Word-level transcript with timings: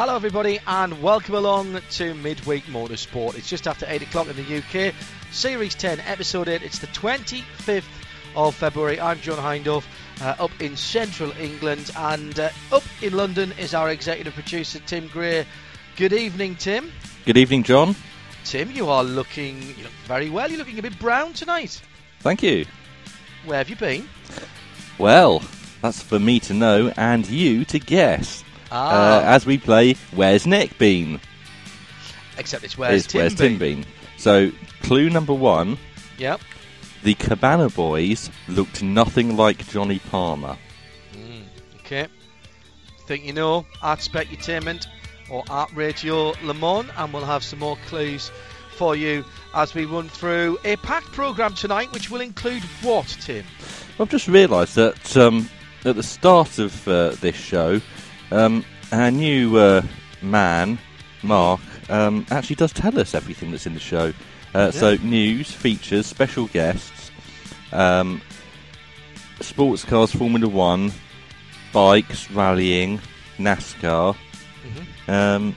Hello, 0.00 0.16
everybody, 0.16 0.58
and 0.66 1.02
welcome 1.02 1.34
along 1.34 1.78
to 1.90 2.14
Midweek 2.14 2.64
Motorsport. 2.64 3.36
It's 3.36 3.50
just 3.50 3.68
after 3.68 3.84
8 3.86 4.00
o'clock 4.00 4.28
in 4.28 4.36
the 4.36 4.56
UK. 4.88 4.94
Series 5.30 5.74
10, 5.74 6.00
Episode 6.00 6.48
8. 6.48 6.62
It's 6.62 6.78
the 6.78 6.86
25th 6.86 7.84
of 8.34 8.54
February. 8.54 8.98
I'm 8.98 9.20
John 9.20 9.36
Hindhaugh, 9.36 9.84
uh, 10.22 10.42
up 10.42 10.58
in 10.58 10.74
central 10.74 11.32
England, 11.32 11.90
and 11.98 12.40
uh, 12.40 12.48
up 12.72 12.82
in 13.02 13.12
London 13.12 13.52
is 13.58 13.74
our 13.74 13.90
executive 13.90 14.32
producer, 14.32 14.78
Tim 14.86 15.06
Gray. 15.08 15.44
Good 15.96 16.14
evening, 16.14 16.54
Tim. 16.54 16.90
Good 17.26 17.36
evening, 17.36 17.62
John. 17.62 17.94
Tim, 18.46 18.70
you 18.70 18.88
are 18.88 19.04
looking 19.04 19.60
you 19.60 19.82
look 19.82 19.92
very 20.06 20.30
well. 20.30 20.48
You're 20.48 20.60
looking 20.60 20.78
a 20.78 20.82
bit 20.82 20.98
brown 20.98 21.34
tonight. 21.34 21.78
Thank 22.20 22.42
you. 22.42 22.64
Where 23.44 23.58
have 23.58 23.68
you 23.68 23.76
been? 23.76 24.08
Well, 24.96 25.42
that's 25.82 26.02
for 26.02 26.18
me 26.18 26.40
to 26.40 26.54
know 26.54 26.90
and 26.96 27.28
you 27.28 27.66
to 27.66 27.78
guess. 27.78 28.44
Ah, 28.72 29.18
Uh, 29.18 29.22
as 29.22 29.46
we 29.46 29.58
play 29.58 29.94
Where's 30.12 30.46
Nick 30.46 30.78
Bean? 30.78 31.20
except 32.38 32.64
it's 32.64 32.78
where's 32.78 33.02
Is 33.02 33.06
Tim 33.06 33.20
Where's 33.20 33.34
been? 33.34 33.50
Tim 33.50 33.58
Been? 33.58 33.84
So, 34.16 34.50
clue 34.82 35.10
number 35.10 35.32
one 35.34 35.76
Yep. 36.18 36.40
the 37.02 37.14
Cabana 37.14 37.68
Boys 37.70 38.30
looked 38.48 38.82
nothing 38.82 39.36
like 39.36 39.66
Johnny 39.68 39.98
Palmer. 40.10 40.56
Okay. 41.80 42.06
Think 43.06 43.24
you 43.24 43.32
know 43.32 43.66
Art 43.82 44.00
Specutainment 44.00 44.86
or 45.30 45.42
Art 45.50 45.70
Radio 45.74 46.32
Le 46.42 46.54
Mans, 46.54 46.88
and 46.96 47.12
we'll 47.12 47.24
have 47.24 47.42
some 47.42 47.58
more 47.58 47.76
clues 47.88 48.30
for 48.76 48.94
you 48.96 49.24
as 49.54 49.74
we 49.74 49.84
run 49.84 50.08
through 50.08 50.58
a 50.64 50.76
packed 50.76 51.10
programme 51.12 51.54
tonight, 51.54 51.92
which 51.92 52.10
will 52.10 52.20
include 52.20 52.62
what, 52.82 53.06
Tim? 53.20 53.44
I've 53.98 54.08
just 54.08 54.28
realised 54.28 54.76
that 54.76 55.16
um, 55.16 55.48
at 55.84 55.96
the 55.96 56.02
start 56.02 56.58
of 56.58 56.86
uh, 56.88 57.10
this 57.20 57.36
show, 57.36 57.80
um, 58.30 58.64
our 58.92 59.10
new 59.10 59.56
uh, 59.56 59.82
man, 60.22 60.78
Mark, 61.22 61.60
um, 61.88 62.26
actually 62.30 62.56
does 62.56 62.72
tell 62.72 62.98
us 62.98 63.14
everything 63.14 63.50
that's 63.50 63.66
in 63.66 63.74
the 63.74 63.80
show. 63.80 64.12
Uh, 64.54 64.70
So, 64.70 64.96
news, 64.96 65.50
features, 65.50 66.06
special 66.06 66.46
guests, 66.48 67.10
um, 67.72 68.20
sports 69.40 69.84
cars, 69.84 70.12
Formula 70.12 70.48
One, 70.48 70.92
bikes, 71.72 72.30
rallying, 72.30 73.00
NASCAR, 73.38 74.16
um, 75.08 75.54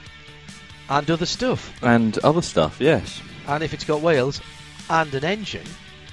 And 0.88 1.10
other 1.10 1.26
stuff. 1.26 1.72
and 1.82 2.16
other 2.18 2.42
stuff, 2.42 2.76
yes. 2.78 3.20
And 3.48 3.62
if 3.64 3.74
it's 3.74 3.84
got 3.84 4.00
wheels 4.00 4.40
and 4.88 5.12
an 5.14 5.24
engine, 5.24 5.66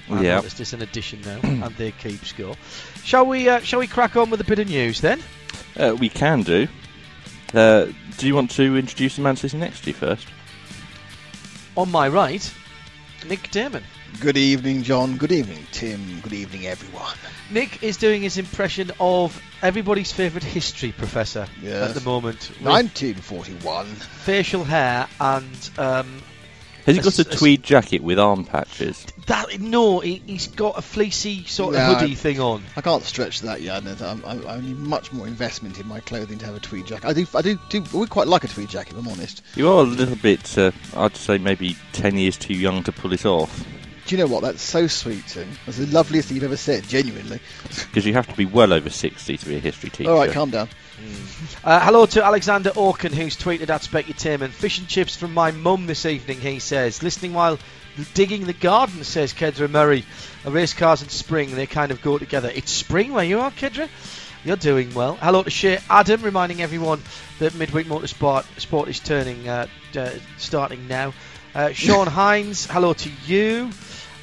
Yeah. 0.08 0.40
it's 0.44 0.72
an 0.72 0.82
addition 0.82 1.20
now, 1.22 1.38
and 1.42 1.74
they 1.76 1.92
keep 1.92 2.24
score. 2.24 2.56
Shall 3.04 3.26
we? 3.26 3.48
Uh, 3.48 3.60
shall 3.60 3.78
we 3.80 3.86
crack 3.86 4.16
on 4.16 4.28
with 4.30 4.40
a 4.40 4.44
bit 4.44 4.58
of 4.58 4.68
news 4.68 5.00
then? 5.00 5.20
Uh, 5.76 5.96
we 5.98 6.08
can 6.08 6.42
do. 6.42 6.68
Uh, 7.54 7.86
do 8.18 8.26
you 8.26 8.34
want 8.34 8.50
to 8.52 8.76
introduce 8.76 9.16
the 9.16 9.22
man 9.22 9.36
sitting 9.36 9.60
next 9.60 9.82
to 9.84 9.90
you 9.90 9.94
first? 9.94 10.26
On 11.76 11.90
my 11.90 12.08
right, 12.08 12.52
Nick 13.28 13.50
Damon. 13.50 13.82
Good 14.20 14.36
evening, 14.36 14.82
John. 14.82 15.16
Good 15.16 15.32
evening, 15.32 15.66
Tim. 15.72 16.20
Good 16.20 16.34
evening, 16.34 16.66
everyone. 16.66 17.16
Nick 17.50 17.82
is 17.82 17.96
doing 17.96 18.22
his 18.22 18.36
impression 18.36 18.90
of 19.00 19.40
everybody's 19.62 20.12
favourite 20.12 20.44
history 20.44 20.92
professor 20.92 21.46
at 21.64 21.94
the 21.94 22.02
moment. 22.02 22.50
with 22.50 22.60
1941. 22.60 23.86
facial 23.86 24.64
hair 24.64 25.08
and 25.18 25.70
um, 25.78 26.20
Has 26.86 26.96
he 26.96 27.00
A 27.00 27.02
got 27.04 27.18
a 27.18 27.22
s- 27.22 27.26
a 27.28 27.32
s- 27.32 27.38
tweed 27.38 27.62
jacket 27.62 28.02
with 28.02 28.18
arm 28.18 28.44
patches? 28.44 29.06
that. 29.26 29.60
No, 29.60 30.00
he, 30.00 30.16
he's 30.26 30.48
got 30.48 30.76
a 30.78 30.82
fleecy 30.82 31.44
sort 31.44 31.74
of 31.76 31.80
hoodie 31.82 32.12
I- 32.12 32.14
thing 32.16 32.40
on. 32.40 32.64
I 32.76 32.80
can't 32.80 33.04
stretch 33.04 33.40
that 33.42 33.60
yet. 33.62 33.84
I'm, 34.02 34.24
I'm, 34.24 34.46
I 34.46 34.60
need 34.60 34.78
much 34.78 35.12
more 35.12 35.26
investment 35.26 35.78
in 35.78 35.86
my 35.86 36.00
clothing 36.00 36.38
to 36.38 36.46
have 36.46 36.56
a 36.56 36.60
tweed 36.60 36.86
jacket. 36.86 37.06
I 37.06 37.12
do, 37.12 37.26
I 37.34 37.42
do, 37.42 37.58
do 37.68 37.84
I 37.92 37.96
would 37.96 38.10
quite 38.10 38.26
like 38.26 38.44
a 38.44 38.48
tweed 38.48 38.68
jacket, 38.68 38.94
if 38.94 38.98
I'm 38.98 39.08
honest. 39.08 39.42
You 39.54 39.68
are 39.70 39.80
a 39.80 39.86
little 39.86 40.16
bit, 40.16 40.58
uh, 40.58 40.72
I'd 40.96 41.16
say 41.16 41.38
maybe 41.38 41.76
10 41.92 42.16
years 42.16 42.36
too 42.36 42.54
young 42.54 42.82
to 42.84 42.92
pull 42.92 43.12
it 43.12 43.24
off. 43.24 43.64
Do 44.06 44.16
you 44.16 44.20
know 44.20 44.26
what? 44.32 44.42
That's 44.42 44.60
so 44.60 44.88
sweet, 44.88 45.24
Tim. 45.28 45.48
That's 45.64 45.78
the 45.78 45.86
loveliest 45.86 46.26
thing 46.28 46.34
you've 46.36 46.44
ever 46.44 46.56
said, 46.56 46.82
genuinely. 46.88 47.38
Because 47.86 48.04
you 48.04 48.14
have 48.14 48.26
to 48.26 48.36
be 48.36 48.44
well 48.46 48.72
over 48.72 48.90
60 48.90 49.36
to 49.36 49.46
be 49.46 49.54
a 49.56 49.60
history 49.60 49.90
teacher. 49.90 50.10
All 50.10 50.16
right, 50.18 50.32
calm 50.32 50.50
down. 50.50 50.68
Uh, 51.64 51.80
hello 51.80 52.06
to 52.06 52.24
Alexander 52.24 52.70
Orkin, 52.70 53.12
who's 53.12 53.36
tweeted 53.36 53.70
at 53.70 53.82
Specutainment. 53.82 54.50
Fish 54.50 54.78
and 54.78 54.88
chips 54.88 55.16
from 55.16 55.32
my 55.32 55.50
mum 55.50 55.86
this 55.86 56.04
evening, 56.04 56.40
he 56.40 56.58
says. 56.58 57.02
Listening 57.02 57.32
while 57.32 57.58
digging 58.14 58.44
the 58.44 58.52
garden, 58.52 59.02
says 59.04 59.32
Kedra 59.32 59.70
Murray. 59.70 60.04
A 60.44 60.50
race 60.50 60.74
cars 60.74 61.02
and 61.02 61.10
spring, 61.10 61.54
they 61.54 61.66
kind 61.66 61.92
of 61.92 62.02
go 62.02 62.18
together. 62.18 62.50
It's 62.54 62.70
spring 62.70 63.12
where 63.12 63.24
you 63.24 63.40
are, 63.40 63.50
Kedra? 63.50 63.88
You're 64.44 64.56
doing 64.56 64.92
well. 64.92 65.14
Hello 65.16 65.42
to 65.42 65.50
Shay 65.50 65.78
Adam, 65.88 66.22
reminding 66.22 66.60
everyone 66.60 67.02
that 67.38 67.54
Midweek 67.54 67.86
Motorsport 67.86 68.44
sport 68.60 68.88
is 68.88 69.00
turning, 69.00 69.48
uh, 69.48 69.66
uh, 69.96 70.10
starting 70.36 70.88
now. 70.88 71.14
Uh, 71.54 71.72
Sean 71.72 72.06
Hines, 72.08 72.66
hello 72.66 72.92
to 72.92 73.10
you. 73.24 73.70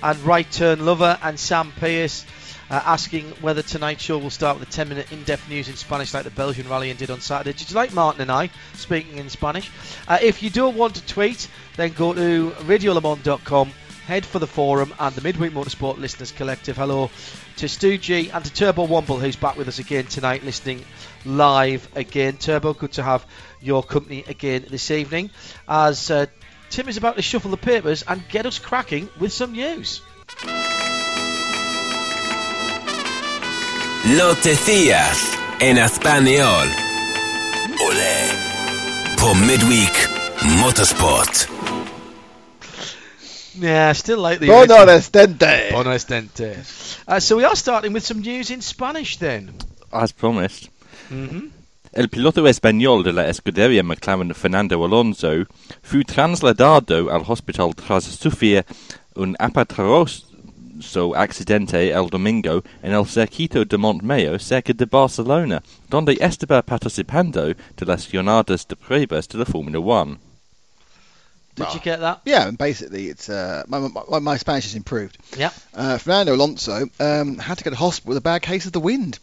And 0.04 0.20
Right 0.20 0.50
Turn 0.50 0.86
Lover 0.86 1.18
and 1.22 1.40
Sam 1.40 1.74
Pierce 1.80 2.26
uh, 2.70 2.82
asking 2.86 3.26
whether 3.42 3.62
tonight's 3.62 4.04
show 4.04 4.18
will 4.18 4.30
start 4.30 4.60
with 4.60 4.68
a 4.68 4.72
10 4.72 4.90
minute 4.90 5.12
in 5.12 5.24
depth 5.24 5.50
news 5.50 5.70
in 5.70 5.76
Spanish 5.76 6.14
like 6.14 6.24
the 6.24 6.32
Belgian 6.32 6.68
rally 6.70 6.90
and 6.90 7.00
did 7.00 7.10
on 7.10 7.22
Saturday. 7.22 7.58
Did 7.58 7.70
you 7.70 7.76
like 7.76 7.94
Martin 7.94 8.22
and 8.22 8.32
I 8.32 8.50
speaking 8.76 9.18
in 9.18 9.30
Spanish? 9.30 9.70
Uh, 10.08 10.20
if 10.22 10.44
you 10.44 10.50
don't 10.50 10.76
want 10.76 10.96
to 10.96 11.06
tweet, 11.06 11.50
then 11.78 11.92
go 11.94 12.14
to 12.14 12.52
radiolemans.com, 12.52 13.72
head 14.06 14.26
for 14.26 14.40
the 14.40 14.48
forum 14.48 14.94
and 15.00 15.16
the 15.16 15.22
Midweek 15.22 15.52
Motorsport 15.52 15.98
Listeners 15.98 16.32
Collective. 16.32 16.78
Hello 16.78 17.10
to 17.58 17.68
Stu 17.68 17.98
G 17.98 18.30
and 18.30 18.46
to 18.46 18.54
Turbo 18.54 18.86
Womble, 18.86 19.20
who's 19.20 19.36
back 19.36 19.58
with 19.58 19.68
us 19.68 19.80
again 19.80 20.06
tonight, 20.06 20.44
listening 20.44 20.86
live 21.26 21.88
again. 21.96 22.38
Turbo, 22.38 22.74
good 22.74 22.94
to 22.94 23.04
have 23.04 23.26
your 23.62 23.84
company 23.84 24.24
again 24.28 24.66
this 24.70 24.92
evening 24.92 25.32
as 25.68 26.12
uh, 26.12 26.28
Tim 26.70 26.88
is 26.88 26.98
about 26.98 27.16
to 27.16 27.22
shuffle 27.24 27.50
the 27.50 27.58
papers 27.58 28.04
and 28.08 28.28
get 28.30 28.46
us 28.46 28.60
cracking 28.60 29.10
with 29.20 29.34
some 29.34 29.54
news. 29.54 30.02
Noticias 34.18 35.38
en 35.60 35.78
español. 35.78 36.68
Ole. 37.80 39.16
Por 39.20 39.36
Midweek 39.36 40.10
Motorsport. 40.60 41.48
Yeah, 43.54 43.94
still 43.94 44.18
like 44.18 44.40
the 44.40 44.48
Bono 44.48 44.62
original. 44.62 44.90
Estente. 44.90 45.72
Bono 45.72 45.92
estente. 45.92 46.58
Uh, 47.08 47.20
so 47.20 47.38
we 47.38 47.46
are 47.46 47.56
starting 47.56 47.94
with 47.94 48.04
some 48.04 48.22
news 48.22 48.50
in 48.50 48.62
Spanish 48.64 49.18
then. 49.18 49.54
As 49.92 50.12
promised. 50.12 50.70
hmm 51.10 51.52
El 51.94 52.10
piloto 52.10 52.48
español 52.48 53.04
de 53.04 53.14
la 53.14 53.30
escudería 53.30 53.84
McLaren 53.84 54.34
Fernando 54.34 54.84
Alonso 54.84 55.46
fue 55.84 56.04
trasladado 56.04 57.12
al 57.12 57.22
hospital 57.28 57.76
tras 57.76 58.06
sufrir 58.06 58.66
un 59.14 59.36
aparatoso 60.80 61.16
accidente 61.16 61.92
el 61.92 62.10
domingo 62.10 62.64
en 62.82 62.94
el 62.94 63.06
circuito 63.06 63.66
de 63.66 63.78
Montmeló 63.78 64.40
cerca 64.40 64.74
de 64.74 64.86
Barcelona, 64.86 65.62
donde 65.90 66.18
estaba 66.20 66.62
participando 66.62 67.48
de 67.48 67.86
las 67.86 68.08
jornadas 68.08 68.66
de 68.68 68.76
pruebas 68.76 69.28
de 69.28 69.38
la 69.40 69.46
Fórmula 69.46 69.80
1. 69.80 70.18
Did 71.56 71.66
Ah. 71.66 71.74
you 71.74 71.80
get 71.82 72.00
that? 72.00 72.22
Yeah, 72.26 72.48
and 72.48 72.58
basically, 72.58 73.10
it's 73.10 73.28
uh, 73.28 73.64
my, 73.68 73.80
my, 74.10 74.20
my 74.20 74.38
Spanish 74.38 74.64
has 74.66 74.76
improved. 74.76 75.18
Yeah. 75.38 75.50
Uh, 75.76 75.98
Fernando 75.98 76.34
Alonso 76.34 76.88
um, 77.02 77.38
had 77.38 77.58
to 77.58 77.64
go 77.66 77.72
to 77.72 77.76
hospital 77.76 78.10
with 78.10 78.18
a 78.18 78.22
bad 78.22 78.42
case 78.42 78.66
of 78.66 78.72
the 78.72 78.80
wind. 78.80 79.20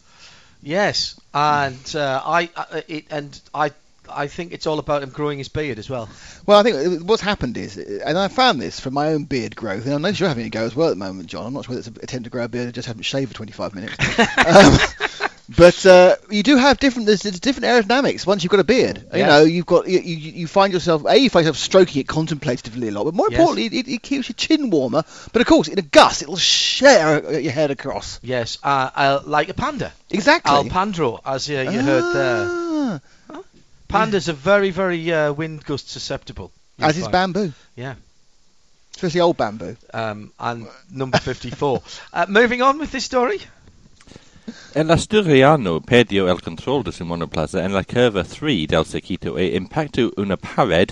Yes, 0.61 1.19
and 1.33 1.95
uh, 1.95 2.21
I, 2.23 2.49
uh, 2.55 2.81
it, 2.87 3.05
and 3.09 3.39
I 3.55 3.71
I 4.09 4.27
think 4.27 4.53
it's 4.53 4.67
all 4.67 4.79
about 4.79 5.03
him 5.03 5.09
growing 5.09 5.37
his 5.37 5.49
beard 5.49 5.79
as 5.79 5.89
well. 5.89 6.09
Well, 6.45 6.59
I 6.59 6.63
think 6.63 7.03
what's 7.03 7.21
happened 7.21 7.57
is, 7.57 7.77
and 7.77 8.17
I 8.17 8.27
found 8.27 8.61
this 8.61 8.79
from 8.79 8.93
my 8.93 9.13
own 9.13 9.25
beard 9.25 9.55
growth, 9.55 9.85
and 9.85 9.93
I 9.93 9.97
know 9.97 10.09
you're 10.09 10.29
having 10.29 10.45
a 10.45 10.49
go 10.49 10.63
as 10.63 10.75
well 10.75 10.87
at 10.87 10.91
the 10.91 10.95
moment, 10.95 11.27
John. 11.27 11.45
I'm 11.45 11.53
not 11.53 11.65
sure 11.65 11.75
whether 11.75 11.89
it's 11.89 11.99
a 11.99 12.03
attempt 12.03 12.25
to 12.25 12.29
grow 12.29 12.43
a 12.43 12.47
beard, 12.47 12.67
I 12.67 12.71
just 12.71 12.87
haven't 12.87 13.03
shaved 13.03 13.29
for 13.31 13.35
25 13.35 13.75
minutes. 13.75 13.95
um, 14.37 15.27
but 15.55 15.85
uh, 15.85 16.15
you 16.29 16.43
do 16.43 16.57
have 16.57 16.77
different. 16.79 17.05
There's, 17.07 17.21
there's, 17.21 17.39
different 17.39 17.67
aerodynamics 17.67 18.25
once 18.25 18.43
you've 18.43 18.51
got 18.51 18.59
a 18.59 18.65
beard. 18.65 19.05
You 19.13 19.23
know, 19.23 19.43
you've 19.43 19.65
got 19.65 19.87
you, 19.87 19.99
you, 19.99 20.31
you 20.31 20.47
find 20.47 20.73
yourself 20.73 21.05
a 21.07 21.15
you 21.17 21.29
find 21.29 21.45
yourself 21.45 21.57
stroking 21.57 22.01
it 22.01 22.07
contemplatively 22.07 22.89
a 22.89 22.91
lot, 22.91 23.05
but 23.05 23.13
more 23.13 23.27
Yes. 23.29 23.39
importantly, 23.39 23.79
it, 23.79 23.87
it 23.87 24.01
keeps 24.03 24.27
your 24.27 24.33
chin 24.33 24.69
warmer. 24.69 25.03
But 25.31 25.41
of 25.41 25.47
course, 25.47 25.67
in 25.67 25.79
a 25.79 25.83
gust, 25.83 26.21
it'll 26.21 26.35
share 26.35 27.39
your 27.39 27.51
head 27.51 27.71
across. 27.71 28.19
Yes, 28.21 28.57
uh, 28.63 28.89
uh, 28.93 29.21
like 29.25 29.49
a 29.49 29.53
panda. 29.53 29.93
Exactly. 30.09 30.51
Alpandro, 30.51 31.21
as 31.25 31.49
uh, 31.49 31.53
you 31.53 31.79
heard 31.79 32.13
there. 32.13 33.01
Pandas 33.89 34.27
are 34.27 34.33
very, 34.33 34.69
very 34.71 35.11
uh, 35.11 35.31
wind 35.33 35.63
gust 35.65 35.89
susceptible. 35.89 36.51
As 36.79 36.97
is 36.97 37.03
find. 37.03 37.11
bamboo, 37.33 37.53
Yeah. 37.75 37.95
especially 38.95 39.21
old 39.21 39.37
bamboo. 39.37 39.75
Um, 39.93 40.31
and 40.39 40.67
number 40.91 41.17
54. 41.19 41.81
uh, 42.13 42.25
moving 42.27 42.61
on 42.61 42.79
with 42.79 42.91
this 42.91 43.05
story. 43.05 43.39
El 44.75 44.91
Asturiano 44.91 45.81
perdió 45.81 46.29
el 46.29 46.39
control 46.41 46.83
de 46.83 46.91
su 46.91 47.03
monoplaza 47.03 47.63
en 47.65 47.73
la 47.73 47.83
curva 47.83 48.23
3 48.23 48.67
del 48.67 48.85
circuito 48.85 49.37
e 49.37 49.55
impactó 49.57 50.11
una 50.17 50.37
pared, 50.37 50.89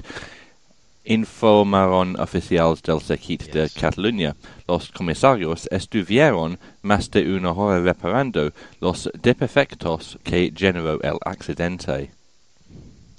informaron 1.06 2.20
oficiales 2.20 2.82
del 2.82 3.00
circuito 3.00 3.46
de 3.52 3.68
Yes. 3.68 3.74
Cataluña. 3.74 4.36
Los 4.68 4.92
comisarios 4.92 5.68
estuvieron 5.72 6.58
más 6.82 7.10
de 7.12 7.22
una 7.34 7.52
hora 7.52 7.80
reparando 7.82 8.52
los 8.82 9.10
defectos 9.22 10.18
que 10.24 10.52
generó 10.56 11.00
el 11.02 11.18
accidente. 11.26 12.12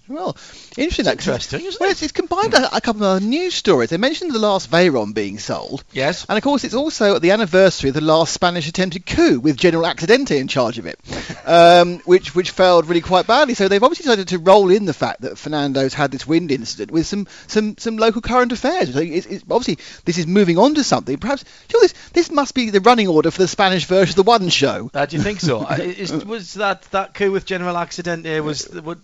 Well, 0.09 0.37
interesting. 0.77 1.05
that, 1.07 1.19
'cause 1.19 1.29
interesting, 1.29 1.67
isn't 1.67 1.81
well, 1.81 1.89
it? 1.89 1.93
It's, 1.93 2.03
it's 2.03 2.13
combined 2.13 2.55
a, 2.55 2.77
a 2.77 2.81
couple 2.81 3.05
of 3.05 3.23
news 3.23 3.55
stories. 3.55 3.91
They 3.91 3.97
mentioned 3.97 4.33
the 4.33 4.39
last 4.39 4.71
Veyron 4.71 5.15
being 5.15 5.39
sold, 5.39 5.83
Yes. 5.93 6.25
and 6.29 6.37
of 6.39 6.45
course 6.45 6.65
it's 6.65 6.75
also 6.75 7.19
the 7.19 7.33
anniversary 7.33 7.89
of 7.91 7.95
the 7.95 8.01
last 8.01 8.33
Spanish 8.33 8.69
attempted 8.69 9.05
coup 9.07 9.41
with 9.41 9.57
General 9.57 9.85
Accidente 9.85 10.39
in 10.39 10.49
charge 10.49 10.79
of 10.79 10.87
it, 10.87 10.99
um, 11.47 11.99
which 12.05 12.35
which 12.35 12.51
failed 12.51 12.87
really 12.89 13.01
quite 13.01 13.27
badly. 13.27 13.55
So 13.55 13.69
they've 13.69 13.83
obviously 13.83 14.05
decided 14.05 14.29
to 14.29 14.39
roll 14.39 14.71
in 14.71 14.85
the 14.85 14.95
fact 14.95 15.23
that 15.23 15.39
Fernando's 15.39 15.95
had 15.95 16.11
this 16.11 16.27
wind 16.27 16.51
incident 16.51 16.91
with 16.91 17.07
some 17.07 17.27
some, 17.47 17.77
some 17.79 17.97
local 17.97 18.21
current 18.23 18.53
affairs. 18.53 18.93
So 18.95 19.01
it's, 19.01 19.27
it's, 19.27 19.45
obviously 19.51 19.79
this 20.05 20.19
is 20.19 20.27
moving 20.27 20.59
on 20.59 20.75
to 20.77 20.85
something. 20.85 21.17
Perhaps 21.19 21.45
sure 21.71 21.81
this 21.81 21.95
this 22.13 22.31
must 22.31 22.55
be 22.55 22.71
the 22.71 22.81
running 22.81 23.09
order 23.09 23.31
for 23.31 23.39
the 23.43 23.49
Spanish 23.49 23.87
version 23.87 24.13
of 24.13 24.17
the 24.25 24.31
One 24.31 24.49
Show. 24.51 24.91
Uh, 24.95 25.07
do 25.07 25.17
you 25.17 25.23
think 25.23 25.41
so? 25.41 25.67
Is, 25.97 26.13
was 26.13 26.55
that 26.55 26.83
that 26.93 27.15
coup 27.15 27.33
with 27.33 27.45
General 27.47 27.75
Accidente 27.75 28.43
was 28.43 28.65
what, 28.73 28.99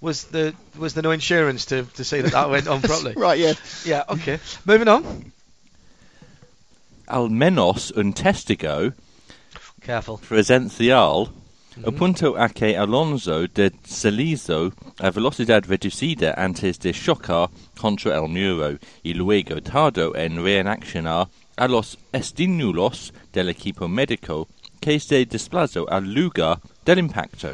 was 0.00 0.24
the 0.24 0.54
was 0.78 0.94
there 0.94 1.02
no 1.02 1.10
insurance 1.10 1.66
to, 1.66 1.84
to 1.96 2.04
see 2.04 2.20
that 2.22 2.32
that 2.32 2.50
went 2.50 2.66
on 2.68 2.80
properly? 2.82 3.14
Right? 3.16 3.38
Yeah. 3.38 3.54
Yeah. 3.84 4.04
Okay. 4.08 4.38
Moving 4.66 4.88
on. 4.88 5.32
Al 7.08 7.28
menos 7.28 7.92
un 7.96 8.12
testigo 8.12 8.92
Careful. 9.82 10.18
presencial 10.18 11.28
Mm-hmm. 11.70 11.88
apuntó 11.88 12.36
a 12.36 12.48
que 12.48 12.76
Alonso 12.76 13.46
deslizó 13.46 14.72
a 14.98 15.10
velocidad 15.12 15.62
reducida 15.68 16.34
antes 16.36 16.80
de 16.80 16.92
chocar 16.92 17.48
contra 17.80 18.16
el 18.16 18.28
muro 18.28 18.76
y 19.04 19.14
luego 19.14 19.62
tardó 19.62 20.16
en 20.16 20.42
reaccionar 20.42 21.28
a 21.56 21.68
los 21.68 21.96
estímulos 22.12 23.12
del 23.32 23.50
equipo 23.50 23.86
médico 23.86 24.48
que 24.80 24.98
se 24.98 25.24
desplazó 25.24 25.88
al 25.88 26.12
lugar 26.12 26.58
del 26.84 26.98
impacto. 26.98 27.52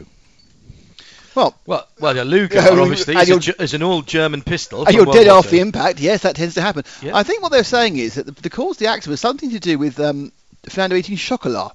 Well, 1.36 1.54
Well, 1.66 1.86
well, 2.00 2.16
yeah, 2.16 2.22
Luger 2.22 2.58
obviously 2.58 3.14
is, 3.14 3.48
a, 3.48 3.62
is 3.62 3.74
an 3.74 3.82
old 3.82 4.06
German 4.06 4.40
pistol. 4.40 4.86
And 4.86 4.94
you're 4.94 5.04
World 5.04 5.16
dead 5.16 5.26
War 5.26 5.36
off 5.36 5.46
II. 5.46 5.50
the 5.50 5.60
impact. 5.60 6.00
Yes, 6.00 6.22
that 6.22 6.34
tends 6.34 6.54
to 6.54 6.62
happen. 6.62 6.84
Yeah. 7.02 7.14
I 7.14 7.22
think 7.24 7.42
what 7.42 7.52
they're 7.52 7.62
saying 7.62 7.98
is 7.98 8.14
that 8.14 8.24
the, 8.24 8.32
the 8.32 8.50
cause 8.50 8.76
of 8.76 8.78
the 8.78 8.86
accident 8.86 9.10
was 9.10 9.20
something 9.20 9.50
to 9.50 9.60
do 9.60 9.78
with 9.78 10.00
um, 10.00 10.32
Fernando 10.68 10.96
eating 10.96 11.16
chocolat. 11.16 11.72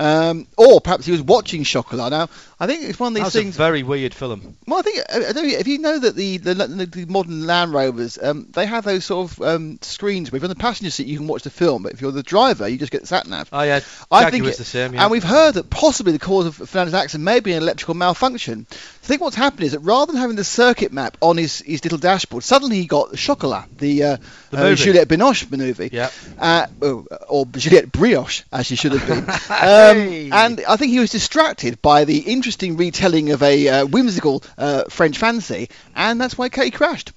Um, 0.00 0.46
or 0.56 0.80
perhaps 0.80 1.04
he 1.04 1.12
was 1.12 1.20
watching 1.20 1.62
chocolat. 1.62 2.10
Now, 2.10 2.30
I 2.58 2.66
think 2.66 2.84
it's 2.84 2.98
one 2.98 3.08
of 3.08 3.14
these 3.16 3.24
That's 3.24 3.34
things. 3.34 3.54
a 3.54 3.58
very 3.58 3.82
weird 3.82 4.14
film. 4.14 4.56
well, 4.66 4.78
I 4.78 4.82
think 4.82 4.98
I, 5.12 5.28
I 5.28 5.32
know 5.32 5.42
if 5.44 5.68
you 5.68 5.78
know 5.78 5.98
that 5.98 6.16
the 6.16 6.38
the, 6.38 6.54
the, 6.54 7.04
modern 7.06 7.46
Land 7.46 7.74
Rovers 7.74 8.18
um, 8.20 8.48
they 8.50 8.64
have 8.64 8.84
those 8.84 9.04
sort 9.04 9.30
of 9.30 9.42
um, 9.42 9.78
screens 9.82 10.32
where 10.32 10.38
if 10.38 10.42
you're 10.42 10.48
on 10.48 10.56
the 10.56 10.62
passenger 10.62 10.90
seat 10.90 11.06
you 11.06 11.18
can 11.18 11.26
watch 11.26 11.42
the 11.42 11.50
film, 11.50 11.82
but 11.82 11.92
if 11.92 12.00
you're 12.00 12.12
the 12.12 12.22
driver 12.22 12.66
you 12.66 12.78
just 12.78 12.92
get 12.92 13.02
the 13.02 13.06
sat 13.06 13.26
nav. 13.26 13.50
Oh 13.52 13.60
yeah, 13.60 13.80
I 14.10 14.22
Jackie 14.22 14.36
think 14.36 14.44
was 14.46 14.56
the 14.56 14.64
same. 14.64 14.94
Yeah. 14.94 15.02
And 15.02 15.10
we've 15.10 15.22
heard 15.22 15.52
that 15.54 15.68
possibly 15.68 16.14
the 16.14 16.18
cause 16.18 16.46
of 16.46 16.54
Fernando's 16.54 16.94
accident 16.94 17.24
may 17.24 17.40
be 17.40 17.52
an 17.52 17.62
electrical 17.62 17.92
malfunction. 17.92 18.66
I 19.10 19.12
think 19.14 19.22
what's 19.22 19.34
happened 19.34 19.64
is 19.64 19.72
that 19.72 19.80
rather 19.80 20.12
than 20.12 20.20
having 20.20 20.36
the 20.36 20.44
circuit 20.44 20.92
map 20.92 21.16
on 21.20 21.36
his, 21.36 21.58
his 21.62 21.82
little 21.82 21.98
dashboard, 21.98 22.44
suddenly 22.44 22.76
he 22.76 22.86
got 22.86 23.16
Chocolat, 23.16 23.64
the, 23.76 24.04
uh, 24.04 24.16
The 24.50 24.70
uh. 24.70 24.74
Juliette 24.76 25.08
Binoche 25.08 25.50
movie. 25.50 25.90
Yeah. 25.92 26.10
Uh, 26.38 26.68
oh, 26.80 27.06
or 27.28 27.44
Juliette 27.46 27.90
Brioche, 27.90 28.44
as 28.52 28.66
she 28.66 28.76
should 28.76 28.92
have 28.92 29.04
been. 29.08 29.24
Hey. 29.50 30.30
um, 30.30 30.32
and 30.32 30.64
I 30.64 30.76
think 30.76 30.92
he 30.92 31.00
was 31.00 31.10
distracted 31.10 31.82
by 31.82 32.04
the 32.04 32.18
interesting 32.18 32.76
retelling 32.76 33.32
of 33.32 33.42
a 33.42 33.66
uh, 33.66 33.86
whimsical 33.86 34.44
uh, 34.56 34.84
French 34.84 35.18
fancy, 35.18 35.70
and 35.96 36.20
that's 36.20 36.38
why 36.38 36.48
Kate 36.48 36.72
crashed. 36.72 37.10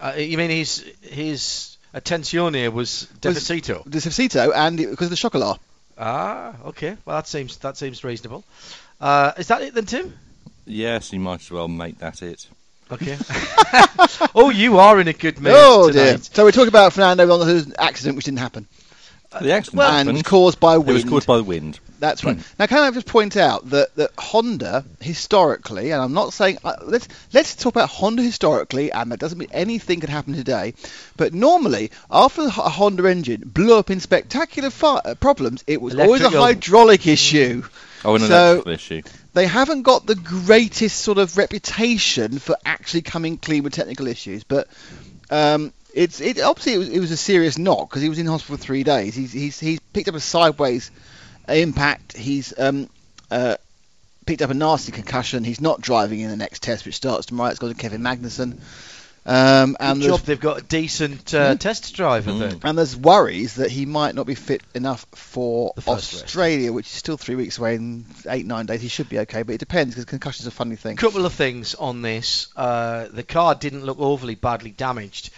Uh, 0.00 0.12
you 0.16 0.38
mean 0.38 0.50
his 0.50 0.84
his 1.02 1.76
attenzione 1.92 2.72
was 2.72 3.08
Deficito? 3.20 3.82
The 3.84 3.98
Cito, 3.98 4.52
and 4.52 4.76
because 4.76 5.06
of 5.06 5.10
the 5.10 5.16
Chocolat. 5.16 5.58
Ah, 5.98 6.54
okay. 6.66 6.96
Well, 7.04 7.16
that 7.16 7.26
seems 7.26 7.56
that 7.56 7.76
seems 7.76 8.04
reasonable. 8.04 8.44
Uh, 9.00 9.32
is 9.38 9.48
that 9.48 9.62
it 9.62 9.74
then, 9.74 9.86
Tim? 9.86 10.14
Yes, 10.68 11.12
you 11.12 11.20
might 11.20 11.40
as 11.40 11.50
well 11.50 11.68
make 11.68 11.98
that 11.98 12.22
it. 12.22 12.46
Okay. 12.90 13.18
oh, 14.34 14.50
you 14.50 14.78
are 14.78 14.98
in 15.00 15.08
a 15.08 15.12
good 15.12 15.40
mood 15.40 15.52
oh 15.54 15.90
dear. 15.90 16.12
tonight. 16.12 16.24
So 16.32 16.44
we're 16.44 16.52
talking 16.52 16.68
about 16.68 16.92
Fernando 16.92 17.24
Alonso's 17.26 17.72
accident, 17.78 18.16
which 18.16 18.24
didn't 18.24 18.38
happen. 18.38 18.66
The 19.30 19.52
accident 19.52 19.78
well- 19.78 19.90
and 19.90 20.08
happened. 20.08 20.24
caused 20.24 20.58
by 20.58 20.78
wind. 20.78 20.90
it 20.90 20.92
was 20.94 21.04
caused 21.04 21.26
by 21.26 21.36
the 21.36 21.44
wind. 21.44 21.80
That's 21.98 22.24
right. 22.24 22.38
Now, 22.58 22.66
can 22.66 22.78
I 22.78 22.90
just 22.92 23.06
point 23.08 23.36
out 23.36 23.68
that, 23.70 23.94
that 23.96 24.10
Honda 24.16 24.84
historically, 25.00 25.90
and 25.90 26.00
I'm 26.00 26.12
not 26.12 26.32
saying 26.32 26.58
uh, 26.62 26.76
let's 26.82 27.08
let's 27.32 27.56
talk 27.56 27.74
about 27.74 27.88
Honda 27.88 28.22
historically, 28.22 28.92
and 28.92 29.10
that 29.10 29.18
doesn't 29.18 29.36
mean 29.36 29.48
anything 29.50 29.98
can 30.00 30.08
happen 30.08 30.32
today. 30.32 30.74
But 31.16 31.34
normally, 31.34 31.90
after 32.08 32.42
a 32.42 32.50
Honda 32.50 33.04
engine 33.06 33.42
blew 33.44 33.76
up 33.76 33.90
in 33.90 33.98
spectacular 33.98 34.70
fi- 34.70 35.00
uh, 35.04 35.14
problems, 35.16 35.64
it 35.66 35.82
was 35.82 35.98
always 35.98 36.22
a 36.22 36.30
hydraulic 36.30 37.06
issue. 37.06 37.64
Oh, 38.04 38.14
an 38.14 38.20
So- 38.22 38.62
electrical 38.62 38.72
issue. 38.72 39.02
They 39.38 39.46
haven't 39.46 39.82
got 39.82 40.04
the 40.04 40.16
greatest 40.16 40.98
sort 40.98 41.18
of 41.18 41.36
reputation 41.36 42.40
for 42.40 42.56
actually 42.64 43.02
coming 43.02 43.36
clean 43.38 43.62
with 43.62 43.72
technical 43.72 44.08
issues, 44.08 44.42
but. 44.42 44.66
Um, 45.30 45.72
it's 45.94 46.20
it 46.20 46.40
obviously 46.40 46.74
it 46.74 46.78
was, 46.78 46.88
it 46.88 47.00
was 47.00 47.10
a 47.10 47.16
serious 47.16 47.58
knock 47.58 47.88
because 47.88 48.02
he 48.02 48.08
was 48.08 48.18
in 48.18 48.26
hospital 48.26 48.56
for 48.56 48.62
three 48.62 48.82
days. 48.82 49.14
He's 49.14 49.32
he's 49.32 49.60
he's 49.60 49.80
picked 49.92 50.08
up 50.08 50.14
a 50.14 50.20
sideways 50.20 50.90
impact. 51.48 52.16
He's 52.16 52.52
um 52.58 52.88
uh 53.30 53.56
picked 54.26 54.42
up 54.42 54.50
a 54.50 54.54
nasty 54.54 54.92
concussion. 54.92 55.44
He's 55.44 55.60
not 55.60 55.80
driving 55.80 56.20
in 56.20 56.30
the 56.30 56.36
next 56.36 56.62
test, 56.62 56.84
which 56.84 56.96
starts 56.96 57.26
tomorrow. 57.26 57.50
It's 57.50 57.58
got 57.58 57.68
to 57.68 57.74
Kevin 57.74 58.02
Magnussen. 58.02 58.58
Um, 59.28 59.76
and 59.78 60.00
job 60.00 60.20
they've 60.20 60.40
got 60.40 60.58
a 60.58 60.62
decent 60.62 61.34
uh, 61.34 61.54
Mhm. 61.54 61.60
test 61.60 61.94
driver 61.94 62.30
Mm. 62.32 62.38
then. 62.38 62.60
and 62.64 62.78
there's 62.78 62.96
worries 62.96 63.56
that 63.56 63.70
he 63.70 63.84
might 63.84 64.14
not 64.14 64.26
be 64.26 64.34
fit 64.34 64.62
enough 64.74 65.04
for 65.14 65.74
first 65.76 66.12
race. 66.14 66.22
Australia, 66.24 66.72
which 66.72 66.86
is 66.86 66.92
still 66.92 67.18
three 67.18 67.34
weeks 67.34 67.58
away 67.58 67.74
in 67.74 68.06
eight 68.26 68.46
nine 68.46 68.64
days. 68.64 68.80
He 68.80 68.88
should 68.88 69.10
be 69.10 69.18
okay, 69.20 69.42
but 69.42 69.54
it 69.54 69.58
depends 69.58 69.94
because 69.94 70.06
concussion's 70.06 70.46
a 70.46 70.50
funny 70.50 70.76
thing. 70.76 70.94
A 70.94 70.96
couple 70.96 71.26
of 71.26 71.34
things 71.34 71.74
on 71.74 72.00
this. 72.00 72.46
Uh, 72.56 73.08
the 73.12 73.22
car 73.22 73.54
didn't 73.54 73.84
look 73.84 74.00
overly 74.00 74.34
badly 74.34 74.70
damaged. 74.70 75.28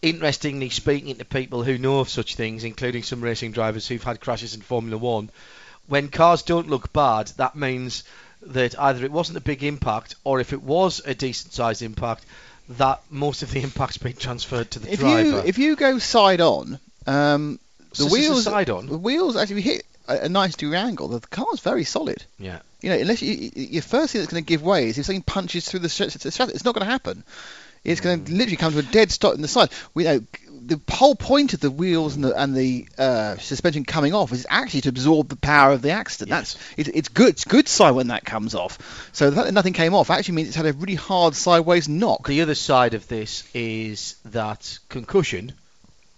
Interestingly, 0.00 0.70
speaking 0.70 1.14
to 1.16 1.24
people 1.24 1.62
who 1.62 1.78
know 1.78 2.00
of 2.00 2.08
such 2.08 2.34
things, 2.34 2.64
including 2.64 3.02
some 3.02 3.20
racing 3.20 3.52
drivers 3.52 3.86
who've 3.86 4.02
had 4.02 4.20
crashes 4.20 4.54
in 4.54 4.60
Formula 4.62 4.96
One, 4.96 5.30
when 5.86 6.08
cars 6.08 6.42
don't 6.42 6.68
look 6.70 6.92
bad, 6.92 7.28
that 7.36 7.54
means 7.54 8.02
that 8.46 8.76
either 8.80 9.04
it 9.04 9.12
wasn't 9.12 9.36
a 9.38 9.42
big 9.42 9.62
impact, 9.62 10.16
or 10.24 10.40
if 10.40 10.52
it 10.52 10.62
was 10.62 11.00
a 11.04 11.14
decent 11.14 11.52
sized 11.52 11.82
impact, 11.82 12.24
that 12.78 13.00
most 13.10 13.42
of 13.42 13.50
the 13.50 13.60
impact's 13.62 13.98
been 13.98 14.14
transferred 14.16 14.70
to 14.72 14.78
the 14.78 14.92
If 14.92 15.00
driver. 15.00 15.22
you 15.22 15.36
if 15.38 15.58
you 15.58 15.76
go 15.76 15.98
side 15.98 16.40
on, 16.40 16.78
um, 17.06 17.58
the 17.90 17.96
So 17.96 18.04
this 18.04 18.12
is 18.14 18.26
a 18.26 18.30
wheels 18.30 18.44
side 18.44 18.70
on? 18.70 18.86
the 18.86 18.98
wheels 18.98 19.36
actually 19.36 19.62
hit 19.62 19.84
a, 20.08 20.20
a 20.24 20.28
nice 20.28 20.54
degree 20.56 20.76
angle. 20.76 21.08
The 21.08 21.20
car's 21.20 21.60
very 21.60 21.84
solid. 21.84 22.24
yeah. 22.38 22.60
You 22.80 22.90
know, 22.90 22.96
unless 22.98 23.22
you, 23.22 23.32
you- 23.34 23.50
your 23.54 23.82
first 23.82 24.12
thing 24.12 24.20
that's 24.22 24.32
going 24.32 24.42
to 24.42 24.48
give 24.48 24.60
way 24.62 24.88
is 24.88 24.98
if 24.98 25.06
something 25.06 25.22
punches 25.22 25.68
through 25.68 25.80
the. 25.80 25.86
It's 25.86 26.64
not 26.64 26.74
going 26.74 26.84
to 26.84 26.90
happen. 26.90 27.22
It's 27.84 28.00
going 28.00 28.24
to 28.24 28.32
literally 28.32 28.56
come 28.56 28.72
to 28.72 28.78
a 28.80 28.82
dead 28.82 29.10
stop 29.12 29.34
in 29.36 29.40
the 29.42 29.46
side. 29.48 29.70
We 29.94 30.02
know 30.04 30.20
the 30.66 30.80
whole 30.90 31.14
point 31.14 31.54
of 31.54 31.60
the 31.60 31.70
wheels 31.70 32.14
and 32.14 32.24
the, 32.24 32.40
and 32.40 32.54
the 32.54 32.86
uh, 32.98 33.36
suspension 33.36 33.84
coming 33.84 34.14
off 34.14 34.32
is 34.32 34.46
actually 34.48 34.82
to 34.82 34.88
absorb 34.90 35.28
the 35.28 35.36
power 35.36 35.72
of 35.72 35.82
the 35.82 35.90
accident. 35.90 36.30
Yes. 36.30 36.54
That's 36.54 36.88
it, 36.88 36.96
it's 36.96 37.08
good. 37.08 37.30
It's 37.30 37.44
good 37.44 37.68
sign 37.68 37.94
when 37.94 38.08
that 38.08 38.24
comes 38.24 38.54
off. 38.54 39.10
So 39.12 39.30
the 39.30 39.36
fact 39.36 39.46
that 39.46 39.54
nothing 39.54 39.72
came 39.72 39.94
off 39.94 40.10
actually 40.10 40.36
means 40.36 40.48
it's 40.48 40.56
had 40.56 40.66
a 40.66 40.72
really 40.72 40.94
hard 40.94 41.34
sideways 41.34 41.88
knock. 41.88 42.26
The 42.26 42.42
other 42.42 42.54
side 42.54 42.94
of 42.94 43.08
this 43.08 43.48
is 43.54 44.16
that 44.26 44.78
concussion 44.88 45.52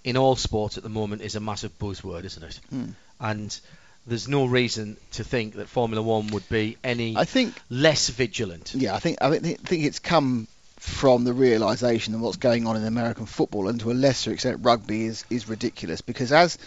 in 0.03 0.17
all 0.17 0.37
sports 0.37 0.77
at 0.77 0.83
the 0.83 0.91
moment 0.91 1.23
is 1.23 1.35
a 1.35 1.41
massive 1.41 1.79
buzzword, 1.79 2.25
isn't 2.25 2.43
it? 2.43 2.61
Hmm. 2.71 2.91
And 3.21 3.61
there's 4.07 4.29
no 4.29 4.45
reason 4.45 4.99
to 5.13 5.25
think 5.25 5.55
that 5.55 5.69
Formula 5.69 6.03
One 6.03 6.29
would 6.29 6.49
be 6.49 6.77
any 6.85 7.17
I 7.17 7.25
think 7.25 7.55
less 7.71 8.11
vigilant. 8.11 8.75
Yeah, 8.75 8.95
I 8.95 8.99
think 8.99 9.19
I 9.23 9.39
think 9.39 9.85
it's 9.85 9.99
come 9.99 10.47
from 10.85 11.25
the 11.25 11.33
realization 11.33 12.12
that 12.12 12.19
what's 12.19 12.37
going 12.37 12.67
on 12.67 12.76
in 12.76 12.85
American 12.85 13.25
football 13.25 13.69
and 13.69 13.81
to 13.81 13.91
a 13.91 13.95
lesser 13.95 14.33
extent 14.33 14.59
rugby 14.62 15.07
is 15.07 15.25
is 15.31 15.49
ridiculous 15.49 16.03
because 16.03 16.31
as 16.31 16.59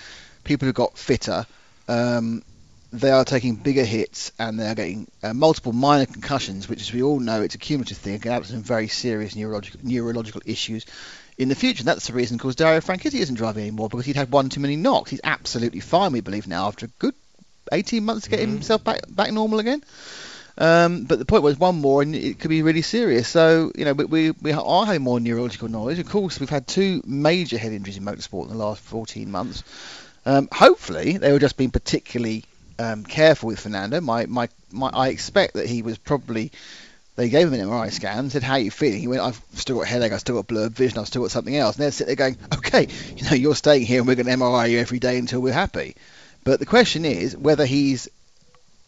people 0.44 0.66
have 0.66 0.74
got 0.74 0.98
fitter, 0.98 1.46
um, 1.88 2.42
they 2.92 3.12
are 3.12 3.24
taking 3.24 3.54
bigger 3.56 3.84
hits 3.84 4.32
and 4.40 4.60
they 4.60 4.68
are 4.68 4.74
getting 4.74 5.08
uh, 5.22 5.34
multiple 5.34 5.72
minor 5.72 6.08
concussions, 6.08 6.68
which, 6.68 6.82
as 6.82 6.92
we 6.92 7.04
all 7.04 7.20
know, 7.20 7.42
it's 7.44 7.54
a 7.54 7.60
cumulative 7.60 7.98
thing. 7.98 8.16
It 8.16 8.24
can 8.24 8.32
have 8.32 8.48
some 8.48 8.64
very 8.64 8.88
serious 8.88 9.36
neurological 9.36 9.82
neurological 9.84 10.42
issues 10.46 10.86
in 11.38 11.48
the 11.50 11.56
future. 11.56 11.82
And 11.82 11.88
that's 11.88 12.08
the 12.08 12.14
reason, 12.14 12.36
of 12.36 12.42
course, 12.42 12.56
Dario 12.56 12.80
Franchitti 12.82 13.20
isn't 13.20 13.36
driving 13.36 13.64
anymore 13.64 13.88
because 13.88 14.08
he'd 14.08 14.16
had 14.16 14.32
one 14.32 14.50
too 14.50 14.62
many 14.62 14.78
knocks. 14.78 15.12
He's 15.12 15.22
absolutely 15.24 15.80
fine, 15.82 16.12
we 16.12 16.22
believe 16.22 16.48
now, 16.48 16.66
after 16.68 16.88
a 16.88 16.90
good 16.98 17.14
18 17.72 18.04
months 18.04 18.24
to 18.24 18.30
get 18.32 18.40
Mhm. 18.40 18.54
himself 18.54 18.84
back 18.84 19.02
back 19.10 19.32
normal 19.32 19.60
again. 19.60 19.84
Um, 20.58 21.04
but 21.04 21.20
the 21.20 21.26
point 21.26 21.44
was 21.44 21.60
one 21.60 21.76
more, 21.76 22.02
and 22.02 22.16
it 22.16 22.40
could 22.40 22.50
be 22.50 22.64
really 22.64 22.82
serious. 22.82 23.28
So 23.28 23.72
you 23.76 23.86
know, 23.86 23.94
we 23.94 24.32
we, 24.32 24.52
are 24.52 24.86
having 24.86 25.04
more 25.04 25.20
neurological 25.20 25.68
knowledge. 25.68 26.00
Of 26.00 26.10
course, 26.10 26.40
we've 26.40 26.50
had 26.50 26.68
two 26.68 27.02
major 27.06 27.58
head 27.58 27.74
injuries 27.74 27.98
in 27.98 28.04
motorsport 28.04 28.46
in 28.46 28.50
the 28.50 28.58
last 28.58 28.82
14 28.82 29.30
months. 29.30 29.64
Um, 30.26 30.50
hopefully, 30.52 31.18
they 31.18 31.32
were 31.32 31.40
just 31.40 31.58
being 31.58 31.70
particularly 31.70 32.44
um, 32.80 33.04
careful 33.04 33.48
with 33.48 33.60
Fernando. 33.60 34.02
My, 34.02 34.26
my 34.26 34.50
my 34.72 34.90
I 34.90 35.10
expect 35.10 35.54
that 35.54 35.68
he 35.68 35.82
was 35.82 35.98
probably. 35.98 36.52
They 37.16 37.30
gave 37.30 37.48
him 37.48 37.54
an 37.56 37.68
MRI 37.68 37.92
scan, 37.92 38.30
said, 38.30 38.44
"How 38.44 38.54
are 38.54 38.60
you 38.60 38.72
feeling?" 38.72 39.00
He 39.00 39.08
went, 39.08 39.22
"I've 39.22 39.42
still 39.54 39.78
got 39.78 39.88
headache, 39.88 40.12
I've 40.12 40.20
still 40.20 40.36
got 40.36 40.48
blurred 40.48 40.74
vision, 40.74 41.00
I've 41.00 41.08
still 41.08 41.24
got 41.24 41.32
something 41.32 41.56
else." 41.56 41.76
And 41.76 41.84
they're 41.84 41.92
sitting 41.92 42.16
there 42.16 42.30
going, 42.30 42.38
"Okay, 42.58 42.88
you 43.16 43.24
know, 43.24 43.36
you're 43.36 43.56
staying 43.56 43.86
here, 43.86 44.00
and 44.00 44.08
we're 44.08 44.16
going 44.16 44.28
to 44.28 44.32
MRI 44.32 44.70
you 44.70 44.80
every 44.80 45.00
day 45.00 45.18
until 45.18 45.40
we're 45.40 45.54
happy." 45.54 45.96
But 46.44 46.60
the 46.60 46.66
question 46.66 47.06
is 47.06 47.36
whether 47.36 47.66
he's 47.66 48.08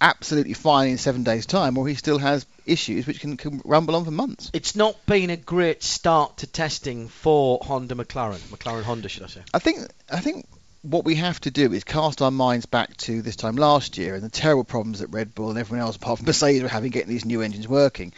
absolutely 0.01 0.53
fine 0.53 0.89
in 0.89 0.97
seven 0.97 1.23
days' 1.23 1.45
time, 1.45 1.77
or 1.77 1.87
he 1.87 1.95
still 1.95 2.17
has 2.17 2.45
issues 2.65 3.07
which 3.07 3.19
can, 3.19 3.37
can 3.37 3.61
rumble 3.65 3.95
on 3.95 4.05
for 4.05 4.11
months. 4.11 4.51
It's 4.53 4.75
not 4.75 5.05
been 5.05 5.29
a 5.29 5.37
great 5.37 5.83
start 5.83 6.37
to 6.37 6.47
testing 6.47 7.07
for 7.07 7.59
Honda 7.61 7.95
McLaren. 7.95 8.39
McLaren 8.49 8.83
Honda, 8.83 9.09
should 9.09 9.23
I 9.23 9.27
say? 9.27 9.41
I 9.53 9.59
think 9.59 9.79
I 10.11 10.19
think 10.19 10.45
what 10.81 11.03
we 11.03 11.15
have 11.15 11.39
to 11.41 11.51
do 11.51 11.73
is 11.73 11.83
cast 11.83 12.21
our 12.21 12.31
minds 12.31 12.65
back 12.65 12.95
to 12.97 13.21
this 13.21 13.35
time 13.35 13.55
last 13.55 13.97
year 13.97 14.15
and 14.15 14.23
the 14.23 14.29
terrible 14.29 14.63
problems 14.63 14.99
that 14.99 15.07
Red 15.07 15.35
Bull 15.35 15.49
and 15.49 15.59
everyone 15.59 15.85
else, 15.85 15.97
apart 15.97 16.19
from 16.19 16.27
Mercedes, 16.27 16.63
were 16.63 16.69
having 16.69 16.91
getting 16.91 17.09
these 17.09 17.25
new 17.25 17.41
engines 17.41 17.67
working. 17.67 18.13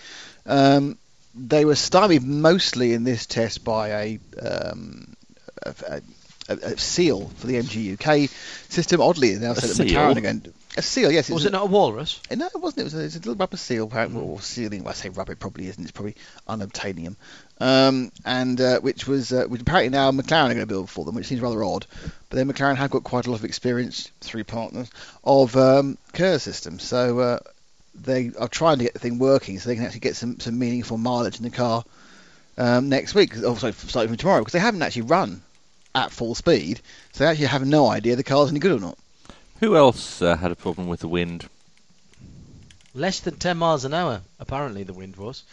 Um, 0.46 0.98
they 1.34 1.66
were 1.66 1.76
stymied 1.76 2.24
mostly 2.24 2.94
in 2.94 3.04
this 3.04 3.26
test 3.26 3.64
by 3.64 3.90
a, 3.90 4.20
um, 4.42 5.16
a, 5.64 5.76
a, 5.88 6.02
a, 6.50 6.54
a 6.54 6.78
seal 6.78 7.30
for 7.38 7.48
the 7.48 7.56
MGU-K 7.56 8.28
system. 8.70 9.02
Oddly, 9.02 9.36
they 9.36 9.48
now 9.48 9.54
said 9.54 9.70
that? 9.72 9.88
McLaren 9.88 10.18
are 10.18 10.22
going 10.22 10.42
to, 10.42 10.54
a 10.78 10.82
seal. 10.82 11.12
Yes, 11.12 11.30
Was 11.30 11.46
it 11.46 11.52
not 11.52 11.64
a 11.64 11.66
walrus? 11.66 12.22
no, 12.34 12.46
it 12.46 12.60
wasn't. 12.60 12.82
It 12.82 12.84
was 12.86 12.94
a, 12.96 13.04
it's 13.04 13.16
a 13.16 13.20
little 13.20 13.36
rubber 13.36 13.58
seal, 13.58 13.86
apparently, 13.86 14.22
or 14.22 14.40
sealing. 14.42 14.84
Well, 14.84 14.92
I 14.92 14.94
say 14.94 15.10
rubber, 15.10 15.34
it 15.34 15.40
probably 15.40 15.68
isn't. 15.68 15.84
It's 15.84 15.92
probably 15.92 16.16
unobtainium, 16.48 17.16
um, 17.60 18.12
and 18.26 18.60
uh, 18.60 18.80
which 18.80 19.08
was 19.08 19.34
uh, 19.34 19.46
which 19.46 19.62
apparently 19.62 19.90
now 19.90 20.12
McLaren 20.12 20.46
are 20.46 20.54
going 20.54 20.60
to 20.60 20.66
build 20.68 20.90
for 20.90 21.04
them, 21.06 21.16
which 21.16 21.28
seems 21.28 21.42
rather 21.42 21.64
odd. 21.64 21.86
But 22.30 22.38
then 22.38 22.48
McLaren 22.52 22.78
have 22.78 22.92
got 22.92 23.04
quite 23.04 23.28
a 23.28 23.32
lot 23.32 23.40
of 23.40 23.46
experience, 23.46 24.10
three 24.22 24.44
partners 24.44 24.90
of 25.24 25.56
um, 25.58 25.98
KERS 26.14 26.44
systems, 26.44 26.84
so 26.84 27.20
uh, 27.20 27.40
they 27.96 28.32
are 28.40 28.48
trying 28.48 28.78
to 28.78 28.84
get 28.84 28.94
the 28.94 29.00
thing 29.00 29.20
working, 29.20 29.60
so 29.60 29.70
they 29.70 29.76
can 29.76 29.86
actually 29.86 30.00
get 30.00 30.16
some, 30.16 30.40
some 30.40 30.58
meaningful 30.58 30.98
mileage 30.98 31.38
in 31.38 31.44
the 31.44 31.50
car 31.50 31.84
um, 32.58 32.90
next 32.90 33.14
week. 33.14 33.44
Also, 33.44 33.72
starting 33.72 34.10
from 34.10 34.18
tomorrow, 34.18 34.40
because 34.40 34.54
they 34.54 34.60
haven't 34.60 34.82
actually 34.82 35.04
run 35.04 35.42
at 35.94 36.12
full 36.12 36.36
speed, 36.36 36.80
so 37.12 37.24
they 37.24 37.30
actually 37.30 37.48
have 37.48 37.66
no 37.66 37.88
idea 37.88 38.16
the 38.16 38.24
car's 38.24 38.50
any 38.50 38.60
good 38.60 38.72
or 38.72 38.80
not. 38.80 38.98
Who 39.62 39.76
else 39.78 40.22
uh, 40.22 40.36
had 40.36 40.52
a 40.52 40.56
problem 40.56 40.88
with 40.88 41.00
the 41.00 41.08
wind? 41.08 41.48
Less 42.94 43.20
than 43.22 43.38
10 43.38 43.58
miles 43.58 43.86
an 43.86 43.94
hour, 43.94 44.22
apparently, 44.40 44.84
the 44.84 44.94
wind 44.94 45.16
was. 45.16 45.44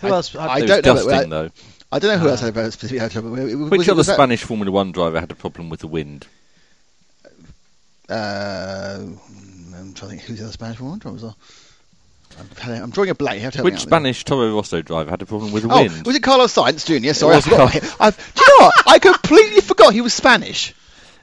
Who 0.00 0.06
I- 0.06 0.10
else? 0.10 0.32
had- 0.32 0.40
I 0.40 0.60
don't 0.60 0.94
was 0.94 1.06
know, 1.06 1.12
I- 1.12 1.24
though. 1.24 1.50
I 1.90 1.98
don't 1.98 2.10
know 2.12 2.18
who 2.18 2.28
else 2.28 2.40
had 2.40 2.56
a 2.56 2.70
specific 2.70 3.00
had 3.00 3.10
trouble. 3.10 3.36
It 3.38 3.54
was- 3.56 3.70
Which 3.70 3.78
was 3.78 3.88
it- 3.88 3.90
other 3.90 3.98
was 3.98 4.06
that- 4.08 4.14
Spanish 4.14 4.44
Formula 4.44 4.70
One 4.70 4.92
driver 4.92 5.18
had 5.18 5.30
a 5.32 5.34
problem 5.34 5.70
with 5.70 5.80
the 5.80 5.88
wind? 5.88 6.26
Uh, 8.08 8.98
I'm 9.00 9.92
trying 9.94 9.94
to 9.94 10.06
think 10.08 10.22
who's 10.22 10.38
the 10.38 10.44
other 10.44 10.52
Spanish 10.52 10.76
Formula 10.78 10.92
one 10.92 10.98
drivers 10.98 11.24
are. 11.24 11.34
I'm, 12.38 12.82
I'm 12.84 12.90
drawing 12.90 13.10
a 13.10 13.14
blank. 13.14 13.36
You 13.38 13.44
have 13.44 13.54
to 13.54 13.62
Which 13.62 13.72
me 13.72 13.76
out 13.78 13.84
with 13.84 13.88
Spanish 13.90 14.24
Toro 14.24 14.54
Rosso 14.54 14.80
driver 14.82 15.10
had 15.10 15.22
a 15.22 15.26
problem 15.26 15.50
with 15.52 15.64
the. 15.64 15.72
Oh, 15.72 15.82
wind? 15.82 16.06
was 16.06 16.14
it 16.14 16.22
Carlos 16.22 16.54
Sainz 16.54 16.84
Jr.? 16.86 17.12
Sorry, 17.14 17.32
I 17.32 17.36
was 17.36 17.44
forgot. 17.46 17.74
I've, 18.00 18.34
do 18.34 18.42
you 18.46 18.58
know 18.60 18.66
what? 18.66 18.74
I 18.86 18.98
completely 18.98 19.60
forgot 19.62 19.92
he 19.94 20.00
was 20.02 20.14
Spanish. 20.14 20.74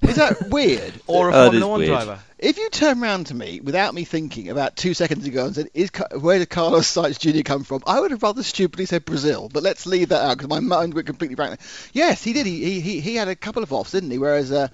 Is 0.02 0.16
that 0.18 0.50
weird? 0.50 0.94
or 1.08 1.30
a 1.30 1.34
Formula 1.34 1.68
One 1.68 1.80
weird. 1.80 1.90
driver? 1.92 2.20
If 2.38 2.58
you 2.58 2.70
turn 2.70 3.02
around 3.02 3.28
to 3.28 3.34
me 3.34 3.60
without 3.62 3.94
me 3.94 4.04
thinking 4.04 4.50
about 4.50 4.76
two 4.76 4.94
seconds 4.94 5.26
ago 5.26 5.46
and 5.46 5.56
said, 5.56 5.70
"Is 5.74 5.90
where 6.20 6.38
did 6.38 6.50
Carlos 6.50 6.86
Sainz 6.94 7.18
Jr. 7.18 7.42
come 7.44 7.64
from?" 7.64 7.82
I 7.88 8.00
would 8.00 8.12
have 8.12 8.22
rather 8.22 8.44
stupidly 8.44 8.86
said 8.86 9.06
Brazil, 9.06 9.50
but 9.52 9.64
let's 9.64 9.86
leave 9.86 10.10
that 10.10 10.22
out 10.22 10.38
because 10.38 10.50
my 10.50 10.60
mind 10.60 10.94
went 10.94 11.08
completely 11.08 11.36
blank. 11.36 11.60
Yes, 11.94 12.24
he 12.24 12.34
did. 12.34 12.46
He 12.46 12.64
he 12.64 12.80
he, 12.82 13.00
he 13.00 13.16
had 13.16 13.30
a 13.30 13.36
couple 13.36 13.64
of 13.64 13.72
offs, 13.74 13.92
didn't 13.92 14.12
he? 14.12 14.18
Whereas 14.18 14.52
uh, 14.52 14.68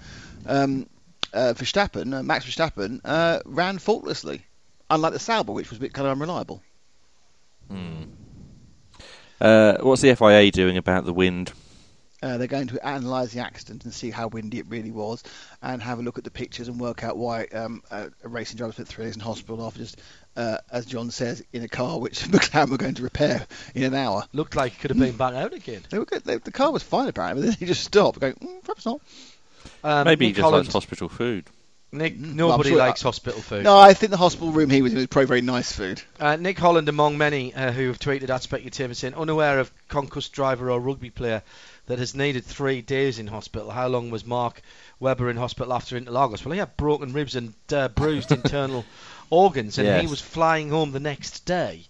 um, 0.46 0.86
uh, 1.32 1.54
Verstappen, 1.56 2.12
uh, 2.14 2.22
Max 2.22 2.44
Verstappen, 2.44 3.00
uh, 3.04 3.40
ran 3.46 3.78
faultlessly, 3.78 4.44
unlike 4.90 5.12
the 5.12 5.18
Sauber, 5.20 5.52
which 5.52 5.70
was 5.70 5.78
a 5.78 5.80
bit 5.80 5.92
kind 5.94 6.06
of 6.06 6.12
unreliable. 6.20 6.62
Hmm. 7.68 8.02
Uh, 9.40 9.78
what's 9.80 10.02
the 10.02 10.14
FIA 10.14 10.50
doing 10.50 10.76
about 10.76 11.04
the 11.04 11.12
wind? 11.12 11.52
Uh, 12.22 12.38
they're 12.38 12.46
going 12.46 12.68
to 12.68 12.78
analyse 12.88 13.32
the 13.32 13.40
accident 13.40 13.84
and 13.84 13.92
see 13.92 14.10
how 14.10 14.28
windy 14.28 14.58
it 14.58 14.66
really 14.68 14.92
was, 14.92 15.22
and 15.60 15.82
have 15.82 15.98
a 15.98 16.02
look 16.02 16.18
at 16.18 16.24
the 16.24 16.30
pictures 16.30 16.68
and 16.68 16.78
work 16.78 17.02
out 17.02 17.16
why 17.16 17.44
um, 17.46 17.82
a, 17.90 18.10
a 18.22 18.28
racing 18.28 18.56
driver 18.56 18.72
spent 18.72 18.86
three 18.88 19.04
days 19.06 19.16
in 19.16 19.20
hospital 19.20 19.64
after 19.66 19.80
just, 19.80 20.00
uh, 20.36 20.58
as 20.70 20.86
John 20.86 21.10
says, 21.10 21.42
in 21.52 21.62
a 21.62 21.68
car 21.68 21.98
which 21.98 22.20
McLaren 22.28 22.70
were 22.70 22.76
going 22.76 22.94
to 22.94 23.02
repair 23.02 23.44
in 23.74 23.82
an 23.82 23.94
hour. 23.94 24.24
Looked 24.32 24.54
like 24.54 24.74
it 24.74 24.78
could 24.80 24.90
have 24.90 24.98
been 24.98 25.16
back 25.16 25.34
out 25.34 25.52
again. 25.52 25.82
They 25.90 25.98
were 25.98 26.04
good. 26.04 26.22
They, 26.24 26.36
the 26.36 26.52
car 26.52 26.70
was 26.70 26.82
fine 26.84 27.08
apparently, 27.08 27.42
but 27.42 27.48
then 27.50 27.56
he 27.58 27.66
just 27.66 27.82
stopped, 27.84 28.20
going, 28.20 28.34
mm, 28.34 28.62
perhaps 28.62 28.86
not. 28.86 29.00
Um, 29.84 30.04
Maybe 30.04 30.26
he 30.26 30.32
just 30.32 30.42
Holland, 30.42 30.66
likes 30.66 30.72
hospital 30.72 31.08
food. 31.08 31.44
Nick, 31.94 32.16
Mm, 32.16 32.36
well, 32.38 32.48
nobody 32.48 32.70
sure- 32.70 32.78
likes 32.78 33.02
hospital 33.02 33.40
food. 33.40 33.64
No, 33.64 33.76
I 33.78 33.92
think 33.94 34.10
the 34.10 34.16
hospital 34.16 34.50
room 34.50 34.70
he 34.70 34.80
was 34.80 34.92
in 34.92 34.98
was 34.98 35.08
probably 35.08 35.26
very 35.26 35.40
nice 35.42 35.72
food. 35.72 36.00
Uh, 36.18 36.36
Nick 36.36 36.58
Holland, 36.58 36.88
among 36.88 37.18
many 37.18 37.52
uh, 37.54 37.70
who 37.70 37.88
have 37.88 37.98
tweeted 37.98 38.30
at 38.30 38.42
Speculative 38.42 38.96
saying, 38.96 39.14
unaware 39.14 39.58
of 39.58 39.70
concussed 39.88 40.32
driver 40.32 40.70
or 40.70 40.80
rugby 40.80 41.10
player 41.10 41.42
that 41.86 41.98
has 41.98 42.14
needed 42.14 42.44
three 42.44 42.80
days 42.80 43.18
in 43.18 43.26
hospital. 43.26 43.70
How 43.70 43.88
long 43.88 44.10
was 44.10 44.24
Mark 44.24 44.62
Webber 45.00 45.30
in 45.30 45.36
hospital 45.36 45.72
after 45.72 45.98
Interlagos? 45.98 46.44
Well, 46.44 46.52
he 46.52 46.58
had 46.58 46.76
broken 46.76 47.12
ribs 47.12 47.34
and 47.36 47.54
uh, 47.72 47.88
bruised 47.88 48.30
internal 48.40 48.84
organs, 49.30 49.78
and 49.78 50.00
he 50.00 50.06
was 50.06 50.20
flying 50.20 50.70
home 50.70 50.92
the 50.92 51.00
next 51.00 51.44
day. 51.44 51.84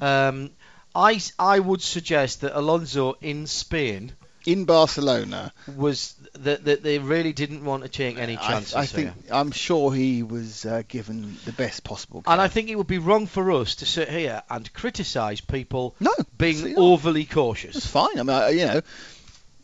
Um, 0.00 0.50
I, 0.94 1.20
I 1.38 1.58
would 1.58 1.82
suggest 1.82 2.40
that 2.40 2.58
Alonso 2.58 3.16
in 3.20 3.46
Spain 3.46 4.12
In 4.46 4.64
Barcelona, 4.64 5.52
was 5.76 6.14
that, 6.34 6.64
that 6.64 6.82
they 6.82 6.98
really 6.98 7.32
didn't 7.32 7.64
want 7.64 7.82
to 7.82 7.88
take 7.88 8.16
any 8.16 8.38
I, 8.38 8.48
chances. 8.48 8.74
I 8.74 8.86
think 8.86 9.12
here. 9.24 9.34
I'm 9.34 9.50
sure 9.50 9.92
he 9.92 10.22
was 10.22 10.64
uh, 10.64 10.82
given 10.88 11.36
the 11.44 11.52
best 11.52 11.82
possible. 11.84 12.22
Care. 12.22 12.32
And 12.32 12.40
I 12.40 12.48
think 12.48 12.70
it 12.70 12.76
would 12.76 12.86
be 12.86 12.98
wrong 12.98 13.26
for 13.26 13.50
us 13.50 13.74
to 13.76 13.86
sit 13.86 14.08
here 14.08 14.42
and 14.48 14.72
criticise 14.72 15.40
people 15.40 15.96
no, 16.00 16.12
being 16.38 16.78
overly 16.78 17.22
It's 17.22 17.34
cautious. 17.34 17.84
fine. 17.84 18.18
I 18.18 18.22
mean, 18.22 18.30
I, 18.30 18.48
you 18.50 18.66
know, 18.66 18.80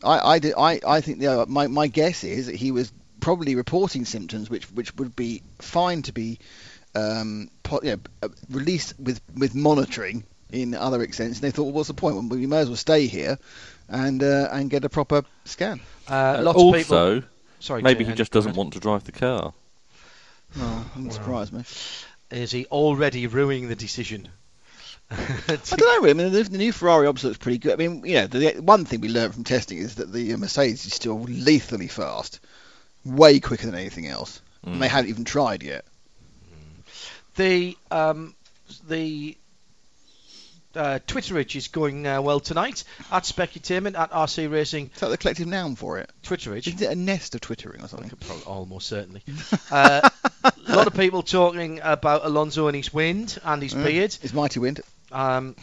I, 0.03 0.33
I, 0.33 0.39
did, 0.39 0.53
I, 0.57 0.79
I 0.85 1.01
think 1.01 1.19
the, 1.19 1.41
uh, 1.41 1.45
my, 1.47 1.67
my 1.67 1.87
guess 1.87 2.23
is 2.23 2.47
that 2.47 2.55
he 2.55 2.71
was 2.71 2.91
probably 3.19 3.55
reporting 3.55 4.05
symptoms 4.05 4.49
which, 4.49 4.65
which 4.71 4.93
would 4.97 5.15
be 5.15 5.41
fine 5.59 6.01
to 6.03 6.11
be 6.13 6.39
um, 6.95 7.49
po- 7.63 7.79
you 7.83 7.91
know, 7.91 7.99
uh, 8.21 8.27
released 8.49 8.99
with, 8.99 9.21
with 9.35 9.55
monitoring 9.55 10.23
in 10.51 10.75
other 10.75 11.01
extents. 11.01 11.39
And 11.39 11.43
they 11.47 11.51
thought, 11.51 11.63
well, 11.63 11.73
what's 11.73 11.87
the 11.87 11.93
point? 11.93 12.15
Well, 12.15 12.27
we 12.27 12.45
may 12.47 12.59
as 12.59 12.67
well 12.67 12.75
stay 12.75 13.07
here 13.07 13.39
and 13.89 14.21
uh, 14.21 14.49
and 14.51 14.69
get 14.69 14.85
a 14.85 14.89
proper 14.89 15.23
scan. 15.45 15.79
Uh, 16.09 16.13
Uh, 16.13 16.41
lots 16.43 16.57
of 16.61 16.73
people. 16.73 16.97
also, 16.97 17.23
Sorry, 17.59 17.81
maybe 17.81 18.03
he 18.03 18.13
just 18.13 18.31
doesn't 18.31 18.55
want 18.55 18.73
to 18.73 18.79
drive 18.79 19.03
the 19.05 19.11
car. 19.13 19.53
No, 20.55 20.85
wouldn't 20.95 21.13
surprise 21.13 21.51
me. 21.51 21.63
Is 22.29 22.51
he 22.51 22.65
already 22.65 23.25
ruining 23.27 23.69
the 23.69 23.75
decision? 23.75 24.27
I 25.11 25.57
don't 25.65 25.79
know. 25.79 26.09
I 26.09 26.13
mean, 26.13 26.31
the, 26.31 26.43
the 26.43 26.57
new 26.57 26.71
Ferrari 26.71 27.07
obviously 27.07 27.29
looks 27.29 27.39
pretty 27.39 27.57
good. 27.59 27.73
I 27.73 27.75
mean, 27.75 28.03
you 28.05 28.15
know, 28.15 28.27
the 28.27 28.53
the 28.53 28.61
one 28.61 28.85
thing 28.85 29.01
we 29.01 29.09
learned 29.09 29.33
from 29.33 29.43
testing 29.43 29.77
is 29.77 29.95
that 29.95 30.11
the 30.11 30.35
Mercedes 30.35 30.85
is 30.85 30.93
still 30.93 31.21
lethally 31.21 31.87
fast, 31.87 32.39
way 33.05 33.39
quicker 33.39 33.65
than 33.65 33.75
anything 33.75 34.07
else. 34.07 34.41
Mm. 34.65 34.73
And 34.73 34.81
they 34.81 34.87
haven't 34.87 35.09
even 35.09 35.25
tried 35.25 35.61
yet. 35.61 35.85
The 37.35 37.77
um, 37.91 38.35
the 38.87 39.37
uh, 40.75 40.99
Twitterage 41.07 41.55
is 41.55 41.67
going 41.67 42.05
uh, 42.07 42.21
well 42.21 42.39
tonight 42.39 42.83
at 43.11 43.23
Specutainment 43.23 43.97
at 43.97 44.11
RC 44.11 44.51
Racing 44.51 44.89
Is 44.93 44.99
that 45.01 45.09
the 45.09 45.17
collective 45.17 45.47
noun 45.47 45.75
for 45.75 45.99
it? 45.99 46.09
Twitterage. 46.23 46.67
Isn't 46.67 46.81
it 46.81 46.91
a 46.91 46.95
nest 46.95 47.35
of 47.35 47.41
twittering 47.41 47.81
or 47.83 47.87
something? 47.87 48.09
Probably, 48.21 48.43
almost 48.45 48.87
certainly. 48.87 49.21
uh, 49.71 50.09
a 50.43 50.51
lot 50.75 50.87
of 50.87 50.93
people 50.95 51.21
talking 51.23 51.79
about 51.83 52.25
Alonso 52.25 52.67
and 52.67 52.75
his 52.75 52.93
wind 52.93 53.37
and 53.43 53.61
his 53.61 53.73
Mm. 53.73 53.83
beard. 53.85 54.17
It's 54.21 54.33
mighty 54.33 54.59
wind. 54.59 54.81
Um, 55.11 55.55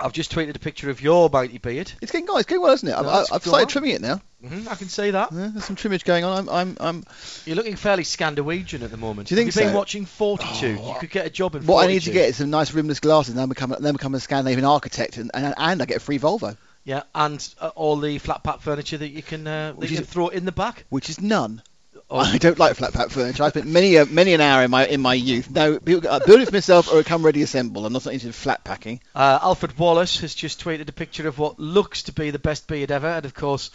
I've 0.00 0.12
just 0.12 0.32
tweeted 0.32 0.54
a 0.54 0.58
picture 0.58 0.90
of 0.90 1.00
your 1.00 1.28
mighty 1.30 1.58
beard. 1.58 1.90
It's 2.00 2.12
getting 2.12 2.26
going. 2.26 2.40
It's 2.40 2.48
getting 2.48 2.62
well, 2.62 2.72
isn't 2.72 2.88
it? 2.88 2.94
I've, 2.94 3.04
No, 3.04 3.10
I've 3.10 3.28
gone. 3.28 3.40
started 3.40 3.68
trimming 3.68 3.90
it 3.92 4.00
now. 4.00 4.20
hmm 4.46 4.68
I 4.68 4.74
can 4.76 4.88
see 4.88 5.10
that. 5.10 5.32
Yeah, 5.32 5.50
there's 5.52 5.64
some 5.64 5.76
trimmage 5.76 6.04
going 6.04 6.24
on. 6.24 6.38
I'm, 6.38 6.48
I'm, 6.48 6.76
I'm. 6.80 7.04
You're 7.44 7.56
looking 7.56 7.76
fairly 7.76 8.04
Scandinavian 8.04 8.82
at 8.82 8.90
the 8.90 8.96
moment. 8.96 9.28
Do 9.28 9.34
you 9.34 9.36
think 9.36 9.52
Have 9.54 9.62
you 9.62 9.68
been 9.70 9.76
watching 9.76 10.04
Fortitude? 10.04 10.78
Oh, 10.80 10.92
you 10.94 10.98
could 11.00 11.10
get 11.10 11.26
a 11.26 11.30
job 11.30 11.54
in 11.56 11.66
What 11.66 11.84
I 11.84 11.88
need 11.88 12.02
to 12.02 12.10
get 12.12 12.28
is 12.28 12.36
some 12.36 12.50
nice 12.50 12.72
rimless 12.72 13.00
glasses, 13.00 13.30
and 13.30 13.38
then 13.38 13.48
become, 13.48 13.72
a- 13.72 13.80
then 13.80 13.94
become 13.94 14.14
a 14.14 14.20
Scandinavian 14.20 14.64
architect, 14.64 15.16
and, 15.16 15.30
and, 15.34 15.54
and 15.56 15.82
I 15.82 15.84
get 15.84 15.96
a 15.96 16.00
free 16.00 16.18
Volvo, 16.18 16.56
Yeah, 16.84 17.02
and 17.14 17.46
uh, 17.60 17.70
all 17.74 17.96
the 17.96 18.18
flat 18.18 18.44
pack 18.44 18.60
furniture 18.60 18.98
that 18.98 19.08
you 19.08 19.22
can 19.22 19.46
uh, 19.46 19.72
that 19.78 19.90
you 19.90 19.94
is- 19.94 20.00
can 20.00 20.06
throw 20.06 20.28
in 20.28 20.44
the 20.44 20.52
back. 20.52 20.84
which 20.90 21.10
is 21.10 21.20
none. 21.20 21.62
Oh. 22.10 22.16
I 22.18 22.38
don't 22.38 22.58
like 22.58 22.74
flat 22.74 22.94
pack 22.94 23.10
furniture. 23.10 23.42
I 23.42 23.50
spent 23.50 23.66
many 23.66 23.96
a, 23.96 24.06
many 24.06 24.32
an 24.32 24.40
hour 24.40 24.62
in 24.62 24.70
my 24.70 24.86
in 24.86 25.02
my 25.02 25.12
youth. 25.12 25.50
No, 25.50 25.78
people, 25.78 26.08
uh, 26.08 26.20
build 26.24 26.40
it 26.40 26.46
for 26.46 26.52
myself 26.54 26.90
or 26.90 27.02
come 27.02 27.22
ready 27.22 27.42
assemble. 27.42 27.84
I'm 27.84 27.92
not 27.92 28.00
so 28.00 28.10
interested 28.10 28.28
in 28.28 28.32
flat 28.32 28.64
packing. 28.64 29.00
Uh, 29.14 29.38
Alfred 29.42 29.78
Wallace 29.78 30.20
has 30.20 30.34
just 30.34 30.62
tweeted 30.64 30.88
a 30.88 30.92
picture 30.92 31.28
of 31.28 31.38
what 31.38 31.58
looks 31.60 32.04
to 32.04 32.12
be 32.12 32.30
the 32.30 32.38
best 32.38 32.66
beard 32.66 32.90
ever, 32.90 33.08
and 33.08 33.26
of 33.26 33.34
course, 33.34 33.70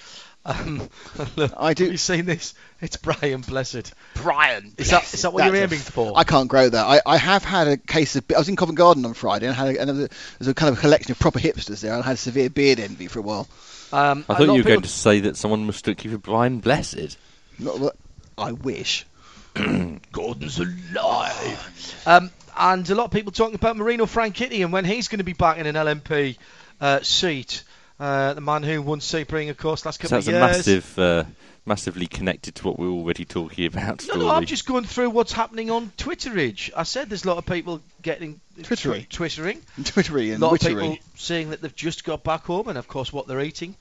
um, 0.46 0.90
look, 1.36 1.54
I 1.56 1.76
do- 1.76 1.84
Have 1.84 1.92
you 1.92 1.98
seen 2.00 2.26
this? 2.26 2.56
It's 2.82 2.98
Brian 2.98 3.42
Blessed. 3.42 3.94
Brian, 4.16 4.74
Is 4.80 4.90
that- 4.90 5.14
is 5.14 5.22
that 5.22 5.32
what 5.32 5.44
you're 5.46 5.52
That's 5.54 5.72
a 5.72 5.76
aiming 5.76 5.86
f- 5.86 5.94
for? 5.94 6.14
I 6.16 6.24
can't 6.24 6.50
grow 6.50 6.68
that. 6.68 6.86
I, 6.88 7.02
I 7.06 7.18
have 7.18 7.44
had 7.46 7.68
a 7.68 7.78
case 7.78 8.16
of. 8.16 8.24
I 8.36 8.40
was 8.40 8.50
in 8.50 8.56
Covent 8.56 8.80
Garden 8.80 9.06
on 9.06 9.14
Friday 9.14 9.46
and 9.46 9.56
had 9.56 9.76
a, 9.76 9.80
and 9.80 9.88
there 9.90 9.96
was 9.96 10.06
a, 10.06 10.08
there 10.08 10.18
was 10.40 10.48
a 10.48 10.54
kind 10.56 10.74
of 10.74 10.80
collection 10.80 11.12
of 11.12 11.20
proper 11.20 11.38
hipsters 11.38 11.82
there, 11.82 11.94
and 11.94 12.02
I 12.04 12.08
had 12.08 12.18
severe 12.18 12.50
beard 12.50 12.80
envy 12.80 13.06
for 13.08 13.20
a 13.20 13.22
while. 13.22 13.48
Um, 13.92 14.26
I 14.28 14.34
a 14.34 14.38
thought 14.38 14.46
you 14.46 14.52
of 14.54 14.58
were 14.66 14.70
going 14.70 14.82
to 14.82 14.88
say 14.90 15.20
that 15.20 15.38
someone 15.38 15.68
mistook 15.68 16.04
you 16.04 16.10
for 16.10 16.18
Brian 16.18 16.62
Blessed. 16.62 17.16
Not, 17.60 17.80
well, 17.80 17.92
I 18.38 18.52
wish. 18.54 19.06
Gordon's 20.12 20.60
alive. 20.60 22.04
Um, 22.06 22.32
and 22.58 22.90
a 22.90 22.96
lot 22.96 23.06
of 23.06 23.12
people 23.12 23.32
talking 23.32 23.56
about 23.56 23.78
Marino 23.78 24.06
Franchitti 24.06 24.64
and 24.64 24.72
when 24.74 24.86
he's 24.86 25.08
going 25.08 25.20
to 25.20 25.24
be 25.24 25.34
back 25.34 25.58
in 25.58 25.66
an 25.66 25.76
LMP 25.76 26.38
uh, 26.82 27.02
seat. 27.02 27.64
Uh, 28.00 28.34
the 28.34 28.42
man 28.42 28.64
who 28.64 28.82
won 28.82 29.00
Sebring, 29.00 29.50
of 29.50 29.58
course, 29.58 29.86
last 29.86 30.02
So 30.02 30.04
couple 30.04 30.18
that's 30.18 30.28
of 30.28 30.34
a 30.34 30.38
years. 30.38 30.58
massive, 30.58 31.00
uh, 31.00 31.24
massively 31.66 32.08
connected 32.08 32.56
to 32.56 32.68
what 32.68 32.78
we're 32.80 32.90
already 32.90 33.24
talking 33.24 33.66
about. 33.68 34.06
No, 34.08 34.16
no, 34.16 34.30
I'm 34.30 34.46
just 34.46 34.66
going 34.66 34.84
through 34.84 35.12
what's 35.12 35.32
happening 35.32 35.70
on 35.70 35.92
Twitterage. 35.98 36.72
I 36.76 36.84
said 36.84 37.10
there's 37.10 37.24
a 37.24 37.28
lot 37.28 37.38
of 37.38 37.46
people 37.46 37.82
getting 38.02 38.42
Twittery. 38.64 39.04
tw- 39.04 39.10
twittering. 39.14 39.62
Twittery 39.86 40.32
A 40.32 40.34
and 40.34 40.42
lot 40.42 40.54
of 40.54 40.68
people 40.68 40.98
saying 41.16 41.52
that 41.52 41.62
they've 41.62 41.76
just 41.76 42.04
got 42.04 42.24
back 42.24 42.44
home, 42.46 42.68
and 42.68 42.78
of 42.78 42.88
course 42.88 43.14
what 43.14 43.28
they're 43.28 43.40
eating 43.42 43.76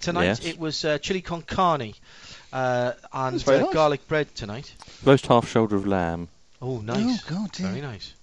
tonight. 0.00 0.24
Yes. 0.24 0.44
It 0.44 0.58
was 0.58 0.84
uh, 0.84 0.98
chili 0.98 1.20
con 1.20 1.42
carne 1.42 1.92
uh, 2.52 2.92
and 3.12 3.48
uh, 3.48 3.58
nice. 3.58 3.72
garlic 3.74 4.06
bread 4.08 4.34
tonight. 4.34 4.72
Roast 5.04 5.26
half 5.26 5.48
shoulder 5.48 5.76
of 5.76 5.86
lamb. 5.86 6.28
Oh, 6.60 6.78
nice. 6.80 7.22
Oh 7.24 7.34
God, 7.34 7.52
dear. 7.52 7.68
Very 7.68 7.80
nice. 7.80 8.14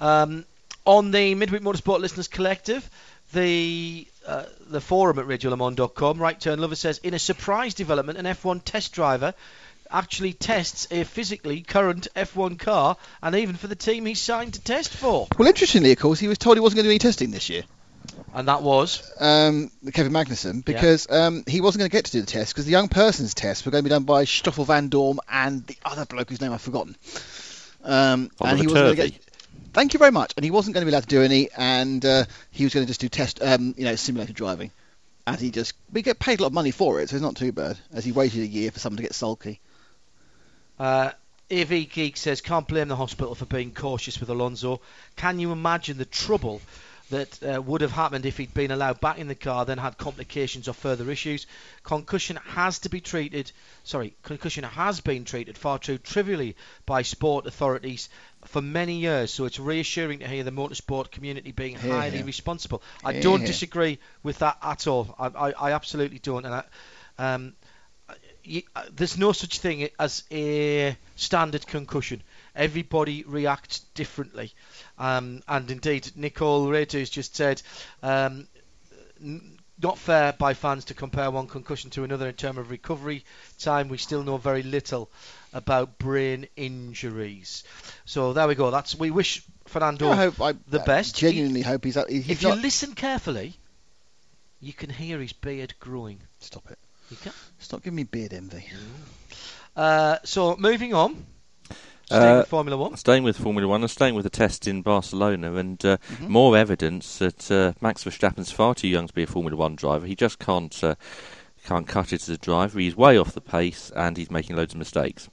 Um, 0.00 0.44
on 0.84 1.10
the 1.10 1.34
Midweek 1.34 1.62
Motorsport 1.62 2.00
Listeners 2.00 2.28
Collective, 2.28 2.88
the 3.32 4.06
uh, 4.26 4.44
the 4.68 4.80
forum 4.80 5.18
at 5.18 5.26
RadioLeMans.com, 5.26 6.18
Right 6.18 6.38
Turn 6.38 6.58
Lover 6.58 6.74
says, 6.74 6.98
in 6.98 7.14
a 7.14 7.18
surprise 7.18 7.74
development, 7.74 8.18
an 8.18 8.26
F1 8.26 8.62
test 8.64 8.92
driver 8.92 9.34
actually 9.90 10.32
tests 10.32 10.86
a 10.90 11.04
physically 11.04 11.62
current 11.62 12.06
F1 12.14 12.58
car, 12.58 12.96
and 13.22 13.34
even 13.34 13.56
for 13.56 13.66
the 13.66 13.74
team 13.74 14.06
he's 14.06 14.20
signed 14.20 14.54
to 14.54 14.60
test 14.60 14.90
for. 14.90 15.26
Well, 15.36 15.48
interestingly, 15.48 15.92
of 15.92 15.98
course, 15.98 16.20
he 16.20 16.28
was 16.28 16.38
told 16.38 16.56
he 16.56 16.60
wasn't 16.60 16.76
going 16.76 16.84
to 16.84 16.88
do 16.88 16.92
any 16.92 16.98
testing 16.98 17.30
this 17.30 17.48
year. 17.48 17.62
And 18.32 18.46
that 18.46 18.62
was 18.62 19.02
um, 19.18 19.70
Kevin 19.92 20.12
Magnussen 20.12 20.64
because 20.64 21.10
um, 21.10 21.42
he 21.46 21.60
wasn't 21.60 21.80
going 21.80 21.90
to 21.90 21.96
get 21.96 22.04
to 22.06 22.12
do 22.12 22.20
the 22.20 22.26
test 22.26 22.54
because 22.54 22.64
the 22.64 22.70
young 22.70 22.88
person's 22.88 23.34
test 23.34 23.66
were 23.66 23.72
going 23.72 23.82
to 23.82 23.88
be 23.88 23.90
done 23.90 24.04
by 24.04 24.24
Stoffel 24.24 24.64
Vandoorne 24.64 25.18
and 25.28 25.66
the 25.66 25.76
other 25.84 26.04
bloke 26.04 26.30
whose 26.30 26.40
name 26.40 26.52
I've 26.52 26.62
forgotten. 26.62 26.96
Um, 27.82 28.30
and 28.40 28.58
he 28.58 28.66
wasn't 28.66 28.84
going 28.84 28.96
to 28.96 29.10
get. 29.10 29.24
Thank 29.72 29.94
you 29.94 29.98
very 29.98 30.12
much. 30.12 30.34
And 30.36 30.44
he 30.44 30.50
wasn't 30.50 30.74
going 30.74 30.84
to 30.84 30.90
be 30.90 30.92
allowed 30.92 31.04
to 31.04 31.08
do 31.08 31.22
any, 31.22 31.48
and 31.56 32.04
uh, 32.04 32.24
he 32.50 32.64
was 32.64 32.74
going 32.74 32.84
to 32.86 32.88
just 32.88 33.00
do 33.00 33.08
test, 33.08 33.40
um, 33.42 33.74
you 33.76 33.84
know, 33.84 33.94
simulator 33.96 34.32
driving. 34.32 34.70
And 35.26 35.38
he 35.38 35.50
just, 35.50 35.74
we 35.92 36.02
get 36.02 36.18
paid 36.18 36.40
a 36.40 36.42
lot 36.42 36.48
of 36.48 36.52
money 36.54 36.72
for 36.72 37.00
it, 37.00 37.08
so 37.08 37.16
it's 37.16 37.22
not 37.22 37.36
too 37.36 37.52
bad. 37.52 37.78
As 37.92 38.04
he 38.04 38.10
waited 38.10 38.42
a 38.42 38.46
year 38.46 38.70
for 38.70 38.80
someone 38.80 38.96
to 38.96 39.02
get 39.02 39.14
sulky. 39.14 39.60
Uh, 40.78 41.12
AV 41.52 41.88
Geek 41.88 42.16
says, 42.16 42.40
can't 42.40 42.66
blame 42.66 42.88
the 42.88 42.96
hospital 42.96 43.34
for 43.34 43.44
being 43.44 43.72
cautious 43.72 44.18
with 44.18 44.28
Alonso. 44.28 44.80
Can 45.16 45.38
you 45.38 45.52
imagine 45.52 45.98
the 45.98 46.04
trouble 46.04 46.60
that 47.10 47.42
uh, 47.42 47.60
would 47.62 47.80
have 47.82 47.92
happened 47.92 48.26
if 48.26 48.36
he'd 48.38 48.54
been 48.54 48.70
allowed 48.70 49.00
back 49.00 49.18
in 49.18 49.28
the 49.28 49.34
car, 49.34 49.64
then 49.64 49.78
had 49.78 49.98
complications 49.98 50.68
or 50.68 50.72
further 50.72 51.10
issues? 51.10 51.46
Concussion 51.82 52.36
has 52.46 52.80
to 52.80 52.88
be 52.88 53.00
treated, 53.00 53.52
sorry, 53.84 54.14
concussion 54.22 54.64
has 54.64 55.00
been 55.00 55.24
treated 55.24 55.58
far 55.58 55.78
too 55.78 55.98
trivially 55.98 56.56
by 56.86 57.02
sport 57.02 57.46
authorities 57.46 58.08
for 58.46 58.62
many 58.62 58.94
years, 58.94 59.32
so 59.32 59.44
it's 59.44 59.58
reassuring 59.58 60.20
to 60.20 60.28
hear 60.28 60.44
the 60.44 60.50
motorsport 60.50 61.10
community 61.10 61.52
being 61.52 61.76
Hear, 61.76 61.92
highly 61.92 62.22
responsible. 62.22 62.82
I 63.04 63.12
Hear, 63.14 63.22
don't 63.22 63.44
disagree 63.44 63.98
with 64.22 64.38
that 64.38 64.56
at 64.62 64.86
all. 64.86 65.14
I, 65.18 65.26
I, 65.26 65.52
I 65.52 65.72
absolutely 65.72 66.18
don't. 66.18 66.46
And 66.46 66.54
I, 66.54 66.64
um, 67.18 67.54
you, 68.44 68.62
uh, 68.74 68.82
there's 68.94 69.18
no 69.18 69.32
such 69.32 69.58
thing 69.58 69.88
as 69.98 70.24
a 70.30 70.96
standard 71.16 71.66
concussion. 71.66 72.22
Everybody 72.54 73.24
reacts 73.24 73.80
differently. 73.94 74.52
Um, 75.00 75.42
and 75.48 75.70
indeed, 75.70 76.10
Nicole 76.14 76.68
Retus 76.68 77.10
just 77.10 77.34
said, 77.34 77.62
um, 78.02 78.46
n- 79.20 79.58
not 79.82 79.96
fair 79.96 80.34
by 80.34 80.52
fans 80.52 80.84
to 80.86 80.94
compare 80.94 81.30
one 81.30 81.46
concussion 81.46 81.88
to 81.90 82.04
another 82.04 82.28
in 82.28 82.34
terms 82.34 82.58
of 82.58 82.70
recovery 82.70 83.24
time. 83.58 83.88
We 83.88 83.96
still 83.96 84.22
know 84.22 84.36
very 84.36 84.62
little 84.62 85.10
about 85.54 85.98
brain 85.98 86.48
injuries. 86.54 87.64
So 88.04 88.34
there 88.34 88.46
we 88.46 88.54
go. 88.54 88.70
That's 88.70 88.94
we 88.94 89.10
wish 89.10 89.42
Fernando 89.66 90.10
I 90.10 90.16
hope 90.16 90.38
I 90.40 90.52
the 90.68 90.82
I 90.82 90.84
best. 90.84 91.16
Genuinely 91.16 91.62
hope 91.62 91.84
he's. 91.84 91.96
He's 92.08 92.28
if 92.28 92.42
not. 92.42 92.56
you 92.56 92.62
listen 92.62 92.94
carefully, 92.94 93.54
you 94.60 94.74
can 94.74 94.90
hear 94.90 95.18
his 95.18 95.32
beard 95.32 95.72
growing. 95.80 96.20
Stop 96.40 96.70
it. 96.70 96.78
You 97.10 97.16
can. 97.16 97.32
Stop 97.58 97.82
giving 97.82 97.96
me 97.96 98.04
beard 98.04 98.34
envy. 98.34 98.66
Uh, 99.74 100.18
so 100.24 100.56
moving 100.56 100.92
on. 100.92 101.24
Staying 102.10 102.34
Uh, 102.34 102.38
with 102.38 102.48
Formula 102.48 102.76
One. 102.76 102.96
Staying 102.96 103.22
with 103.22 103.36
Formula 103.36 103.68
One 103.68 103.82
and 103.82 103.90
staying 103.90 104.14
with 104.14 104.24
the 104.24 104.30
test 104.30 104.66
in 104.66 104.82
Barcelona, 104.82 105.54
and 105.54 105.84
uh, 105.84 105.96
Mhm. 106.12 106.28
more 106.28 106.56
evidence 106.56 107.18
that 107.18 107.50
uh, 107.50 107.72
Max 107.80 108.04
Verstappen's 108.04 108.50
far 108.50 108.74
too 108.74 108.88
young 108.88 109.06
to 109.06 109.14
be 109.14 109.22
a 109.22 109.26
Formula 109.26 109.56
One 109.56 109.76
driver. 109.76 110.06
He 110.06 110.16
just 110.16 110.38
can't 110.38 110.82
uh, 110.82 110.96
can't 111.66 111.86
cut 111.86 112.12
it 112.12 112.22
as 112.22 112.28
a 112.28 112.36
driver. 112.38 112.78
He's 112.80 112.96
way 112.96 113.16
off 113.18 113.32
the 113.32 113.40
pace, 113.40 113.92
and 113.94 114.16
he's 114.16 114.30
making 114.30 114.56
loads 114.56 114.72
of 114.74 114.78
mistakes. 114.78 115.28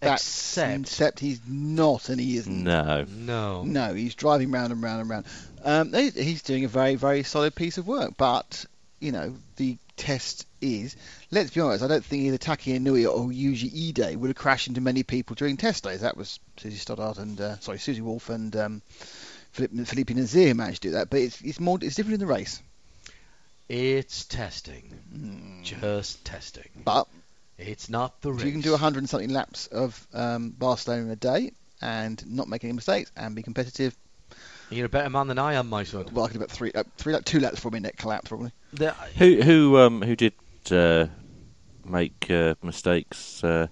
That's- 0.00 0.22
Except 0.24 0.80
except 0.80 1.20
he's 1.20 1.40
not, 1.46 2.08
and 2.08 2.20
he 2.20 2.36
isn't. 2.36 2.64
No, 2.64 3.04
no. 3.08 3.62
No, 3.62 3.94
he's 3.94 4.16
driving 4.16 4.50
round 4.50 4.72
and 4.72 4.82
round 4.82 5.00
and 5.02 5.10
round. 5.10 5.24
Um, 5.64 5.92
he's 5.92 6.42
doing 6.42 6.64
a 6.64 6.68
very, 6.68 6.96
very 6.96 7.22
solid 7.22 7.54
piece 7.54 7.78
of 7.78 7.86
work. 7.86 8.14
But 8.16 8.66
you 8.98 9.12
know, 9.12 9.34
the 9.56 9.78
test 10.02 10.46
is. 10.60 10.96
Let's 11.30 11.50
be 11.50 11.60
honest. 11.60 11.84
I 11.84 11.86
don't 11.86 12.04
think 12.04 12.24
either 12.24 12.38
Taki 12.38 12.76
Inoue 12.78 13.08
or 13.08 13.28
Yuji 13.28 13.98
Ide 14.00 14.16
would 14.16 14.28
have 14.28 14.36
crashed 14.36 14.66
into 14.66 14.80
many 14.80 15.04
people 15.04 15.36
during 15.36 15.56
test 15.56 15.84
days. 15.84 16.00
That 16.00 16.16
was 16.16 16.40
Susie 16.56 16.76
Stoddart 16.76 17.18
and 17.18 17.40
uh, 17.40 17.58
sorry, 17.60 17.78
Susie 17.78 18.00
Wolff 18.00 18.28
and 18.28 18.54
um, 18.56 18.82
Philippe, 19.52 19.84
Felipe 19.84 20.10
Nasr 20.10 20.48
who 20.48 20.54
managed 20.54 20.82
to 20.82 20.88
do 20.88 20.92
that. 20.94 21.08
But 21.08 21.20
it's 21.20 21.40
it's 21.40 21.60
more 21.60 21.78
it's 21.80 21.94
different 21.94 22.14
in 22.14 22.20
the 22.20 22.26
race. 22.32 22.60
It's 23.68 24.24
testing. 24.24 24.92
Mm. 25.16 25.62
Just 25.62 26.24
testing. 26.24 26.68
But 26.84 27.06
It's 27.56 27.88
not 27.88 28.20
the 28.22 28.32
race. 28.32 28.44
you 28.44 28.50
can 28.52 28.60
do 28.60 28.72
100 28.72 28.98
and 28.98 29.08
something 29.08 29.30
laps 29.30 29.68
of 29.68 30.04
um, 30.12 30.50
Barcelona 30.50 31.02
in 31.04 31.10
a 31.10 31.16
day 31.16 31.52
and 31.80 32.22
not 32.26 32.48
make 32.48 32.64
any 32.64 32.72
mistakes 32.72 33.12
and 33.16 33.34
be 33.36 33.42
competitive, 33.42 33.94
You're 34.70 34.86
a 34.86 34.88
better 34.88 35.10
man 35.10 35.28
than 35.28 35.38
I 35.38 35.54
am, 35.54 35.68
my 35.68 35.84
son. 35.84 36.06
well, 36.12 36.24
I 36.24 36.28
could 36.28 36.34
do 36.34 36.38
about 36.40 36.50
three, 36.50 36.72
uh, 36.72 36.84
three, 36.96 37.16
two 37.24 37.40
laps 37.40 37.60
for 37.60 37.70
me 37.70 37.78
net 37.80 37.96
collapsed, 37.96 38.28
probably. 38.28 38.52
The- 38.72 38.92
who 39.18 39.42
who 39.42 39.78
um 39.78 40.02
who 40.02 40.16
did 40.16 40.34
uh, 40.70 41.06
make 41.84 42.30
uh, 42.30 42.54
mistakes? 42.62 43.42
Uh, 43.44 43.66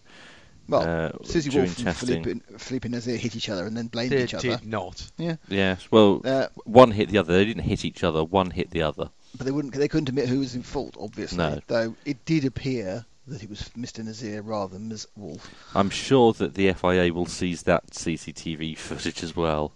Well, 0.68 0.82
uh, 0.82 1.24
Susie 1.24 1.50
Wolff 1.50 1.76
and 1.78 1.86
testing. 1.86 2.22
Felipe, 2.22 2.60
Felipe 2.60 2.84
Nasr 2.84 3.16
hit 3.16 3.34
each 3.34 3.48
other 3.48 3.66
and 3.66 3.76
then 3.76 3.88
blamed 3.88 4.12
they 4.12 4.22
each 4.22 4.34
other. 4.34 4.56
did 4.56 4.64
not. 4.66 5.10
Yeah. 5.18 5.36
Yes, 5.48 5.90
well, 5.90 6.20
Uh, 6.24 6.46
one 6.64 6.92
hit 6.92 7.08
the 7.08 7.18
other. 7.18 7.32
They 7.32 7.44
didn't 7.44 7.64
hit 7.64 7.84
each 7.84 8.04
other. 8.04 8.22
One 8.22 8.50
hit 8.52 8.70
the 8.70 8.82
other. 8.82 9.10
but 9.36 9.46
they 9.46 9.50
wouldn't. 9.52 9.74
They 9.74 9.88
couldn't 9.88 10.08
admit 10.08 10.28
who 10.28 10.38
was 10.40 10.54
in 10.54 10.62
fault, 10.62 10.96
obviously. 11.00 11.38
No. 11.38 11.60
Though 11.66 11.96
it 12.04 12.24
did 12.24 12.44
appear 12.44 13.04
that 13.26 13.42
it 13.42 13.48
was 13.50 13.68
Mr. 13.76 14.04
Nasr 14.04 14.42
rather 14.42 14.72
than 14.74 14.88
Ms. 14.88 15.06
Wolff. 15.16 15.48
I'm 15.74 15.90
sure 15.90 16.32
that 16.34 16.54
the 16.54 16.72
FIA 16.72 17.12
will 17.14 17.26
seize 17.26 17.62
that 17.62 17.90
CCTV 17.92 18.76
footage 18.76 19.22
as 19.22 19.34
well. 19.36 19.72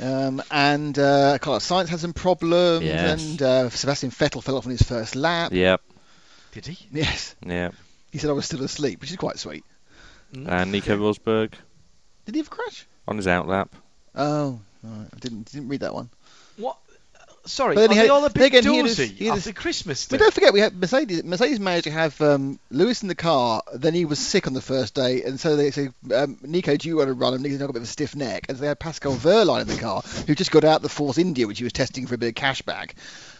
Um, 0.00 0.42
and 0.50 0.98
uh, 0.98 1.38
Carlos 1.40 1.66
Sainz 1.68 1.88
had 1.88 2.00
some 2.00 2.12
problems, 2.12 2.84
Yes. 2.84 3.22
and 3.22 3.42
uh, 3.42 3.70
Sebastian 3.70 4.10
Vettel 4.10 4.42
fell 4.42 4.56
off 4.56 4.66
on 4.66 4.72
his 4.72 4.82
first 4.82 5.16
lap. 5.16 5.52
Yep, 5.52 5.80
Did 6.52 6.66
he? 6.66 6.86
Yes, 6.92 7.34
yeah. 7.44 7.70
he 8.12 8.18
said 8.18 8.28
I 8.30 8.34
was 8.34 8.44
still 8.44 8.62
asleep, 8.62 9.00
which 9.00 9.10
is 9.10 9.16
quite 9.16 9.38
sweet. 9.38 9.64
Mm. 10.34 10.48
And 10.48 10.72
Nico 10.72 10.96
Rosberg 10.98 11.52
Did 12.26 12.34
he 12.34 12.40
have 12.40 12.48
a 12.48 12.50
crash? 12.50 12.86
on 13.08 13.16
his 13.16 13.26
outlap. 13.26 13.68
Oh, 14.14 14.60
right. 14.82 15.06
I 15.14 15.18
didn't 15.18 15.50
didn't 15.52 15.68
read 15.68 15.80
that 15.80 15.94
one. 15.94 16.10
What? 16.56 16.76
Sorry, 17.46 17.74
But 17.74 17.82
then 17.82 17.90
are 17.90 17.92
he 17.94 17.98
they 18.00 18.06
had- 18.06 18.10
all 18.10 18.24
a 18.24 18.30
bit 18.30 18.46
again, 18.46 18.64
he 18.64 19.04
he 19.06 19.28
after 19.30 19.52
Christmas? 19.52 20.06
But 20.06 20.18
Day? 20.18 20.24
don't 20.24 20.34
forget, 20.34 20.52
we 20.52 20.60
had 20.60 20.74
Mercedes. 20.76 21.24
Mercedes 21.24 21.60
managed 21.60 21.84
to 21.84 21.90
have 21.90 22.20
um, 22.20 22.58
Lewis 22.70 23.02
in 23.02 23.08
the 23.08 23.14
car. 23.14 23.62
Then 23.74 23.94
he 23.94 24.04
was 24.04 24.18
sick 24.18 24.46
on 24.46 24.52
the 24.52 24.60
first 24.60 24.94
day, 24.94 25.22
and 25.22 25.38
so 25.38 25.56
they 25.56 25.70
said, 25.70 25.94
um, 26.14 26.38
"Nico, 26.42 26.76
do 26.76 26.88
you 26.88 26.96
want 26.96 27.08
to 27.08 27.14
run?" 27.14 27.34
And 27.34 27.42
Nico's 27.42 27.58
got 27.58 27.70
a 27.70 27.72
bit 27.72 27.82
of 27.82 27.84
a 27.84 27.86
stiff 27.86 28.16
neck, 28.16 28.46
and 28.48 28.56
so 28.58 28.62
they 28.62 28.68
had 28.68 28.78
Pascal 28.80 29.14
Wehrlein 29.14 29.62
in 29.62 29.68
the 29.68 29.76
car, 29.78 30.02
who 30.26 30.34
just 30.34 30.50
got 30.50 30.64
out 30.64 30.82
the 30.82 30.88
Force 30.88 31.18
India, 31.18 31.46
which 31.46 31.58
he 31.58 31.64
was 31.64 31.72
testing 31.72 32.06
for 32.06 32.14
a 32.14 32.18
bit 32.18 32.28
of 32.28 32.34
cashback. 32.34 32.92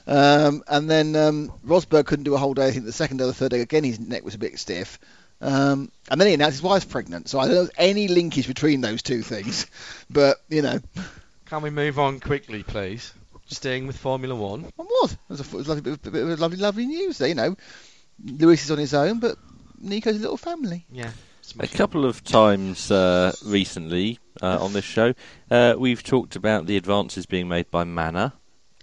Um, 0.06 0.62
and 0.68 0.88
then 0.88 1.16
um, 1.16 1.52
Rosberg 1.66 2.06
couldn't 2.06 2.24
do 2.24 2.34
a 2.34 2.38
whole 2.38 2.54
day. 2.54 2.68
I 2.68 2.70
think 2.70 2.84
the 2.84 2.92
second 2.92 3.20
or 3.20 3.26
the 3.26 3.34
third 3.34 3.50
day, 3.50 3.60
again, 3.60 3.82
his 3.84 3.98
neck 3.98 4.24
was 4.24 4.34
a 4.34 4.38
bit 4.38 4.58
stiff. 4.58 4.98
Um, 5.40 5.90
and 6.08 6.20
then 6.20 6.28
he 6.28 6.34
announced 6.34 6.54
his 6.58 6.62
wife's 6.62 6.84
pregnant, 6.86 7.28
so 7.28 7.38
I 7.38 7.46
don't 7.46 7.54
know 7.54 7.62
if 7.62 7.72
there's 7.72 7.88
any 7.90 8.08
linkage 8.08 8.46
between 8.46 8.80
those 8.80 9.02
two 9.02 9.22
things. 9.22 9.66
But 10.10 10.38
you 10.48 10.62
know, 10.62 10.78
Can 11.46 11.62
we 11.62 11.70
move 11.70 11.98
on 11.98 12.20
quickly, 12.20 12.62
please? 12.62 13.12
Staying 13.48 13.86
with 13.86 13.96
Formula 13.96 14.34
One. 14.34 14.64
what 14.76 14.88
was? 14.88 15.12
It 15.12 15.18
was 15.28 15.40
a, 15.40 15.44
it 15.44 15.52
was 15.52 15.66
a 15.66 15.74
lovely, 15.74 15.82
bit 15.82 16.06
of- 16.06 16.12
bit 16.12 16.22
of 16.28 16.40
lovely, 16.40 16.58
lovely 16.58 16.86
news 16.86 17.18
there. 17.18 17.28
You 17.28 17.34
know, 17.34 17.56
Lewis 18.24 18.64
is 18.64 18.70
on 18.70 18.78
his 18.78 18.92
own, 18.94 19.20
but 19.20 19.36
Nico's 19.80 20.16
a 20.16 20.20
little 20.20 20.36
family. 20.36 20.84
Yeah. 20.90 21.10
A 21.60 21.68
couple 21.68 22.04
of 22.04 22.24
times 22.24 22.90
uh, 22.90 23.32
recently 23.44 24.18
uh, 24.42 24.58
on 24.64 24.72
this 24.72 24.84
show, 24.84 25.14
uh, 25.50 25.74
we've 25.78 26.02
talked 26.02 26.34
about 26.34 26.66
the 26.66 26.76
advances 26.76 27.24
being 27.24 27.46
made 27.46 27.70
by 27.70 27.84
Manor 27.84 28.32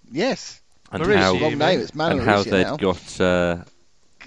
Yes. 0.10 0.62
and 0.92 1.04
Mauricio, 1.04 1.16
how 1.18 1.34
you 1.34 1.42
Wrong 1.42 1.50
mean? 1.52 1.60
name. 1.60 1.80
It's 1.82 1.94
Manuel 1.94 2.20
and 2.22 2.30
how 2.30 2.44
they'd 2.44 2.64
now. 2.64 2.78
got 2.78 3.22
uh, 3.22 3.58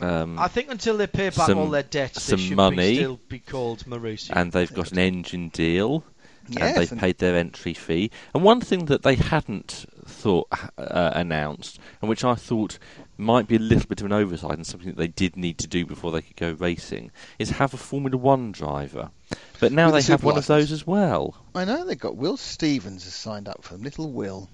um, 0.03 0.39
I 0.39 0.49
think 0.49 0.71
until 0.71 0.99
they 0.99 1.07
pay 1.07 1.31
back 1.31 1.47
some- 1.47 1.57
all 1.59 1.71
their 1.71 1.83
debts, 1.83 2.23
some 2.25 2.39
they 2.39 2.45
should 2.49 2.57
money. 2.57 2.77
Be 2.77 2.97
still 2.97 3.21
be 3.29 3.39
called 3.39 3.85
Marussia. 3.87 4.33
and 4.37 4.53
they've 4.53 4.73
got 4.73 4.93
an 4.93 4.99
engine 4.99 5.49
deal. 5.49 6.05
Yes, 6.49 6.61
and 6.63 6.77
they've 6.77 6.93
and- 6.93 7.01
paid 7.01 7.17
their 7.19 7.37
entry 7.37 7.73
fee. 7.75 8.11
And 8.35 8.45
one 8.45 8.61
thing 8.61 8.85
that 8.87 9.03
they 9.03 9.15
hadn't 9.15 9.87
thought 10.27 10.49
uh, 10.77 11.13
announced, 11.15 11.79
and 12.01 12.09
which 12.09 12.25
I 12.25 12.35
thought 12.35 12.81
might 13.17 13.47
be 13.47 13.55
a 13.55 13.61
little 13.61 13.87
bit 13.87 14.01
of 14.01 14.07
an 14.07 14.13
oversight 14.13 14.55
and 14.55 14.67
something 14.67 14.89
that 14.89 14.97
they 14.97 15.07
did 15.07 15.37
need 15.37 15.57
to 15.59 15.69
do 15.69 15.87
before 15.87 16.11
they 16.11 16.21
could 16.21 16.35
go 16.35 16.51
racing, 16.51 17.13
is 17.39 17.51
have 17.51 17.73
a 17.73 17.77
Formula 17.77 18.17
One 18.17 18.51
driver. 18.51 19.11
But 19.61 19.71
now 19.71 19.93
With 19.93 20.05
they 20.05 20.13
have 20.13 20.25
one 20.25 20.37
of 20.37 20.49
those 20.49 20.73
as 20.73 20.85
well. 20.85 21.37
I 21.55 21.65
know 21.65 21.85
they've 21.85 21.97
got 21.97 22.17
Will 22.17 22.37
Stevens 22.37 23.05
has 23.05 23.15
signed 23.15 23.47
up 23.47 23.63
for 23.63 23.75
them. 23.75 23.85
Little 23.85 24.11
Will. 24.11 24.51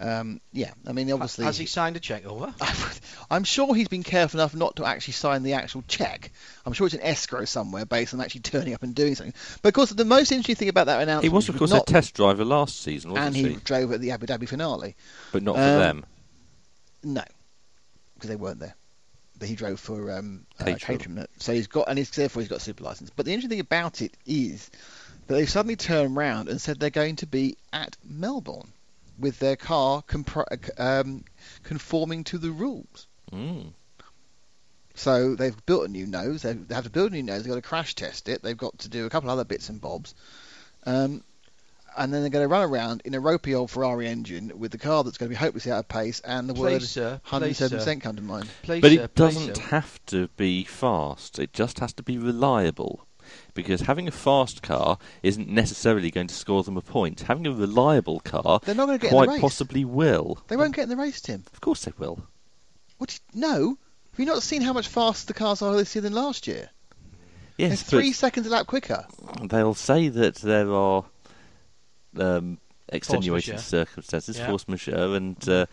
Um, 0.00 0.40
yeah, 0.52 0.70
I 0.86 0.92
mean, 0.92 1.10
obviously, 1.10 1.44
Has 1.44 1.58
he 1.58 1.66
signed 1.66 1.96
a 1.96 2.00
cheque 2.00 2.24
over? 2.24 2.54
I'm 3.30 3.42
sure 3.42 3.74
he's 3.74 3.88
been 3.88 4.04
careful 4.04 4.38
enough 4.38 4.54
not 4.54 4.76
to 4.76 4.84
actually 4.84 5.14
sign 5.14 5.42
the 5.42 5.54
actual 5.54 5.82
check. 5.88 6.30
I'm 6.64 6.72
sure 6.72 6.86
it's 6.86 6.94
an 6.94 7.02
escrow 7.02 7.44
somewhere 7.44 7.84
based 7.84 8.14
on 8.14 8.20
actually 8.20 8.42
turning 8.42 8.74
up 8.74 8.84
and 8.84 8.94
doing 8.94 9.16
something. 9.16 9.34
But 9.60 9.68
of 9.70 9.74
course, 9.74 9.90
the 9.90 10.04
most 10.04 10.30
interesting 10.30 10.54
thing 10.54 10.68
about 10.68 10.86
that 10.86 11.02
announcement 11.02 11.24
He 11.24 11.28
was, 11.30 11.48
of 11.48 11.58
course, 11.58 11.72
not, 11.72 11.88
a 11.88 11.92
test 11.92 12.14
driver 12.14 12.44
last 12.44 12.80
season, 12.80 13.10
wasn't 13.10 13.26
and 13.26 13.36
he? 13.36 13.48
he 13.54 13.56
drove 13.56 13.90
at 13.92 14.00
the 14.00 14.12
Abu 14.12 14.26
Dhabi 14.26 14.48
finale. 14.48 14.94
But 15.32 15.42
not 15.42 15.56
for 15.56 15.62
Um, 15.62 15.78
them. 15.78 16.06
No, 17.02 17.24
because 18.14 18.30
they 18.30 18.36
weren't 18.36 18.60
there. 18.60 18.76
But 19.36 19.48
he 19.48 19.56
drove 19.56 19.80
for 19.80 20.12
um, 20.12 20.46
uh, 20.60 20.64
Caterham. 20.64 20.98
Caterham. 20.98 21.26
So 21.38 21.52
he's 21.52 21.66
got, 21.66 21.88
and 21.88 21.98
he's, 21.98 22.10
therefore 22.10 22.42
he's 22.42 22.48
got 22.48 22.58
a 22.58 22.62
super 22.62 22.84
license. 22.84 23.10
But 23.10 23.26
the 23.26 23.32
interesting 23.32 23.50
thing 23.50 23.60
about 23.60 24.00
it 24.02 24.16
is 24.26 24.70
that 25.26 25.34
they've 25.34 25.50
suddenly 25.50 25.76
turned 25.76 26.14
round 26.16 26.48
and 26.48 26.60
said 26.60 26.78
they're 26.78 26.90
going 26.90 27.16
to 27.16 27.26
be 27.26 27.56
at 27.72 27.96
Melbourne 28.04 28.72
with 29.18 29.38
their 29.38 29.56
car 29.56 30.02
compri- 30.02 30.70
um, 30.78 31.24
conforming 31.64 32.24
to 32.24 32.38
the 32.38 32.50
rules. 32.50 33.06
Mm. 33.32 33.72
So 34.94 35.34
they've 35.34 35.64
built 35.66 35.84
a 35.86 35.88
new 35.88 36.06
nose. 36.06 36.42
They 36.42 36.54
they 36.54 36.74
have 36.74 36.84
to 36.84 36.90
build 36.90 37.12
a 37.12 37.14
new 37.14 37.22
nose. 37.22 37.42
They've 37.42 37.50
got 37.50 37.56
to 37.56 37.62
crash 37.62 37.94
test 37.94 38.28
it. 38.28 38.42
They've 38.42 38.56
got 38.56 38.78
to 38.80 38.88
do 38.88 39.06
a 39.06 39.10
couple 39.10 39.30
other 39.30 39.44
bits 39.44 39.68
and 39.68 39.80
bobs. 39.80 40.14
Um, 40.84 41.22
and 41.96 42.12
then 42.14 42.20
they're 42.20 42.30
going 42.30 42.44
to 42.44 42.48
run 42.48 42.62
around 42.68 43.02
in 43.04 43.14
a 43.14 43.20
ropey 43.20 43.54
old 43.54 43.70
Ferrari 43.70 44.06
engine 44.08 44.52
with 44.56 44.70
the 44.70 44.78
car 44.78 45.02
that's 45.02 45.18
going 45.18 45.28
to 45.28 45.34
be 45.34 45.36
hopelessly 45.38 45.72
out 45.72 45.80
of 45.80 45.88
pace 45.88 46.20
and 46.20 46.48
the 46.48 46.54
Please, 46.54 46.62
word 46.62 46.82
sir. 46.82 47.20
107% 47.26 48.00
come 48.00 48.16
to 48.16 48.22
mind. 48.22 48.48
Please, 48.62 48.80
But 48.82 48.92
sir, 48.92 49.02
it 49.02 49.14
doesn't 49.16 49.56
sir. 49.56 49.62
have 49.62 50.04
to 50.06 50.28
be 50.36 50.62
fast. 50.64 51.38
It 51.40 51.52
just 51.52 51.80
has 51.80 51.92
to 51.94 52.02
be 52.04 52.16
reliable. 52.18 53.04
Because 53.58 53.80
having 53.80 54.06
a 54.06 54.12
fast 54.12 54.62
car 54.62 54.98
isn't 55.24 55.48
necessarily 55.48 56.12
going 56.12 56.28
to 56.28 56.34
score 56.34 56.62
them 56.62 56.76
a 56.76 56.80
point. 56.80 57.22
Having 57.22 57.48
a 57.48 57.52
reliable 57.52 58.20
car 58.20 58.60
They're 58.64 58.74
not 58.76 58.86
going 58.86 59.00
to 59.00 59.02
get 59.02 59.10
in 59.12 59.18
the 59.18 59.24
quite 59.24 59.34
race. 59.34 59.40
possibly 59.40 59.84
will. 59.84 60.38
They 60.46 60.56
won't 60.56 60.76
get 60.76 60.84
in 60.84 60.88
the 60.88 60.96
race, 60.96 61.20
Tim. 61.20 61.42
Of 61.52 61.60
course 61.60 61.84
they 61.84 61.92
will. 61.98 62.22
What? 62.98 63.08
do 63.10 63.16
you- 63.34 63.40
No. 63.40 63.78
Have 64.12 64.20
you 64.20 64.26
not 64.26 64.44
seen 64.44 64.62
how 64.62 64.72
much 64.72 64.86
faster 64.86 65.26
the 65.26 65.34
cars 65.34 65.60
are 65.60 65.76
this 65.76 65.92
year 65.96 66.02
than 66.02 66.12
last 66.12 66.46
year? 66.46 66.70
Yes, 67.56 67.72
It's 67.72 67.82
three 67.82 68.12
seconds 68.12 68.46
a 68.46 68.50
lap 68.50 68.68
quicker. 68.68 69.04
they'll 69.42 69.74
say 69.74 70.06
that 70.08 70.36
there 70.36 70.72
are 70.72 71.04
um, 72.16 72.58
extenuating 72.88 73.54
majeure. 73.54 73.58
circumstances, 73.84 74.38
Yeah. 74.38 74.46
force 74.46 74.68
majeure, 74.68 75.16
and 75.16 75.48
uh, 75.48 75.66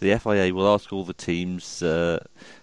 the 0.00 0.18
FIA 0.18 0.52
will 0.52 0.66
ask 0.74 0.92
all 0.92 1.04
the 1.04 1.14
teams, 1.14 1.82
uh, 1.82 2.18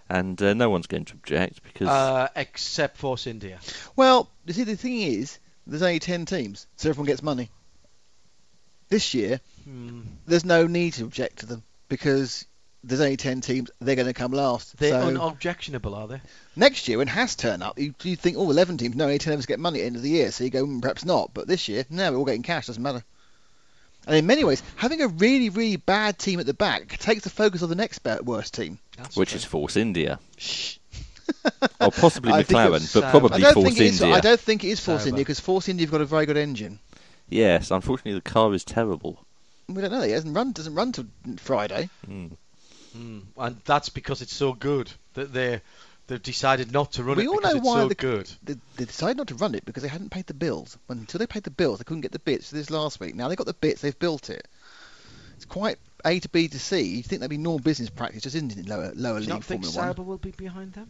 and 0.10 0.42
uh, 0.42 0.54
no 0.54 0.70
one's 0.70 0.88
going 0.88 1.06
to 1.06 1.14
object 1.14 1.62
because 1.64 1.88
Uh, 1.88 2.28
except 2.36 2.98
Force 2.98 3.28
India. 3.28 3.60
Well, 3.96 4.30
you 4.46 4.54
see, 4.54 4.64
the 4.64 4.76
thing 4.78 5.02
is, 5.02 5.40
there's 5.68 5.82
only 5.82 6.00
10 6.00 6.26
teams, 6.26 6.68
so 6.76 6.90
everyone 6.90 7.08
gets 7.08 7.24
money. 7.24 7.50
This 8.90 9.14
year, 9.14 9.40
Hmm. 9.64 10.02
there's 10.28 10.46
no 10.46 10.68
need 10.68 10.94
to 10.94 11.04
object 11.06 11.40
to 11.40 11.48
them 11.48 11.64
because 11.90 12.46
there's 12.84 13.02
only 13.02 13.18
10 13.18 13.42
teams, 13.42 13.72
they're 13.82 13.96
going 13.96 14.08
to 14.08 14.14
come 14.14 14.32
last. 14.32 14.78
They're 14.78 14.92
so 14.92 15.08
unobjectionable, 15.08 15.96
are 15.96 16.08
they? 16.08 16.22
next 16.56 16.88
year, 16.88 17.00
when 17.00 17.08
Has 17.08 17.36
turn 17.36 17.64
up, 17.64 17.80
you, 17.80 17.96
you 18.04 18.16
think, 18.16 18.38
oh, 18.38 18.50
11 18.52 18.78
teams, 18.78 18.96
no, 18.96 19.06
only 19.06 19.18
10 19.18 19.34
of 19.34 19.40
us 19.40 19.48
get 19.48 19.60
money 19.60 19.80
at 19.80 19.82
the 19.82 19.88
end 19.88 19.96
of 19.96 20.02
the 20.04 20.10
year, 20.10 20.32
so 20.32 20.44
you 20.44 20.52
go, 20.52 20.64
mm, 20.66 20.82
perhaps 20.84 21.04
not. 21.04 21.32
But 21.34 21.48
this 21.48 21.68
year, 21.68 21.84
no, 21.90 22.12
we're 22.12 22.18
all 22.20 22.26
getting 22.26 22.44
cash, 22.44 22.68
doesn't 22.68 22.82
matter. 22.84 23.04
And 24.06 24.16
in 24.18 24.28
many 24.28 24.44
ways, 24.44 24.62
having 24.76 25.02
a 25.02 25.08
really, 25.08 25.50
really 25.50 25.78
bad 25.78 26.20
team 26.20 26.40
at 26.40 26.46
the 26.46 26.54
back 26.54 26.96
takes 27.00 27.24
the 27.24 27.32
focus 27.32 27.64
of 27.64 27.70
the 27.70 27.76
next 27.76 28.02
worst 28.22 28.54
team. 28.54 28.78
That's 28.98 29.16
which 29.18 29.30
true. 29.30 29.38
is 29.38 29.44
Force 29.46 29.76
India, 29.78 30.20
Shh. 30.38 30.78
or 31.82 31.92
possibly 31.92 32.32
McLaren, 32.32 32.94
but 32.94 33.10
probably 33.12 33.38
I 33.38 33.40
don't 33.40 33.54
Force 33.56 33.66
think 33.68 33.80
it 33.80 33.86
is. 33.88 34.02
India. 34.02 34.16
I 34.16 34.20
don't 34.22 34.40
think 34.40 34.64
it 34.64 34.70
is 34.70 34.80
Force 34.80 35.02
Sauber. 35.02 35.10
India 35.10 35.22
because 35.24 35.40
Force 35.40 35.68
India 35.70 35.86
have 35.86 35.92
got 35.92 36.02
a 36.02 36.06
very 36.06 36.26
good 36.26 36.38
engine. 36.38 36.80
Yes, 37.30 37.72
unfortunately 37.72 38.14
the 38.14 38.22
car 38.22 38.54
is 38.54 38.64
terrible. 38.64 39.20
We 39.68 39.82
don't 39.82 39.92
know. 39.92 40.02
It 40.02 40.12
hasn't 40.12 40.36
run. 40.36 40.52
Doesn't 40.52 40.76
run 40.76 40.92
till 40.92 41.06
Friday. 41.38 41.90
Mm. 42.08 42.32
Hmm. 42.96 43.20
And 43.38 43.58
that's 43.66 43.90
because 43.90 44.22
it's 44.22 44.34
so 44.34 44.54
good 44.54 44.92
that 45.16 45.34
they 45.34 45.62
they've 46.08 46.22
decided 46.22 46.72
not 46.72 46.92
to 46.94 47.04
run 47.04 47.18
We 47.18 47.24
it 47.24 47.28
all 47.28 47.38
because 47.38 47.54
know 47.54 47.58
it's 47.58 47.66
why 47.68 47.80
so 47.82 47.88
the- 47.88 47.96
good. 47.96 48.30
They, 48.44 48.56
they 48.78 48.86
decided 48.86 49.18
not 49.18 49.28
to 49.28 49.36
run 49.36 49.56
it 49.56 49.66
because 49.66 49.82
they 49.84 49.90
hadn't 49.90 50.12
paid 50.12 50.28
the 50.28 50.36
bills. 50.36 50.78
When, 50.86 51.00
until 51.00 51.18
they 51.18 51.26
paid 51.28 51.44
the 51.44 51.50
bills, 51.50 51.80
they 51.80 51.84
couldn't 51.84 52.02
get 52.02 52.12
the 52.12 52.20
bits 52.20 52.50
for 52.50 52.56
this 52.56 52.70
last 52.70 53.00
week. 53.00 53.16
Now 53.16 53.28
they 53.28 53.36
got 53.36 53.48
the 53.48 53.54
bits. 53.56 53.82
They've 53.82 53.98
built 53.98 54.30
it. 54.30 54.48
It's 55.36 55.46
quite 55.46 55.78
A 56.06 56.20
to 56.20 56.30
B 56.30 56.48
to 56.48 56.60
C. 56.60 56.82
You 56.82 57.04
think 57.04 57.20
that'd 57.22 57.30
be 57.30 57.38
normal 57.38 57.60
business 57.60 57.90
practice, 57.90 58.22
just 58.24 58.36
isn't 58.36 58.56
it? 58.58 58.68
Lower, 58.68 58.92
lower 58.96 59.20
Do 59.20 59.26
you 59.26 59.28
league 59.28 59.30
not 59.30 59.44
think 59.44 59.64
Formula 59.64 59.88
One. 59.88 59.96
Sauber 59.96 60.04
will 60.04 60.18
be 60.18 60.32
behind 60.32 60.74
them? 60.74 60.90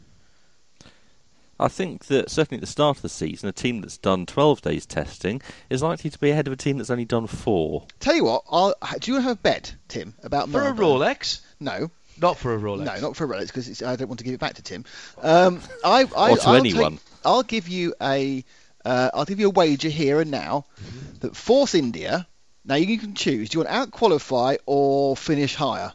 I 1.57 1.69
think 1.69 2.05
that 2.07 2.29
certainly 2.29 2.57
at 2.57 2.61
the 2.61 2.67
start 2.67 2.97
of 2.97 3.01
the 3.01 3.07
season, 3.09 3.47
a 3.47 3.53
team 3.53 3.79
that's 3.79 3.97
done 3.97 4.25
12 4.25 4.61
days 4.61 4.85
testing 4.85 5.41
is 5.69 5.81
likely 5.81 6.09
to 6.09 6.19
be 6.19 6.29
ahead 6.31 6.47
of 6.47 6.53
a 6.53 6.57
team 6.57 6.77
that's 6.77 6.89
only 6.89 7.05
done 7.05 7.27
four. 7.27 7.85
Tell 8.01 8.13
you 8.13 8.25
what, 8.25 8.43
I'll, 8.51 8.75
do 8.99 9.13
you 9.13 9.21
have 9.21 9.31
a 9.31 9.35
bet, 9.37 9.73
Tim, 9.87 10.15
about 10.21 10.49
For 10.49 10.59
a 10.59 10.63
Melbourne? 10.75 10.85
Rolex? 10.85 11.39
No, 11.61 11.91
Not 12.21 12.37
for 12.37 12.53
a 12.53 12.57
Rolex. 12.59 12.83
no, 12.83 12.99
not 12.99 13.15
for 13.15 13.23
a 13.23 13.27
Rolex 13.29 13.47
because 13.47 13.81
I 13.81 13.95
don't 13.95 14.09
want 14.09 14.19
to 14.19 14.25
give 14.25 14.33
it 14.33 14.39
back 14.41 14.55
to 14.55 14.63
Tim. 14.63 14.83
Um, 15.21 15.61
I, 15.85 16.05
I, 16.17 16.31
Or 16.31 16.37
to 16.37 16.47
I'll 16.49 16.55
anyone. 16.55 16.93
Take, 16.97 17.01
I'll 17.23 17.43
give 17.43 17.69
you 17.69 17.93
a, 18.01 18.43
uh, 18.83 19.11
I'll 19.13 19.23
give 19.25 19.39
you 19.39 19.47
a 19.47 19.51
wager 19.51 19.87
here 19.89 20.19
and 20.19 20.31
now 20.31 20.65
Mm-hmm. 20.83 21.19
that 21.19 21.37
Force 21.37 21.73
India. 21.73 22.27
Now 22.65 22.75
you 22.75 22.97
can 22.97 23.13
choose. 23.13 23.49
Do 23.49 23.57
you 23.57 23.59
want 23.63 23.69
to 23.69 23.75
out 23.75 23.91
qualify 23.91 24.55
or 24.65 25.15
finish 25.15 25.55
higher 25.55 25.93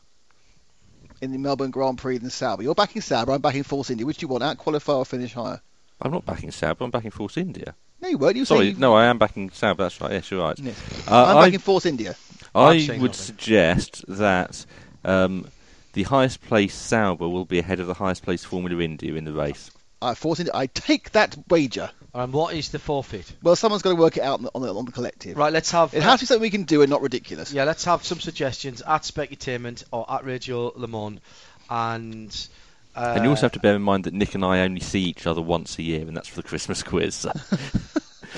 in 1.20 1.32
the 1.32 1.38
Melbourne 1.38 1.70
Grand 1.70 1.98
Prix 1.98 2.18
than 2.18 2.30
Sauber? 2.30 2.62
You're 2.62 2.74
backing 2.74 3.02
Sauber. 3.02 3.32
I'm 3.32 3.40
backing 3.40 3.62
Force 3.64 3.90
India. 3.90 4.06
Which 4.06 4.18
do 4.18 4.24
you 4.24 4.28
want? 4.28 4.44
Out 4.44 4.58
qualify 4.58 4.92
or 4.94 5.04
finish 5.04 5.32
higher? 5.34 5.60
I'm 6.00 6.12
not 6.12 6.24
backing 6.24 6.50
Sauber, 6.50 6.84
I'm 6.84 6.90
backing 6.90 7.10
Force 7.10 7.36
India. 7.36 7.74
No, 8.00 8.08
you 8.08 8.16
weren't. 8.16 8.36
You 8.36 8.42
were 8.42 8.46
Sorry, 8.46 8.66
saying 8.70 8.78
no, 8.80 8.94
I 8.94 9.06
am 9.06 9.18
backing 9.18 9.50
Sauber, 9.50 9.82
that's 9.82 10.00
right, 10.00 10.12
yes, 10.12 10.30
you're 10.30 10.42
right. 10.42 10.58
Yes. 10.58 10.76
Uh, 11.06 11.24
I'm 11.28 11.36
I- 11.36 11.44
backing 11.46 11.58
Force 11.60 11.84
India. 11.86 12.14
I'm 12.54 12.68
I 12.68 12.78
saying 12.80 13.00
would 13.02 13.10
nothing. 13.10 13.24
suggest 13.26 14.04
that 14.08 14.64
um, 15.04 15.46
the 15.92 16.04
highest 16.04 16.40
placed 16.42 16.80
Sauber 16.86 17.28
will 17.28 17.44
be 17.44 17.58
ahead 17.58 17.80
of 17.80 17.86
the 17.86 17.94
highest 17.94 18.22
placed 18.22 18.46
Formula 18.46 18.80
India 18.82 19.14
in 19.14 19.24
the 19.24 19.32
race. 19.32 19.70
Uh, 20.00 20.14
Force 20.14 20.40
India. 20.40 20.52
I 20.54 20.66
take 20.66 21.10
that 21.12 21.36
wager. 21.50 21.90
And 22.12 22.32
what 22.32 22.54
is 22.54 22.70
the 22.70 22.78
forfeit? 22.78 23.32
Well, 23.42 23.54
someone's 23.56 23.82
got 23.82 23.90
to 23.90 23.96
work 23.96 24.16
it 24.16 24.22
out 24.22 24.38
on 24.40 24.42
the, 24.44 24.50
on 24.54 24.62
the, 24.62 24.74
on 24.74 24.84
the 24.84 24.92
collective. 24.92 25.36
Right, 25.36 25.52
let's 25.52 25.70
have. 25.70 25.94
It 25.94 26.02
has 26.02 26.18
to 26.20 26.22
be 26.24 26.26
something 26.26 26.42
we 26.42 26.50
can 26.50 26.64
do 26.64 26.82
and 26.82 26.90
not 26.90 27.02
ridiculous. 27.02 27.52
Yeah, 27.52 27.64
let's 27.64 27.84
have 27.84 28.04
some 28.04 28.18
suggestions 28.18 28.82
at 28.82 29.02
Specutainment 29.02 29.84
or 29.92 30.10
at 30.12 30.24
Radio 30.24 30.72
Le 30.74 30.88
Mans, 30.88 31.20
and. 31.68 32.48
Uh, 32.96 33.12
and 33.14 33.22
you 33.24 33.30
also 33.30 33.42
have 33.42 33.52
to 33.52 33.60
bear 33.60 33.76
in 33.76 33.82
mind 33.82 34.04
that 34.04 34.14
Nick 34.14 34.34
and 34.34 34.44
I 34.44 34.60
only 34.62 34.80
see 34.80 35.02
each 35.02 35.24
other 35.26 35.40
once 35.40 35.78
a 35.78 35.82
year, 35.82 36.00
and 36.00 36.16
that's 36.16 36.26
for 36.26 36.36
the 36.36 36.42
Christmas 36.48 36.82
quiz. 36.82 37.26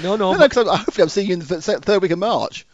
No, 0.02 0.16
no. 0.16 0.32
No, 0.32 0.38
no, 0.38 0.48
'cause 0.48 0.66
I'm, 0.66 0.78
hopefully 0.78 1.02
I'm 1.02 1.08
seeing 1.10 1.26
you 1.28 1.32
in 1.34 1.40
the 1.40 1.60
third 1.60 2.00
week 2.02 2.10
of 2.12 2.18
March. 2.18 2.66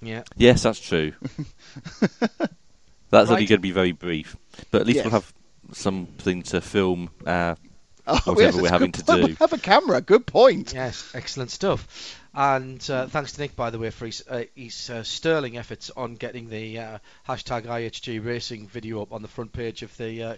yeah. 0.00 0.22
yes, 0.36 0.62
that's 0.62 0.78
true. 0.78 1.12
That's 3.10 3.28
only 3.28 3.44
going 3.46 3.58
to 3.58 3.62
be 3.62 3.72
very 3.72 3.90
brief, 3.90 4.36
but 4.70 4.82
at 4.82 4.86
least 4.86 4.98
Yes. 4.98 5.04
we'll 5.06 5.12
have 5.14 5.32
something 5.72 6.42
to 6.44 6.60
film. 6.60 7.10
Uh, 7.26 7.56
Oh, 8.12 8.32
Whatever 8.32 8.56
yes, 8.56 8.62
we're 8.62 8.68
having 8.70 8.92
to 8.92 9.04
point. 9.04 9.26
do. 9.26 9.34
Have 9.38 9.52
a 9.52 9.58
camera. 9.58 10.00
Good 10.00 10.26
point. 10.26 10.72
Yes, 10.74 11.12
excellent 11.14 11.50
stuff. 11.52 12.18
And 12.34 12.88
uh, 12.90 13.06
thanks 13.06 13.32
to 13.32 13.40
Nick, 13.40 13.54
by 13.54 13.70
the 13.70 13.78
way, 13.78 13.90
for 13.90 14.06
his, 14.06 14.24
uh, 14.28 14.44
his 14.56 14.90
uh, 14.90 15.02
sterling 15.04 15.56
efforts 15.56 15.90
on 15.96 16.14
getting 16.16 16.48
the 16.48 16.78
uh, 16.78 16.98
hashtag 17.28 17.66
IHG 17.66 18.24
Racing 18.24 18.66
video 18.68 19.02
up 19.02 19.12
on 19.12 19.22
the 19.22 19.28
front 19.28 19.52
page 19.52 19.82
of 19.82 19.96
the 19.96 20.22
uh, 20.22 20.36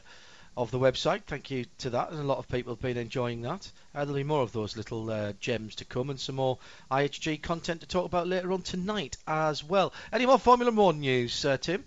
of 0.56 0.70
the 0.70 0.78
website. 0.78 1.22
Thank 1.22 1.50
you 1.50 1.64
to 1.78 1.90
that, 1.90 2.10
and 2.10 2.20
a 2.20 2.24
lot 2.24 2.38
of 2.38 2.48
people 2.48 2.74
have 2.74 2.82
been 2.82 2.98
enjoying 2.98 3.42
that. 3.42 3.70
Uh, 3.94 4.04
there'll 4.04 4.14
be 4.14 4.22
more 4.22 4.42
of 4.42 4.52
those 4.52 4.76
little 4.76 5.10
uh, 5.10 5.32
gems 5.40 5.76
to 5.76 5.84
come, 5.84 6.10
and 6.10 6.20
some 6.20 6.34
more 6.34 6.58
IHG 6.90 7.40
content 7.42 7.80
to 7.80 7.86
talk 7.86 8.04
about 8.04 8.26
later 8.28 8.52
on 8.52 8.60
tonight 8.62 9.16
as 9.26 9.64
well. 9.64 9.92
Any 10.12 10.26
more 10.26 10.38
Formula 10.38 10.70
One 10.70 11.00
news, 11.00 11.44
uh, 11.44 11.56
Tim? 11.56 11.84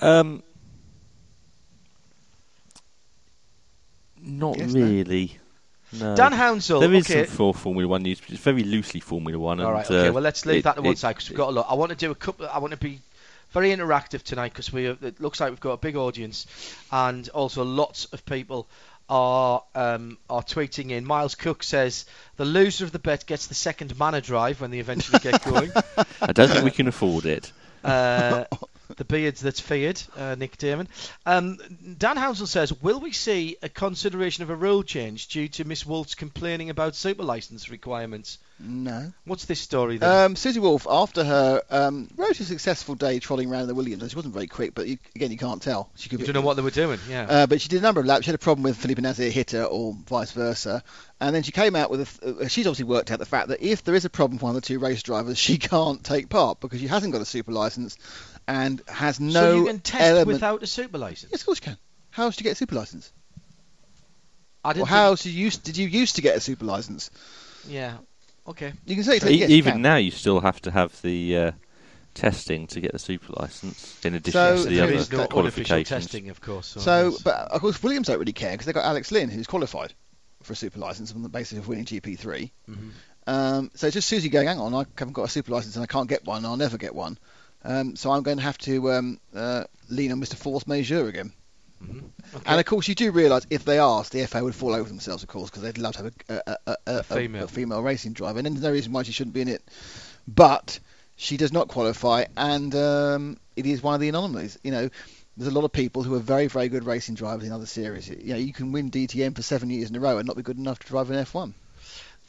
Um, 0.00 0.42
not 4.22 4.58
Yes, 4.58 4.72
really. 4.72 5.38
No. 5.92 6.14
Dan 6.14 6.32
Hounsell. 6.32 6.80
There 6.80 6.92
is 6.92 7.10
okay. 7.10 7.24
some 7.24 7.34
for 7.34 7.54
Formula 7.54 7.88
One 7.88 8.02
news, 8.02 8.20
but 8.20 8.30
it's 8.30 8.42
very 8.42 8.62
loosely 8.62 9.00
Formula 9.00 9.38
One. 9.38 9.58
All 9.60 9.66
and, 9.68 9.74
right. 9.76 9.86
Okay. 9.86 10.08
uh, 10.08 10.12
well, 10.12 10.22
let's 10.22 10.44
leave 10.44 10.58
it- 10.58 10.64
that 10.64 10.76
to 10.76 10.82
one 10.82 10.92
it- 10.92 10.98
side 10.98 11.14
because 11.16 11.30
we've 11.30 11.36
got 11.38 11.48
a 11.48 11.52
lot. 11.52 11.66
I 11.68 11.74
want 11.74 11.90
to 11.90 11.96
do 11.96 12.10
a 12.10 12.14
couple. 12.14 12.46
I 12.46 12.58
want 12.58 12.72
to 12.72 12.76
be 12.78 13.00
very 13.52 13.70
interactive 13.70 14.22
tonight 14.22 14.52
because 14.52 14.70
we. 14.72 14.86
It 14.86 15.20
looks 15.20 15.40
like 15.40 15.50
we've 15.50 15.60
got 15.60 15.72
a 15.72 15.76
big 15.78 15.96
audience, 15.96 16.46
and 16.92 17.26
also 17.30 17.64
lots 17.64 18.04
of 18.06 18.26
people 18.26 18.68
are 19.08 19.62
um, 19.74 20.18
are 20.28 20.42
tweeting 20.42 20.90
in. 20.90 21.06
Miles 21.06 21.34
Cook 21.34 21.62
says 21.62 22.04
the 22.36 22.44
loser 22.44 22.84
of 22.84 22.92
the 22.92 22.98
bet 22.98 23.24
gets 23.24 23.46
the 23.46 23.54
second 23.54 23.98
manor 23.98 24.20
drive 24.20 24.60
when 24.60 24.70
they 24.70 24.80
eventually 24.80 25.20
get 25.20 25.42
going. 25.42 25.72
I 26.20 26.32
don't 26.32 26.50
think 26.50 26.64
we 26.64 26.70
can 26.70 26.88
afford 26.88 27.24
it. 27.24 27.50
Uh, 27.82 28.44
the 28.96 29.04
beards 29.04 29.40
that's 29.40 29.60
feared, 29.60 30.00
uh, 30.16 30.34
Nick 30.38 30.56
Damon. 30.56 30.88
Um, 31.26 31.58
Dan 31.98 32.16
Hounsell 32.16 32.46
says, 32.46 32.72
will 32.82 33.00
we 33.00 33.12
see 33.12 33.56
a 33.62 33.68
consideration 33.68 34.42
of 34.42 34.50
a 34.50 34.56
rule 34.56 34.82
change 34.82 35.28
due 35.28 35.48
to 35.48 35.64
Miss 35.64 35.84
Wolff's 35.84 36.14
complaining 36.14 36.70
about 36.70 36.94
super 36.94 37.22
license 37.22 37.70
requirements? 37.70 38.38
No. 38.60 39.12
What's 39.24 39.44
this 39.44 39.60
story 39.60 39.98
then? 39.98 40.10
Um, 40.10 40.36
Susie 40.36 40.58
Wolff, 40.58 40.86
after 40.90 41.22
her 41.22 41.62
um, 41.70 42.08
relatively 42.16 42.46
successful 42.46 42.96
day 42.96 43.20
trotting 43.20 43.50
around 43.50 43.68
the 43.68 43.74
Williams, 43.74 44.02
and 44.02 44.10
she 44.10 44.16
wasn't 44.16 44.34
very 44.34 44.48
quick, 44.48 44.74
but 44.74 44.88
you, 44.88 44.98
again, 45.14 45.30
you 45.30 45.38
can't 45.38 45.62
tell. 45.62 45.90
She 45.94 46.08
could 46.08 46.18
be, 46.18 46.24
don't 46.24 46.34
know 46.34 46.40
what 46.40 46.54
they 46.54 46.62
were 46.62 46.70
doing. 46.70 46.98
Yeah. 47.08 47.26
Uh, 47.28 47.46
but 47.46 47.60
she 47.60 47.68
did 47.68 47.78
a 47.78 47.82
number 47.82 48.00
of 48.00 48.06
laps. 48.06 48.24
She 48.24 48.30
had 48.30 48.34
a 48.34 48.38
problem 48.38 48.64
with 48.64 48.76
Felipe 48.76 48.98
Nasr 48.98 49.24
hit 49.24 49.52
her, 49.52 49.62
or 49.62 49.94
vice 50.06 50.32
versa. 50.32 50.82
And 51.20 51.34
then 51.34 51.42
she 51.42 51.52
came 51.52 51.76
out 51.76 51.90
with. 51.90 52.00
A 52.00 52.04
th- 52.04 52.36
uh, 52.36 52.48
she's 52.48 52.66
obviously 52.66 52.86
worked 52.86 53.10
out 53.10 53.20
the 53.20 53.26
fact 53.26 53.48
that 53.48 53.62
if 53.62 53.84
there 53.84 53.94
is 53.94 54.04
a 54.04 54.10
problem 54.10 54.36
with 54.36 54.42
one 54.42 54.56
of 54.56 54.62
the 54.62 54.66
two 54.66 54.78
race 54.80 55.02
drivers, 55.02 55.38
she 55.38 55.58
can't 55.58 56.02
take 56.02 56.28
part 56.28 56.60
because 56.60 56.80
she 56.80 56.86
hasn't 56.88 57.12
got 57.12 57.22
a 57.22 57.26
super 57.26 57.52
license 57.52 57.96
and 58.48 58.82
has 58.88 59.20
no 59.20 59.30
so 59.32 59.56
you 59.58 59.66
can 59.66 59.78
test 59.78 60.02
element. 60.02 60.26
without 60.28 60.62
a 60.62 60.66
super 60.66 60.98
license. 60.98 61.30
Yes, 61.30 61.42
of 61.42 61.46
course 61.46 61.58
you 61.58 61.64
can. 61.66 61.76
How 62.10 62.24
else 62.24 62.34
did 62.36 62.44
you 62.44 62.48
get 62.50 62.52
a 62.54 62.56
super 62.56 62.74
license? 62.74 63.12
I 64.64 64.72
didn't. 64.72 64.88
how 64.88 65.04
else 65.06 65.22
did 65.22 65.30
you 65.32 65.44
used, 65.44 65.62
did 65.62 65.76
you 65.76 65.86
used 65.86 66.16
to 66.16 66.22
get 66.22 66.36
a 66.36 66.40
super 66.40 66.64
license? 66.64 67.10
yeah. 67.68 67.98
Okay. 68.46 68.72
You 68.86 68.94
can 68.94 69.04
say 69.04 69.16
E- 69.30 69.40
yes, 69.40 69.50
you 69.50 69.56
even 69.58 69.74
can. 69.74 69.82
now, 69.82 69.96
you 69.96 70.10
still 70.10 70.40
have 70.40 70.58
to 70.62 70.70
have 70.70 70.98
the 71.02 71.36
uh, 71.36 71.52
testing 72.14 72.66
to 72.68 72.80
get 72.80 72.92
the 72.92 72.98
super 72.98 73.34
license, 73.36 74.00
in 74.02 74.14
addition 74.14 74.32
So- 74.32 74.56
to 74.56 74.62
the 74.62 74.68
there 74.68 74.74
There 74.76 74.84
other 74.86 74.94
is 74.94 75.12
no 75.12 75.26
qualifications. 75.26 75.88
testing, 76.06 76.30
of 76.30 76.40
course. 76.40 76.66
So, 76.68 76.80
So, 76.80 77.16
but 77.22 77.34
of 77.52 77.60
course 77.60 77.82
Williams 77.82 78.06
don't 78.06 78.18
really 78.18 78.32
care 78.32 78.52
because 78.52 78.64
they've 78.64 78.74
got 78.74 78.86
Alex 78.86 79.12
Lynn 79.12 79.28
who's 79.28 79.46
qualified 79.46 79.92
for 80.42 80.54
a 80.54 80.56
super 80.56 80.78
license 80.78 81.12
on 81.12 81.20
the 81.22 81.28
basis 81.28 81.58
of 81.58 81.68
winning 81.68 81.84
GP3. 81.84 82.50
Mhm. 82.70 82.90
Um, 83.26 83.70
so 83.74 83.86
it's 83.88 83.94
just 83.94 84.08
Susie 84.08 84.30
going, 84.30 84.46
hang 84.46 84.58
on, 84.58 84.72
I 84.74 84.86
haven't 84.98 85.12
got 85.12 85.24
a 85.24 85.28
super 85.28 85.52
license 85.52 85.76
and 85.76 85.82
I 85.82 85.86
can't 85.86 86.08
get 86.08 86.24
one. 86.24 86.46
I'll 86.46 86.56
never 86.56 86.78
get 86.78 86.94
one. 86.94 87.18
Um, 87.64 87.96
so 87.96 88.10
I'm 88.10 88.22
going 88.22 88.36
to 88.38 88.42
have 88.42 88.58
to 88.58 88.92
um, 88.92 89.20
uh, 89.34 89.64
lean 89.88 90.12
on 90.12 90.20
Mr. 90.20 90.34
Force 90.34 90.66
Majeure 90.66 91.08
again. 91.08 91.32
Mhm. 91.82 92.02
Okay. 92.34 92.44
And 92.46 92.58
of 92.60 92.66
course, 92.66 92.88
you 92.88 92.94
do 92.94 93.10
realise 93.12 93.46
if 93.50 93.64
they 93.64 93.78
asked, 93.78 94.12
the 94.12 94.26
FA 94.26 94.42
would 94.42 94.54
fall 94.54 94.74
over 94.74 94.88
themselves, 94.88 95.22
of 95.22 95.28
course, 95.28 95.48
because 95.50 95.62
they'd 95.62 95.78
love 95.78 95.94
to 95.96 96.02
have 96.04 96.12
a, 96.28 96.34
a, 96.34 96.56
a, 96.66 96.76
a, 96.86 96.98
A 96.98 97.02
female. 97.02 97.46
female 97.46 97.82
racing 97.82 98.12
driver, 98.14 98.38
and 98.38 98.46
there's 98.46 98.62
no 98.62 98.72
reason 98.72 98.92
why 98.92 99.02
she 99.04 99.12
shouldn't 99.12 99.34
be 99.34 99.40
in 99.42 99.48
it. 99.48 99.62
But 100.26 100.78
she 101.16 101.36
does 101.36 101.52
not 101.52 101.68
qualify, 101.68 102.24
and 102.36 102.74
um, 102.74 103.38
it 103.56 103.64
is 103.66 103.82
one 103.82 103.94
of 103.94 104.00
the 104.00 104.08
anomalies. 104.08 104.58
You 104.62 104.72
know, 104.72 104.90
there's 105.36 105.50
a 105.52 105.54
lot 105.54 105.64
of 105.64 105.72
people 105.72 106.02
who 106.02 106.14
are 106.16 106.20
very, 106.20 106.48
very 106.48 106.68
good 106.68 106.84
racing 106.84 107.14
drivers 107.14 107.46
in 107.46 107.52
other 107.52 107.66
series. 107.66 108.08
You 108.08 108.32
know, 108.34 108.36
you 108.38 108.52
can 108.52 108.72
win 108.72 108.90
DTM 108.90 109.34
for 109.36 109.42
seven 109.42 109.70
years 109.70 109.88
in 109.88 109.96
a 109.96 110.00
row 110.00 110.18
and 110.18 110.26
not 110.26 110.36
be 110.36 110.42
good 110.42 110.58
enough 110.58 110.80
to 110.80 110.86
drive 110.88 111.10
an 111.10 111.24
F1. 111.24 111.54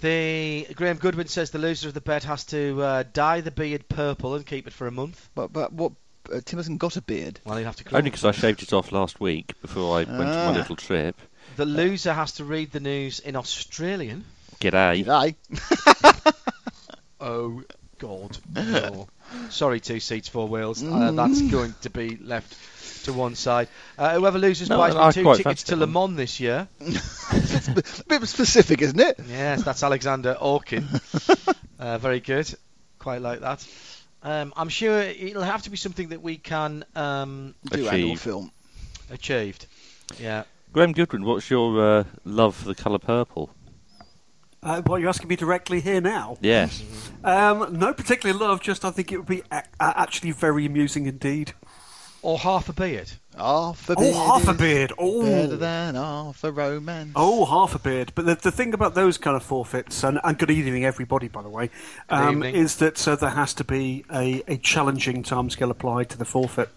The 0.02 0.66
Graham 0.76 0.98
Goodwin 0.98 1.28
says 1.28 1.52
the 1.52 1.58
loser 1.60 1.88
of 1.90 1.94
the 1.94 2.02
bet 2.02 2.24
has 2.24 2.46
to 2.46 2.82
uh, 2.82 3.04
dye 3.14 3.42
the 3.42 3.52
beard 3.52 3.88
purple 3.90 4.36
and 4.36 4.46
keep 4.46 4.66
it 4.68 4.74
for 4.74 4.88
a 4.88 4.92
month. 4.92 5.30
But 5.36 5.52
but 5.52 5.74
what? 5.74 5.92
Uh, 6.32 6.40
Tim 6.46 6.58
hasn't 6.60 6.80
got 6.80 6.96
a 6.96 7.02
beard. 7.02 7.40
Well, 7.44 7.58
he'll 7.58 7.66
have 7.66 7.76
to. 7.78 7.84
grow 7.84 7.98
Only 7.98 8.10
because 8.12 8.24
I 8.26 8.32
shaved 8.32 8.62
it 8.64 8.72
off 8.72 8.92
last 8.92 9.20
week 9.20 9.54
before 9.62 9.96
I 9.96 10.04
went 10.04 10.08
to 10.32 10.40
Ah. 10.40 10.52
my 10.52 10.58
little 10.58 10.76
trip. 10.76 11.20
The 11.56 11.66
loser 11.66 12.14
has 12.14 12.34
to 12.34 12.46
read 12.46 12.72
the 12.72 12.80
news 12.80 13.20
in 13.20 13.36
Australian. 13.36 14.24
G'day. 14.62 15.04
G'day. 15.06 16.34
Oh 17.22 17.64
God, 17.98 18.38
no. 18.56 19.10
Sorry, 19.50 19.82
two 19.82 20.00
seats, 20.00 20.30
four 20.30 20.48
wheels. 20.48 20.82
Uh, 20.82 20.86
Mm. 20.86 21.16
that's 21.18 21.42
going 21.52 21.76
to 21.82 21.90
be 21.90 22.16
left 22.16 22.56
to 23.04 23.12
one 23.12 23.36
side. 23.36 23.68
Uh, 23.98 24.14
whoever 24.18 24.40
loses 24.40 24.70
No, 24.70 24.78
buys 24.78 24.96
I 24.96 25.08
me 25.08 25.14
two 25.14 25.24
quite 25.24 25.36
tickets 25.38 25.64
fancy 25.64 25.66
to 25.66 25.76
that 25.76 25.86
Le 25.88 25.92
one. 26.00 26.12
Mans 26.12 26.18
this 26.18 26.40
year. 26.40 26.70
It's 27.67 28.00
a 28.00 28.04
bit 28.06 28.28
specific, 28.28 28.82
isn't 28.82 29.00
it? 29.00 29.19
Yes, 29.28 29.63
that's 29.63 29.84
Alexander 29.84 30.36
Orkin. 30.41 30.86
uh, 31.80 31.98
very 31.98 32.19
good. 32.19 32.54
Quite 33.00 33.22
like 33.22 33.41
that. 33.41 33.65
Um, 34.24 34.54
I'm 34.58 34.69
sure 34.69 35.00
it'll 35.02 35.43
have 35.43 35.63
to 35.63 35.69
be 35.69 35.78
something 35.78 36.10
that 36.10 36.22
we 36.22 36.38
can 36.38 36.84
um, 36.95 37.56
Do 37.72 37.88
annual 37.88 38.15
film. 38.17 38.52
achieved. 39.10 39.65
Yeah. 40.19 40.43
Graham 40.74 40.91
Goodwin, 40.91 41.24
what's 41.24 41.50
your 41.50 42.00
uh, 42.00 42.04
love 42.26 42.56
for 42.56 42.65
the 42.67 42.76
colour 42.76 43.00
purple? 43.00 43.50
Uh, 44.62 44.82
what, 44.82 45.00
you're 45.00 45.10
asking 45.10 45.30
me 45.30 45.38
directly 45.38 45.80
here 45.80 46.02
now? 46.02 46.38
Yes. 46.41 46.84
Um, 47.24 47.78
no 47.80 47.93
particular 47.93 48.38
love, 48.38 48.60
just 48.62 48.84
I 48.84 48.91
think 48.91 49.12
it 49.13 49.17
would 49.17 49.26
be 49.26 49.41
a- 49.52 49.63
a- 49.80 50.00
actually 50.02 50.32
very 50.32 50.65
amusing 50.65 51.06
indeed. 51.06 51.54
Or 52.22 52.38
half 52.38 52.67
a 52.67 52.74
beard. 52.74 53.10
Half 53.39 53.89
a 53.89 53.93
Oh, 53.93 54.02
beard 54.02 54.15
half 54.15 54.47
a 54.49 54.54
beard. 54.54 54.93
Oh. 54.97 55.23
Better 55.23 55.56
than 55.56 55.95
half 55.95 56.43
a 56.43 56.52
romance. 56.52 57.12
Oh, 57.15 57.45
half 57.45 57.73
a 57.73 57.80
beard. 57.80 58.12
But 58.13 58.25
the, 58.25 58.36
the 58.36 58.52
thing 58.52 58.73
about 58.73 58.95
those 58.95 59.17
kind 59.17 59.36
of 59.38 59.43
forfeits, 59.43 60.04
and, 60.04 60.19
and 60.23 60.38
good 60.38 60.52
evening, 60.52 60.84
everybody, 60.84 61.30
by 61.30 61.41
the 61.41 61.49
way, 61.49 61.69
um, 62.10 62.43
is 62.43 62.75
that 62.78 63.08
uh, 63.08 63.15
there 63.15 63.30
has 63.30 63.54
to 63.56 63.63
be 63.63 64.04
a, 64.13 64.43
a 64.47 64.58
challenging 64.58 65.23
timescale 65.23 65.69
applied 65.69 66.10
to 66.10 66.17
the 66.17 66.25
forfeit. 66.25 66.69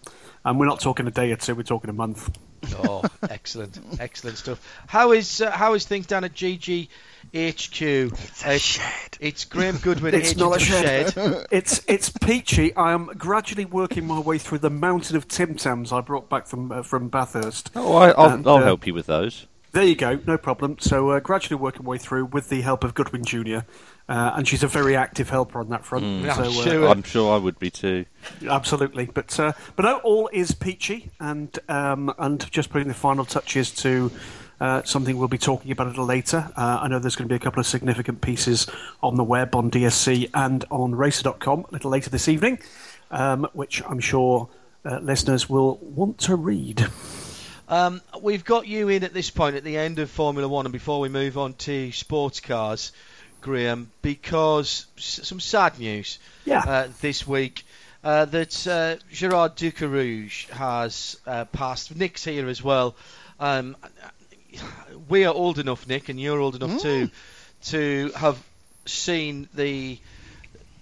And 0.45 0.59
we're 0.59 0.65
not 0.65 0.79
talking 0.79 1.05
a 1.05 1.11
day 1.11 1.31
or 1.31 1.35
two, 1.35 1.55
we're 1.55 1.63
talking 1.63 1.89
a 1.89 1.93
month. 1.93 2.29
Oh, 2.83 3.03
excellent, 3.29 3.79
excellent 3.99 4.37
stuff. 4.37 4.65
How 4.87 5.11
is 5.11 5.41
uh, 5.41 5.51
how 5.51 5.73
is 5.73 5.85
things 5.85 6.05
down 6.05 6.23
at 6.23 6.33
GG 6.33 6.87
HQ? 7.33 7.81
It's 7.81 8.45
a 8.45 8.59
shed. 8.59 9.17
It's 9.19 9.45
Graham 9.45 9.77
Goodwin. 9.77 10.13
It's 10.13 10.35
not 10.35 10.51
a 10.51 10.55
of 10.55 10.61
shed. 10.61 11.13
it's 11.51 11.81
it's 11.87 12.09
peachy. 12.09 12.75
I 12.75 12.93
am 12.93 13.07
gradually 13.17 13.65
working 13.65 14.05
my 14.05 14.19
way 14.19 14.37
through 14.37 14.59
the 14.59 14.69
mountain 14.69 15.15
of 15.15 15.27
Tim 15.27 15.55
Tams 15.55 15.91
I 15.91 16.01
brought 16.01 16.29
back 16.29 16.47
from 16.47 16.71
uh, 16.71 16.83
from 16.83 17.09
Bathurst. 17.09 17.71
Oh, 17.75 17.95
I, 17.95 18.11
I'll, 18.11 18.29
And, 18.31 18.47
I'll 18.47 18.57
uh, 18.57 18.63
help 18.63 18.87
you 18.87 18.93
with 18.93 19.05
those. 19.05 19.47
There 19.73 19.83
you 19.83 19.95
go, 19.95 20.19
no 20.27 20.37
problem. 20.37 20.77
So 20.79 21.09
uh, 21.09 21.19
gradually 21.19 21.59
working 21.59 21.83
my 21.83 21.91
way 21.91 21.97
through 21.97 22.25
with 22.25 22.49
the 22.49 22.61
help 22.61 22.83
of 22.83 22.93
Goodwin 22.93 23.25
Jr. 23.25 23.59
Uh, 24.09 24.33
and 24.35 24.47
she's 24.47 24.63
a 24.63 24.67
very 24.67 24.97
active 24.97 25.29
helper 25.29 25.59
on 25.59 25.69
that 25.69 25.85
front. 25.85 26.03
Yeah, 26.25 26.33
so, 26.33 26.43
I'm 26.43 26.49
uh, 26.49 26.63
sure. 26.63 26.87
I'm 26.89 27.03
sure 27.03 27.33
I 27.33 27.37
would 27.37 27.57
be 27.57 27.69
too. 27.69 28.05
Absolutely, 28.47 29.05
but 29.05 29.39
uh, 29.39 29.53
but 29.75 29.83
no, 29.83 29.99
all 29.99 30.29
is 30.33 30.51
peachy, 30.51 31.11
and 31.21 31.57
um, 31.69 32.13
and 32.17 32.51
just 32.51 32.69
putting 32.69 32.89
the 32.89 32.93
final 32.93 33.23
touches 33.23 33.71
to 33.75 34.11
uh, 34.59 34.83
something 34.83 35.17
we'll 35.17 35.27
be 35.27 35.37
talking 35.37 35.71
about 35.71 35.87
a 35.87 35.89
little 35.89 36.05
later. 36.05 36.51
Uh, 36.55 36.79
I 36.81 36.87
know 36.87 36.99
there's 36.99 37.15
going 37.15 37.27
to 37.27 37.33
be 37.33 37.35
a 37.35 37.39
couple 37.39 37.59
of 37.59 37.65
significant 37.65 38.21
pieces 38.21 38.67
on 39.01 39.15
the 39.15 39.23
web, 39.23 39.55
on 39.55 39.71
DSC, 39.71 40.29
and 40.33 40.63
on 40.69 40.95
Racer.com 40.95 41.65
a 41.69 41.71
little 41.71 41.91
later 41.91 42.09
this 42.09 42.27
evening, 42.27 42.59
um, 43.11 43.47
which 43.53 43.81
I'm 43.87 43.99
sure 43.99 44.49
uh, 44.85 44.99
listeners 44.99 45.49
will 45.49 45.77
want 45.77 46.17
to 46.19 46.35
read. 46.35 46.87
Um, 47.67 48.01
we've 48.21 48.45
got 48.45 48.67
you 48.67 48.89
in 48.89 49.03
at 49.03 49.13
this 49.13 49.29
point 49.29 49.55
at 49.55 49.63
the 49.63 49.77
end 49.77 49.99
of 49.99 50.09
Formula 50.09 50.47
One, 50.47 50.65
and 50.65 50.73
before 50.73 50.99
we 50.99 51.09
move 51.09 51.37
on 51.37 51.53
to 51.55 51.91
sports 51.91 52.39
cars, 52.39 52.91
Graham, 53.43 53.91
because 54.01 54.87
some 54.97 55.39
sad 55.39 55.77
news 55.77 56.17
Yeah. 56.45 56.63
uh, 56.65 56.87
this 57.01 57.27
week. 57.27 57.63
Uh, 58.03 58.25
that 58.25 58.67
uh, 58.67 58.97
Gerard 59.13 59.55
Ducarouge 59.55 60.49
has 60.49 61.17
uh, 61.25 61.45
passed. 61.45 61.95
Nick's 61.95 62.25
here 62.25 62.49
as 62.49 62.61
well. 62.61 62.95
Um, 63.39 63.77
we 65.07 65.23
are 65.23 65.33
old 65.33 65.57
enough, 65.57 65.87
Nick, 65.87 66.09
and 66.09 66.19
you're 66.19 66.39
old 66.41 66.55
enough 66.55 66.81
too, 66.81 67.09
to 67.67 68.11
have 68.17 68.37
seen 68.85 69.47
the 69.53 69.97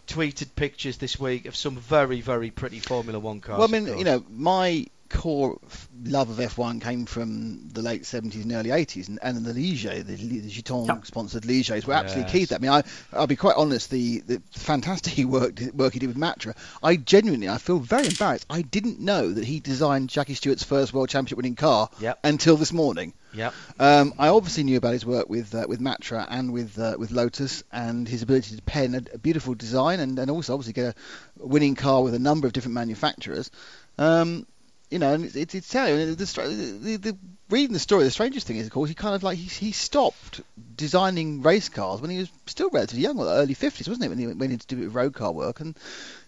tweeted 0.08 0.56
pictures 0.56 0.98
this 0.98 1.20
week 1.20 1.46
of 1.46 1.56
some 1.56 1.76
very, 1.78 2.22
very 2.22 2.50
pretty 2.50 2.80
Formula 2.80 3.20
One 3.20 3.40
cars. 3.40 3.60
Well, 3.60 3.68
I 3.68 3.80
mean, 3.80 4.00
you 4.00 4.04
know, 4.04 4.24
my 4.32 4.88
core 5.12 5.60
love 6.04 6.30
of 6.30 6.38
F1 6.38 6.82
came 6.82 7.06
from 7.06 7.70
the 7.70 7.82
late 7.82 8.04
70s 8.04 8.44
and 8.44 8.52
early 8.54 8.70
80s, 8.70 9.08
and, 9.08 9.20
and 9.22 9.46
the 9.46 9.54
Ligier, 9.54 10.04
the, 10.04 10.16
the 10.16 10.42
Gitanes 10.50 10.88
Yep. 10.88 11.06
sponsored 11.06 11.44
Ligiers, 11.44 11.86
were 11.86 11.94
absolutely 11.94 12.32
key 12.32 12.46
to 12.46 12.50
that. 12.50 12.56
I 12.56 12.60
mean, 12.60 12.72
I, 12.72 12.84
I'll 13.14 13.28
be 13.28 13.36
quite 13.36 13.56
honest, 13.58 13.92
the, 13.92 14.20
the 14.22 14.42
fantastic 14.52 15.26
work 15.28 15.60
work 15.74 15.94
he 15.94 16.00
did 16.00 16.08
with 16.08 16.18
Matra, 16.18 16.56
I 16.82 16.96
genuinely, 16.96 17.50
I 17.50 17.58
feel 17.58 17.80
very 17.80 18.08
embarrassed. 18.08 18.46
I 18.50 18.62
didn't 18.62 19.00
know 19.00 19.32
that 19.32 19.46
he 19.46 19.60
designed 19.60 20.10
Jackie 20.10 20.34
Stewart's 20.36 20.64
first 20.64 20.94
World 20.94 21.10
Championship 21.10 21.38
winning 21.38 21.56
car 21.56 21.90
Yep. 22.00 22.20
until 22.24 22.58
this 22.58 22.74
morning. 22.74 23.14
Yep. 23.34 23.54
Um, 23.80 24.14
I 24.20 24.28
obviously 24.28 24.64
knew 24.64 24.76
about 24.78 24.92
his 24.92 25.06
work 25.06 25.30
with 25.30 25.56
uh, 25.56 25.66
with 25.70 25.80
Matra 25.80 26.28
and 26.30 26.52
with 26.52 26.78
uh, 26.78 26.96
with 27.00 27.12
Lotus 27.12 27.64
and 27.72 28.06
his 28.06 28.24
ability 28.24 28.58
to 28.58 28.62
pen 28.64 28.94
a, 28.94 29.16
a 29.16 29.18
beautiful 29.18 29.54
design 29.56 30.02
and, 30.02 30.20
and 30.20 30.30
also 30.30 30.54
obviously 30.54 30.74
get 30.74 30.96
a 31.42 31.46
winning 31.48 31.76
car 31.76 32.04
with 32.04 32.14
a 32.14 32.20
number 32.20 32.46
of 32.46 32.52
different 32.52 32.76
manufacturers. 32.76 33.50
Um, 33.98 34.46
you 34.92 35.00
know, 35.00 35.14
and 35.14 35.24
it's, 35.24 35.36
it's, 35.36 35.56
it's 35.56 35.70
telling 35.70 35.98
you, 35.98 36.16
the, 36.16 36.26
the, 36.26 36.98
the, 36.98 37.18
reading 37.50 37.72
the 37.72 37.80
story, 37.80 38.04
the 38.04 38.12
strangest 38.12 38.46
thing 38.46 38.58
is, 38.58 38.68
of 38.68 38.74
course, 38.74 38.90
he 38.90 38.94
kind 38.94 39.16
of 39.16 39.24
like 39.24 39.38
he, 39.38 39.46
he 39.46 39.72
stopped 39.72 40.42
designing 40.76 41.42
race 41.42 41.70
cars 41.70 42.02
when 42.02 42.12
he 42.12 42.18
was 42.18 42.30
still 42.46 42.70
relatively 42.70 43.02
young, 43.02 43.16
well, 43.16 43.30
early 43.30 43.56
50s, 43.56 43.88
wasn't 43.88 44.04
it, 44.04 44.10
when 44.10 44.18
he 44.18 44.28
went 44.28 44.52
into 44.52 44.68
do 44.68 44.90
road 44.90 45.14
car 45.14 45.32
work, 45.32 45.62
and 45.62 45.78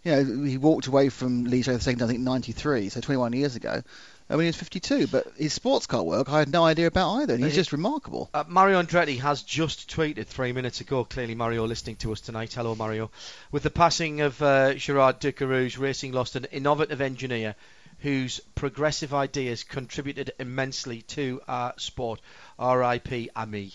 you 0.03 0.11
know 0.11 0.43
he 0.45 0.57
walked 0.57 0.87
away 0.87 1.09
from 1.09 1.45
Ligier 1.45 1.73
the 1.73 1.81
second, 1.81 2.01
I 2.01 2.07
think, 2.07 2.21
93, 2.21 2.87
so 2.87 3.01
21 3.01 3.33
years 3.33 3.57
ago. 3.57 3.69
uh, 3.69 3.81
When 4.27 4.41
he 4.41 4.45
was 4.47 4.55
52, 4.55 5.07
but 5.07 5.27
his 5.37 5.51
sports 5.51 5.85
car 5.85 6.01
work 6.01 6.31
I 6.31 6.39
had 6.39 6.49
no 6.49 6.63
idea 6.63 6.87
about 6.87 7.21
either. 7.21 7.33
And 7.33 7.43
he's 7.43 7.55
just 7.55 7.73
remarkable. 7.73 8.29
Uh, 8.33 8.45
Mario 8.47 8.81
Andretti 8.81 9.19
has 9.19 9.43
just 9.43 9.93
tweeted 9.93 10.27
three 10.27 10.53
minutes 10.53 10.79
ago. 10.79 11.03
Clearly, 11.03 11.35
Mario 11.35 11.65
listening 11.67 11.97
to 11.97 12.13
us 12.13 12.21
tonight. 12.21 12.53
Hello, 12.53 12.75
Mario. 12.75 13.11
With 13.51 13.63
the 13.63 13.69
passing 13.69 14.21
of 14.21 14.41
uh, 14.41 14.73
Gerard 14.75 15.19
Ducarouge, 15.19 15.77
Racing 15.77 16.13
lost 16.13 16.37
an 16.37 16.45
innovative 16.45 17.01
engineer 17.01 17.55
whose 18.03 18.41
progressive 18.53 19.13
ideas 19.13 19.63
contributed 19.63 20.33
immensely 20.37 21.01
to 21.03 21.39
our 21.47 21.73
sport. 21.77 22.19
R.I.P. 22.59 23.29
Ami. 23.33 23.71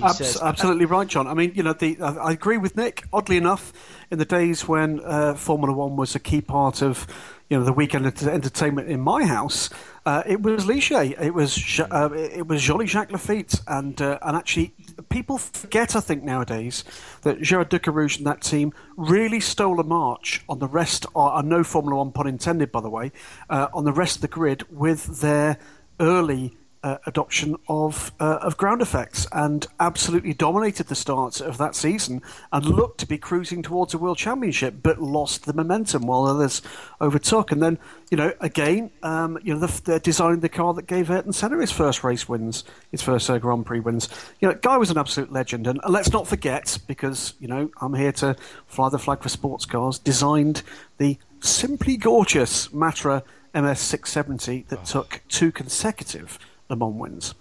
Abs- 0.00 0.18
says, 0.18 0.40
absolutely 0.40 0.84
right, 0.84 1.08
John. 1.08 1.26
I 1.26 1.34
mean, 1.34 1.52
you 1.56 1.64
know, 1.64 1.72
the, 1.72 2.00
I, 2.00 2.14
I 2.14 2.32
agree 2.32 2.58
with 2.58 2.76
Nick. 2.76 3.04
Oddly 3.12 3.36
enough, 3.36 3.72
in 4.08 4.20
the 4.20 4.24
days 4.24 4.68
when 4.68 5.00
uh, 5.00 5.34
Formula 5.34 5.76
One 5.76 5.96
was 5.96 6.14
a 6.14 6.20
key 6.20 6.40
part 6.40 6.80
of, 6.80 7.08
you 7.50 7.58
know, 7.58 7.64
the 7.64 7.72
weekend 7.72 8.06
entertainment 8.06 8.88
in 8.88 9.00
my 9.00 9.24
house, 9.24 9.68
uh, 10.04 10.22
it 10.26 10.42
was 10.42 10.66
Ligier, 10.66 11.14
it 11.20 11.32
was 11.32 11.80
uh, 11.80 12.10
it 12.12 12.46
was 12.46 12.62
Jolly 12.62 12.86
Jacques 12.86 13.10
Laffite, 13.10 13.60
and 13.68 14.00
uh, 14.02 14.18
and 14.22 14.36
actually, 14.36 14.74
people 15.10 15.38
forget, 15.38 15.94
I 15.94 16.00
think 16.00 16.24
nowadays, 16.24 16.84
that 17.22 17.40
Gerard 17.40 17.70
Ducarouge 17.70 18.18
and 18.18 18.26
that 18.26 18.42
team 18.42 18.72
really 18.96 19.38
stole 19.38 19.78
a 19.78 19.84
march 19.84 20.42
on 20.48 20.58
the 20.58 20.66
rest. 20.66 21.06
Uh, 21.14 21.40
no 21.44 21.62
Formula 21.62 21.96
One 21.96 22.10
pun 22.10 22.26
intended, 22.26 22.72
by 22.72 22.80
the 22.80 22.90
way, 22.90 23.12
uh, 23.48 23.68
on 23.72 23.84
the 23.84 23.92
rest 23.92 24.16
of 24.16 24.22
the 24.22 24.28
grid 24.28 24.64
with 24.70 25.20
their 25.20 25.58
early 26.00 26.56
uh, 26.82 26.98
adoption 27.06 27.56
of 27.68 28.12
uh, 28.18 28.38
of 28.42 28.56
ground 28.56 28.82
effects 28.82 29.26
and 29.32 29.66
absolutely 29.78 30.34
dominated 30.34 30.88
the 30.88 30.94
start 30.94 31.40
of 31.40 31.58
that 31.58 31.76
season 31.76 32.20
and 32.52 32.64
looked 32.64 32.98
to 32.98 33.06
be 33.06 33.16
cruising 33.16 33.62
towards 33.62 33.94
a 33.94 33.98
world 33.98 34.18
championship, 34.18 34.74
but 34.82 35.00
lost 35.00 35.44
the 35.44 35.52
momentum 35.52 36.06
while 36.06 36.24
others 36.24 36.60
overtook. 37.00 37.52
And 37.52 37.62
then, 37.62 37.78
you 38.10 38.16
know, 38.16 38.32
again, 38.40 38.90
um, 39.02 39.38
you 39.42 39.54
know, 39.54 39.60
the, 39.60 39.82
they're 39.82 39.98
designing 39.98 40.40
the 40.40 40.48
car 40.48 40.74
that 40.74 40.86
gave 40.86 41.10
Ayrton 41.10 41.32
Senna 41.32 41.60
his 41.60 41.70
first 41.70 42.02
race 42.02 42.28
wins, 42.28 42.64
his 42.90 43.02
first 43.02 43.30
uh, 43.30 43.38
Grand 43.38 43.64
Prix 43.64 43.80
wins. 43.80 44.08
You 44.40 44.48
know, 44.48 44.54
guy 44.54 44.76
was 44.76 44.90
an 44.90 44.98
absolute 44.98 45.32
legend, 45.32 45.66
and, 45.66 45.80
and 45.84 45.92
let's 45.92 46.12
not 46.12 46.26
forget 46.26 46.78
because 46.86 47.34
you 47.38 47.48
know 47.48 47.70
I'm 47.80 47.94
here 47.94 48.12
to 48.12 48.36
fly 48.66 48.88
the 48.88 48.98
flag 48.98 49.22
for 49.22 49.28
sports 49.28 49.66
cars. 49.66 49.98
Designed 49.98 50.62
the 50.98 51.18
simply 51.40 51.96
gorgeous 51.96 52.68
Matra 52.68 53.22
MS670 53.54 54.68
that 54.68 54.84
took 54.84 55.20
two 55.28 55.52
consecutive 55.52 56.38
Le 56.72 56.76
Mans 56.76 56.98
wins. 56.98 57.34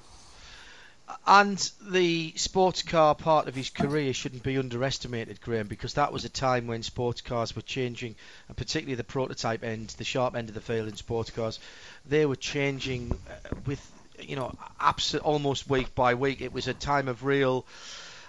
And 1.27 1.71
the 1.81 2.33
sports 2.35 2.81
car 2.83 3.15
part 3.15 3.47
of 3.47 3.55
his 3.55 3.69
career 3.69 4.13
shouldn't 4.13 4.43
be 4.43 4.57
underestimated, 4.57 5.41
Graham, 5.41 5.67
because 5.67 5.93
that 5.95 6.11
was 6.13 6.25
a 6.25 6.29
time 6.29 6.67
when 6.67 6.83
sports 6.83 7.21
cars 7.21 7.55
were 7.55 7.61
changing, 7.61 8.15
and 8.47 8.57
particularly 8.57 8.95
the 8.95 9.03
prototype 9.03 9.63
end, 9.63 9.89
the 9.97 10.03
sharp 10.03 10.35
end 10.35 10.49
of 10.49 10.55
the 10.55 10.61
field 10.61 10.87
in 10.87 10.95
sports 10.95 11.29
cars, 11.29 11.59
they 12.05 12.25
were 12.25 12.35
changing 12.35 13.11
uh, 13.11 13.55
with, 13.65 13.81
you 14.19 14.35
know, 14.35 14.53
abs- 14.79 15.15
almost 15.15 15.69
week 15.69 15.93
by 15.95 16.13
week. 16.13 16.41
It 16.41 16.53
was 16.53 16.67
a 16.67 16.73
time 16.73 17.07
of 17.07 17.23
real 17.25 17.65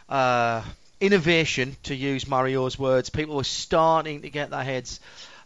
uh, 0.08 0.62
innovation, 1.00 1.76
to 1.84 1.94
use 1.94 2.28
Mario's 2.28 2.78
words. 2.78 3.10
People 3.10 3.36
were 3.36 3.44
starting 3.44 4.22
to 4.22 4.30
get 4.30 4.50
their 4.50 4.64
heads 4.64 5.00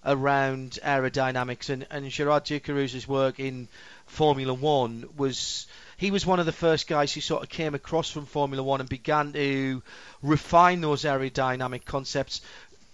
around 0.05 0.79
aerodynamics, 0.85 1.69
and, 1.69 1.87
and 1.91 2.09
Gerard 2.11 2.45
Ducarouge's 2.45 3.07
work 3.09 3.41
in 3.41 3.69
Formula 4.07 4.55
One 4.55 5.09
was 5.17 5.67
he 5.97 6.11
was 6.11 6.25
one 6.25 6.39
of 6.41 6.47
the 6.47 6.53
first 6.53 6.87
guys 6.87 7.13
who 7.13 7.21
sort 7.21 7.43
of 7.43 7.49
came 7.49 7.75
across 7.75 8.11
from 8.11 8.27
Formula 8.27 8.63
One 8.63 8.81
and 8.81 8.89
began 8.89 9.33
to 9.33 9.83
refine 10.23 10.81
those 10.81 11.05
aerodynamic 11.05 11.85
concepts 11.85 12.41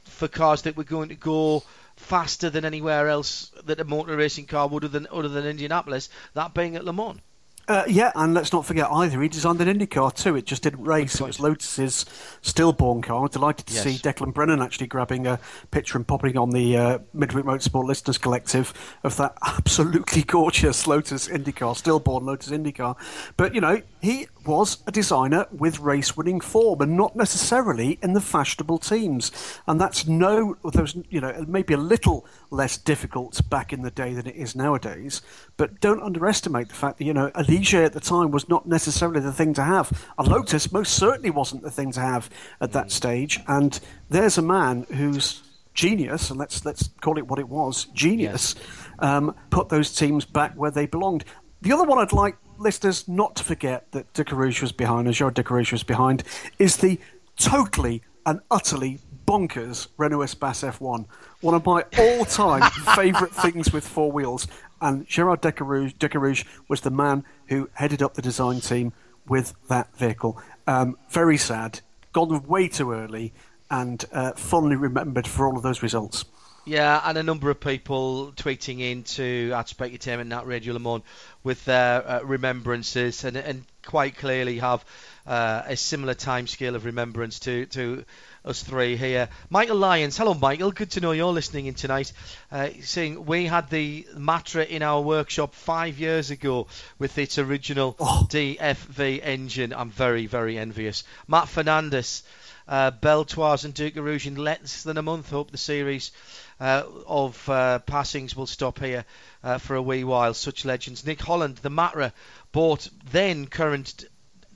for 0.05 0.29
cars 0.29 0.63
that 0.63 0.77
were 0.77 0.85
going 0.85 1.11
to 1.11 1.15
go 1.15 1.63
faster 1.97 2.51
than 2.51 2.65
anywhere 2.65 3.09
else 3.09 3.51
that 3.65 3.81
a 3.81 3.85
motor 3.85 4.17
racing 4.17 4.47
car 4.47 4.67
would 4.69 4.85
other 4.85 4.99
than 4.99 5.07
other 5.13 5.29
than 5.29 5.47
Indianapolis, 5.47 6.09
that 6.35 6.55
being 6.55 6.77
at 6.77 6.85
Le 6.85 6.93
Mans. 6.93 7.21
Uh, 7.69 7.85
yeah, 7.87 8.11
and 8.17 8.35
let's 8.35 8.53
not 8.53 8.67
forget 8.67 8.91
either, 8.91 9.23
he 9.23 9.29
designed 9.29 9.61
an 9.61 9.69
Indy 9.69 9.87
car 9.87 10.11
too. 10.11 10.35
It 10.35 10.47
just 10.47 10.63
didn't 10.65 10.85
race. 10.85 11.21
It 11.21 11.27
was 11.27 11.39
Lotus's 11.39 12.05
stillborn 12.41 13.03
car. 13.03 13.23
I'm 13.23 13.29
delighted 13.29 13.67
to 13.67 13.75
Yes. 13.75 13.85
see 13.85 13.91
Declan 13.99 14.35
Brennan 14.35 14.61
actually 14.61 14.89
grabbing 14.89 15.27
a 15.29 15.39
picture 15.71 15.97
and 15.97 16.07
popping 16.07 16.37
on 16.37 16.51
the 16.51 16.77
uh, 16.77 16.99
Midweek 17.15 17.45
Motorsport 17.45 17.85
Listeners 17.87 18.19
Collective 18.19 18.75
of 19.05 19.17
that 19.17 19.37
absolutely 19.47 20.23
gorgeous 20.23 20.87
Lotus 20.89 21.29
Indy 21.29 21.53
car, 21.53 21.77
stillborn 21.77 22.25
Lotus 22.27 22.51
Indy 22.51 22.73
car. 22.73 22.97
But, 23.37 23.55
you 23.55 23.61
know, 23.61 23.81
he 24.01 24.27
was 24.45 24.79
a 24.89 24.91
designer 24.91 25.47
with 25.53 25.79
race 25.79 26.17
winning 26.17 26.41
form 26.41 26.81
and 26.81 26.97
not 26.97 27.15
necessarily 27.15 27.97
in 28.03 28.13
the 28.13 28.21
fashionable 28.21 28.79
teams. 28.79 29.31
And 29.69 29.81
that's 29.81 30.09
no, 30.09 30.57
there 30.73 30.83
was, 30.83 30.97
you 31.11 31.21
know, 31.21 31.45
maybe 31.47 31.75
a 31.75 31.79
little 31.79 32.27
less 32.51 32.77
difficult 32.77 33.41
back 33.49 33.73
in 33.73 33.83
the 33.83 33.91
day 33.93 34.15
than 34.15 34.27
it 34.27 34.35
is 34.35 34.57
nowadays. 34.57 35.23
But 35.57 35.79
don't 35.81 36.03
underestimate 36.03 36.69
the 36.69 36.75
fact 36.75 36.99
that, 36.99 37.05
you 37.05 37.15
know, 37.15 37.31
a 37.37 37.45
Ligier 37.53 37.85
at 37.85 37.93
the 37.93 38.01
time 38.01 38.31
was 38.31 38.49
not 38.49 38.67
necessarily 38.67 39.21
the 39.21 39.33
thing 39.33 39.53
to 39.55 39.63
have. 39.63 40.07
A 40.19 40.23
Lotus 40.23 40.73
most 40.73 40.95
certainly 40.95 41.31
wasn't 41.31 41.63
the 41.63 41.71
thing 41.71 41.93
to 41.93 42.01
have 42.01 42.31
at 42.61 42.73
that 42.73 42.91
stage. 42.91 43.41
And 43.47 43.79
there's 44.09 44.39
a 44.39 44.43
man 44.43 44.85
whose 44.85 45.43
genius, 45.75 46.31
and 46.31 46.39
let's 46.39 46.65
let's 46.65 46.89
call 47.01 47.19
it 47.19 47.29
what 47.29 47.39
it 47.39 47.49
was, 47.49 47.85
genius, 47.87 48.55
um, 49.01 49.35
put 49.51 49.69
those 49.69 49.95
teams 49.95 50.25
back 50.25 50.55
where 50.55 50.71
they 50.71 50.87
belonged. 50.87 51.25
The 51.61 51.73
other 51.73 51.85
one 51.85 51.99
I'd 51.99 52.13
like 52.13 52.37
listeners 52.59 53.07
not 53.07 53.37
to 53.37 53.45
forget 53.45 53.91
that 53.93 54.13
Ducarouge 54.15 54.63
was 54.63 54.73
behind, 54.73 55.07
and 55.07 55.15
Gerard 55.15 55.35
Ducarouge 55.35 55.73
was 55.73 55.83
behind, 55.83 56.23
is 56.59 56.79
the 56.79 56.99
totally 57.37 58.03
and 58.25 58.41
utterly 58.51 59.01
bonkers 59.27 59.89
Renault 59.97 60.23
Espace 60.23 60.63
F1. 60.79 61.07
One 61.41 61.55
of 61.55 61.65
my 61.65 61.85
all-time 61.99 62.71
favourite 62.95 63.33
things 63.33 63.73
with 63.73 63.87
four 63.87 64.13
wheels. 64.13 64.47
And 64.83 65.07
Gerard 65.07 65.41
Ducarouge 65.41 66.45
was 66.69 66.81
the 66.81 66.91
man 66.91 67.25
who 67.47 67.71
headed 67.75 68.03
up 68.03 68.15
the 68.15 68.23
design 68.23 68.61
team 68.61 68.93
with 69.29 69.55
that 69.69 69.97
vehicle. 69.97 70.43
Um, 70.67 70.99
very 71.09 71.39
sad, 71.39 71.81
gone 72.13 72.47
way 72.49 72.67
too 72.67 72.93
early, 72.93 73.33
and 73.71 74.05
uh, 74.13 74.33
fondly 74.33 74.75
remembered 74.75 75.29
for 75.29 75.47
all 75.47 75.57
of 75.57 75.63
those 75.63 75.85
results. 75.85 76.25
Yeah, 76.65 77.01
and 77.05 77.17
a 77.17 77.23
number 77.23 77.49
of 77.51 77.61
people 77.61 78.33
tweeting 78.37 78.81
into 78.81 79.53
at 79.55 79.67
Specutainment 79.67 80.23
and 80.23 80.33
at 80.33 80.47
Radio 80.47 80.75
Le 80.75 80.81
Mans 80.81 81.03
with 81.43 81.65
their 81.65 82.09
uh, 82.09 82.21
remembrances, 82.23 83.25
and, 83.25 83.37
and 83.37 83.65
quite 83.85 84.17
clearly 84.17 84.59
have 84.59 84.85
uh, 85.27 85.63
a 85.67 85.77
similar 85.77 86.15
timescale 86.15 86.75
of 86.75 86.85
remembrance 86.85 87.39
to, 87.41 87.67
to 87.67 88.05
us 88.45 88.63
three 88.63 88.97
here. 88.97 89.29
Michael 89.51 89.77
Lyons, 89.77 90.17
hello 90.17 90.35
Michael, 90.35 90.73
good 90.73 90.91
to 90.93 91.01
know 91.01 91.13
you're 91.13 91.33
listening 91.33 91.67
in 91.67 91.75
tonight. 91.75 92.13
Uh, 92.51 92.71
saying 92.81 93.25
we 93.25 93.47
had 93.47 93.71
the 93.71 94.07
Matra 94.17 94.67
in 94.67 94.83
our 94.83 95.01
workshop 95.01 95.55
five 95.55 95.99
years 95.99 96.31
ago 96.31 96.67
with 96.99 97.19
its 97.19 97.39
original 97.39 97.95
DFV 97.95 99.21
engine. 99.23 99.73
I'm 99.73 99.91
very, 99.91 100.27
very 100.27 100.59
envious. 100.59 101.05
Matt 101.29 101.49
Fernandez. 101.49 102.23
Uh, 102.69 102.93
Beltoise 102.93 103.65
and 103.65 103.75
Ducarouge 103.75 104.27
in 104.27 104.37
less 104.37 104.85
than 104.85 104.97
a 104.97 105.03
month. 105.03 105.31
Hope 105.31 105.51
the 105.51 105.59
series 105.59 106.13
uh, 106.61 106.85
of 107.09 107.49
uh, 107.49 107.81
passings 107.81 108.37
will 108.37 108.47
stop 108.47 108.79
here 108.79 109.05
uh, 109.43 109.59
for 109.59 109.75
a 109.75 109.83
wee 109.83 110.05
while. 110.05 110.33
Such 110.33 110.65
legends. 110.65 111.05
Nick 111.05 111.21
Holland, 111.21 111.57
the 111.57 111.71
Matra, 111.71 112.13
bought 112.53 112.89
then 113.11 113.47
current 113.47 114.05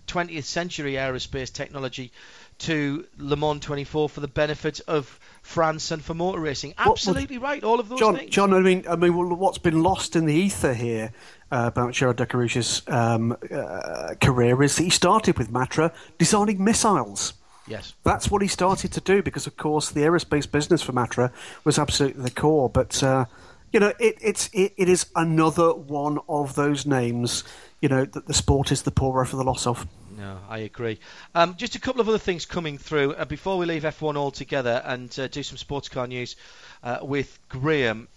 20th 0.06 0.44
century 0.44 0.92
aerospace 0.92 1.52
technology 1.52 2.12
to 2.58 3.06
Le 3.18 3.36
Mans 3.36 3.60
24 3.60 4.08
for 4.08 4.20
the 4.20 4.28
benefit 4.28 4.80
of 4.88 5.18
France 5.42 5.90
and 5.90 6.02
for 6.02 6.14
motor 6.14 6.40
racing. 6.40 6.70
What- 6.76 6.86
what- 6.86 6.92
Absolutely 6.92 7.38
right. 7.38 7.62
All 7.62 7.78
of 7.80 7.88
those 7.88 7.98
John, 7.98 8.16
things. 8.16 8.30
John, 8.30 8.52
I 8.54 8.60
mean, 8.60 8.84
I 8.88 8.96
mean, 8.96 9.12
what's 9.38 9.58
been 9.58 9.82
lost 9.82 10.16
in 10.16 10.26
the 10.26 10.34
ether 10.34 10.74
here 10.74 11.12
uh, 11.52 11.64
about 11.72 11.92
Gerard 11.92 12.16
Ducarouge's 12.16 12.82
um, 12.88 13.36
uh, 13.52 14.14
career 14.20 14.62
is 14.62 14.78
he 14.78 14.90
started 14.90 15.38
with 15.38 15.50
Matra 15.50 15.92
designing 16.18 16.62
missiles. 16.62 17.34
Yes. 17.68 17.94
That's 18.04 18.30
what 18.30 18.42
he 18.42 18.48
started 18.48 18.92
to 18.92 19.00
do 19.00 19.22
because, 19.22 19.46
of 19.46 19.56
course, 19.56 19.90
the 19.90 20.00
aerospace 20.02 20.50
business 20.50 20.82
for 20.82 20.92
Matra 20.92 21.32
was 21.64 21.78
absolutely 21.78 22.22
the 22.22 22.30
core. 22.30 22.68
But 22.68 23.02
uh, 23.02 23.24
you 23.72 23.80
know, 23.80 23.92
it, 23.98 24.16
it's 24.20 24.48
it, 24.52 24.72
it 24.76 24.88
is 24.88 25.06
another 25.16 25.74
one 25.74 26.18
of 26.28 26.54
those 26.54 26.86
names. 26.86 27.44
You 27.80 27.88
know 27.88 28.04
that 28.04 28.26
the 28.26 28.34
sport 28.34 28.70
is 28.72 28.82
the 28.82 28.90
poorer 28.92 29.24
for 29.24 29.36
the 29.36 29.44
loss 29.44 29.66
of. 29.66 29.86
No, 30.16 30.38
I 30.48 30.58
agree. 30.58 30.98
Um, 31.34 31.56
just 31.56 31.74
a 31.74 31.80
couple 31.80 32.00
of 32.00 32.08
other 32.08 32.18
things 32.18 32.46
coming 32.46 32.78
through 32.78 33.14
uh, 33.14 33.24
before 33.26 33.58
we 33.58 33.66
leave 33.66 33.82
F1 33.82 34.16
altogether 34.16 34.80
and 34.84 35.16
uh, 35.18 35.26
do 35.28 35.42
some 35.42 35.58
sports 35.58 35.88
car 35.90 36.06
news 36.06 36.36
uh, 36.82 36.98
with 37.02 37.38
Graham. 37.48 38.08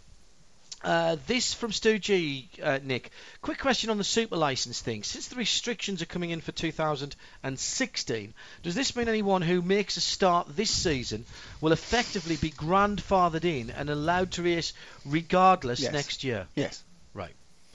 Uh, 0.81 1.17
this 1.27 1.53
from 1.53 1.73
Stu 1.73 1.99
G, 1.99 2.47
uh, 2.63 2.79
Nick. 2.81 3.11
Quick 3.41 3.59
question 3.59 3.89
on 3.89 3.97
the 3.97 4.05
super 4.05 4.37
license 4.37 4.79
thing. 4.79 5.03
Since 5.03 5.27
the 5.27 5.35
restrictions 5.35 6.01
are 6.01 6.05
coming 6.05 6.29
in 6.29 6.39
for 6.39 6.53
2016, 6.53 8.33
does 8.63 8.75
this 8.75 8.95
mean 8.95 9.09
anyone 9.09 9.41
who 9.41 9.61
makes 9.61 9.97
a 9.97 10.01
start 10.01 10.55
this 10.55 10.71
season 10.71 11.25
will 11.59 11.73
effectively 11.73 12.37
be 12.37 12.49
grandfathered 12.51 13.43
in 13.43 13.71
and 13.71 13.89
allowed 13.89 14.31
to 14.31 14.43
race 14.43 14.71
regardless 15.05 15.81
Yes. 15.81 15.91
next 15.91 16.23
year? 16.23 16.47
Yes. 16.55 16.81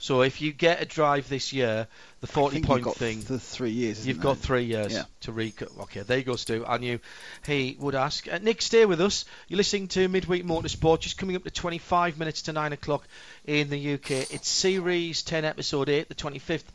So 0.05 0.21
if 0.21 0.39
you 0.39 0.53
get 0.53 0.83
a 0.83 0.85
drive 0.85 1.29
this 1.29 1.51
year, 1.51 1.87
the 2.21 2.27
40 2.27 2.47
I 2.47 2.51
think 2.53 2.67
point 2.67 2.77
you've 2.81 2.85
got 2.85 2.95
thing. 2.97 3.21
the 3.21 3.39
three 3.39 3.71
years. 3.71 4.05
You've 4.05 4.21
got 4.21 4.33
it? 4.37 4.43
three 4.43 4.65
years 4.65 4.93
Yeah. 4.93 5.05
to 5.21 5.31
rec. 5.31 5.59
Okay, 5.79 6.01
there 6.01 6.19
you 6.19 6.23
go, 6.23 6.35
Stu. 6.35 6.63
I 6.63 6.77
knew 6.77 6.99
he 7.47 7.75
would 7.79 7.95
ask. 7.95 8.31
Uh, 8.31 8.37
Nick, 8.37 8.61
stay 8.61 8.85
with 8.85 9.01
us. 9.01 9.25
You're 9.47 9.57
listening 9.57 9.87
to 9.87 10.07
Midweek 10.07 10.45
Motorsport, 10.45 10.99
just 10.99 11.17
coming 11.17 11.35
up 11.35 11.43
to 11.45 11.49
25 11.49 12.19
minutes 12.19 12.43
to 12.43 12.53
9 12.53 12.71
o'clock 12.73 13.07
in 13.45 13.71
the 13.71 13.93
UK. 13.95 14.11
It's 14.31 14.47
Series 14.47 15.23
10, 15.23 15.43
Episode 15.43 15.89
8, 15.89 16.07
the 16.07 16.13
25th 16.13 16.65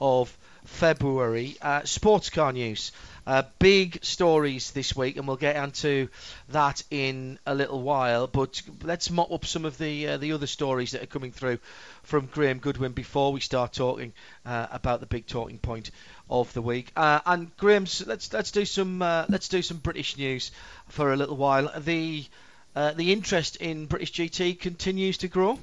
of 0.00 0.36
February. 0.64 1.56
Uh, 1.60 1.84
sports 1.84 2.30
car 2.30 2.52
news. 2.52 2.92
Uh, 3.26 3.42
big 3.58 4.02
stories 4.02 4.70
this 4.72 4.96
week, 4.96 5.16
and 5.16 5.26
we'll 5.26 5.36
get 5.36 5.56
onto 5.56 6.08
that 6.48 6.82
in 6.90 7.38
a 7.46 7.54
little 7.54 7.80
while. 7.82 8.26
But 8.26 8.62
let's 8.82 9.10
mop 9.10 9.30
up 9.30 9.44
some 9.44 9.64
of 9.64 9.78
the 9.78 10.08
uh, 10.08 10.16
the 10.16 10.32
other 10.32 10.46
stories 10.46 10.92
that 10.92 11.02
are 11.02 11.06
coming 11.06 11.30
through 11.30 11.58
from 12.02 12.26
Graham 12.26 12.58
Goodwin 12.58 12.92
before 12.92 13.32
we 13.32 13.40
start 13.40 13.72
talking 13.72 14.12
uh, 14.44 14.66
about 14.72 15.00
the 15.00 15.06
big 15.06 15.26
talking 15.26 15.58
point 15.58 15.90
of 16.28 16.52
the 16.54 16.62
week. 16.62 16.92
Uh, 16.96 17.20
and 17.26 17.54
Graham's, 17.56 18.06
let's 18.06 18.32
let's 18.32 18.50
do 18.50 18.64
some 18.64 19.02
uh, 19.02 19.26
let's 19.28 19.48
do 19.48 19.62
some 19.62 19.76
British 19.76 20.16
news 20.16 20.50
for 20.88 21.12
a 21.12 21.16
little 21.16 21.36
while. 21.36 21.70
The 21.78 22.24
uh, 22.74 22.92
the 22.92 23.12
interest 23.12 23.56
in 23.56 23.86
British 23.86 24.12
GT 24.12 24.58
continues 24.58 25.18
to 25.18 25.28
grow. 25.28 25.58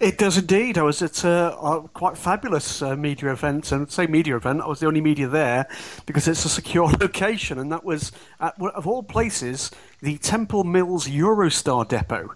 It 0.00 0.18
does 0.18 0.38
indeed. 0.38 0.78
I 0.78 0.82
was 0.82 1.02
at 1.02 1.22
a, 1.22 1.56
a 1.56 1.88
quite 1.88 2.16
fabulous 2.16 2.82
uh, 2.82 2.96
media 2.96 3.30
event, 3.30 3.70
and 3.72 3.90
say 3.90 4.06
media 4.06 4.36
event, 4.36 4.62
I 4.62 4.66
was 4.66 4.80
the 4.80 4.86
only 4.86 5.00
media 5.00 5.28
there 5.28 5.68
because 6.06 6.26
it's 6.26 6.44
a 6.44 6.48
secure 6.48 6.90
location, 7.00 7.58
and 7.58 7.70
that 7.70 7.84
was 7.84 8.10
at, 8.40 8.60
of 8.60 8.86
all 8.86 9.02
places 9.02 9.70
the 10.00 10.18
Temple 10.18 10.64
Mills 10.64 11.06
Eurostar 11.06 11.86
depot. 11.86 12.30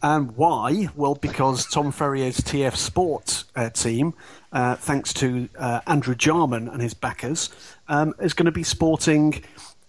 And 0.00 0.36
why? 0.36 0.88
Well, 0.94 1.16
because 1.16 1.66
Tom 1.66 1.90
Ferrier's 1.90 2.38
TF 2.38 2.76
Sport 2.76 3.42
uh, 3.56 3.70
team, 3.70 4.14
uh, 4.52 4.76
thanks 4.76 5.12
to 5.14 5.48
uh, 5.58 5.80
Andrew 5.88 6.14
Jarman 6.14 6.68
and 6.68 6.80
his 6.80 6.94
backers, 6.94 7.50
um, 7.88 8.14
is 8.20 8.32
going 8.32 8.46
to 8.46 8.52
be 8.52 8.62
sporting 8.62 9.42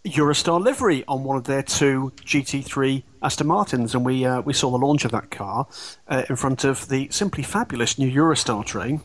Eurostar 0.06 0.62
livery 0.62 1.04
on 1.08 1.24
one 1.24 1.36
of 1.38 1.44
their 1.44 1.62
two 1.64 2.12
GT3 2.24 3.04
Aston 3.22 3.48
Martins, 3.48 3.94
and 3.94 4.06
we 4.06 4.26
uh, 4.26 4.42
we 4.42 4.54
saw 4.54 4.70
the 4.72 4.78
launch 4.78 5.04
of 5.06 5.12
that 5.12 5.30
car 5.30 5.68
uh, 6.08 6.24
in 6.30 6.36
front 6.38 6.64
of 6.64 6.88
the 6.88 7.10
simply 7.12 7.44
fabulous 7.44 7.98
new 8.00 8.10
Eurostar 8.10 8.66
train. 8.66 9.02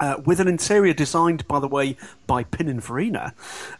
Uh, 0.00 0.16
with 0.26 0.40
an 0.40 0.48
interior 0.48 0.92
designed, 0.92 1.46
by 1.46 1.60
the 1.60 1.68
way, 1.68 1.96
by 2.26 2.42
Pininfarina. 2.42 3.32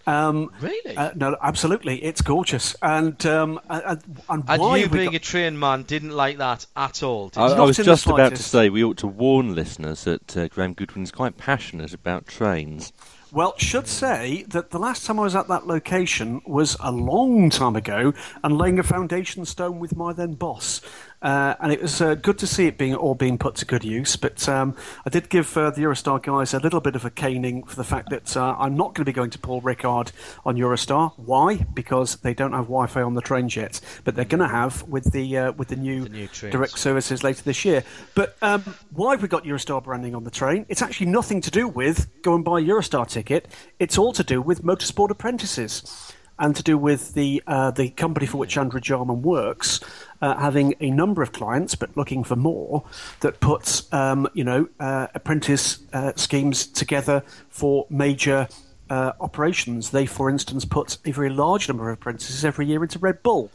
Um, 0.07 0.53
Really? 0.61 0.97
Uh, 0.97 1.11
no, 1.17 1.37
absolutely, 1.43 2.03
it's 2.05 2.23
gorgeous. 2.23 2.77
And 2.81 3.27
um, 3.27 3.59
and, 3.69 4.01
and 4.29 4.45
And 4.49 4.61
why 4.63 4.77
you 4.77 4.89
being 4.89 5.07
got- 5.07 5.17
a 5.17 5.19
train 5.19 5.59
man 5.59 5.83
didn't 5.83 6.13
like 6.13 6.39
that 6.39 6.65
at 6.77 7.03
all. 7.03 7.31
Did 7.31 7.41
I, 7.41 7.49
you? 7.49 7.55
I 7.55 7.61
was 7.67 7.77
just 7.77 8.07
about 8.07 8.37
to 8.37 8.43
say 8.43 8.71
we 8.71 8.85
ought 8.85 8.99
to 8.99 9.09
warn 9.09 9.57
listeners 9.57 10.05
that 10.05 10.37
uh, 10.37 10.47
Graham 10.47 10.75
Goodwin's 10.75 11.11
quite 11.11 11.37
passionate 11.39 11.93
about 11.93 12.27
trains. 12.27 12.93
Well, 13.37 13.53
should 13.59 13.87
say 13.87 14.47
that 14.49 14.71
the 14.71 14.79
last 14.79 15.05
time 15.05 15.21
I 15.21 15.25
was 15.25 15.37
at 15.37 15.47
that 15.49 15.67
location 15.67 16.41
was 16.47 16.75
a 16.81 16.91
long 16.91 17.51
time 17.51 17.77
ago 17.77 18.15
and 18.43 18.57
laying 18.57 18.79
a 18.79 18.83
foundation 18.83 19.45
stone 19.45 19.79
with 19.79 19.95
my 19.95 20.15
then 20.15 20.33
boss. 20.33 20.81
Uh, 21.23 21.55
and 21.61 21.73
it 21.73 21.81
was 21.81 22.01
uh, 22.01 22.15
good 22.15 22.39
to 22.39 22.47
see 22.47 22.67
it 22.67 22.77
being 22.77 22.95
all 22.95 23.15
being 23.15 23.39
put 23.39 23.55
to 23.57 23.65
good 23.65 23.85
use. 23.85 24.17
But 24.17 24.49
um, 24.49 24.77
I 25.05 25.11
did 25.11 25.29
give 25.29 25.57
uh, 25.57 25.71
the 25.71 25.83
Eurostar 25.83 26.23
guys 26.23 26.53
a 26.55 26.59
little 26.59 26.81
bit 26.81 26.95
of 26.95 27.05
a 27.05 27.11
caning 27.11 27.65
for 27.65 27.77
the 27.77 27.85
fact 27.85 28.11
that 28.11 28.37
uh, 28.37 28.57
I'm 28.59 28.77
not 28.77 28.95
going 28.95 29.05
to 29.05 29.05
be 29.05 29.13
going 29.13 29.31
to 29.31 29.39
Paul 29.39 29.63
Ricard 29.63 30.13
on 30.45 30.57
Eurostar. 30.57 31.13
Why? 31.17 31.57
Because 31.75 32.17
they 32.17 32.35
don't 32.35 32.53
have 32.53 32.65
Wi-Fi 32.65 33.03
on 33.03 33.15
the 33.15 33.23
trains 33.23 33.57
yet, 33.57 33.81
but 34.05 34.15
they're 34.15 34.25
going 34.25 34.41
to 34.41 34.49
have 34.49 34.83
with 34.85 35.13
the 35.13 35.39
uh, 35.39 35.53
with 35.53 35.69
the 35.69 35.77
new, 35.77 36.05
The 36.05 36.09
new 36.11 36.29
direct 36.51 36.79
services 36.79 37.25
later 37.25 37.43
this 37.43 37.65
year. 37.65 37.83
But 38.15 38.37
um, 38.43 38.63
why 38.93 39.13
have 39.13 39.23
we 39.23 39.29
got 39.29 39.45
Eurostar 39.45 39.83
branding 39.83 40.15
on 40.15 40.25
the 40.25 40.31
train? 40.31 40.67
It's 40.69 40.83
actually 40.83 41.07
nothing 41.07 41.41
to 41.43 41.51
do 41.51 41.67
with 41.69 42.09
go 42.23 42.35
and 42.35 42.45
buy 42.45 42.61
a 42.61 42.63
Eurostar 42.63 43.09
ticket. 43.09 43.49
It's 43.79 43.97
all 43.97 44.13
to 44.13 44.25
do 44.25 44.43
with 44.43 44.63
motorsport 44.63 45.11
apprentices 45.11 46.13
and 46.39 46.55
to 46.57 46.63
do 46.63 46.77
with 46.77 47.15
the 47.15 47.43
uh, 47.47 47.71
the 47.71 47.91
company 47.91 48.27
for 48.27 48.39
which 48.39 48.57
Andrew 48.59 48.81
Jarman 48.81 49.23
works 49.23 49.81
uh, 50.21 50.37
having 50.37 50.75
a 50.81 50.91
number 50.91 51.23
of 51.23 51.33
clients, 51.33 51.75
but 51.75 51.97
looking 51.97 52.25
for 52.25 52.37
more 52.37 52.85
that 53.21 53.41
puts 53.41 53.93
um, 53.93 54.29
you 54.35 54.45
know 54.45 54.69
uh, 54.81 55.09
apprentice 55.15 55.79
uh, 55.93 56.13
schemes 56.17 56.67
together 56.67 57.23
for 57.49 57.87
major. 57.91 58.49
Uh, 58.89 59.13
operations. 59.19 59.91
They, 59.91 60.07
for 60.07 60.31
instance, 60.31 60.65
put 60.65 60.99
a 61.05 61.11
very 61.11 61.29
large 61.29 61.67
number 61.67 61.91
of 61.91 61.95
apprentices 61.99 62.45
every 62.45 62.67
year 62.67 62.85
into 62.85 63.01
Red 63.01 63.21
Bull 63.21 63.51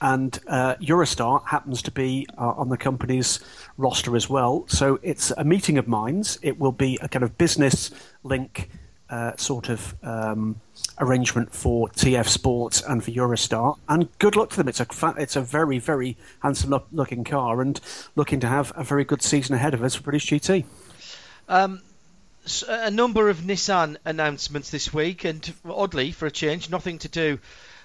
and 0.00 0.40
uh, 0.48 0.74
Eurostar 0.80 1.46
happens 1.46 1.82
to 1.82 1.92
be 1.92 2.26
on 2.36 2.68
the 2.68 2.76
company's 2.76 3.38
roster 3.76 4.16
as 4.16 4.28
well. 4.28 4.64
So 4.66 4.98
it's 5.02 5.30
a 5.30 5.44
meeting 5.44 5.78
of 5.78 5.86
minds. 5.86 6.36
It 6.42 6.58
will 6.58 6.72
be 6.72 6.98
a 7.00 7.08
kind 7.08 7.22
of 7.22 7.38
business 7.38 7.92
link 8.24 8.68
uh, 9.12 9.36
sort 9.36 9.68
of 9.68 9.94
um, 10.02 10.58
arrangement 10.98 11.54
for 11.54 11.88
TF 11.90 12.26
Sports 12.26 12.82
and 12.82 13.04
for 13.04 13.10
Eurostar. 13.10 13.76
And 13.86 14.08
good 14.18 14.36
luck 14.36 14.50
to 14.50 14.56
them. 14.56 14.68
It's 14.68 14.80
a 14.80 14.86
fa- 14.86 15.14
it's 15.18 15.36
a 15.36 15.42
very 15.42 15.78
very 15.78 16.16
handsome 16.40 16.70
look- 16.70 16.88
looking 16.90 17.22
car 17.22 17.60
and 17.60 17.78
looking 18.16 18.40
to 18.40 18.48
have 18.48 18.72
a 18.74 18.82
very 18.82 19.04
good 19.04 19.22
season 19.22 19.54
ahead 19.54 19.74
of 19.74 19.82
us 19.82 19.94
for 19.94 20.02
British 20.02 20.26
GT. 20.26 20.64
Um, 21.46 21.82
a 22.68 22.90
number 22.90 23.28
of 23.28 23.38
Nissan 23.38 23.98
announcements 24.04 24.70
this 24.70 24.92
week, 24.92 25.24
and 25.24 25.52
oddly, 25.64 26.10
for 26.10 26.26
a 26.26 26.30
change, 26.30 26.70
nothing 26.70 26.98
to 27.00 27.08
do 27.08 27.38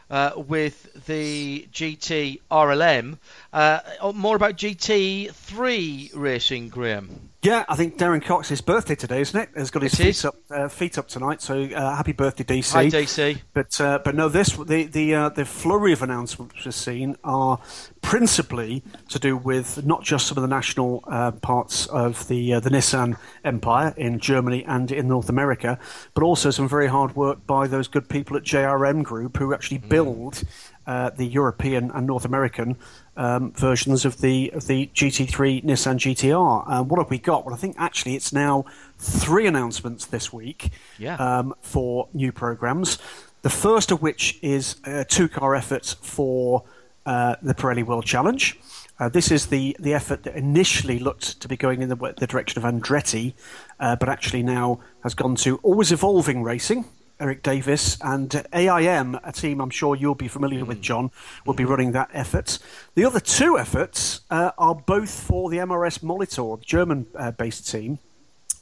uh, 0.09 0.31
with 0.35 1.05
the 1.07 1.67
GT 1.73 2.39
RLM. 2.49 3.17
Uh, 3.51 3.79
more 4.15 4.35
about 4.35 4.55
GT3 4.55 6.11
racing, 6.15 6.69
Graham. 6.69 7.29
Yeah, 7.43 7.65
I 7.69 7.75
think 7.75 7.97
Darren 7.99 8.23
Cox's 8.23 8.61
birthday 8.61 8.95
today, 8.95 9.21
isn't 9.21 9.39
it? 9.39 9.49
Has 9.55 9.69
got 9.69 9.83
his 9.83 9.93
It 9.93 9.97
feet 9.97 10.07
is. 10.09 10.25
up, 10.25 10.35
uh, 10.49 10.67
feet 10.67 10.97
up 10.97 11.07
tonight. 11.07 11.39
So 11.39 11.63
uh, 11.65 11.95
happy 11.95 12.11
birthday, 12.11 12.43
DC. 12.43 12.71
Hi, 12.73 12.87
DC. 12.87 13.39
But 13.53 13.79
uh, 13.79 13.99
but 14.03 14.15
no, 14.15 14.27
this 14.27 14.53
the 14.53 14.85
the 14.85 15.13
uh, 15.13 15.29
the 15.29 15.45
flurry 15.45 15.93
of 15.93 16.01
announcements 16.01 16.65
we've 16.65 16.73
seen 16.73 17.15
are 17.23 17.59
principally 18.01 18.81
to 19.09 19.19
do 19.19 19.37
with 19.37 19.85
not 19.85 20.03
just 20.03 20.25
some 20.27 20.37
of 20.37 20.41
the 20.41 20.47
national 20.47 21.03
uh, 21.07 21.31
parts 21.31 21.85
of 21.87 22.27
the 22.27 22.55
uh, 22.55 22.59
the 22.59 22.71
Nissan 22.71 23.17
empire 23.45 23.93
in 23.97 24.17
Germany 24.19 24.65
and 24.65 24.91
in 24.91 25.07
North 25.07 25.29
America, 25.29 25.77
but 26.15 26.23
also 26.23 26.49
some 26.49 26.67
very 26.67 26.87
hard 26.87 27.15
work 27.15 27.45
by 27.45 27.67
those 27.67 27.87
good 27.87 28.09
people 28.09 28.35
at 28.35 28.43
JRM 28.43 29.03
Group 29.03 29.37
who 29.37 29.53
actually 29.53 29.77
build 29.77 30.41
uh, 30.87 31.09
the 31.11 31.25
European 31.25 31.91
and 31.91 32.07
North 32.07 32.25
American 32.25 32.77
um, 33.17 33.51
versions 33.51 34.05
of 34.05 34.21
the 34.21 34.49
of 34.53 34.67
the 34.67 34.87
GT3 34.95 35.63
Nissan 35.63 35.97
GTR. 35.97 36.63
Uh, 36.65 36.83
what 36.83 36.97
have 36.99 37.09
we 37.09 37.19
got? 37.19 37.45
Well, 37.45 37.53
I 37.53 37.57
think 37.57 37.75
actually 37.77 38.15
it's 38.15 38.31
now 38.33 38.65
three 38.97 39.45
announcements 39.45 40.05
this 40.05 40.31
week 40.33 40.71
Yeah. 40.97 41.15
um, 41.15 41.53
for 41.61 42.07
new 42.13 42.31
programs. 42.31 42.97
The 43.41 43.49
first 43.49 43.91
of 43.91 44.01
which 44.01 44.39
is 44.41 44.77
a 44.83 45.05
two-car 45.05 45.55
effort 45.55 45.95
for 46.01 46.63
uh, 47.05 47.35
the 47.41 47.53
Pirelli 47.53 47.85
World 47.85 48.05
Challenge. 48.05 48.57
Uh, 48.99 49.07
this 49.09 49.29
is 49.31 49.47
the, 49.47 49.75
the 49.79 49.93
effort 49.93 50.23
that 50.23 50.35
initially 50.35 50.97
looked 50.99 51.39
to 51.39 51.47
be 51.47 51.55
going 51.55 51.81
in 51.83 51.89
the, 51.89 51.95
the 52.17 52.25
direction 52.25 52.63
of 52.63 52.73
Andretti, 52.73 53.33
uh, 53.79 53.95
but 53.95 54.09
actually 54.09 54.41
now 54.41 54.79
has 55.03 55.13
gone 55.13 55.35
to 55.35 55.57
always 55.57 55.91
evolving 55.91 56.41
racing. 56.43 56.83
Eric 57.19 57.43
Davis 57.43 57.97
and 58.01 58.35
uh, 58.35 58.43
AIM, 58.53 59.19
a 59.23 59.31
team 59.31 59.59
I'm 59.59 59.69
sure 59.69 59.95
you'll 59.95 60.15
be 60.15 60.27
familiar 60.27 60.65
with, 60.65 60.81
John, 60.81 61.11
will 61.45 61.53
be 61.53 61.65
running 61.65 61.91
that 61.93 62.09
effort. 62.13 62.59
The 62.95 63.05
other 63.05 63.19
two 63.19 63.57
efforts 63.57 64.21
uh, 64.29 64.51
are 64.57 64.75
both 64.75 65.09
for 65.09 65.49
the 65.49 65.57
MRS 65.57 65.99
Molitor, 65.99 66.59
the 66.59 66.65
German 66.65 67.07
uh, 67.15 67.31
based 67.31 67.69
team 67.69 67.99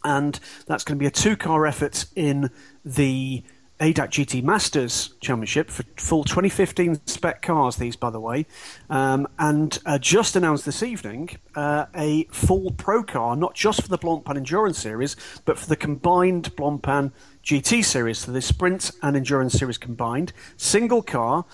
and 0.05 0.39
that's 0.67 0.83
going 0.83 0.97
to 0.97 0.99
be 0.99 1.07
a 1.07 1.11
two-car 1.11 1.65
effort 1.65 2.05
in 2.15 2.49
the 2.85 3.43
ADAC 3.79 4.09
GT 4.09 4.43
Masters 4.43 5.15
Championship 5.19 5.69
for 5.69 5.83
full 5.97 6.23
2015 6.23 7.05
spec 7.07 7.41
cars. 7.41 7.75
These, 7.75 7.97
by 7.97 8.09
the 8.09 8.21
way, 8.21 8.45
um, 8.89 9.27
and 9.37 9.77
uh, 9.85 9.97
just 9.97 10.37
announced 10.37 10.63
this 10.63 10.81
evening 10.81 11.31
uh, 11.55 11.87
a 11.93 12.23
full 12.31 12.71
pro 12.71 13.03
car, 13.03 13.35
not 13.35 13.53
just 13.53 13.81
for 13.81 13.89
the 13.89 13.97
Blancpain 13.97 14.37
Endurance 14.37 14.77
Series, 14.77 15.17
but 15.43 15.59
for 15.59 15.67
the 15.67 15.75
combined 15.75 16.55
Blancpain 16.55 17.11
GT 17.45 17.85
Series, 17.85 18.17
so 18.17 18.31
the 18.31 18.41
Sprint 18.41 18.89
and 19.03 19.15
Endurance 19.15 19.53
Series 19.53 19.77
combined, 19.77 20.33
single 20.57 21.03
car. 21.03 21.45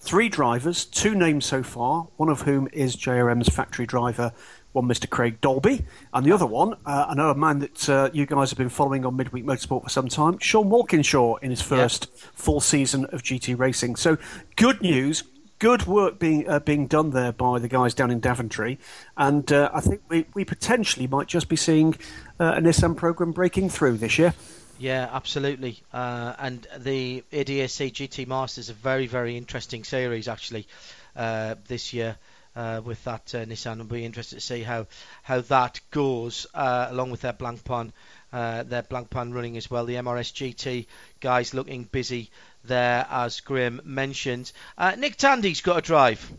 three 0.00 0.28
drivers, 0.28 0.84
two 0.84 1.14
names 1.14 1.44
so 1.46 1.62
far, 1.62 2.08
one 2.16 2.28
of 2.28 2.42
whom 2.42 2.68
is 2.72 2.96
JRM's 2.96 3.48
factory 3.48 3.86
driver, 3.86 4.32
one 4.72 4.86
Mr. 4.86 5.08
Craig 5.08 5.40
Dolby, 5.40 5.84
and 6.12 6.26
the 6.26 6.32
other 6.32 6.46
one, 6.46 6.74
uh, 6.84 7.06
another 7.08 7.38
man 7.38 7.60
that 7.60 7.88
uh, 7.88 8.10
you 8.12 8.26
guys 8.26 8.50
have 8.50 8.58
been 8.58 8.68
following 8.68 9.06
on 9.06 9.16
Midweek 9.16 9.44
Motorsport 9.44 9.84
for 9.84 9.88
some 9.88 10.08
time, 10.08 10.36
Sean 10.38 10.68
Walkinshaw 10.68 11.36
in 11.36 11.50
his 11.50 11.62
first 11.62 12.08
full 12.34 12.60
season 12.60 13.04
of 13.06 13.22
GT 13.22 13.56
racing. 13.56 13.94
So 13.94 14.18
good 14.56 14.82
news, 14.82 15.22
good 15.60 15.86
work 15.86 16.18
being 16.18 16.48
uh, 16.48 16.58
being 16.58 16.88
done 16.88 17.10
there 17.10 17.30
by 17.30 17.60
the 17.60 17.68
guys 17.68 17.94
down 17.94 18.10
in 18.10 18.18
Daventry, 18.18 18.80
and 19.16 19.52
uh, 19.52 19.70
I 19.72 19.80
think 19.80 20.02
we, 20.08 20.26
we 20.34 20.44
potentially 20.44 21.06
might 21.06 21.28
just 21.28 21.48
be 21.48 21.56
seeing 21.56 21.94
uh, 22.40 22.54
a 22.56 22.60
Nissan 22.60 22.96
program 22.96 23.30
breaking 23.30 23.70
through 23.70 23.98
this 23.98 24.18
year. 24.18 24.34
Yeah, 24.78 25.08
absolutely. 25.10 25.82
Uh, 25.92 26.34
and 26.38 26.66
the 26.78 27.24
ADAC 27.32 27.92
GT 27.92 28.26
Masters 28.26 28.64
is 28.66 28.70
a 28.70 28.74
very, 28.74 29.06
very 29.06 29.36
interesting 29.36 29.84
series 29.84 30.28
actually 30.28 30.66
uh, 31.14 31.54
this 31.68 31.92
year. 31.92 32.16
Uh, 32.54 32.80
with 32.82 33.04
that 33.04 33.26
Nissan, 33.26 33.80
I'll 33.80 33.84
be 33.84 34.06
interested 34.06 34.36
to 34.36 34.40
see 34.40 34.62
how 34.62 34.86
how 35.22 35.42
that 35.42 35.78
goes, 35.90 36.46
along 36.54 37.10
with 37.10 37.20
their 37.20 37.34
blank 37.34 37.62
Blancpain, 37.64 37.92
their 38.32 38.82
blank 38.82 39.10
Blancpain 39.10 39.34
running 39.34 39.58
as 39.58 39.70
well. 39.70 39.84
The 39.84 39.96
MRS 39.96 40.32
GT 40.32 40.86
guys 41.20 41.52
looking 41.52 41.84
busy 41.84 42.30
there, 42.64 43.06
as 43.10 43.40
Graham 43.40 43.82
mentioned. 43.84 44.52
Uh, 44.78 44.94
Nick 44.96 45.16
Tandy's 45.16 45.60
got 45.60 45.76
a 45.76 45.82
drive. 45.82 46.32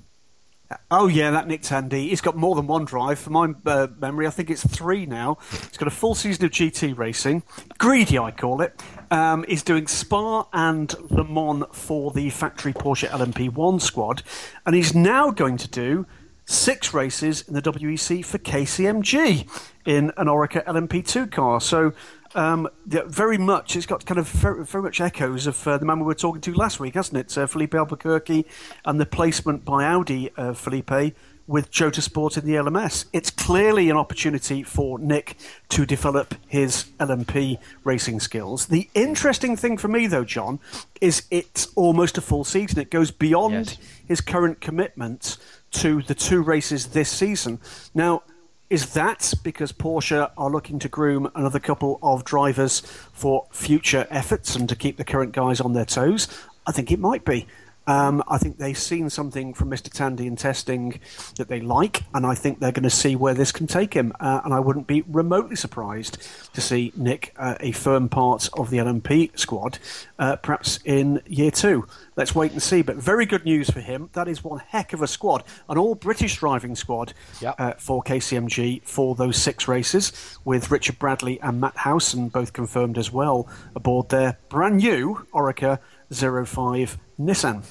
Oh 0.92 1.08
yeah, 1.08 1.32
that 1.32 1.48
Nick 1.48 1.62
Tandy. 1.62 2.10
He's 2.10 2.22
got 2.22 2.36
more 2.36 2.56
than 2.56 2.68
one 2.68 2.86
drive. 2.86 3.20
For 3.20 3.30
my 3.30 3.54
uh, 3.66 3.88
memory, 4.00 4.28
I 4.28 4.30
think 4.30 4.50
it's 4.50 4.66
three 4.66 5.06
now. 5.06 5.38
He's 5.50 5.78
got 5.78 5.88
a 5.88 5.92
full 5.92 6.16
season 6.16 6.46
of 6.46 6.52
GT 6.52 6.98
racing. 6.98 7.44
Greedy, 7.78 8.18
I 8.20 8.32
call 8.32 8.62
it. 8.62 8.82
Um, 9.10 9.46
he's 9.48 9.64
doing 9.64 9.88
Spa 9.88 10.48
and 10.52 10.94
Le 11.10 11.24
Mans 11.24 11.66
for 11.72 12.12
the 12.12 12.30
factory 12.30 12.74
Porsche 12.74 13.08
LMP1 13.08 13.82
squad, 13.82 14.24
and 14.66 14.76
he's 14.76 14.94
now 14.94 15.32
going 15.32 15.58
to 15.58 15.70
do 15.70 16.06
six 16.46 16.94
races 16.94 17.42
in 17.48 17.54
the 17.54 17.62
WEC 17.62 18.26
for 18.26 18.38
KCMG 18.38 19.48
in 19.86 20.12
an 20.18 20.28
Oreca 20.28 20.64
LMP2 20.66 21.32
car. 21.32 21.62
So 21.62 21.94
um, 22.36 22.68
very 22.86 23.38
much, 23.38 23.76
it's 23.76 23.86
got 23.86 24.06
kind 24.06 24.20
of 24.20 24.28
very, 24.28 24.66
very 24.66 24.84
much 24.84 25.02
echoes 25.02 25.48
of 25.48 25.68
uh, 25.68 25.78
the 25.78 25.86
man 25.86 26.00
we 26.00 26.06
were 26.06 26.16
talking 26.16 26.42
to 26.42 26.54
last 26.54 26.80
week, 26.80 26.96
hasn't 26.96 27.18
it? 27.18 27.38
Uh, 27.38 27.48
Filipe 27.48 27.76
Albuquerque 27.76 28.46
and 28.86 29.00
the 29.00 29.06
placement 29.06 29.66
by 29.66 29.86
Audi 29.86 30.32
of 30.38 30.58
Filipe 30.58 31.16
with 31.48 31.72
Jota 31.72 32.02
Sport 32.02 32.38
in 32.38 32.46
the 32.46 32.54
LMS. 32.54 33.06
It's 33.14 33.30
clearly 33.30 33.90
an 33.90 33.96
opportunity 33.96 34.64
for 34.64 35.00
Nick 35.00 35.38
to 35.70 35.86
develop 35.86 36.36
his 36.46 36.86
LMP 37.00 37.58
racing 37.84 38.20
skills. 38.20 38.68
The 38.68 38.90
interesting 38.94 39.56
thing 39.56 39.78
for 39.78 39.88
me, 39.88 40.08
though, 40.08 40.26
John, 40.26 40.60
is 41.00 41.24
it's 41.32 41.68
almost 41.76 42.18
a 42.18 42.22
full 42.22 42.44
season. 42.44 42.80
It 42.80 42.92
goes 42.92 43.12
beyond 43.12 43.54
yes. 43.54 43.78
his 44.06 44.22
current 44.22 44.60
commitment 44.60 45.38
to 45.72 46.02
the 46.02 46.16
two 46.16 46.42
races 46.42 46.88
this 46.88 47.10
season. 47.10 47.60
Now, 47.94 48.24
is 48.70 48.94
that 48.94 49.34
because 49.44 49.72
Porsche 49.72 50.30
are 50.38 50.50
looking 50.50 50.80
to 50.80 50.90
groom 50.90 51.30
another 51.36 51.60
couple 51.60 52.00
of 52.02 52.26
drivers 52.26 52.82
for 53.14 53.48
future 53.52 54.06
efforts 54.10 54.56
and 54.56 54.68
to 54.68 54.76
keep 54.76 54.98
the 54.98 55.06
current 55.06 55.32
guys 55.32 55.62
on 55.62 55.74
their 55.74 55.86
toes? 55.86 56.28
I 56.66 56.74
think 56.74 56.92
it 56.92 57.00
might 57.00 57.24
be. 57.24 57.48
Um, 57.88 58.22
I 58.28 58.38
think 58.38 58.58
they've 58.58 58.78
seen 58.78 59.10
something 59.10 59.54
from 59.54 59.72
Mr. 59.72 59.90
Tandy 59.90 60.28
in 60.28 60.36
testing 60.36 61.00
that 61.38 61.48
they 61.48 61.62
like, 61.62 62.04
and 62.14 62.26
I 62.26 62.36
think 62.36 62.60
they're 62.60 62.74
going 62.74 62.84
to 62.84 62.90
see 62.90 63.16
where 63.16 63.34
this 63.34 63.54
can 63.54 63.66
take 63.66 63.94
him. 63.94 64.12
Uh, 64.20 64.42
and 64.44 64.54
I 64.54 64.60
wouldn't 64.60 64.88
be 64.88 65.04
remotely 65.08 65.56
surprised 65.56 66.18
to 66.54 66.62
see 66.62 66.92
Nick 66.96 67.34
uh, 67.38 67.56
a 67.62 67.72
firm 67.72 68.10
part 68.10 68.50
of 68.54 68.70
the 68.70 68.78
LMP 68.78 69.38
squad, 69.40 69.80
uh, 70.20 70.36
perhaps 70.36 70.80
in 70.84 71.22
year 71.26 71.50
two. 71.50 71.88
Let's 72.18 72.36
wait 72.36 72.52
and 72.52 72.62
see. 72.62 72.82
But 72.82 72.98
very 72.98 73.26
good 73.26 73.46
news 73.46 73.70
for 73.70 73.80
him. 73.80 74.10
That 74.14 74.28
is 74.28 74.44
one 74.44 74.60
heck 74.60 74.92
of 74.92 75.02
a 75.02 75.08
squad, 75.08 75.44
an 75.70 75.78
all 75.78 75.96
British 75.96 76.38
driving 76.38 76.76
squad 76.76 77.14
yep. 77.42 77.56
Uh, 77.58 77.74
for 77.78 78.04
KCMG 78.04 78.84
for 78.84 79.16
those 79.16 79.38
six 79.38 79.68
races, 79.68 80.12
with 80.44 80.72
Richard 80.72 81.00
Bradley 81.00 81.40
and 81.40 81.62
Matt 81.62 81.78
Howson 81.78 82.30
both 82.30 82.52
confirmed 82.52 82.98
as 82.98 83.12
well 83.12 83.48
aboard 83.76 84.10
their 84.10 84.38
brand 84.50 84.78
new 84.78 85.26
Oreca 85.34 85.80
05 86.12 86.98
Nissan. 87.20 87.64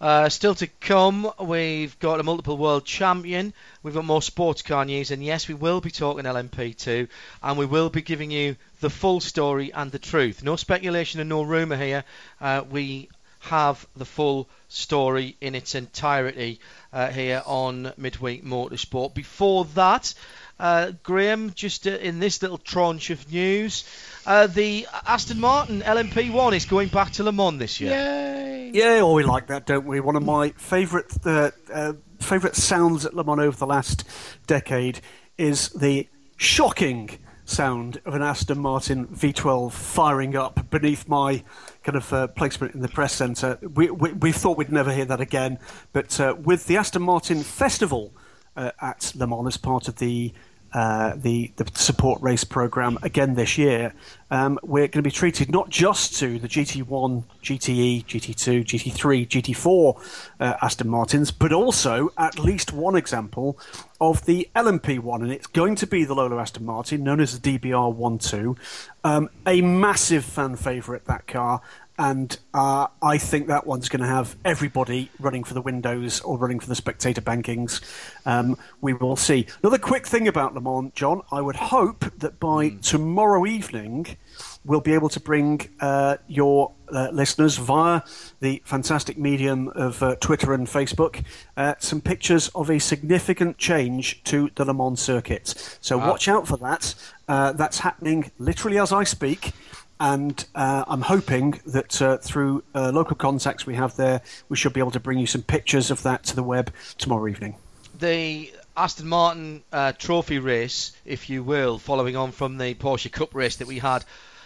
Uh, 0.00 0.28
still 0.28 0.54
to 0.54 0.66
come, 0.66 1.30
we've 1.40 1.98
got 1.98 2.20
a 2.20 2.22
multiple 2.22 2.56
world 2.56 2.84
champion. 2.84 3.52
We've 3.82 3.94
got 3.94 4.04
more 4.04 4.22
sports 4.22 4.62
car 4.62 4.84
news, 4.84 5.10
and 5.10 5.24
yes, 5.24 5.48
we 5.48 5.54
will 5.54 5.80
be 5.80 5.90
talking 5.90 6.24
LMP2, 6.24 7.08
and 7.42 7.58
we 7.58 7.66
will 7.66 7.90
be 7.90 8.02
giving 8.02 8.30
you 8.30 8.56
the 8.80 8.90
full 8.90 9.18
story 9.18 9.72
and 9.72 9.90
the 9.90 9.98
truth. 9.98 10.44
No 10.44 10.54
speculation 10.54 11.18
and 11.18 11.28
no 11.28 11.42
rumour 11.42 11.76
here. 11.76 12.04
Uh, 12.40 12.62
we 12.70 13.08
have 13.40 13.86
the 13.96 14.04
full 14.04 14.48
story 14.68 15.36
in 15.40 15.54
its 15.54 15.74
entirety 15.74 16.60
uh, 16.92 17.08
here 17.08 17.42
on 17.44 17.92
Midweek 17.96 18.44
Motorsport. 18.44 19.14
Before 19.14 19.64
that, 19.74 20.14
uh, 20.58 20.92
Graham, 21.02 21.52
just 21.54 21.86
uh, 21.86 21.90
in 21.90 22.18
this 22.18 22.42
little 22.42 22.58
tranche 22.58 23.10
of 23.10 23.30
news, 23.30 23.84
uh, 24.26 24.46
the 24.46 24.86
Aston 25.06 25.40
Martin 25.40 25.80
LMP1 25.82 26.56
is 26.56 26.64
going 26.64 26.88
back 26.88 27.12
to 27.12 27.24
Le 27.24 27.32
Mans 27.32 27.58
this 27.58 27.80
year. 27.80 27.92
Yay! 27.92 28.70
Yeah, 28.74 29.00
oh, 29.02 29.14
we 29.14 29.22
like 29.22 29.46
that, 29.46 29.66
don't 29.66 29.86
we? 29.86 30.00
One 30.00 30.16
of 30.16 30.24
my 30.24 30.50
favourite 30.50 31.06
uh, 31.24 31.50
uh, 31.72 31.92
favourite 32.20 32.56
sounds 32.56 33.06
at 33.06 33.14
Le 33.14 33.24
Mans 33.24 33.40
over 33.40 33.56
the 33.56 33.66
last 33.66 34.04
decade 34.46 35.00
is 35.38 35.70
the 35.70 36.08
shocking 36.36 37.18
sound 37.44 38.00
of 38.04 38.14
an 38.14 38.22
Aston 38.22 38.58
Martin 38.58 39.06
V12 39.06 39.72
firing 39.72 40.36
up 40.36 40.68
beneath 40.70 41.08
my 41.08 41.42
kind 41.82 41.96
of 41.96 42.12
uh, 42.12 42.26
placement 42.28 42.74
in 42.74 42.82
the 42.82 42.88
press 42.88 43.14
centre. 43.14 43.58
We, 43.62 43.90
we, 43.90 44.12
we, 44.12 44.32
thought 44.32 44.58
we'd 44.58 44.70
never 44.70 44.92
hear 44.92 45.06
that 45.06 45.20
again, 45.20 45.58
but 45.92 46.20
uh, 46.20 46.36
with 46.38 46.66
the 46.66 46.76
Aston 46.76 47.02
Martin 47.02 47.42
Festival 47.42 48.12
uh, 48.56 48.72
at 48.82 49.12
Le 49.14 49.26
Mans 49.26 49.46
as 49.46 49.56
part 49.56 49.88
of 49.88 49.96
the 49.96 50.34
uh, 50.72 51.14
the 51.16 51.50
the 51.56 51.70
support 51.74 52.20
race 52.22 52.44
program 52.44 52.98
again 53.02 53.34
this 53.34 53.56
year, 53.56 53.94
um, 54.30 54.58
we're 54.62 54.88
going 54.88 55.02
to 55.02 55.02
be 55.02 55.10
treated 55.10 55.50
not 55.50 55.70
just 55.70 56.16
to 56.18 56.38
the 56.38 56.48
GT1, 56.48 57.24
GTE, 57.42 58.04
GT2, 58.04 58.64
GT3, 58.64 59.26
GT4 59.28 60.28
uh, 60.40 60.54
Aston 60.60 60.88
Martins, 60.88 61.30
but 61.30 61.52
also 61.52 62.10
at 62.18 62.38
least 62.38 62.72
one 62.72 62.96
example 62.96 63.58
of 64.00 64.24
the 64.26 64.48
LMP1, 64.54 65.22
and 65.22 65.32
it's 65.32 65.46
going 65.46 65.74
to 65.76 65.86
be 65.86 66.04
the 66.04 66.14
Lola 66.14 66.36
Aston 66.36 66.64
Martin, 66.64 67.02
known 67.02 67.20
as 67.20 67.38
the 67.38 67.58
DBR12, 67.58 68.56
um, 69.04 69.30
a 69.46 69.62
massive 69.62 70.24
fan 70.24 70.56
favourite 70.56 71.06
that 71.06 71.26
car, 71.26 71.62
and 71.98 72.38
uh, 72.54 72.86
I 73.02 73.18
think 73.18 73.48
that 73.48 73.66
one's 73.66 73.88
going 73.88 74.02
to 74.02 74.06
have 74.06 74.36
everybody 74.44 75.10
running 75.18 75.42
for 75.42 75.54
the 75.54 75.60
windows 75.60 76.20
or 76.20 76.38
running 76.38 76.60
for 76.60 76.68
the 76.68 76.76
spectator 76.76 77.20
bankings. 77.20 77.80
Um, 78.24 78.56
we 78.80 78.94
will 78.94 79.16
see. 79.16 79.46
Another 79.62 79.78
quick 79.78 80.06
thing 80.06 80.28
about 80.28 80.54
Le 80.54 80.60
Mans, 80.60 80.92
John. 80.94 81.22
I 81.32 81.40
would 81.40 81.56
hope 81.56 82.04
that 82.18 82.38
by 82.38 82.70
mm. 82.70 82.80
tomorrow 82.82 83.44
evening, 83.46 84.16
we'll 84.64 84.80
be 84.80 84.94
able 84.94 85.08
to 85.08 85.18
bring 85.18 85.68
uh, 85.80 86.18
your 86.28 86.72
uh, 86.92 87.08
listeners 87.12 87.56
via 87.56 88.02
the 88.40 88.62
fantastic 88.64 89.18
medium 89.18 89.68
of 89.74 90.00
uh, 90.00 90.14
Twitter 90.20 90.52
and 90.54 90.68
Facebook 90.68 91.24
uh, 91.56 91.74
some 91.78 92.00
pictures 92.00 92.48
of 92.54 92.70
a 92.70 92.78
significant 92.78 93.58
change 93.58 94.22
to 94.22 94.50
the 94.54 94.64
Le 94.64 94.72
Mans 94.72 95.00
circuit. 95.00 95.78
So 95.80 95.98
wow. 95.98 96.10
watch 96.10 96.28
out 96.28 96.46
for 96.46 96.56
that. 96.58 96.94
Uh, 97.26 97.52
that's 97.52 97.80
happening 97.80 98.30
literally 98.38 98.78
as 98.78 98.92
I 98.92 99.04
speak 99.04 99.52
and 100.00 100.44
uh, 100.54 100.84
I'm 100.86 101.02
hoping 101.02 101.60
that 101.66 102.00
uh, 102.00 102.18
through 102.18 102.62
uh, 102.74 102.90
local 102.92 103.16
contacts 103.16 103.66
we 103.66 103.74
have 103.74 103.96
there, 103.96 104.22
we 104.48 104.56
should 104.56 104.72
be 104.72 104.80
able 104.80 104.92
to 104.92 105.00
bring 105.00 105.18
you 105.18 105.26
some 105.26 105.42
pictures 105.42 105.90
of 105.90 106.02
that 106.04 106.24
to 106.24 106.36
the 106.36 106.42
web 106.42 106.72
tomorrow 106.98 107.28
evening. 107.28 107.56
The 107.98 108.52
Aston 108.76 109.08
Martin 109.08 109.64
uh, 109.72 109.92
trophy 109.92 110.38
race, 110.38 110.92
if 111.04 111.28
you 111.28 111.42
will, 111.42 111.78
following 111.78 112.14
on 112.14 112.30
from 112.30 112.58
the 112.58 112.74
Porsche 112.74 113.10
Cup 113.10 113.34
race 113.34 113.56
that 113.56 113.66
we 113.66 113.80
had 113.80 114.04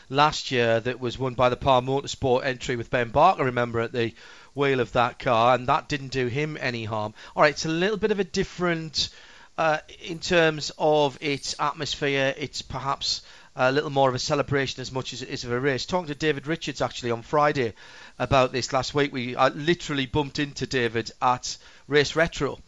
last 0.08 0.50
year, 0.50 0.80
that 0.80 1.00
was 1.00 1.18
won 1.18 1.34
by 1.34 1.50
the 1.50 1.56
Parr 1.56 1.82
Motorsport 1.82 2.44
entry 2.44 2.76
with 2.76 2.90
Ben 2.90 3.10
Barker, 3.10 3.44
remember, 3.44 3.80
at 3.80 3.92
the 3.92 4.14
wheel 4.54 4.80
of 4.80 4.92
that 4.92 5.18
car, 5.18 5.54
and 5.54 5.66
that 5.66 5.88
didn't 5.88 6.12
do 6.12 6.28
him 6.28 6.56
any 6.60 6.84
harm. 6.84 7.12
All 7.36 7.42
right, 7.42 7.52
it's 7.52 7.66
a 7.66 7.70
little 7.70 7.98
bit 7.98 8.10
of 8.10 8.20
a 8.20 8.24
different. 8.24 9.10
Uh, 9.58 9.78
in 10.02 10.18
terms 10.18 10.72
of 10.78 11.18
its 11.20 11.54
atmosphere, 11.58 12.34
it's 12.38 12.62
perhaps 12.62 13.20
a 13.54 13.70
little 13.70 13.90
more 13.90 14.08
of 14.08 14.14
a 14.14 14.18
celebration 14.18 14.80
as 14.80 14.92
much 14.92 15.12
as 15.12 15.22
it 15.22 15.28
is 15.28 15.44
of 15.44 15.52
a 15.52 15.60
race. 15.60 15.84
Talking 15.84 16.08
to 16.08 16.14
David 16.14 16.46
Richards 16.46 16.80
actually 16.80 17.10
on 17.10 17.22
Friday 17.22 17.74
about 18.18 18.52
this 18.52 18.72
last 18.72 18.94
week, 18.94 19.12
we 19.12 19.36
I 19.36 19.48
literally 19.48 20.06
bumped 20.06 20.38
into 20.38 20.66
David 20.66 21.10
at 21.20 21.56
Race 21.86 22.16
Retro. 22.16 22.58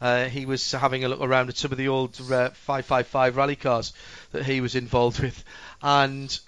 Uh, 0.00 0.26
he 0.26 0.44
was 0.44 0.72
having 0.72 1.04
a 1.04 1.08
look 1.08 1.20
around 1.20 1.48
at 1.48 1.56
some 1.56 1.72
of 1.72 1.78
the 1.78 1.88
old 1.88 2.20
uh, 2.20 2.50
555 2.50 3.36
rally 3.36 3.56
cars 3.56 3.92
that 4.32 4.44
he 4.44 4.60
was 4.60 4.74
involved 4.74 5.20
with, 5.22 5.44
and 5.82 6.38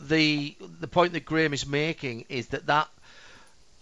the 0.00 0.56
the 0.60 0.88
point 0.88 1.12
that 1.12 1.24
Graham 1.24 1.54
is 1.54 1.66
making 1.66 2.24
is 2.28 2.48
that 2.48 2.66
that 2.66 2.88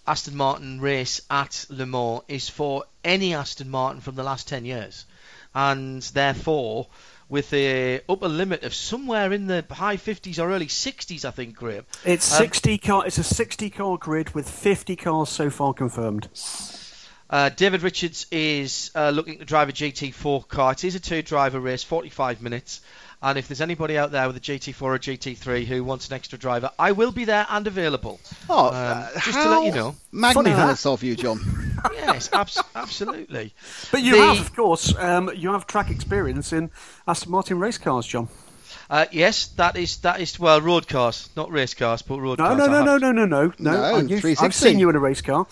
Aston 0.07 0.37
Martin 0.37 0.81
race 0.81 1.23
at 1.31 1.65
Le 1.71 1.87
Mans 1.87 2.21
is 2.29 2.49
for 2.49 2.85
any 3.03 3.33
Aston 3.33 3.71
Martin 3.71 4.03
from 4.03 4.15
the 4.15 4.23
last 4.23 4.47
10 4.47 4.67
years, 4.67 5.07
and 5.55 6.03
therefore 6.03 6.89
with 7.29 7.53
a 7.53 8.01
upper 8.09 8.29
limit 8.29 8.62
of 8.64 8.75
somewhere 8.75 9.33
in 9.33 9.47
the 9.47 9.64
high 9.70 9.97
50s 9.97 10.39
or 10.39 10.51
early 10.53 10.66
60s, 10.66 11.25
I 11.25 11.31
think, 11.31 11.57
Graham. 11.57 11.85
It's 12.05 12.31
Um, 12.33 12.39
60 12.39 12.79
car. 12.79 13.07
It's 13.07 13.18
a 13.18 13.25
60 13.25 13.70
car 13.70 13.97
grid 13.99 14.35
with 14.35 14.49
50 14.49 14.97
cars 14.97 15.29
so 15.29 15.51
far 15.51 15.72
confirmed. 15.75 16.29
Uh, 17.31 17.49
David 17.49 17.83
Richards 17.83 18.27
is 18.31 18.91
uh, 18.95 19.11
looking 19.11 19.39
to 19.39 19.45
drive 19.45 19.68
a 19.68 19.72
GT4 19.72 20.47
car. 20.47 20.72
It 20.72 20.85
is 20.85 20.95
a 20.95 21.01
two-driver 21.01 21.59
race, 21.59 21.83
45 21.83 22.43
minutes. 22.43 22.81
And 23.25 23.39
if 23.39 23.49
there's 23.49 23.62
anybody 23.62 23.97
out 23.97 24.12
there 24.12 24.27
with 24.27 24.37
a 24.37 24.41
GT4 24.41 24.83
or 24.83 24.99
GT3 24.99 25.64
who 25.64 25.83
wants 25.83 26.09
an 26.09 26.12
extra 26.14 26.37
driver, 26.39 26.70
I 26.79 26.93
will 26.93 27.11
be 27.11 27.25
there 27.25 27.47
and 27.49 27.66
available. 27.66 28.20
Oh, 28.51 28.68
Um, 28.68 28.75
uh, 28.75 29.09
just 29.14 29.33
to 29.33 29.49
let 29.49 29.64
you 29.64 29.72
know. 29.72 29.97
Magnanimous 30.12 30.85
of 30.85 31.03
you, 31.03 31.16
John. 31.16 31.41
Yes, 31.95 32.31
abs- 32.33 32.62
absolutely. 32.75 33.53
But 33.91 34.03
you 34.03 34.12
The- 34.16 34.27
have, 34.27 34.41
of 34.41 34.55
course, 34.55 34.95
um, 34.97 35.31
you 35.35 35.53
have 35.53 35.66
track 35.66 35.91
experience 35.91 36.53
in 36.53 36.70
Aston 37.09 37.31
Martin 37.33 37.59
race 37.59 37.77
cars, 37.79 38.07
John. 38.07 38.29
Uh, 38.91 39.07
yes, 39.12 39.47
that 39.57 39.77
is 39.77 39.99
that 39.99 40.20
is 40.20 40.39
well 40.39 40.61
road 40.61 40.87
cars, 40.89 41.29
not 41.37 41.51
race 41.51 41.75
cars, 41.75 42.01
but 42.03 42.20
road 42.20 42.39
No, 42.39 42.45
cars. 42.47 42.59
no, 42.59 42.66
no, 42.66 42.83
no, 42.85 42.97
no, 42.99 43.12
no, 43.12 43.25
no, 43.27 43.53
no. 43.59 43.91
No, 43.93 43.97
you've- 43.99 44.37
I've 44.39 44.55
seen 44.55 44.79
you 44.79 44.89
in 44.91 44.97
a 44.97 44.99
race 44.99 45.20
car. 45.22 45.47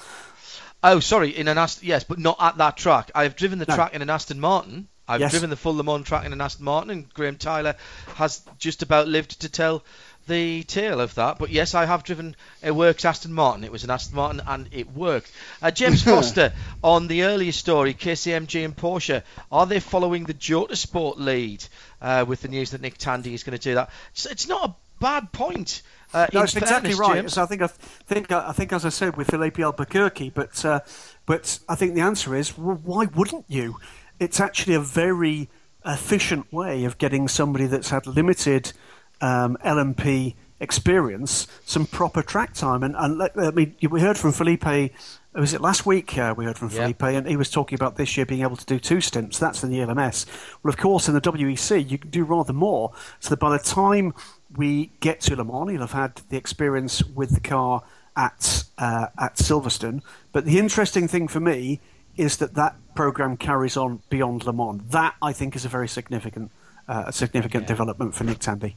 Oh, 0.85 1.01
sorry, 1.01 1.31
in 1.37 1.49
an 1.49 1.59
Aston. 1.59 1.89
Yes, 1.89 2.05
but 2.05 2.19
not 2.19 2.37
at 2.41 2.57
that 2.59 2.77
track. 2.77 3.11
I 3.15 3.23
have 3.25 3.37
driven 3.37 3.59
the 3.59 3.67
No. 3.67 3.75
track 3.75 3.95
in 3.95 4.03
an 4.03 4.11
Aston 4.11 4.41
Martin. 4.41 4.89
I've 5.13 5.21
Yes. 5.21 5.31
driven 5.31 5.51
the 5.51 5.57
full 5.57 5.77
Le 5.77 5.85
Mans 5.85 6.07
track 6.07 6.25
in 6.25 6.33
an 6.33 6.41
Aston 6.41 6.65
Martin, 6.65 6.91
and 6.91 7.15
Graham 7.15 7.37
Tyler 7.37 7.75
has 8.15 8.43
just 8.59 8.83
about 8.83 9.09
lived 9.09 9.41
to 9.43 9.49
tell 9.49 9.85
the 10.29 10.63
tale 10.63 11.01
of 11.01 11.15
that. 11.17 11.39
But 11.39 11.51
yes, 11.51 11.75
I 11.75 11.85
have 11.85 12.05
driven 12.05 12.37
a 12.63 12.71
works 12.73 13.05
Aston 13.05 13.33
Martin. 13.33 13.65
It 13.65 13.73
was 13.73 13.83
an 13.85 13.91
Aston 13.91 14.15
Martin, 14.17 14.41
and 14.47 14.69
it 14.71 14.91
worked. 14.93 15.31
Uh, 15.61 15.71
James 15.71 16.03
Foster 16.05 16.53
on 16.83 17.09
the 17.09 17.25
earlier 17.25 17.53
story, 17.53 17.93
KCMG 17.95 18.65
and 18.65 18.77
Porsche, 18.77 19.23
are 19.51 19.67
they 19.67 19.81
following 19.81 20.25
the 20.25 20.35
Jota 20.35 20.77
Sport 20.77 21.19
lead 21.19 21.65
uh, 22.01 22.25
with 22.27 22.41
the 22.43 22.49
news 22.49 22.71
that 22.71 22.81
Nick 22.81 22.99
Tandy 22.99 23.35
is 23.35 23.43
going 23.43 23.59
to 23.59 23.63
do 23.63 23.75
that? 23.75 23.91
It's, 24.13 24.27
it's 24.27 24.47
not 24.49 24.71
a 24.71 24.75
bad 25.01 25.33
point. 25.33 25.83
Uh, 26.15 26.27
No, 26.33 26.43
it's 26.43 26.55
exactly 26.55 26.95
right. 26.95 27.29
So 27.31 27.43
I 27.43 27.47
think 27.47 27.63
I 27.63 27.67
think 27.67 28.31
I 28.31 28.53
think 28.53 28.73
as 28.75 28.85
I 28.85 28.91
said 28.91 29.17
with 29.17 29.29
Filipe 29.31 29.59
Albuquerque, 29.59 30.29
but 30.31 30.63
uh, 30.65 30.81
but 31.25 31.59
I 31.69 31.75
think 31.75 31.95
the 31.95 32.03
answer 32.03 32.37
is 32.37 32.57
well, 32.57 32.79
why 32.85 33.07
wouldn't 33.07 33.47
you? 33.49 33.79
It's 34.19 34.41
actually 34.41 34.75
a 34.75 34.81
very 34.81 35.49
efficient 35.85 36.53
way 36.53 36.85
of 36.85 36.99
getting 36.99 37.29
somebody 37.29 37.67
that's 37.67 37.91
had 37.91 38.07
limited 38.07 38.73
um, 39.21 39.57
LMP 39.65 40.35
experience 40.61 41.49
some 41.65 41.87
proper 41.87 42.23
track 42.23 42.55
time. 42.55 42.83
And, 42.83 42.95
and 42.97 43.19
let, 43.19 43.33
I 43.37 43.51
mean, 43.51 43.75
we 43.91 44.01
heard 44.01 44.17
from 44.17 44.33
Filipe. 44.33 44.93
Was 45.35 45.55
it 45.55 45.61
last 45.61 45.85
week? 45.85 46.17
Uh, 46.17 46.35
we 46.37 46.45
heard 46.45 46.57
from 46.57 46.69
Yeah. 46.69 46.83
Filipe, 46.83 47.03
and 47.03 47.27
he 47.27 47.37
was 47.37 47.51
talking 47.51 47.75
about 47.75 47.97
this 47.97 48.17
year 48.17 48.25
being 48.25 48.43
able 48.43 48.57
to 48.57 48.67
do 48.67 48.79
two 48.79 49.01
stints. 49.01 49.39
That's 49.39 49.65
in 49.65 49.71
the 49.71 49.79
LMS. 49.79 50.27
Well, 50.63 50.71
of 50.71 50.77
course, 50.77 51.09
in 51.09 51.15
the 51.15 51.21
WEC, 51.21 51.91
you 51.91 51.99
can 51.99 52.11
do 52.11 52.25
rather 52.25 52.53
more. 52.53 52.93
So 53.19 53.31
that 53.31 53.41
by 53.41 53.51
the 53.57 53.63
time 53.63 54.15
we 54.57 54.93
get 55.01 55.21
to 55.23 55.37
Le 55.37 55.45
Mans, 55.45 55.73
you'll 55.73 55.81
have 55.81 55.93
had 55.93 56.21
the 56.29 56.37
experience 56.37 57.03
with 57.05 57.31
the 57.31 57.41
car 57.41 57.83
at 58.15 58.65
uh, 58.79 59.07
at 59.19 59.37
Silverstone. 59.37 60.03
But 60.33 60.45
the 60.45 60.59
interesting 60.59 61.09
thing 61.09 61.29
for 61.29 61.41
me 61.41 61.81
is 62.17 62.39
that 62.39 62.55
that 62.55 62.77
program 62.95 63.37
carries 63.37 63.77
on 63.77 64.01
beyond 64.11 64.45
Le 64.45 64.53
Mans. 64.53 64.83
That 64.91 65.15
I 65.23 65.33
think 65.33 65.57
is 65.57 65.65
a 65.65 65.69
very 65.69 65.89
significant 65.89 66.51
uh, 66.89 67.05
a 67.07 67.13
significant 67.13 67.67
development 67.67 68.15
for 68.15 68.25
Nick 68.25 68.39
Tandy. 68.41 68.77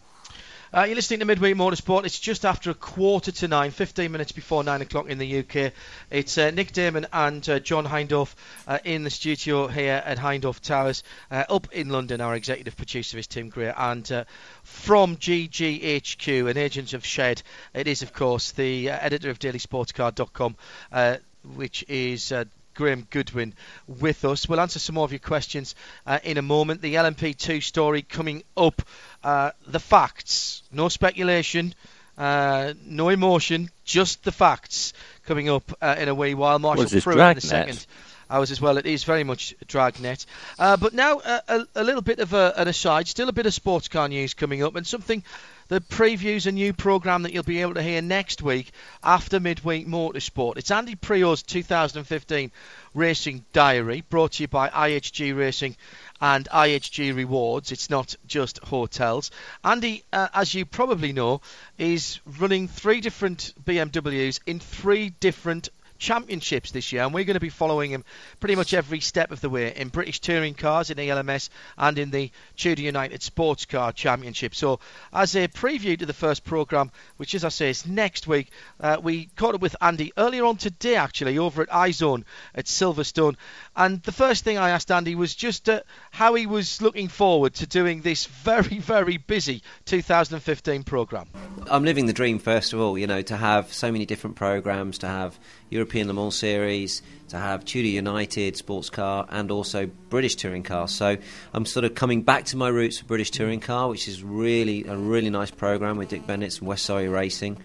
Uh, 0.76 0.84
you're 0.84 0.96
listening 0.96 1.20
to 1.20 1.26
Midweek 1.26 1.56
Motorsport. 1.56 2.06
It's 2.06 2.20
just 2.20 2.44
after 2.44 2.70
a 2.70 2.74
quarter 2.74 3.32
to 3.32 3.48
nine, 3.48 3.72
15 3.72 4.12
minutes 4.12 4.34
before 4.34 4.62
nine 4.62 4.82
o'clock 4.82 5.08
in 5.08 5.20
the 5.20 5.40
UK. 5.40 5.72
It's 6.12 6.38
uh, 6.38 6.52
Nick 6.52 6.74
Damon 6.74 7.08
and 7.14 7.48
uh, 7.48 7.60
John 7.60 7.86
Hindhaugh 7.86 8.34
uh, 8.68 8.80
in 8.84 9.06
the 9.06 9.10
studio 9.10 9.68
here 9.68 10.04
at 10.06 10.18
Hindhaugh 10.18 10.60
Towers, 10.60 11.04
uh, 11.32 11.46
up 11.50 11.72
in 11.72 11.90
London. 11.90 12.20
Our 12.20 12.36
executive 12.36 12.76
producer 12.76 13.18
is 13.18 13.26
Tim 13.26 13.48
Greer, 13.48 13.74
and 13.78 14.12
uh, 14.12 14.26
from 14.64 15.16
GGHQ, 15.16 16.50
an 16.50 16.58
agent 16.58 16.94
of 16.94 17.06
Shed, 17.06 17.42
it 17.74 17.88
is 17.88 18.02
of 18.02 18.12
course 18.12 18.52
the 18.52 18.90
uh, 18.90 18.98
editor 19.00 19.30
of 19.30 19.40
DailySportsCar.com, 19.40 20.58
uh, 20.92 21.18
which 21.56 21.86
is. 21.88 22.34
Graham 22.76 23.08
Goodwin 23.10 23.54
with 23.88 24.24
us. 24.26 24.48
We'll 24.48 24.60
answer 24.60 24.80
some 24.80 24.96
more 24.96 25.06
of 25.06 25.12
your 25.12 25.20
questions 25.20 25.74
uh, 26.06 26.20
in 26.24 26.38
a 26.38 26.42
moment. 26.42 26.82
The 26.82 26.96
LMP2 26.96 27.64
story 27.64 28.02
coming 28.04 28.44
up. 28.56 28.82
Uh, 29.24 29.52
the 29.66 29.80
facts, 29.80 30.62
no 30.72 30.90
speculation, 30.90 31.74
uh, 32.18 32.74
no 32.86 33.10
emotion, 33.10 33.70
just 33.84 34.24
the 34.24 34.32
facts 34.32 34.94
coming 35.26 35.50
up 35.50 35.72
uh, 35.82 35.96
in 35.98 36.10
a 36.10 36.16
wee 36.16 36.34
while. 36.34 36.60
Marshall 36.60 36.86
Pruett 36.86 37.32
in 37.32 37.38
a 37.38 37.42
second. 37.42 37.86
Hours 38.30 38.50
as 38.50 38.60
well. 38.60 38.78
It 38.78 38.88
is 38.88 39.04
very 39.04 39.24
much 39.24 39.54
Dragnet. 39.68 40.26
Uh, 40.58 40.78
but 40.78 40.94
now 40.94 41.20
uh, 41.20 41.40
a, 41.48 41.66
a 41.76 41.84
little 41.84 42.02
bit 42.02 42.20
of 42.20 42.34
a, 42.34 42.54
an 42.58 42.68
aside. 42.68 43.08
Still 43.08 43.30
a 43.30 43.34
bit 43.34 43.46
of 43.46 43.54
sports 43.54 43.88
car 43.88 44.08
news 44.08 44.34
coming 44.34 44.64
up, 44.64 44.76
and 44.76 44.86
something 44.86 45.24
that 45.68 45.90
previews 45.90 46.46
a 46.46 46.52
new 46.52 46.74
program 46.74 47.24
that 47.24 47.34
you'll 47.34 47.44
be 47.44 47.62
able 47.62 47.74
to 47.74 47.82
hear 47.82 48.02
next 48.02 48.42
week 48.42 48.72
after 49.04 49.40
midweek 49.40 49.88
motorsport. 49.88 50.58
It's 50.58 50.70
Andy 50.70 50.96
Priaulx's 50.96 51.44
2015 51.44 52.52
Racing 52.94 53.44
Diary, 53.52 54.04
brought 54.10 54.34
to 54.34 54.44
you 54.44 54.48
by 54.48 54.70
IHG 54.70 55.36
Racing 55.36 55.76
and 56.22 56.48
IHG 56.50 57.16
Rewards. 57.16 57.72
It's 57.72 57.90
not 57.90 58.16
just 58.28 58.60
hotels. 58.60 59.32
Andy, 59.64 60.04
uh, 60.14 60.28
as 60.34 60.54
you 60.54 60.66
probably 60.66 61.14
know, 61.14 61.42
is 61.78 62.20
running 62.40 62.68
three 62.68 63.02
different 63.02 63.54
BMWs 63.66 64.40
in 64.46 64.60
three 64.60 65.10
different 65.10 65.70
championships 66.06 66.70
this 66.70 66.92
year, 66.92 67.02
and 67.02 67.14
we're 67.16 67.24
going 67.24 67.34
to 67.34 67.40
be 67.40 67.50
following 67.50 67.90
him 67.90 68.06
pretty 68.40 68.56
much 68.56 68.76
every 68.76 69.00
step 69.00 69.32
of 69.32 69.42
the 69.42 69.50
way 69.50 69.74
in 69.76 69.88
British 69.88 70.20
touring 70.20 70.54
cars, 70.54 70.92
in 70.92 71.00
ELMS, 71.00 71.50
and 71.80 71.98
in 71.98 72.12
the 72.12 72.30
Tudor 72.58 72.84
United 72.84 73.24
Sports 73.24 73.66
Car 73.66 73.92
Championship. 73.92 74.54
So, 74.54 74.80
as 75.12 75.36
a 75.36 75.48
preview 75.48 75.98
to 75.98 76.06
the 76.06 76.14
first 76.14 76.44
programme, 76.44 76.92
which, 77.18 77.34
as 77.34 77.44
I 77.44 77.50
say, 77.50 77.72
is 77.72 77.88
next 77.88 78.28
week, 78.28 78.52
uh, 78.80 78.98
we 79.02 79.30
caught 79.36 79.56
up 79.56 79.62
with 79.62 79.76
Andy 79.82 80.14
earlier 80.16 80.46
on 80.46 80.58
today, 80.58 80.96
actually, 80.96 81.40
over 81.40 81.64
at 81.64 81.70
iZone 81.70 82.24
at 82.54 82.66
Silverstone. 82.66 83.36
And 83.76 84.04
the 84.04 84.12
first 84.12 84.44
thing 84.44 84.60
I 84.60 84.70
asked 84.70 84.92
Andy 84.92 85.16
was 85.16 85.34
just 85.34 85.68
uh, 85.68 85.82
how 86.12 86.36
he 86.36 86.46
was 86.46 86.84
looking 86.84 87.08
forward 87.08 87.56
to 87.56 87.66
doing 87.66 88.02
this 88.02 88.28
very, 88.28 88.78
very 88.78 89.18
busy 89.18 89.64
2015 89.86 90.84
programme. 90.84 91.30
I'm 91.68 91.84
living 91.84 92.06
the 92.06 92.14
dream, 92.14 92.38
first 92.38 92.74
of 92.74 92.80
all, 92.80 92.96
you 92.96 93.08
know, 93.08 93.24
to 93.24 93.36
have 93.36 93.74
so 93.74 93.92
many 93.92 94.06
different 94.06 94.36
programs, 94.36 95.00
to 95.00 95.08
have 95.08 95.40
European 95.76 96.08
Le 96.08 96.14
Mans 96.14 96.36
Series, 96.36 97.02
to 97.28 97.38
have 97.38 97.66
Tudor 97.66 97.90
United 97.90 98.56
Sports 98.56 98.90
Car, 98.90 99.28
and 99.30 99.52
also 99.52 99.88
British 100.10 100.36
Touring 100.36 100.64
Car. 100.64 100.88
So 100.88 101.18
I'm 101.54 101.66
sort 101.66 101.84
of 101.84 101.96
coming 101.96 102.24
back 102.24 102.46
to 102.46 102.58
my 102.58 102.70
roots 102.70 103.00
for 103.00 103.06
British 103.06 103.32
Touring 103.32 103.60
Car, 103.60 103.90
which 103.90 104.08
is 104.08 104.24
really 104.24 104.86
a 104.86 104.96
really 104.96 105.30
nice 105.30 105.52
program 105.52 105.98
with 105.98 106.10
Dick 106.10 106.26
Bennetts 106.26 106.60
and 106.60 106.68
West 106.68 106.86
Surrey 106.86 107.08
Racing. 107.10 107.58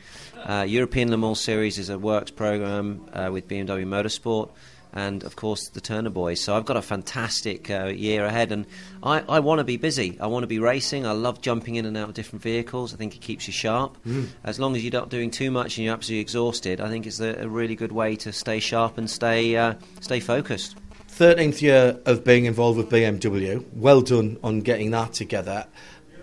Uh, 0.45 0.65
European 0.69 1.11
Le 1.11 1.17
Mans 1.17 1.39
Series 1.39 1.79
is 1.79 1.89
a 1.89 1.99
works 1.99 2.31
program 2.31 3.07
uh, 3.13 3.31
with 3.33 3.47
BMW 3.47 3.87
Motorsport. 3.87 4.51
And 4.93 5.23
of 5.25 5.37
course, 5.37 5.69
the 5.69 5.81
Turner 5.81 6.11
Boys. 6.11 6.41
So 6.41 6.57
I've 6.57 6.65
got 6.65 6.77
a 6.77 6.83
fantastic 6.83 7.71
uh, 7.71 7.87
year 7.87 8.25
ahead, 8.25 8.53
and 8.53 8.67
I, 9.03 9.21
I 9.29 9.41
want 9.41 9.59
to 9.59 9.65
be 9.65 9.77
busy. 9.77 10.19
I 10.21 10.27
want 10.27 10.43
to 10.43 10.49
be 10.49 10.59
racing. 10.59 11.07
I 11.07 11.13
love 11.13 11.41
jumping 11.41 11.77
in 11.77 11.87
and 11.87 11.97
out 11.97 12.09
of 12.09 12.15
different 12.15 12.43
vehicles. 12.43 12.93
I 12.93 12.97
think 12.97 13.15
it 13.15 13.21
keeps 13.21 13.47
you 13.47 13.53
sharp. 13.53 13.97
As 14.45 14.59
long 14.59 14.75
as 14.77 14.85
you're 14.85 14.93
not 14.93 15.11
doing 15.11 15.31
too 15.31 15.51
much 15.51 15.77
and 15.77 15.85
you're 15.85 15.95
absolutely 15.95 16.21
exhausted, 16.21 16.81
I 16.81 16.89
think 16.89 17.07
it's 17.07 17.21
a, 17.21 17.43
a 17.43 17.49
really 17.49 17.77
good 17.77 17.93
way 17.93 18.17
to 18.17 18.33
stay 18.33 18.61
sharp 18.61 18.99
and 18.99 19.09
stay 19.09 19.57
uh, 19.57 19.75
stay 20.01 20.21
focused. 20.21 20.77
13th 21.09 21.61
year 21.61 22.01
of 22.07 22.25
being 22.25 22.47
involved 22.47 22.79
with 22.79 22.89
BMW. 22.89 23.65
Well 23.75 24.01
done 24.01 24.39
on 24.43 24.61
getting 24.61 24.91
that 24.93 25.13
together. 25.13 25.67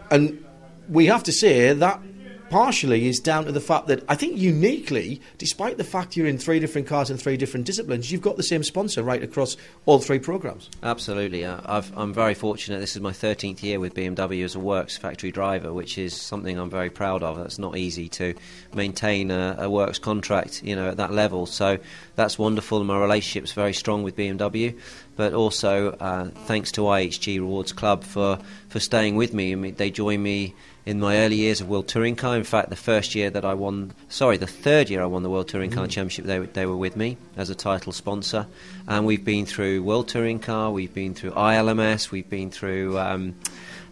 And 0.09 0.43
we 0.89 1.05
have 1.07 1.23
to 1.23 1.31
say 1.31 1.73
that 1.73 2.01
partially 2.49 3.07
is 3.07 3.19
down 3.19 3.45
to 3.45 3.51
the 3.51 3.59
fact 3.59 3.87
that 3.87 4.03
I 4.07 4.15
think 4.15 4.37
uniquely, 4.37 5.21
despite 5.37 5.77
the 5.77 5.83
fact 5.83 6.15
you're 6.15 6.27
in 6.27 6.37
three 6.37 6.59
different 6.59 6.87
cars 6.87 7.09
and 7.09 7.21
three 7.21 7.37
different 7.37 7.65
disciplines, 7.65 8.11
you've 8.11 8.21
got 8.21 8.37
the 8.37 8.43
same 8.43 8.63
sponsor 8.63 9.03
right 9.03 9.21
across 9.21 9.57
all 9.85 9.99
three 9.99 10.19
programs. 10.19 10.69
Absolutely. 10.83 11.45
I've, 11.45 11.95
I'm 11.97 12.13
very 12.13 12.33
fortunate. 12.33 12.79
This 12.79 12.95
is 12.95 13.01
my 13.01 13.11
13th 13.11 13.61
year 13.63 13.79
with 13.79 13.93
BMW 13.93 14.43
as 14.43 14.55
a 14.55 14.59
works 14.59 14.97
factory 14.97 15.31
driver, 15.31 15.73
which 15.73 15.97
is 15.97 16.15
something 16.15 16.57
I'm 16.57 16.69
very 16.69 16.89
proud 16.89 17.23
of. 17.23 17.37
That's 17.37 17.59
not 17.59 17.77
easy 17.77 18.09
to 18.09 18.33
maintain 18.73 19.31
a, 19.31 19.55
a 19.59 19.69
works 19.69 19.99
contract, 19.99 20.63
you 20.63 20.75
know, 20.75 20.89
at 20.89 20.97
that 20.97 21.11
level. 21.11 21.45
So 21.45 21.77
that's 22.15 22.39
wonderful, 22.39 22.83
my 22.83 22.99
relationship's 22.99 23.51
very 23.51 23.73
strong 23.73 24.03
with 24.03 24.15
BMW. 24.15 24.79
But 25.15 25.33
also, 25.33 25.91
uh, 25.93 26.29
thanks 26.45 26.71
to 26.73 26.81
IHG 26.81 27.39
Rewards 27.39 27.73
Club 27.73 28.03
for, 28.03 28.39
for 28.69 28.79
staying 28.79 29.15
with 29.15 29.33
me. 29.33 29.51
I 29.51 29.55
mean, 29.55 29.75
they 29.75 29.89
join 29.89 30.21
me 30.21 30.53
in 30.87 31.01
my 31.01 31.17
early 31.17 31.35
years 31.35 31.59
of 31.59 31.67
World 31.67 31.85
Touring 31.85 32.15
Car. 32.15 32.37
In 32.37 32.45
fact, 32.45 32.69
the 32.69 32.77
first 32.77 33.13
year 33.13 33.29
that 33.29 33.43
I 33.43 33.53
won, 33.55 33.91
sorry, 34.07 34.37
the 34.37 34.47
third 34.47 34.89
year 34.89 35.03
I 35.03 35.05
won 35.05 35.21
the 35.21 35.29
World 35.29 35.49
Touring 35.49 35.69
Car 35.69 35.85
Championship, 35.85 36.23
they, 36.23 36.39
they 36.39 36.65
were 36.65 36.77
with 36.77 36.95
me 36.95 37.17
as 37.35 37.49
a 37.49 37.55
title 37.55 37.91
sponsor. 37.91 38.47
And 38.87 39.05
we've 39.05 39.25
been 39.25 39.45
through 39.45 39.83
World 39.83 40.07
Touring 40.07 40.39
Car, 40.39 40.71
we've 40.71 40.93
been 40.93 41.13
through 41.13 41.31
ILMS, 41.31 42.09
we've 42.09 42.29
been 42.29 42.51
through, 42.51 42.97
um, 42.97 43.35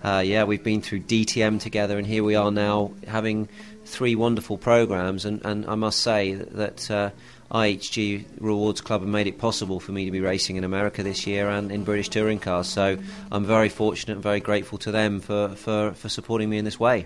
uh, 0.05 0.23
yeah, 0.25 0.45
we've 0.45 0.63
been 0.63 0.81
through 0.81 1.01
DTM 1.01 1.59
together, 1.59 1.97
and 1.97 2.07
here 2.07 2.23
we 2.23 2.35
are 2.35 2.49
now 2.49 2.93
having 3.05 3.49
three 3.83 4.15
wonderful 4.15 4.57
programs, 4.57 5.25
and, 5.25 5.43
and 5.43 5.65
I 5.65 5.75
must 5.75 5.99
say 5.99 6.33
that. 6.33 6.53
that 6.53 6.91
uh, 6.91 7.09
IHG 7.55 8.25
Rewards 8.41 8.81
Club 8.81 8.99
have 8.99 9.09
made 9.09 9.27
it 9.27 9.37
possible 9.37 9.79
for 9.79 9.93
me 9.93 10.03
to 10.03 10.11
be 10.11 10.19
racing 10.19 10.57
in 10.57 10.65
America 10.65 11.03
this 11.03 11.25
year 11.25 11.49
and 11.49 11.71
in 11.71 11.85
British 11.85 12.09
touring 12.09 12.37
cars. 12.37 12.67
So 12.67 12.97
I'm 13.31 13.45
very 13.45 13.69
fortunate 13.69 14.15
and 14.15 14.21
very 14.21 14.41
grateful 14.41 14.77
to 14.79 14.91
them 14.91 15.21
for, 15.21 15.47
for, 15.55 15.93
for 15.93 16.09
supporting 16.09 16.49
me 16.49 16.57
in 16.57 16.65
this 16.65 16.77
way. 16.77 17.05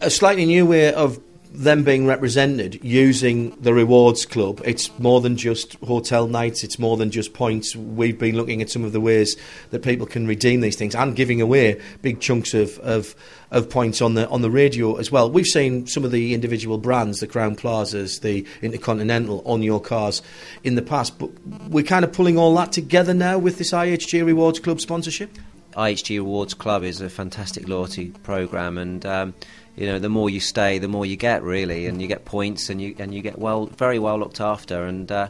A 0.00 0.10
slightly 0.10 0.44
new 0.44 0.66
way 0.66 0.92
of 0.92 1.20
them 1.52 1.82
being 1.82 2.06
represented 2.06 2.82
using 2.84 3.50
the 3.60 3.74
rewards 3.74 4.24
club. 4.24 4.60
It's 4.64 4.96
more 4.98 5.20
than 5.20 5.36
just 5.36 5.74
hotel 5.76 6.28
nights, 6.28 6.62
it's 6.62 6.78
more 6.78 6.96
than 6.96 7.10
just 7.10 7.34
points. 7.34 7.74
We've 7.74 8.18
been 8.18 8.36
looking 8.36 8.62
at 8.62 8.70
some 8.70 8.84
of 8.84 8.92
the 8.92 9.00
ways 9.00 9.36
that 9.70 9.82
people 9.82 10.06
can 10.06 10.26
redeem 10.26 10.60
these 10.60 10.76
things 10.76 10.94
and 10.94 11.16
giving 11.16 11.40
away 11.40 11.80
big 12.02 12.20
chunks 12.20 12.54
of, 12.54 12.78
of, 12.78 13.16
of 13.50 13.68
points 13.68 14.00
on 14.00 14.14
the 14.14 14.28
on 14.28 14.42
the 14.42 14.50
radio 14.50 14.96
as 14.96 15.10
well. 15.10 15.30
We've 15.30 15.46
seen 15.46 15.86
some 15.86 16.04
of 16.04 16.12
the 16.12 16.34
individual 16.34 16.78
brands, 16.78 17.18
the 17.18 17.26
Crowne 17.26 17.56
Plazas, 17.56 18.20
the 18.20 18.46
Intercontinental 18.62 19.42
on 19.44 19.62
your 19.62 19.80
cars 19.80 20.22
in 20.62 20.76
the 20.76 20.82
past, 20.82 21.18
but 21.18 21.30
we're 21.68 21.84
kind 21.84 22.04
of 22.04 22.12
pulling 22.12 22.38
all 22.38 22.54
that 22.56 22.72
together 22.72 23.12
now 23.14 23.38
with 23.38 23.58
this 23.58 23.72
IHG 23.72 24.24
Rewards 24.24 24.60
Club 24.60 24.80
sponsorship. 24.80 25.30
IHG 25.74 26.18
Rewards 26.18 26.54
Club 26.54 26.82
is 26.82 27.00
a 27.00 27.08
fantastic 27.08 27.68
loyalty 27.68 28.10
program, 28.22 28.76
and 28.78 29.06
um, 29.06 29.34
you 29.76 29.86
know, 29.86 29.98
the 29.98 30.08
more 30.08 30.28
you 30.28 30.40
stay, 30.40 30.78
the 30.78 30.88
more 30.88 31.06
you 31.06 31.16
get, 31.16 31.42
really, 31.42 31.86
and 31.86 32.00
you 32.00 32.08
get 32.08 32.24
points, 32.24 32.70
and 32.70 32.80
you 32.80 32.94
and 32.98 33.14
you 33.14 33.22
get 33.22 33.38
well, 33.38 33.66
very 33.66 33.98
well 33.98 34.18
looked 34.18 34.40
after. 34.40 34.84
And 34.84 35.10
uh, 35.10 35.28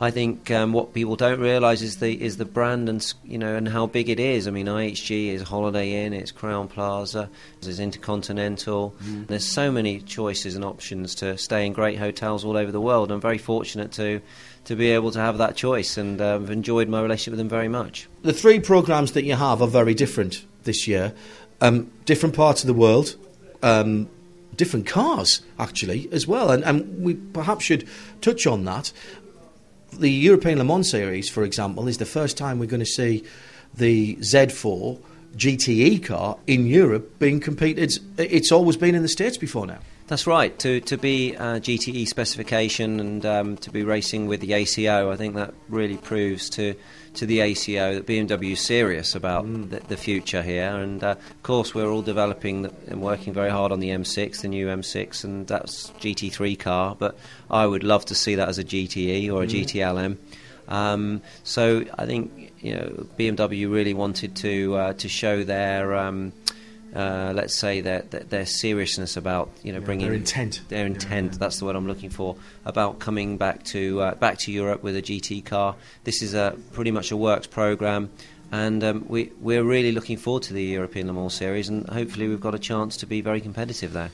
I 0.00 0.12
think 0.12 0.50
um, 0.52 0.72
what 0.72 0.94
people 0.94 1.16
don't 1.16 1.40
realise 1.40 1.82
is 1.82 1.96
the 1.96 2.20
is 2.22 2.36
the 2.36 2.44
brand 2.44 2.88
and 2.88 3.14
you 3.24 3.36
know 3.36 3.56
and 3.56 3.68
how 3.68 3.86
big 3.86 4.08
it 4.08 4.20
is. 4.20 4.46
I 4.46 4.52
mean, 4.52 4.66
IHG 4.66 5.28
is 5.28 5.42
Holiday 5.42 6.04
Inn, 6.04 6.12
it's 6.12 6.30
Crowne 6.30 6.68
Plaza, 6.68 7.28
it's 7.60 7.80
Intercontinental. 7.80 8.94
Mm. 9.02 9.26
There's 9.26 9.44
so 9.44 9.72
many 9.72 10.00
choices 10.00 10.54
and 10.54 10.64
options 10.64 11.16
to 11.16 11.36
stay 11.36 11.66
in 11.66 11.72
great 11.72 11.98
hotels 11.98 12.44
all 12.44 12.56
over 12.56 12.70
the 12.70 12.80
world. 12.80 13.10
I'm 13.10 13.20
very 13.20 13.38
fortunate 13.38 13.90
to 13.92 14.20
to 14.66 14.76
be 14.76 14.90
able 14.90 15.10
to 15.12 15.18
have 15.18 15.38
that 15.38 15.56
choice, 15.56 15.96
and 15.96 16.20
uh, 16.20 16.36
I've 16.36 16.50
enjoyed 16.50 16.88
my 16.88 17.02
relationship 17.02 17.32
with 17.32 17.38
them 17.38 17.48
very 17.48 17.68
much. 17.68 18.08
The 18.22 18.32
three 18.32 18.60
programs 18.60 19.12
that 19.12 19.24
you 19.24 19.34
have 19.34 19.62
are 19.62 19.68
very 19.68 19.94
different 19.94 20.44
this 20.62 20.86
year. 20.86 21.12
Um, 21.60 21.90
different 22.04 22.36
parts 22.36 22.62
of 22.62 22.68
the 22.68 22.74
world, 22.74 23.16
um, 23.62 24.08
different 24.56 24.86
cars 24.86 25.42
actually 25.58 26.08
as 26.12 26.26
well, 26.26 26.50
and, 26.50 26.64
and 26.64 27.02
we 27.02 27.14
perhaps 27.14 27.64
should 27.64 27.88
touch 28.20 28.46
on 28.46 28.64
that. 28.64 28.92
The 29.92 30.10
European 30.10 30.58
Le 30.58 30.64
Mans 30.64 30.88
Series, 30.88 31.30
for 31.30 31.44
example, 31.44 31.88
is 31.88 31.98
the 31.98 32.06
first 32.06 32.36
time 32.36 32.58
we're 32.58 32.66
going 32.66 32.80
to 32.80 32.86
see 32.86 33.24
the 33.74 34.16
Z4 34.16 35.00
GTE 35.36 36.04
car 36.04 36.36
in 36.46 36.66
Europe 36.66 37.18
being 37.18 37.40
competed. 37.40 37.92
It's 38.18 38.52
always 38.52 38.76
been 38.76 38.94
in 38.94 39.02
the 39.02 39.08
States 39.08 39.38
before 39.38 39.66
now. 39.66 39.78
That's 40.08 40.26
right. 40.26 40.58
To 40.60 40.80
to 40.80 40.96
be 40.96 41.36
uh, 41.36 41.60
GTE 41.60 42.08
specification 42.08 42.98
and 42.98 43.26
um, 43.26 43.56
to 43.58 43.70
be 43.70 43.84
racing 43.84 44.26
with 44.26 44.40
the 44.40 44.54
ACO, 44.54 45.10
I 45.10 45.16
think 45.16 45.34
that 45.34 45.52
really 45.68 45.98
proves 45.98 46.48
to 46.50 46.74
to 47.18 47.26
the 47.26 47.40
ACO 47.40 47.94
that 47.94 48.06
BMW 48.06 48.52
is 48.52 48.60
serious 48.60 49.14
about 49.14 49.44
mm. 49.44 49.68
the, 49.70 49.80
the, 49.80 49.96
future 49.96 50.40
here. 50.40 50.70
And 50.76 51.02
uh, 51.02 51.16
of 51.18 51.42
course, 51.42 51.74
we're 51.74 51.90
all 51.90 52.02
developing 52.02 52.62
the, 52.62 52.72
and 52.86 53.02
working 53.02 53.32
very 53.32 53.50
hard 53.50 53.72
on 53.72 53.80
the 53.80 53.88
M6, 53.88 54.40
the 54.40 54.48
new 54.48 54.68
M6, 54.68 55.24
and 55.24 55.46
that's 55.46 55.90
GT3 55.98 56.58
car. 56.58 56.96
But 56.96 57.18
I 57.50 57.66
would 57.66 57.82
love 57.82 58.04
to 58.06 58.14
see 58.14 58.36
that 58.36 58.48
as 58.48 58.58
a 58.58 58.64
GTE 58.64 59.32
or 59.32 59.42
a 59.42 59.46
mm. 59.46 59.64
GTLM. 59.64 60.16
Um, 60.68 61.22
so 61.44 61.84
I 61.98 62.06
think 62.06 62.52
you 62.60 62.74
know 62.74 63.06
BMW 63.18 63.70
really 63.70 63.94
wanted 63.94 64.36
to 64.36 64.74
uh, 64.76 64.92
to 64.94 65.08
show 65.08 65.42
their 65.42 65.96
um, 65.96 66.32
uh, 66.94 67.32
let's 67.34 67.54
say 67.54 67.80
their, 67.80 68.02
their 68.02 68.46
seriousness 68.46 69.16
about 69.16 69.50
you 69.62 69.72
know 69.72 69.78
yeah, 69.78 69.84
bringing 69.84 70.06
their 70.06 70.14
intent. 70.14 70.62
Their 70.68 70.86
intent. 70.86 71.32
Yeah. 71.32 71.38
That's 71.38 71.58
the 71.58 71.64
word 71.64 71.76
I'm 71.76 71.86
looking 71.86 72.10
for. 72.10 72.36
About 72.64 72.98
coming 72.98 73.36
back 73.36 73.64
to 73.64 74.00
uh, 74.00 74.14
back 74.14 74.38
to 74.40 74.52
Europe 74.52 74.82
with 74.82 74.96
a 74.96 75.02
GT 75.02 75.44
car. 75.44 75.76
This 76.04 76.22
is 76.22 76.34
a 76.34 76.56
pretty 76.72 76.90
much 76.90 77.10
a 77.10 77.16
works 77.16 77.46
program, 77.46 78.10
and 78.50 78.82
um, 78.82 79.04
we 79.08 79.32
we're 79.40 79.64
really 79.64 79.92
looking 79.92 80.16
forward 80.16 80.44
to 80.44 80.54
the 80.54 80.62
European 80.62 81.06
Le 81.06 81.12
Mans 81.12 81.34
series, 81.34 81.68
and 81.68 81.86
hopefully 81.88 82.28
we've 82.28 82.40
got 82.40 82.54
a 82.54 82.58
chance 82.58 82.96
to 82.98 83.06
be 83.06 83.20
very 83.20 83.40
competitive 83.40 83.92
there. 83.92 84.10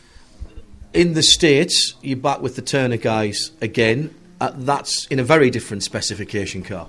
In 0.92 1.14
the 1.14 1.22
states, 1.22 1.94
you're 2.02 2.16
back 2.16 2.40
with 2.40 2.56
the 2.56 2.62
Turner 2.62 2.96
guys 2.96 3.52
again. 3.60 4.14
Uh, 4.40 4.52
that's 4.54 5.06
in 5.06 5.18
a 5.20 5.24
very 5.24 5.50
different 5.50 5.82
specification 5.82 6.62
car. 6.62 6.88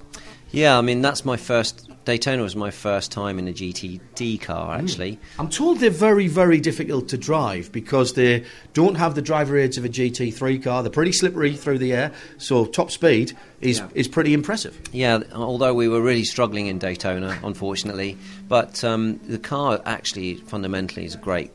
Yeah, 0.51 0.77
I 0.77 0.81
mean 0.81 1.01
that's 1.01 1.25
my 1.25 1.38
first 1.38 1.91
Daytona 2.05 2.43
was 2.43 2.55
my 2.55 2.69
first 2.69 3.11
time 3.11 3.39
in 3.39 3.47
a 3.47 3.51
GTD 3.51 4.39
car, 4.39 4.77
hmm. 4.77 4.85
actually. 4.85 5.13
Mm. 5.13 5.19
I'm 5.39 5.49
told 5.49 5.79
they're 5.79 5.89
very, 5.89 6.27
very 6.27 6.59
difficult 6.59 7.09
to 7.09 7.17
drive 7.17 7.71
because 7.71 8.13
they 8.13 8.45
don't 8.73 8.95
have 8.95 9.15
the 9.15 9.21
driver 9.21 9.57
aids 9.57 9.77
of 9.77 9.85
a 9.85 9.89
GT3 9.89 10.63
car. 10.63 10.83
They're 10.83 10.91
pretty 10.91 11.11
slippery 11.11 11.55
through 11.55 11.79
the 11.79 11.93
air, 11.93 12.11
so 12.37 12.65
top 12.65 12.91
speed 12.91 13.35
is, 13.59 13.79
yeah. 13.79 13.89
is 13.95 14.07
pretty 14.07 14.33
impressive. 14.33 14.79
Yeah, 14.91 15.23
although 15.33 15.73
we 15.73 15.87
were 15.87 16.01
really 16.01 16.23
struggling 16.23 16.67
in 16.67 16.77
Daytona, 16.77 17.39
unfortunately. 17.43 18.17
But 18.47 18.83
um, 18.83 19.19
the 19.27 19.39
car 19.39 19.81
actually 19.85 20.35
fundamentally 20.35 21.05
is 21.05 21.15
a 21.15 21.19
great, 21.19 21.51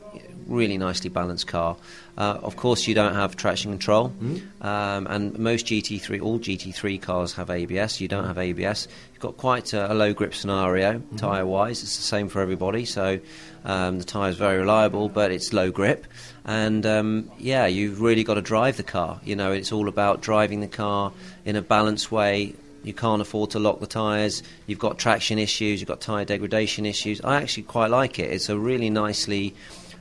really 0.47 0.77
nicely 0.77 1.09
balanced 1.09 1.47
car. 1.47 1.77
Uh, 2.17 2.37
of 2.43 2.55
course, 2.55 2.87
you 2.87 2.93
don't 2.93 3.15
have 3.15 3.35
traction 3.35 3.71
control, 3.71 4.09
mm-hmm. 4.09 4.65
um, 4.65 5.07
and 5.07 5.39
most 5.39 5.65
GT3, 5.65 6.21
all 6.21 6.39
GT3 6.39 7.01
cars 7.01 7.33
have 7.33 7.49
ABS. 7.49 8.01
You 8.01 8.07
don't 8.07 8.25
have 8.25 8.37
ABS. 8.37 8.87
You've 9.13 9.21
got 9.21 9.37
quite 9.37 9.73
a, 9.73 9.91
a 9.91 9.95
low 9.95 10.13
grip 10.13 10.35
scenario 10.35 10.99
mm-hmm. 10.99 11.15
tyre 11.15 11.45
wise. 11.45 11.81
It's 11.83 11.97
the 11.97 12.03
same 12.03 12.27
for 12.27 12.41
everybody. 12.41 12.85
So 12.85 13.19
um, 13.63 13.99
the 13.99 14.03
tyre 14.03 14.29
is 14.29 14.37
very 14.37 14.59
reliable, 14.59 15.09
but 15.09 15.31
it's 15.31 15.53
low 15.53 15.71
grip. 15.71 16.05
And 16.43 16.85
um, 16.85 17.31
yeah, 17.37 17.67
you've 17.67 18.01
really 18.01 18.23
got 18.23 18.35
to 18.35 18.41
drive 18.41 18.77
the 18.77 18.83
car. 18.83 19.21
You 19.23 19.35
know, 19.35 19.51
it's 19.51 19.71
all 19.71 19.87
about 19.87 20.21
driving 20.21 20.59
the 20.59 20.67
car 20.67 21.13
in 21.45 21.55
a 21.55 21.61
balanced 21.61 22.11
way, 22.11 22.55
you 22.83 22.93
can't 22.93 23.21
afford 23.21 23.51
to 23.51 23.59
lock 23.59 23.79
the 23.79 23.87
tyres, 23.87 24.41
you've 24.65 24.79
got 24.79 24.97
traction 24.97 25.37
issues, 25.37 25.79
you've 25.79 25.87
got 25.87 26.01
tyre 26.01 26.25
degradation 26.25 26.85
issues. 26.85 27.21
I 27.21 27.41
actually 27.41 27.63
quite 27.63 27.91
like 27.91 28.19
it. 28.19 28.31
It's 28.31 28.49
a 28.49 28.57
really 28.57 28.89
nicely 28.89 29.53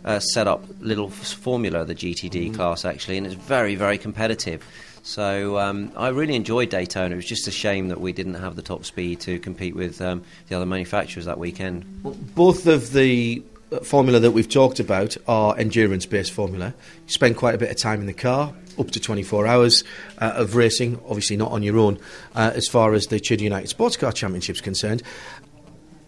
uh, 0.05 0.21
set 0.21 0.47
up 0.47 0.65
little 0.81 1.11
formula, 1.11 1.85
the 1.85 1.95
GTD 1.95 2.51
mm. 2.51 2.55
class, 2.55 2.85
actually, 2.85 3.19
and 3.19 3.27
it's 3.27 3.35
very, 3.35 3.75
very 3.75 3.99
competitive. 3.99 4.65
So 5.03 5.59
um, 5.59 5.93
I 5.97 6.09
really 6.09 6.35
enjoyed 6.35 6.69
Daytona. 6.69 7.15
It 7.15 7.17
was 7.17 7.27
just 7.27 7.49
a 7.49 7.51
shame 7.51 7.89
that 7.89 8.01
we 8.01 8.13
didn't 8.13 8.35
have 8.35 8.57
the 8.57 8.63
top 8.63 8.85
speed 8.85 9.21
to 9.21 9.39
compete 9.39 9.75
with 9.75 10.01
um, 10.01 10.23
the 10.49 10.57
other 10.57 10.67
manufacturers 10.67 11.25
that 11.25 11.39
weekend. 11.39 11.85
Well, 12.03 12.17
both 12.35 12.67
of 12.67 12.93
the 12.93 13.43
uh, 13.73 13.81
formula 13.81 14.21
that 14.21 14.33
we've 14.33 14.49
talked 14.49 14.79
about 14.79 15.17
are 15.27 15.57
endurance 15.59 16.05
based 16.07 16.33
formula. 16.33 16.75
You 17.07 17.13
spend 17.13 17.37
quite 17.37 17.55
a 17.55 17.59
bit 17.59 17.71
of 17.71 17.79
time 17.79 18.01
in 18.01 18.07
the 18.07 18.13
car, 18.13 18.53
up 18.79 18.91
to 18.91 19.01
24 19.01 19.47
hours 19.47 19.85
uh, 20.19 20.33
of 20.37 20.55
racing, 20.55 21.01
obviously 21.07 21.37
not 21.37 21.51
on 21.51 21.63
your 21.63 21.79
own, 21.79 21.99
uh, 22.35 22.53
as 22.55 22.69
far 22.69 22.93
as 22.93 23.07
the 23.07 23.19
Tudor 23.19 23.45
United 23.45 23.69
Sports 23.69 23.97
Car 23.97 24.13
Championship 24.13 24.57
is 24.57 24.61
concerned. 24.61 25.03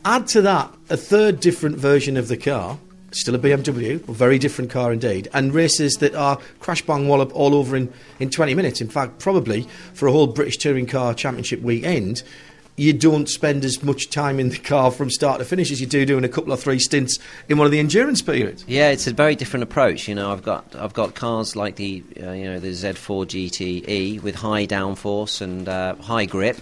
Add 0.04 0.26
to 0.28 0.42
that 0.42 0.74
a 0.90 0.96
third 0.96 1.40
different 1.40 1.76
version 1.76 2.16
of 2.16 2.28
the 2.28 2.36
car 2.36 2.78
still 3.14 3.34
a 3.34 3.38
BMW, 3.38 4.06
a 4.08 4.12
very 4.12 4.38
different 4.38 4.70
car 4.70 4.92
indeed, 4.92 5.28
and 5.32 5.54
races 5.54 5.94
that 5.94 6.14
are 6.14 6.38
crash 6.60 6.82
bang 6.82 7.08
wallop 7.08 7.34
all 7.34 7.54
over 7.54 7.76
in, 7.76 7.92
in 8.18 8.30
20 8.30 8.54
minutes. 8.54 8.80
In 8.80 8.88
fact, 8.88 9.18
probably 9.18 9.66
for 9.94 10.06
a 10.06 10.12
whole 10.12 10.26
British 10.26 10.56
Touring 10.58 10.86
Car 10.86 11.14
Championship 11.14 11.60
weekend, 11.60 12.22
you 12.76 12.92
don't 12.92 13.28
spend 13.28 13.64
as 13.64 13.82
much 13.82 14.08
time 14.08 14.40
in 14.40 14.48
the 14.48 14.58
car 14.58 14.90
from 14.90 15.10
start 15.10 15.38
to 15.38 15.44
finish 15.44 15.70
as 15.70 15.80
you 15.80 15.86
do 15.86 16.06
doing 16.06 16.24
a 16.24 16.28
couple 16.28 16.52
or 16.52 16.56
three 16.56 16.78
stints 16.78 17.18
in 17.48 17.58
one 17.58 17.66
of 17.66 17.70
the 17.70 17.78
endurance 17.78 18.22
periods. 18.22 18.64
Yeah, 18.66 18.90
it's 18.90 19.06
a 19.06 19.12
very 19.12 19.36
different 19.36 19.62
approach. 19.62 20.08
You 20.08 20.14
know, 20.14 20.32
I've 20.32 20.42
got 20.42 20.74
I've 20.74 20.94
got 20.94 21.14
cars 21.14 21.54
like 21.54 21.76
the 21.76 22.02
uh, 22.22 22.30
you 22.30 22.44
know 22.44 22.58
the 22.58 22.68
Z4 22.68 23.26
GTE 23.26 24.22
with 24.22 24.36
high 24.36 24.66
downforce 24.66 25.42
and 25.42 25.68
uh, 25.68 25.96
high 25.96 26.24
grip 26.24 26.60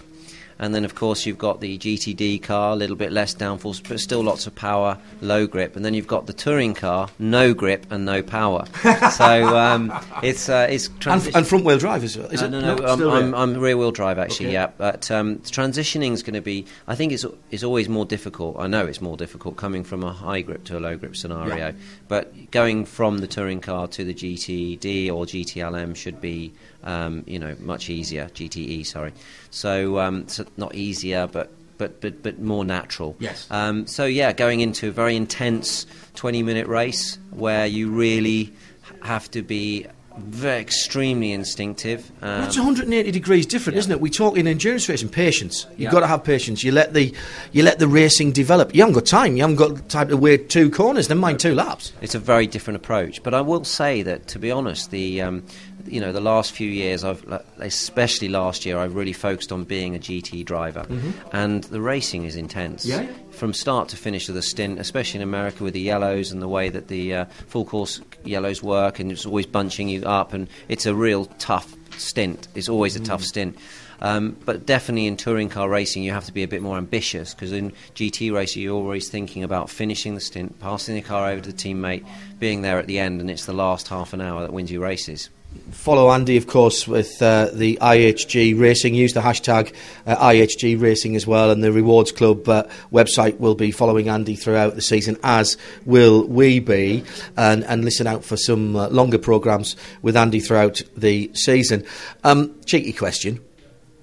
and 0.61 0.75
then, 0.75 0.85
of 0.85 0.93
course, 0.93 1.25
you've 1.25 1.39
got 1.39 1.59
the 1.59 1.79
GTD 1.79 2.43
car, 2.43 2.73
a 2.73 2.75
little 2.75 2.95
bit 2.95 3.11
less 3.11 3.33
downforce, 3.33 3.81
but 3.85 3.99
still 3.99 4.21
lots 4.21 4.45
of 4.45 4.53
power, 4.53 4.99
low 5.19 5.47
grip. 5.47 5.75
And 5.75 5.83
then 5.83 5.95
you've 5.95 6.05
got 6.05 6.27
the 6.27 6.33
touring 6.33 6.75
car, 6.75 7.09
no 7.17 7.55
grip 7.55 7.87
and 7.89 8.05
no 8.05 8.21
power. 8.21 8.65
so 9.11 9.57
um, 9.57 9.91
it's 10.21 10.49
uh, 10.49 10.67
it's 10.69 10.87
transi- 10.87 11.27
and, 11.27 11.37
and, 11.37 11.47
front 11.47 11.65
wheel 11.65 11.79
drive 11.79 12.03
as 12.03 12.15
well. 12.15 12.27
Is 12.27 12.43
uh, 12.43 12.45
it? 12.45 12.51
No, 12.51 12.59
no, 12.61 12.75
no 12.75 12.85
I'm, 12.85 13.01
I'm, 13.09 13.33
I'm, 13.33 13.59
rear 13.59 13.75
wheel 13.75 13.91
drive 13.91 14.19
actually. 14.19 14.47
Okay. 14.47 14.53
Yeah, 14.53 14.69
but 14.77 15.09
um, 15.09 15.39
transitioning 15.39 16.11
is 16.11 16.21
going 16.21 16.35
to 16.35 16.41
be. 16.41 16.67
I 16.87 16.93
think 16.93 17.11
it's 17.11 17.25
it's 17.49 17.63
always 17.63 17.89
more 17.89 18.05
difficult. 18.05 18.57
I 18.59 18.67
know 18.67 18.85
it's 18.85 19.01
more 19.01 19.17
difficult 19.17 19.57
coming 19.57 19.83
from 19.83 20.03
a 20.03 20.13
high 20.13 20.41
grip 20.41 20.63
to 20.65 20.77
a 20.77 20.79
low 20.79 20.95
grip 20.95 21.15
scenario, 21.15 21.55
yeah. 21.55 21.71
but 22.07 22.51
going 22.51 22.85
from 22.85 23.17
the 23.17 23.27
touring 23.27 23.61
car 23.61 23.87
to 23.87 24.03
the 24.03 24.13
GTD 24.13 25.11
or 25.11 25.25
GTLM 25.25 25.95
should 25.95 26.21
be 26.21 26.53
um, 26.83 27.23
you 27.27 27.39
know, 27.39 27.55
much 27.59 27.89
easier. 27.89 28.25
GTE, 28.33 28.85
sorry. 28.85 29.13
So, 29.49 29.99
um, 29.99 30.27
so 30.27 30.45
not 30.57 30.75
easier, 30.75 31.27
but 31.27 31.51
but 31.77 31.99
but 32.01 32.21
but 32.23 32.39
more 32.39 32.63
natural. 32.65 33.15
Yes. 33.19 33.47
Um, 33.51 33.87
so 33.87 34.05
yeah, 34.05 34.33
going 34.33 34.59
into 34.61 34.89
a 34.89 34.91
very 34.91 35.15
intense 35.15 35.85
20 36.15 36.43
minute 36.43 36.67
race 36.67 37.17
where 37.31 37.65
you 37.65 37.89
really 37.89 38.53
have 39.01 39.29
to 39.31 39.41
be 39.41 39.87
very 40.17 40.59
extremely 40.59 41.31
instinctive. 41.31 42.11
Um, 42.21 42.43
It's 42.43 42.57
180 42.57 43.11
degrees 43.11 43.45
different, 43.45 43.75
yeah. 43.75 43.79
isn't 43.79 43.91
it? 43.93 44.01
We 44.01 44.09
talk 44.09 44.35
in 44.35 44.45
endurance 44.45 44.89
racing 44.89 45.07
patience. 45.07 45.65
You've 45.71 45.79
Yeah. 45.79 45.91
got 45.91 46.01
to 46.01 46.07
have 46.07 46.25
patience. 46.25 46.65
You 46.65 46.73
let 46.73 46.93
the 46.93 47.13
you 47.53 47.63
let 47.63 47.79
the 47.79 47.87
racing 47.87 48.33
develop. 48.33 48.75
You 48.75 48.81
haven't 48.81 48.95
got 48.95 49.05
time. 49.05 49.37
You 49.37 49.43
haven't 49.43 49.55
got 49.55 49.87
time 49.89 50.09
to 50.09 50.17
wait 50.17 50.49
two 50.49 50.69
corners. 50.69 51.07
Then 51.07 51.17
mind 51.17 51.39
two 51.39 51.55
laps. 51.55 51.93
it's 52.01 52.13
a 52.13 52.19
very 52.19 52.45
different 52.45 52.75
approach. 52.75 53.23
But 53.23 53.33
I 53.33 53.39
will 53.41 53.63
say 53.63 54.03
that, 54.03 54.27
to 54.27 54.37
be 54.39 54.51
honest, 54.51 54.91
the 54.91 55.21
um, 55.21 55.43
you 55.85 55.99
know 55.99 56.11
the 56.11 56.21
last 56.21 56.51
few 56.51 56.69
years, 56.69 57.03
I've 57.03 57.23
especially 57.59 58.29
last 58.29 58.65
year, 58.65 58.77
I've 58.77 58.95
really 58.95 59.13
focused 59.13 59.51
on 59.51 59.63
being 59.63 59.95
a 59.95 59.99
GT 59.99 60.45
driver, 60.45 60.85
and 61.31 61.63
the 61.65 61.81
racing 61.81 62.25
is 62.25 62.35
intense. 62.35 62.85
Yeah. 62.85 63.07
From 63.31 63.53
start 63.53 63.89
to 63.89 63.97
finish 63.97 64.29
of 64.29 64.35
the 64.35 64.41
stint, 64.41 64.79
especially 64.79 65.19
in 65.19 65.23
America 65.23 65.63
with 65.63 65.73
the 65.73 65.81
yellows 65.81 66.31
and 66.31 66.41
the 66.41 66.47
way 66.47 66.69
that 66.69 66.87
the 66.87 67.15
uh, 67.15 67.25
full 67.47 67.65
course 67.65 68.01
yellows 68.23 68.61
work, 68.61 68.99
and 68.99 69.11
it's 69.11 69.25
always 69.25 69.45
bunching 69.45 69.89
you 69.89 70.03
up, 70.03 70.33
and 70.33 70.47
it's 70.67 70.85
a 70.85 70.93
real 70.93 71.25
tough 71.39 71.75
stint. 71.97 72.47
It's 72.55 72.69
always 72.69 72.95
a 72.95 72.99
tough 72.99 73.23
stint. 73.23 73.57
Um, 74.01 74.35
but 74.45 74.65
definitely 74.65 75.05
in 75.05 75.15
touring 75.15 75.49
car 75.49 75.69
racing, 75.69 76.03
you 76.03 76.11
have 76.11 76.25
to 76.25 76.33
be 76.33 76.41
a 76.41 76.47
bit 76.47 76.61
more 76.61 76.77
ambitious 76.77 77.33
because 77.33 77.51
in 77.51 77.71
GT 77.93 78.33
racing, 78.33 78.63
you're 78.63 78.75
always 78.75 79.09
thinking 79.09 79.43
about 79.43 79.69
finishing 79.69 80.15
the 80.15 80.21
stint, 80.21 80.59
passing 80.59 80.95
the 80.95 81.01
car 81.01 81.29
over 81.29 81.41
to 81.41 81.51
the 81.51 81.57
teammate, 81.57 82.05
being 82.39 82.63
there 82.63 82.79
at 82.79 82.87
the 82.87 82.97
end, 82.97 83.21
and 83.21 83.29
it's 83.29 83.45
the 83.45 83.53
last 83.53 83.87
half 83.87 84.13
an 84.13 84.21
hour 84.21 84.41
that 84.41 84.53
wins 84.53 84.71
you 84.71 84.81
races. 84.81 85.29
Follow 85.71 86.11
Andy, 86.11 86.37
of 86.37 86.47
course, 86.47 86.87
with 86.87 87.21
uh, 87.21 87.49
the 87.51 87.77
IHG 87.81 88.59
Racing. 88.59 88.93
Use 88.93 89.13
the 89.13 89.21
hashtag 89.21 89.73
uh, 90.05 90.15
IHG 90.15 90.79
Racing 90.79 91.15
as 91.15 91.25
well, 91.25 91.49
and 91.49 91.63
the 91.63 91.71
Rewards 91.71 92.11
Club 92.11 92.47
uh, 92.47 92.63
website 92.91 93.39
will 93.39 93.55
be 93.55 93.71
following 93.71 94.07
Andy 94.07 94.35
throughout 94.35 94.75
the 94.75 94.81
season, 94.81 95.17
as 95.23 95.57
will 95.85 96.27
we 96.27 96.59
be, 96.59 97.03
and, 97.35 97.63
and 97.63 97.83
listen 97.83 98.05
out 98.05 98.23
for 98.23 98.37
some 98.37 98.75
uh, 98.75 98.89
longer 98.89 99.17
programmes 99.17 99.75
with 100.01 100.15
Andy 100.15 100.39
throughout 100.39 100.81
the 100.95 101.31
season. 101.33 101.83
Um, 102.23 102.53
cheeky 102.65 102.93
question: 102.93 103.39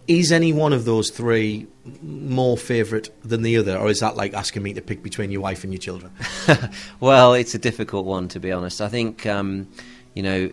Is 0.09 0.33
any 0.33 0.53
one 0.53 0.73
of 0.73 0.85
those 0.85 1.11
three 1.11 1.67
more 2.03 2.57
favourite 2.57 3.11
than 3.23 3.43
the 3.43 3.57
other, 3.57 3.79
or 3.79 3.89
is 3.89 4.01
that 4.01 4.17
like 4.17 4.35
asking 4.35 4.63
me 4.63 4.75
to 4.75 4.83
pick 4.83 5.03
between 5.03 5.31
your 5.31 5.43
wife 5.43 5.65
and 5.65 5.73
your 5.73 5.81
children? 5.81 6.13
well, 7.01 7.35
it's 7.35 7.55
a 7.55 7.59
difficult 7.59 8.05
one 8.05 8.27
to 8.29 8.41
be 8.41 8.51
honest. 8.51 8.81
I 8.81 8.89
think 8.89 9.27
um, 9.27 9.69
you 10.15 10.23
know 10.23 10.51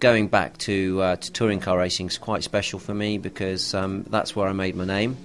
going 0.00 0.28
back 0.28 0.58
to 0.58 1.00
uh, 1.02 1.16
to 1.16 1.32
touring 1.32 1.60
car 1.60 1.78
racing 1.78 2.06
is 2.06 2.18
quite 2.18 2.42
special 2.42 2.78
for 2.78 2.94
me 2.94 3.18
because 3.18 3.74
um, 3.74 4.04
that's 4.04 4.36
where 4.36 4.48
I 4.48 4.52
made 4.52 4.76
my 4.76 4.84
name. 4.84 5.16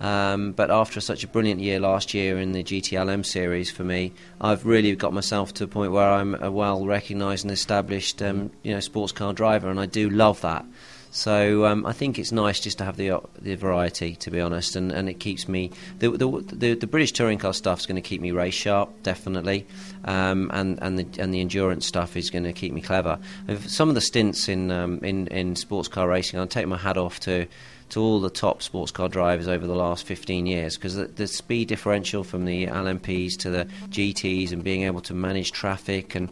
Um, 0.00 0.52
but 0.52 0.70
after 0.70 1.00
such 1.00 1.24
a 1.24 1.28
brilliant 1.28 1.60
year 1.60 1.80
last 1.80 2.14
year 2.14 2.38
in 2.38 2.52
the 2.52 2.62
GTLM 2.62 3.24
series 3.24 3.70
for 3.70 3.84
me, 3.84 4.12
I've 4.40 4.66
really 4.66 4.94
got 4.94 5.12
myself 5.12 5.54
to 5.54 5.64
a 5.64 5.66
point 5.66 5.92
where 5.92 6.10
I'm 6.10 6.34
a 6.34 6.50
well 6.50 6.86
recognised 6.86 7.44
and 7.44 7.52
established 7.52 8.20
um, 8.22 8.50
you 8.62 8.74
know 8.74 8.80
sports 8.80 9.12
car 9.12 9.32
driver, 9.32 9.70
and 9.70 9.80
I 9.80 9.86
do 9.86 10.10
love 10.10 10.40
that. 10.42 10.64
So 11.10 11.64
um, 11.64 11.86
I 11.86 11.92
think 11.92 12.18
it's 12.18 12.32
nice 12.32 12.60
just 12.60 12.78
to 12.78 12.84
have 12.84 12.96
the 12.96 13.12
uh, 13.12 13.20
the 13.40 13.54
variety, 13.54 14.16
to 14.16 14.30
be 14.30 14.40
honest, 14.40 14.76
and, 14.76 14.92
and 14.92 15.08
it 15.08 15.14
keeps 15.20 15.48
me 15.48 15.70
the 15.98 16.10
the, 16.10 16.26
the, 16.52 16.74
the 16.74 16.86
British 16.86 17.12
touring 17.12 17.38
car 17.38 17.54
stuff 17.54 17.80
is 17.80 17.86
going 17.86 17.96
to 17.96 18.02
keep 18.02 18.20
me 18.20 18.32
race 18.32 18.54
sharp, 18.54 18.90
definitely, 19.02 19.66
um, 20.04 20.50
and 20.52 20.78
and 20.82 20.98
the 20.98 21.22
and 21.22 21.32
the 21.32 21.40
endurance 21.40 21.86
stuff 21.86 22.16
is 22.16 22.30
going 22.30 22.44
to 22.44 22.52
keep 22.52 22.72
me 22.72 22.80
clever. 22.80 23.18
Some 23.66 23.88
of 23.88 23.94
the 23.94 24.00
stints 24.00 24.48
in 24.48 24.70
um, 24.70 24.98
in 25.02 25.26
in 25.28 25.56
sports 25.56 25.88
car 25.88 26.08
racing, 26.08 26.38
I'll 26.38 26.46
take 26.46 26.66
my 26.66 26.76
hat 26.76 26.96
off 26.96 27.20
to. 27.20 27.46
To 27.90 28.02
all 28.02 28.20
the 28.20 28.30
top 28.30 28.62
sports 28.62 28.90
car 28.90 29.08
drivers 29.08 29.46
over 29.46 29.64
the 29.64 29.76
last 29.76 30.06
15 30.06 30.46
years, 30.46 30.74
because 30.76 30.96
the, 30.96 31.04
the 31.04 31.28
speed 31.28 31.68
differential 31.68 32.24
from 32.24 32.44
the 32.44 32.66
LMPs 32.66 33.36
to 33.38 33.50
the 33.50 33.66
GTs 33.90 34.50
and 34.50 34.64
being 34.64 34.82
able 34.82 35.02
to 35.02 35.14
manage 35.14 35.52
traffic, 35.52 36.16
and 36.16 36.28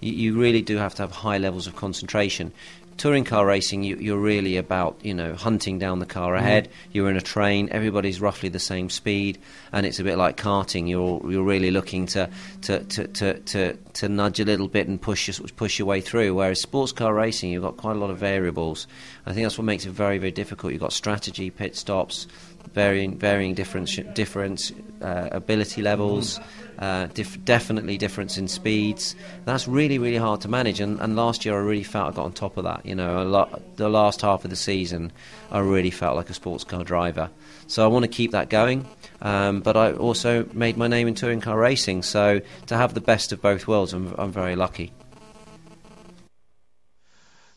you, 0.00 0.12
you 0.12 0.38
really 0.38 0.60
do 0.60 0.76
have 0.76 0.94
to 0.96 1.02
have 1.02 1.10
high 1.12 1.38
levels 1.38 1.66
of 1.66 1.76
concentration 1.76 2.52
touring 2.98 3.24
car 3.24 3.46
racing, 3.46 3.84
you, 3.84 3.96
you're 3.96 4.18
really 4.18 4.56
about 4.56 4.98
you 5.02 5.14
know 5.14 5.34
hunting 5.34 5.78
down 5.78 6.00
the 6.00 6.06
car 6.06 6.34
ahead. 6.34 6.68
You're 6.92 7.08
in 7.08 7.16
a 7.16 7.22
train. 7.22 7.68
Everybody's 7.70 8.20
roughly 8.20 8.50
the 8.50 8.58
same 8.58 8.90
speed, 8.90 9.38
and 9.72 9.86
it's 9.86 9.98
a 9.98 10.04
bit 10.04 10.18
like 10.18 10.36
karting. 10.36 10.88
You're 10.88 11.22
you're 11.30 11.44
really 11.44 11.70
looking 11.70 12.06
to 12.06 12.28
to, 12.62 12.84
to, 12.84 13.08
to, 13.08 13.38
to, 13.40 13.74
to 13.74 14.08
nudge 14.08 14.40
a 14.40 14.44
little 14.44 14.68
bit 14.68 14.88
and 14.88 15.00
push 15.00 15.28
your, 15.28 15.48
push 15.56 15.78
your 15.78 15.86
way 15.86 16.00
through. 16.00 16.34
Whereas 16.34 16.60
sports 16.60 16.92
car 16.92 17.14
racing, 17.14 17.50
you've 17.50 17.62
got 17.62 17.78
quite 17.78 17.96
a 17.96 17.98
lot 17.98 18.10
of 18.10 18.18
variables. 18.18 18.86
I 19.24 19.32
think 19.32 19.44
that's 19.44 19.56
what 19.56 19.64
makes 19.64 19.86
it 19.86 19.90
very 19.90 20.18
very 20.18 20.32
difficult. 20.32 20.72
You've 20.72 20.82
got 20.82 20.92
strategy, 20.92 21.50
pit 21.50 21.76
stops, 21.76 22.26
varying 22.74 23.16
varying 23.18 23.54
difference 23.54 23.96
difference 24.14 24.72
uh, 25.00 25.28
ability 25.32 25.82
levels. 25.82 26.40
Uh, 26.78 27.06
dif- 27.06 27.44
definitely 27.44 27.98
difference 27.98 28.38
in 28.38 28.46
speeds. 28.46 29.16
That's 29.44 29.66
really, 29.66 29.98
really 29.98 30.16
hard 30.16 30.40
to 30.42 30.48
manage. 30.48 30.78
And, 30.78 31.00
and 31.00 31.16
last 31.16 31.44
year, 31.44 31.54
I 31.56 31.58
really 31.58 31.82
felt 31.82 32.12
I 32.12 32.16
got 32.16 32.24
on 32.24 32.32
top 32.32 32.56
of 32.56 32.64
that. 32.64 32.86
You 32.86 32.94
know, 32.94 33.48
the 33.76 33.88
last 33.88 34.20
half 34.20 34.44
of 34.44 34.50
the 34.50 34.56
season, 34.56 35.10
I 35.50 35.58
really 35.58 35.90
felt 35.90 36.14
like 36.14 36.30
a 36.30 36.34
sports 36.34 36.62
car 36.62 36.84
driver. 36.84 37.30
So 37.66 37.84
I 37.84 37.88
want 37.88 38.04
to 38.04 38.08
keep 38.08 38.30
that 38.30 38.48
going. 38.48 38.86
Um, 39.20 39.60
but 39.60 39.76
I 39.76 39.92
also 39.92 40.48
made 40.52 40.76
my 40.76 40.86
name 40.86 41.08
in 41.08 41.14
touring 41.14 41.40
car 41.40 41.58
racing. 41.58 42.04
So 42.04 42.40
to 42.66 42.76
have 42.76 42.94
the 42.94 43.00
best 43.00 43.32
of 43.32 43.42
both 43.42 43.66
worlds, 43.66 43.92
I'm, 43.92 44.14
I'm 44.16 44.30
very 44.30 44.54
lucky. 44.54 44.92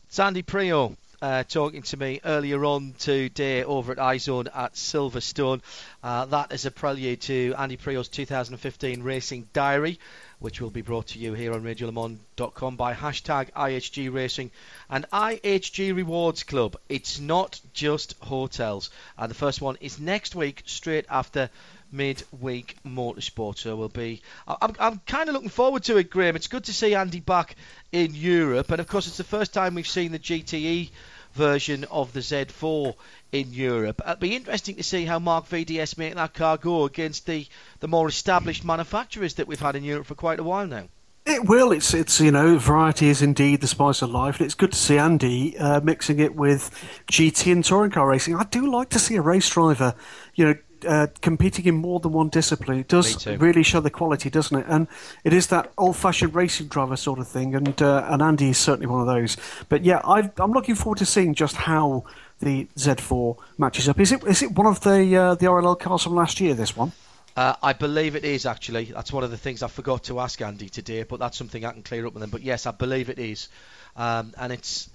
Sandy 0.08 0.42
Priaulx 0.42 0.96
uh, 1.22 1.44
talking 1.44 1.82
to 1.82 1.96
me 1.96 2.20
earlier 2.24 2.64
on 2.64 2.94
today 2.98 3.62
over 3.62 3.92
at 3.92 3.98
iZone 3.98 4.48
at 4.52 4.74
Silverstone. 4.74 5.60
Uh, 6.02 6.24
that 6.26 6.52
is 6.52 6.66
a 6.66 6.70
prelude 6.72 7.20
to 7.20 7.54
Andy 7.56 7.76
Priaulx's 7.76 8.08
2015 8.08 9.04
Racing 9.04 9.48
Diary, 9.52 10.00
which 10.40 10.60
will 10.60 10.70
be 10.70 10.82
brought 10.82 11.06
to 11.08 11.20
you 11.20 11.32
here 11.32 11.52
on 11.52 11.62
RadioLeMans.com 11.62 12.74
by 12.74 12.92
hashtag 12.92 13.52
IHG 13.52 14.12
Racing 14.12 14.50
and 14.90 15.08
IHG 15.12 15.94
Rewards 15.94 16.42
Club. 16.42 16.76
It's 16.88 17.20
not 17.20 17.60
just 17.72 18.16
hotels. 18.20 18.90
Uh, 19.16 19.28
the 19.28 19.34
first 19.34 19.62
one 19.62 19.76
is 19.80 20.00
next 20.00 20.34
week, 20.34 20.64
straight 20.66 21.06
after 21.08 21.50
midweek 21.92 22.76
motorsport. 22.84 23.58
So 23.58 23.76
we'll 23.76 23.88
be. 23.88 24.22
I'm, 24.48 24.74
I'm 24.80 24.98
kind 25.06 25.28
of 25.28 25.34
looking 25.34 25.50
forward 25.50 25.84
to 25.84 25.98
it, 25.98 26.10
Graham. 26.10 26.34
It's 26.34 26.48
good 26.48 26.64
to 26.64 26.72
see 26.72 26.96
Andy 26.96 27.20
back 27.20 27.54
in 27.92 28.12
Europe, 28.14 28.72
and 28.72 28.80
of 28.80 28.88
course, 28.88 29.06
it's 29.06 29.18
the 29.18 29.24
first 29.24 29.54
time 29.54 29.76
we've 29.76 29.86
seen 29.86 30.10
the 30.10 30.18
GTE 30.18 30.90
version 31.34 31.84
of 31.90 32.12
the 32.12 32.20
Z4 32.20 32.94
in 33.32 33.52
Europe. 33.52 34.00
It'll 34.02 34.16
be 34.16 34.36
interesting 34.36 34.76
to 34.76 34.82
see 34.82 35.04
how 35.04 35.18
Marc 35.18 35.48
VDS 35.48 35.98
make 35.98 36.14
that 36.14 36.34
car 36.34 36.56
go 36.56 36.84
against 36.84 37.26
the, 37.26 37.46
the 37.80 37.88
more 37.88 38.08
established 38.08 38.64
manufacturers 38.64 39.34
that 39.34 39.46
we've 39.46 39.60
had 39.60 39.76
in 39.76 39.84
Europe 39.84 40.06
for 40.06 40.14
quite 40.14 40.38
a 40.38 40.44
while 40.44 40.66
now. 40.66 40.88
It 41.24 41.48
will. 41.48 41.70
It's 41.70 41.94
it's 41.94 42.20
you 42.20 42.32
know 42.32 42.58
variety 42.58 43.08
is 43.08 43.22
indeed 43.22 43.60
the 43.60 43.68
spice 43.68 44.02
of 44.02 44.10
life, 44.10 44.38
and 44.38 44.44
it's 44.44 44.56
good 44.56 44.72
to 44.72 44.78
see 44.78 44.98
Andy 44.98 45.56
uh, 45.56 45.80
mixing 45.80 46.18
it 46.18 46.34
with 46.34 46.70
GT 47.12 47.52
and 47.52 47.64
touring 47.64 47.92
car 47.92 48.08
racing. 48.08 48.34
I 48.34 48.42
do 48.42 48.68
like 48.68 48.88
to 48.90 48.98
see 48.98 49.14
a 49.14 49.22
race 49.22 49.48
driver, 49.48 49.94
you 50.34 50.46
know. 50.46 50.54
Uh, 50.86 51.06
competing 51.20 51.66
in 51.66 51.74
more 51.74 52.00
than 52.00 52.12
one 52.12 52.28
discipline, 52.28 52.78
it 52.78 52.88
does 52.88 53.26
really 53.26 53.62
show 53.62 53.80
the 53.80 53.90
quality, 53.90 54.30
doesn't 54.30 54.58
it? 54.58 54.66
And 54.68 54.88
it 55.24 55.32
is 55.32 55.48
that 55.48 55.72
old-fashioned 55.78 56.34
racing 56.34 56.68
driver 56.68 56.96
sort 56.96 57.18
of 57.18 57.28
thing, 57.28 57.54
and 57.54 57.80
uh, 57.80 58.06
and 58.08 58.22
Andy 58.22 58.50
is 58.50 58.58
certainly 58.58 58.86
one 58.86 59.00
of 59.00 59.06
those. 59.06 59.36
But 59.68 59.84
yeah, 59.84 60.00
i 60.04 60.30
I'm 60.38 60.52
looking 60.52 60.74
forward 60.74 60.98
to 60.98 61.06
seeing 61.06 61.34
just 61.34 61.56
how 61.56 62.04
the 62.40 62.66
Z4 62.76 63.36
matches 63.58 63.88
up. 63.88 64.00
Is 64.00 64.12
it 64.12 64.24
is 64.24 64.42
it 64.42 64.52
one 64.52 64.66
of 64.66 64.80
the 64.80 65.16
uh, 65.16 65.34
the 65.34 65.46
RLL 65.46 65.78
cars 65.78 66.02
from 66.02 66.14
last 66.14 66.40
year? 66.40 66.54
This 66.54 66.76
one. 66.76 66.92
Uh, 67.34 67.54
I 67.62 67.72
believe 67.72 68.14
it 68.14 68.24
is 68.24 68.44
actually. 68.44 68.84
That's 68.86 69.12
one 69.12 69.24
of 69.24 69.30
the 69.30 69.38
things 69.38 69.62
I 69.62 69.68
forgot 69.68 70.04
to 70.04 70.20
ask 70.20 70.40
Andy 70.42 70.68
today, 70.68 71.04
but 71.04 71.18
that's 71.18 71.38
something 71.38 71.64
I 71.64 71.72
can 71.72 71.82
clear 71.82 72.06
up 72.06 72.14
with 72.14 72.22
him. 72.22 72.30
But 72.30 72.42
yes, 72.42 72.66
I 72.66 72.72
believe 72.72 73.08
it 73.08 73.18
is, 73.18 73.48
um, 73.96 74.34
and 74.38 74.52
it's 74.52 74.90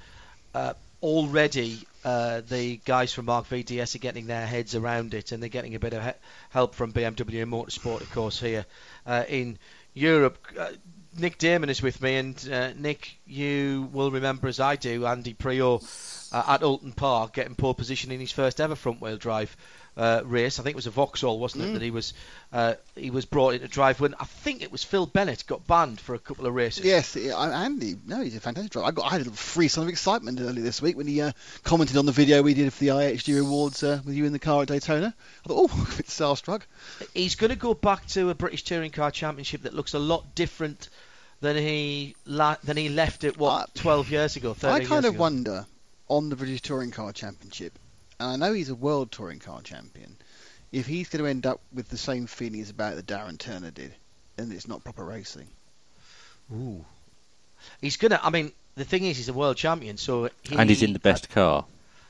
uh, 0.53 0.73
already 1.01 1.79
uh, 2.07 2.41
the 2.47 2.77
guys 2.85 3.11
from 3.11 3.25
Marc 3.25 3.49
VDS 3.49 3.95
are 3.95 3.99
getting 3.99 4.27
their 4.27 4.47
heads 4.47 4.75
around 4.75 5.13
it, 5.13 5.33
and 5.33 5.43
they're 5.43 5.49
getting 5.49 5.75
a 5.75 5.79
bit 5.79 5.91
of 5.91 6.01
he- 6.05 6.11
help 6.51 6.73
from 6.73 6.93
BMW 6.93 7.43
Motorsport, 7.43 7.99
of 7.99 8.09
course, 8.11 8.39
here 8.39 8.65
uh, 9.05 9.25
in 9.27 9.59
Europe. 9.93 10.37
Uh, 10.57 10.69
Nick 11.17 11.37
Damon 11.37 11.69
is 11.69 11.81
with 11.81 12.01
me, 12.01 12.15
and 12.15 12.49
uh, 12.49 12.71
Nick, 12.77 13.17
you 13.25 13.89
will 13.91 14.09
remember 14.09 14.47
as 14.47 14.61
I 14.61 14.77
do 14.77 15.05
Andy 15.05 15.33
Priaulx 15.33 16.31
uh, 16.31 16.43
at 16.47 16.61
Oulton 16.61 16.95
Park 16.95 17.33
getting 17.33 17.55
pole 17.55 17.73
position 17.73 18.09
in 18.11 18.21
his 18.21 18.31
first 18.31 18.61
ever 18.61 18.75
front 18.75 19.01
wheel 19.01 19.17
drive 19.17 19.57
uh, 19.97 20.21
race. 20.25 20.59
I 20.59 20.63
think 20.63 20.75
it 20.75 20.77
was 20.77 20.87
a 20.87 20.91
Vauxhall, 20.91 21.39
wasn't 21.39 21.65
it? 21.65 21.73
That 21.73 21.81
he 21.81 21.91
was 21.91 22.13
uh, 22.53 22.75
he 22.95 23.09
was 23.09 23.25
brought 23.25 23.55
into 23.55 23.67
drive 23.67 23.99
when 23.99 24.13
I 24.19 24.25
think 24.25 24.61
it 24.61 24.71
was 24.71 24.83
Phil 24.83 25.05
Bennett 25.07 25.43
got 25.47 25.65
banned 25.67 25.99
for 25.99 26.13
a 26.15 26.19
couple 26.19 26.45
of 26.45 26.53
races. 26.53 26.85
Yes, 26.85 27.17
Andy. 27.17 27.95
No, 28.05 28.21
he's 28.21 28.35
a 28.35 28.39
fantastic 28.39 28.71
driver. 28.71 28.87
I 28.87 28.91
got 28.91 29.05
I 29.05 29.09
had 29.09 29.21
a 29.21 29.23
little 29.25 29.33
free 29.33 29.67
son 29.67 29.83
of 29.83 29.89
excitement 29.89 30.39
earlier 30.39 30.63
this 30.63 30.81
week 30.81 30.95
when 30.95 31.07
he 31.07 31.19
uh, 31.21 31.31
commented 31.63 31.97
on 31.97 32.05
the 32.05 32.11
video 32.11 32.41
we 32.43 32.53
did 32.53 32.71
for 32.71 32.79
the 32.79 32.91
IHG 32.91 33.41
Awards 33.41 33.81
uh, 33.83 33.99
with 34.05 34.15
you 34.15 34.25
in 34.25 34.33
the 34.33 34.39
car 34.39 34.61
at 34.61 34.67
Daytona. 34.67 35.13
I 35.45 35.47
thought, 35.47 35.69
oh, 35.71 35.87
a 35.93 35.97
bit 35.97 36.05
starstruck. 36.07 36.61
He's 37.13 37.35
going 37.35 37.49
to 37.49 37.55
go 37.57 37.73
back 37.73 38.05
to 38.09 38.29
a 38.29 38.35
British 38.35 38.63
Touring 38.63 38.91
Car 38.91 39.09
Championship 39.11 39.63
that 39.63 39.73
looks 39.73 39.93
a 39.95 39.99
lot 39.99 40.35
different 40.35 40.89
than 41.41 41.55
he 41.55 42.15
la- 42.25 42.57
than 42.63 42.77
he 42.77 42.89
left 42.89 43.23
it 43.23 43.37
what 43.37 43.69
I- 43.75 43.79
12 43.79 44.11
years 44.11 44.35
ago. 44.35 44.53
13 44.53 44.85
I 44.85 44.87
kind 44.87 45.05
of 45.05 45.15
ago. 45.15 45.21
wonder 45.21 45.65
on 46.07 46.29
the 46.29 46.35
British 46.35 46.61
Touring 46.61 46.91
Car 46.91 47.11
Championship, 47.13 47.77
and 48.19 48.29
I 48.29 48.35
know 48.35 48.53
he's 48.53 48.69
a 48.69 48.75
World 48.75 49.11
Touring 49.11 49.39
Car 49.39 49.61
Champion, 49.61 50.17
if 50.71 50.85
he's 50.87 51.09
going 51.09 51.23
to 51.23 51.29
end 51.29 51.45
up 51.45 51.61
with 51.73 51.89
the 51.89 51.97
same 51.97 52.27
feelings 52.27 52.69
about 52.69 52.95
that 52.95 53.05
Darren 53.05 53.37
Turner 53.37 53.71
did, 53.71 53.93
and 54.37 54.51
it's 54.51 54.67
not 54.67 54.83
proper 54.83 55.03
racing. 55.03 55.47
Ooh. 56.53 56.85
He's 57.81 57.97
gonna. 57.97 58.19
I 58.21 58.29
mean, 58.29 58.51
the 58.75 58.85
thing 58.85 59.03
is, 59.05 59.17
he's 59.17 59.29
a 59.29 59.33
world 59.33 59.57
champion, 59.57 59.97
so 59.97 60.29
he, 60.43 60.55
and 60.55 60.69
he's 60.69 60.83
in 60.83 60.93
the 60.93 60.99
best 60.99 61.29
car. 61.29 61.65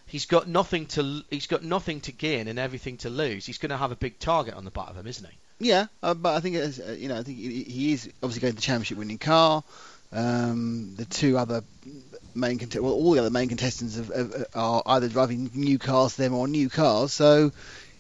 He's 0.06 0.26
got 0.26 0.48
nothing 0.48 0.86
to 0.88 1.22
he's 1.30 1.48
got 1.48 1.64
nothing 1.64 2.02
to 2.02 2.12
gain 2.12 2.48
and 2.48 2.60
everything 2.60 2.98
to 2.98 3.10
lose. 3.10 3.46
He's 3.46 3.58
going 3.58 3.72
to 3.72 3.78
have 3.78 3.92
a 3.92 3.96
big 3.96 4.20
target 4.20 4.54
on 4.54 4.66
the 4.66 4.72
back 4.72 4.90
of 4.90 4.98
him, 4.98 5.08
isn't 5.08 5.26
he? 5.26 5.70
Yeah, 5.70 5.88
uh, 6.04 6.14
but 6.14 6.36
I 6.36 6.40
think 6.40 6.56
it's, 6.56 6.80
uh, 6.80 6.96
you 6.98 7.10
know 7.10 7.18
I 7.18 7.24
think 7.24 7.38
he, 7.38 7.64
he 7.64 7.94
is 7.94 8.10
obviously 8.22 8.42
going 8.42 8.54
to 8.54 8.56
the 8.56 8.62
championship 8.62 8.98
winning 8.98 9.18
car. 9.18 9.64
Um, 10.12 10.94
the 10.96 11.06
two 11.06 11.38
other 11.38 11.64
main 12.38 12.60
cont- 12.60 12.82
well, 12.82 12.94
all 12.94 13.12
the 13.12 13.20
other 13.20 13.30
main 13.30 13.48
contestants 13.50 13.96
have, 13.98 14.08
have, 14.16 14.46
are 14.56 14.82
either 14.86 15.10
driving 15.10 15.50
new 15.54 15.78
cars 15.80 16.16
to 16.16 16.22
them 16.22 16.34
or 16.34 16.48
new 16.48 16.70
cars, 16.70 17.12
so 17.14 17.52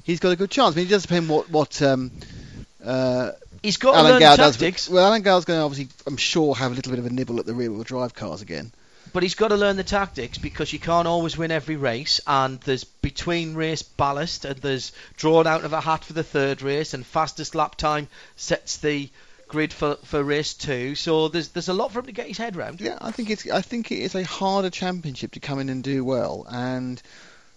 he's 0.03 0.19
got 0.19 0.31
a 0.31 0.35
good 0.35 0.51
chance. 0.51 0.75
I 0.75 0.77
mean, 0.77 0.87
it 0.87 0.89
does 0.89 1.01
depend 1.03 1.27
what 1.29 1.49
what 1.49 1.81
um, 1.81 2.11
uh, 2.83 3.31
He's 3.63 3.77
got 3.77 3.91
to 3.93 3.97
Alan 3.97 4.11
learn 4.13 4.19
Gow 4.21 4.31
the 4.31 4.37
does. 4.37 4.57
tactics, 4.57 4.87
Well, 4.89 5.05
Alan 5.05 5.23
Gow's 5.23 5.45
going 5.45 5.59
to 5.59 5.63
obviously, 5.65 5.89
I'm 6.05 6.15
sure, 6.17 6.55
have 6.55 6.71
a 6.71 6.75
little 6.75 6.91
bit 6.91 6.99
of 6.99 7.05
a 7.07 7.09
nibble 7.09 7.39
at 7.39 7.45
the 7.47 7.53
rear 7.55 7.71
wheel 7.71 7.83
drive 7.83 8.13
cars 8.13 8.41
again. 8.43 8.71
but 9.13 9.23
he's 9.23 9.33
got 9.35 9.47
to 9.47 9.55
learn 9.55 9.77
the 9.77 9.83
tactics 9.83 10.37
because 10.37 10.71
you 10.71 10.77
can't 10.79 11.07
always 11.07 11.35
win 11.37 11.49
every 11.51 11.75
race. 11.75 12.21
And 12.27 12.61
there's 12.61 12.83
between 12.83 13.55
race 13.55 13.81
ballast, 13.81 14.45
and 14.45 14.57
there's 14.59 14.91
drawn 15.17 15.47
out 15.47 15.63
of 15.65 15.73
a 15.73 15.81
hat 15.81 16.03
for 16.05 16.13
the 16.13 16.23
third 16.23 16.61
race, 16.61 16.93
and 16.93 17.03
fastest 17.05 17.55
lap 17.55 17.75
time 17.75 18.07
sets 18.35 18.77
the 18.77 19.09
grid 19.47 19.73
for, 19.73 19.95
for 20.03 20.23
race 20.23 20.53
two. 20.53 20.95
So 20.95 21.27
there's 21.27 21.49
there's 21.49 21.69
a 21.69 21.73
lot 21.73 21.91
for 21.91 21.99
him 21.99 22.05
to 22.07 22.11
get 22.11 22.27
his 22.27 22.37
head 22.37 22.55
around. 22.57 22.81
Yeah, 22.81 22.97
I 23.01 23.11
think 23.11 23.29
it's 23.29 23.49
I 23.49 23.61
think 23.61 23.91
it 23.91 23.99
is 23.99 24.15
a 24.15 24.23
harder 24.23 24.69
championship 24.69 25.31
to 25.33 25.39
come 25.39 25.59
in 25.59 25.69
and 25.69 25.83
do 25.83 26.03
well, 26.03 26.45
and 26.49 27.01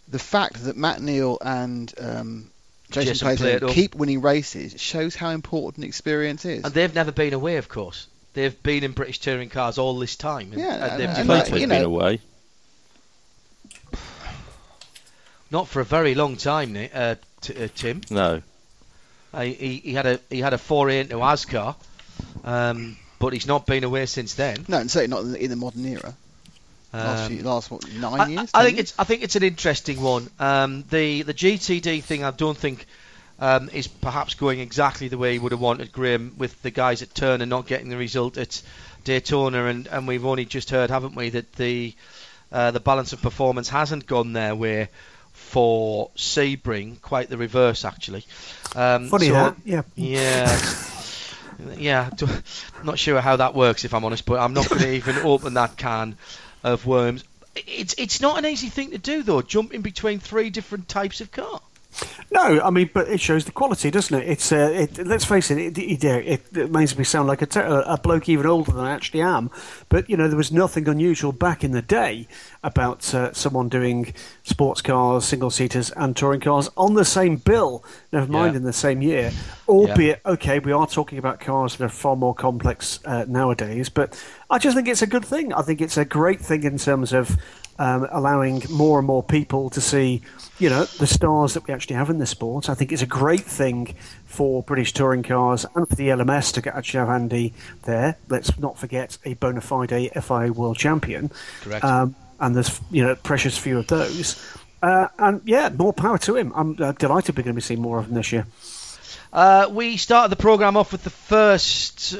the 0.08 0.18
fact 0.18 0.64
that 0.64 0.76
Matt 0.76 1.00
Neal 1.00 1.38
and 1.40 1.92
um, 2.00 2.50
Jason, 2.90 3.12
Jason 3.14 3.26
Plato 3.26 3.58
Plato. 3.58 3.68
keep 3.72 3.94
winning 3.94 4.20
races 4.22 4.80
shows 4.80 5.14
how 5.14 5.30
important 5.30 5.84
experience 5.84 6.44
is. 6.44 6.64
And 6.64 6.74
they've 6.74 6.94
never 6.94 7.12
been 7.12 7.32
away, 7.32 7.56
of 7.56 7.68
course. 7.68 8.06
They've 8.32 8.60
been 8.62 8.82
in 8.84 8.92
British 8.92 9.20
touring 9.20 9.48
cars 9.48 9.78
all 9.78 9.98
this 9.98 10.16
time. 10.16 10.52
And, 10.52 10.60
Yeah, 10.60 10.74
and 10.74 10.82
and- 10.82 11.00
they've 11.00 11.08
and 11.08 11.16
developed 11.18 11.28
like, 11.28 11.48
Plato's 11.48 11.60
you 11.60 11.66
been 11.68 11.84
away. 11.84 12.20
not 15.50 15.68
for 15.68 15.80
a 15.80 15.84
very 15.84 16.14
long 16.14 16.36
time, 16.36 16.76
uh, 16.92 17.14
t- 17.40 17.64
uh, 17.64 17.68
Tim. 17.74 18.00
No. 18.10 18.42
Uh, 19.32 19.42
he, 19.42 19.76
he 19.84 19.92
had 19.94 20.06
a 20.06 20.20
he 20.28 20.40
had 20.40 20.52
a 20.52 20.58
foray 20.58 21.00
into 21.00 21.16
ASCAR, 21.16 21.76
um, 22.44 22.96
but 23.18 23.32
he's 23.32 23.46
not 23.46 23.66
been 23.66 23.84
away 23.84 24.06
since 24.06 24.34
then. 24.34 24.64
no, 24.68 24.78
and 24.78 24.90
certainly 24.90 25.14
not 25.14 25.24
in 25.24 25.32
the, 25.32 25.44
in 25.44 25.50
the 25.50 25.56
modern 25.56 25.84
era. 25.86 26.14
last, 26.92 27.22
Um, 27.30 27.36
few, 27.36 27.42
last 27.44 27.70
what, 27.70 27.92
nine 27.92 28.20
I, 28.20 28.26
years. 28.28 28.50
I 28.52 28.64
think 28.64 28.76
years? 28.78 28.90
it's 28.90 28.98
I 28.98 29.04
think 29.04 29.22
it's 29.22 29.36
an 29.36 29.42
interesting 29.44 30.00
one. 30.00 30.28
Um, 30.38 30.84
the 30.90 31.22
the 31.22 31.34
GTD 31.34 32.02
thing 32.02 32.24
I 32.24 32.30
don't 32.32 32.58
think 32.58 32.86
um, 33.38 33.70
is 33.72 33.86
perhaps 33.86 34.34
going 34.34 34.60
exactly 34.60 35.08
the 35.08 35.16
way 35.18 35.32
he 35.32 35.38
would 35.38 35.52
have 35.52 35.60
wanted 35.60 35.92
Graham 35.92 36.34
with 36.36 36.60
the 36.62 36.70
guys 36.70 37.02
at 37.02 37.14
Turner 37.14 37.46
not 37.46 37.66
getting 37.66 37.88
the 37.88 37.96
result 37.96 38.36
at 38.36 38.60
Daytona, 39.04 39.66
and, 39.66 39.86
and 39.86 40.06
we've 40.08 40.26
only 40.26 40.44
just 40.44 40.70
heard, 40.70 40.90
haven't 40.90 41.14
we, 41.14 41.30
that 41.30 41.52
the 41.54 41.94
uh, 42.52 42.70
the 42.72 42.80
balance 42.80 43.12
of 43.12 43.22
performance 43.22 43.68
hasn't 43.68 44.06
gone 44.06 44.32
their 44.32 44.54
way 44.56 44.88
for 45.50 46.10
Sebring, 46.16 47.00
quite 47.02 47.28
the 47.28 47.36
reverse 47.36 47.84
actually. 47.84 48.24
Um, 48.76 49.08
Funny 49.08 49.28
so- 49.28 49.32
that, 49.34 49.56
yeah. 49.64 49.82
Yeah. 49.96 50.60
Yeah, 51.76 52.08
I'm 52.78 52.86
not 52.86 52.98
sure 52.98 53.20
how 53.20 53.36
that 53.36 53.54
works 53.54 53.84
if 53.84 53.92
I'm 53.92 54.04
honest, 54.04 54.24
but 54.24 54.40
I'm 54.40 54.54
not 54.54 54.68
going 54.68 54.80
to 54.88 54.94
even 54.94 55.16
open 55.18 55.54
that 55.54 55.76
can 55.76 56.16
of 56.62 56.86
worms. 56.86 57.22
It's 57.54 57.94
it's 57.98 58.20
not 58.20 58.38
an 58.38 58.46
easy 58.46 58.68
thing 58.68 58.92
to 58.92 58.98
do 58.98 59.22
though, 59.22 59.42
jumping 59.42 59.82
between 59.82 60.20
three 60.20 60.48
different 60.50 60.88
types 60.88 61.20
of 61.20 61.30
car. 61.32 61.60
No, 62.32 62.60
I 62.62 62.70
mean, 62.70 62.88
but 62.94 63.08
it 63.08 63.20
shows 63.20 63.44
the 63.44 63.50
quality, 63.50 63.90
doesn't 63.90 64.16
it? 64.22 64.28
It's 64.28 64.52
uh, 64.52 64.70
it, 64.72 65.04
let's 65.04 65.24
face 65.24 65.50
it, 65.50 65.58
it, 65.58 65.78
it, 65.78 66.04
it, 66.04 66.56
it 66.56 66.70
makes 66.70 66.96
me 66.96 67.02
sound 67.02 67.26
like 67.26 67.42
a, 67.42 67.46
ter- 67.46 67.82
a 67.86 67.96
bloke 67.98 68.28
even 68.28 68.46
older 68.46 68.70
than 68.70 68.84
I 68.84 68.92
actually 68.92 69.22
am. 69.22 69.50
But 69.88 70.08
you 70.08 70.16
know, 70.16 70.28
there 70.28 70.36
was 70.36 70.52
nothing 70.52 70.86
unusual 70.88 71.32
back 71.32 71.64
in 71.64 71.72
the 71.72 71.82
day 71.82 72.28
about 72.62 73.12
uh, 73.14 73.32
someone 73.32 73.68
doing 73.68 74.14
sports 74.44 74.80
cars, 74.80 75.24
single 75.24 75.50
seaters, 75.50 75.90
and 75.90 76.16
touring 76.16 76.40
cars 76.40 76.70
on 76.76 76.94
the 76.94 77.04
same 77.04 77.36
bill. 77.36 77.84
Never 78.12 78.30
mind 78.30 78.52
Yeah. 78.54 78.58
in 78.58 78.62
the 78.64 78.72
same 78.72 79.02
year. 79.02 79.32
Albeit, 79.68 80.20
okay, 80.24 80.60
we 80.60 80.70
are 80.72 80.86
talking 80.86 81.18
about 81.18 81.40
cars 81.40 81.76
that 81.76 81.84
are 81.84 81.88
far 81.88 82.14
more 82.16 82.34
complex 82.34 83.00
uh, 83.04 83.24
nowadays. 83.28 83.88
But 83.88 84.20
I 84.48 84.58
just 84.58 84.76
think 84.76 84.86
it's 84.88 85.02
a 85.02 85.06
good 85.06 85.24
thing. 85.24 85.52
I 85.52 85.62
think 85.62 85.80
it's 85.80 85.96
a 85.96 86.04
great 86.04 86.40
thing 86.40 86.62
in 86.62 86.78
terms 86.78 87.12
of 87.12 87.36
um, 87.80 88.06
allowing 88.12 88.62
more 88.70 88.98
and 88.98 89.06
more 89.06 89.22
people 89.22 89.70
to 89.70 89.80
see, 89.80 90.20
you 90.58 90.68
know, 90.68 90.84
the 90.84 91.06
stars 91.06 91.54
that 91.54 91.66
we 91.66 91.72
actually 91.72 91.96
have 91.96 92.10
in 92.10 92.18
the 92.18 92.26
sport. 92.26 92.68
I 92.68 92.74
think 92.74 92.92
it's 92.92 93.00
a 93.00 93.06
great 93.06 93.40
thing 93.40 93.96
for 94.26 94.62
British 94.62 94.92
touring 94.92 95.22
cars 95.22 95.64
and 95.74 95.88
for 95.88 95.94
the 95.94 96.08
LMS 96.08 96.52
to 96.52 96.60
get- 96.60 96.76
actually 96.76 97.00
have 97.00 97.08
Andy 97.08 97.54
there. 97.84 98.16
Let's 98.28 98.56
not 98.58 98.78
forget 98.78 99.16
a 99.24 99.32
bona 99.32 99.62
fide 99.62 99.90
FIA 99.90 100.52
world 100.52 100.76
champion. 100.76 101.30
Correct. 101.62 101.82
Um, 101.82 102.14
and 102.38 102.54
there's, 102.54 102.78
you 102.90 103.02
know, 103.02 103.14
precious 103.14 103.56
few 103.56 103.78
of 103.78 103.86
those. 103.86 104.36
Uh, 104.82 105.08
and 105.18 105.40
yeah, 105.46 105.70
more 105.70 105.94
power 105.94 106.18
to 106.18 106.36
him. 106.36 106.52
I'm 106.54 106.76
uh, 106.78 106.92
delighted 106.92 107.34
we're 107.34 107.44
going 107.44 107.54
to 107.54 107.58
be 107.58 107.62
seeing 107.62 107.80
more 107.80 107.98
of 107.98 108.08
him 108.08 108.14
this 108.14 108.30
year. 108.30 108.46
Uh, 109.32 109.68
we 109.70 109.96
started 109.96 110.28
the 110.28 110.36
program 110.36 110.76
off 110.76 110.92
with 110.92 111.02
the 111.02 111.10
first 111.10 112.14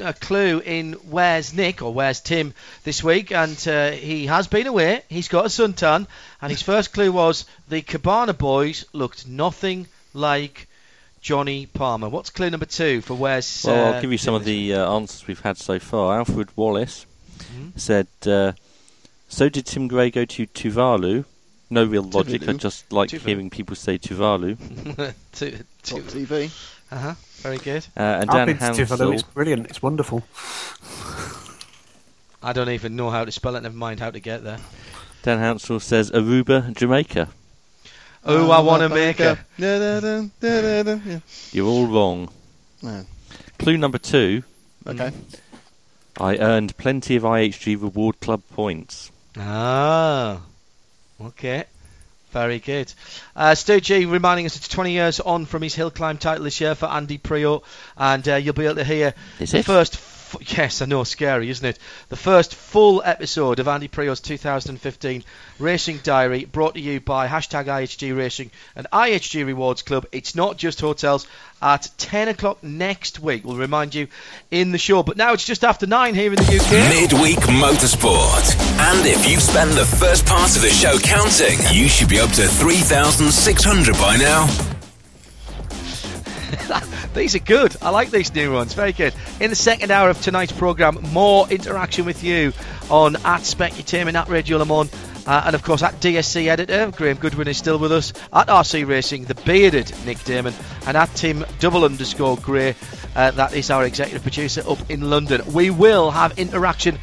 uh, 0.00 0.12
clue 0.20 0.60
in 0.64 0.92
Where's 0.94 1.52
Nick 1.54 1.82
or 1.82 1.92
Where's 1.92 2.20
Tim 2.20 2.54
this 2.84 3.02
week, 3.02 3.32
and 3.32 3.68
uh, 3.68 3.90
he 3.90 4.26
has 4.26 4.46
been 4.48 4.66
away. 4.66 5.02
He's 5.08 5.28
got 5.28 5.44
a 5.46 5.48
suntan, 5.48 6.06
and 6.40 6.50
his 6.50 6.62
first 6.62 6.92
clue 6.92 7.12
was 7.12 7.44
the 7.68 7.82
Cabana 7.82 8.32
boys 8.34 8.84
looked 8.92 9.26
nothing 9.26 9.86
like 10.14 10.66
Johnny 11.20 11.66
Palmer. 11.66 12.08
What's 12.08 12.30
clue 12.30 12.50
number 12.50 12.66
two 12.66 13.00
for 13.00 13.14
Where's? 13.14 13.64
Well, 13.66 13.86
uh, 13.86 13.92
I'll 13.96 14.00
give 14.02 14.12
you 14.12 14.18
some 14.18 14.34
of 14.34 14.44
the 14.44 14.74
uh, 14.74 14.92
answers 14.94 15.26
we've 15.26 15.40
had 15.40 15.56
so 15.58 15.78
far. 15.78 16.18
Alfred 16.18 16.48
Wallace 16.56 17.06
Mhm. 17.38 17.78
said, 17.78 18.06
uh, 18.26 18.52
"So 19.28 19.48
did 19.48 19.66
Tim 19.66 19.88
Gray 19.88 20.10
go 20.10 20.24
to 20.24 20.46
Tuvalu?" 20.46 21.24
No 21.70 21.84
real 21.84 22.02
logic. 22.02 22.48
I 22.48 22.54
just 22.54 22.90
like 22.92 23.10
Tuvalu. 23.10 23.26
hearing 23.26 23.50
people 23.50 23.76
say 23.76 23.98
Tuvalu. 23.98 24.56
Two- 25.32 25.58
Top 25.82 26.00
two- 26.08 26.50
TV. 26.90 26.96
uh-huh. 26.96 27.14
Very 27.38 27.58
good. 27.58 27.86
Uh, 27.96 28.00
and 28.00 28.30
Dan 28.30 28.46
been. 28.46 28.56
Hansel, 28.56 29.12
It's 29.12 29.22
brilliant. 29.22 29.66
It's 29.68 29.82
wonderful. 29.82 30.24
I 32.42 32.52
don't 32.52 32.70
even 32.70 32.96
know 32.96 33.10
how 33.10 33.24
to 33.24 33.32
spell 33.32 33.56
it. 33.56 33.62
Never 33.62 33.76
mind 33.76 34.00
how 34.00 34.10
to 34.10 34.20
get 34.20 34.44
there. 34.44 34.58
Dan 35.22 35.38
Hansel 35.38 35.80
says 35.80 36.10
Aruba, 36.10 36.74
Jamaica. 36.76 37.28
Oh, 38.24 38.50
I 38.50 38.60
want 38.60 38.82
to 38.82 38.88
make 38.88 39.20
a. 39.20 39.38
Yeah. 39.56 41.20
You're 41.52 41.66
all 41.66 41.86
wrong. 41.86 42.28
No. 42.82 43.04
Clue 43.58 43.76
number 43.76 43.98
two. 43.98 44.42
Okay. 44.86 45.12
I 46.20 46.36
earned 46.36 46.76
plenty 46.76 47.16
of 47.16 47.22
IHG 47.22 47.80
Reward 47.80 48.20
Club 48.20 48.42
points. 48.52 49.10
Ah, 49.36 50.40
okay. 51.20 51.64
Very 52.32 52.58
good. 52.58 52.92
Uh, 53.34 53.54
Stu 53.54 53.80
G 53.80 54.04
reminding 54.04 54.44
us 54.46 54.56
it's 54.56 54.68
20 54.68 54.92
years 54.92 55.18
on 55.20 55.46
from 55.46 55.62
his 55.62 55.74
hill 55.74 55.90
climb 55.90 56.18
title 56.18 56.44
this 56.44 56.60
year 56.60 56.74
for 56.74 56.86
Andy 56.86 57.16
Priaulx, 57.18 57.62
and 57.96 58.28
uh, 58.28 58.34
you'll 58.36 58.52
be 58.54 58.66
able 58.66 58.74
to 58.76 58.84
hear 58.84 59.14
Is 59.40 59.52
the 59.52 59.58
it? 59.58 59.64
first. 59.64 59.94
F- 59.94 60.36
yes, 60.58 60.82
I 60.82 60.84
know, 60.84 61.04
scary, 61.04 61.48
isn't 61.48 61.64
it? 61.66 61.78
The 62.10 62.16
first 62.16 62.54
full 62.54 63.00
episode 63.02 63.60
of 63.60 63.66
Andy 63.68 63.88
Priaulx's 63.88 64.20
2015 64.20 65.24
Racing 65.58 66.00
Diary, 66.04 66.44
brought 66.44 66.74
to 66.74 66.80
you 66.80 67.00
by 67.00 67.26
hashtag 67.28 67.64
IHG 67.64 68.14
Racing 68.14 68.50
and 68.76 68.86
IHG 68.92 69.46
Rewards 69.46 69.80
Club. 69.80 70.04
It's 70.12 70.34
not 70.34 70.58
just 70.58 70.82
hotels. 70.82 71.26
At 71.62 71.88
10 71.96 72.28
o'clock 72.28 72.62
next 72.62 73.20
week, 73.20 73.42
we'll 73.44 73.56
remind 73.56 73.94
you 73.94 74.06
in 74.50 74.70
the 74.70 74.78
show. 74.78 75.02
But 75.02 75.16
now 75.16 75.32
it's 75.32 75.46
just 75.46 75.64
after 75.64 75.86
nine 75.86 76.14
here 76.14 76.30
in 76.30 76.36
the 76.36 76.42
UK. 76.42 77.10
Midweek 77.10 77.38
Motorsport. 77.38 78.67
And 78.90 79.04
if 79.04 79.28
you've 79.28 79.42
spent 79.42 79.72
the 79.72 79.84
first 79.84 80.24
part 80.24 80.56
of 80.56 80.62
the 80.62 80.70
show 80.70 80.98
counting, 80.98 81.58
you 81.70 81.88
should 81.88 82.08
be 82.08 82.20
up 82.20 82.30
to 82.30 82.48
3,600 82.48 83.94
by 83.96 84.16
now. 84.16 84.46
These 87.14 87.34
are 87.34 87.40
good. 87.40 87.76
I 87.82 87.90
like 87.90 88.10
these 88.10 88.34
new 88.34 88.50
ones. 88.50 88.72
Very 88.72 88.94
good. 88.94 89.12
In 89.40 89.50
the 89.50 89.56
second 89.56 89.90
hour 89.90 90.08
of 90.08 90.22
tonight's 90.22 90.52
programme, 90.52 91.02
more 91.12 91.46
interaction 91.50 92.06
with 92.06 92.24
you 92.24 92.54
on 92.88 93.16
at 93.16 93.42
Specutainment, 93.42 94.14
at 94.14 94.30
Radio 94.30 94.56
Le 94.56 94.64
Mans, 94.64 94.90
uh, 95.26 95.42
and 95.44 95.54
of 95.54 95.62
course 95.62 95.82
at 95.82 96.00
DSC 96.00 96.46
Editor. 96.46 96.90
Graham 96.96 97.18
Goodwin 97.18 97.46
is 97.46 97.58
still 97.58 97.78
with 97.78 97.92
us. 97.92 98.14
At 98.32 98.46
RC 98.46 98.88
Racing, 98.88 99.24
the 99.24 99.34
bearded 99.34 99.92
Nick 100.06 100.24
Daman, 100.24 100.54
and 100.86 100.96
at 100.96 101.14
Tim 101.14 101.44
double 101.58 101.84
underscore 101.84 102.38
Gray. 102.38 102.74
Uh, 103.14 103.32
that 103.32 103.52
is 103.52 103.70
our 103.70 103.84
executive 103.84 104.22
producer 104.22 104.62
up 104.66 104.78
in 104.90 105.10
London. 105.10 105.42
We 105.52 105.68
will 105.68 106.10
have 106.10 106.38
interaction 106.38 106.98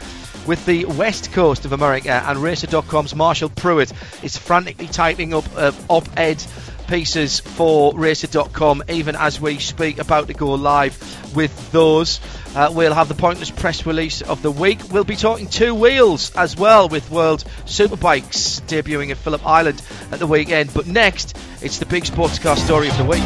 with 0.45 0.65
the 0.65 0.85
west 0.85 1.31
coast 1.31 1.65
of 1.65 1.71
America 1.71 2.11
and 2.11 2.39
Racer.com's 2.39 3.15
Marshall 3.15 3.49
Pruett 3.49 3.91
is 4.23 4.37
frantically 4.37 4.87
typing 4.87 5.33
up 5.33 5.45
uh, 5.55 5.71
op-ed 5.89 6.43
pieces 6.87 7.39
for 7.39 7.97
Racer.com 7.97 8.83
even 8.89 9.15
as 9.15 9.41
we 9.41 9.59
speak 9.59 9.97
about 9.97 10.27
to 10.27 10.33
go 10.33 10.53
live 10.53 10.95
with 11.35 11.71
those. 11.71 12.19
Uh, 12.55 12.71
we'll 12.73 12.93
have 12.93 13.07
the 13.07 13.15
pointless 13.15 13.51
press 13.51 13.85
release 13.85 14.21
of 14.21 14.41
the 14.41 14.51
week. 14.51 14.79
We'll 14.91 15.03
be 15.03 15.15
talking 15.15 15.47
two 15.47 15.75
wheels 15.75 16.33
as 16.35 16.55
well 16.55 16.87
with 16.87 17.09
World 17.11 17.43
Superbikes 17.65 18.61
debuting 18.61 19.11
at 19.11 19.17
Phillip 19.17 19.45
Island 19.45 19.81
at 20.11 20.19
the 20.19 20.27
weekend. 20.27 20.73
But 20.73 20.87
next 20.87 21.37
it's 21.61 21.79
the 21.79 21.85
big 21.85 22.05
sports 22.05 22.39
car 22.39 22.55
story 22.55 22.87
of 22.87 22.97
the 22.97 23.05
week. 23.05 23.23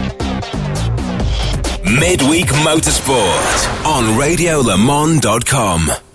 Midweek 1.86 2.48
Motorsport 2.48 3.86
on 3.86 4.04
RadioLeMans.com. 4.20 6.09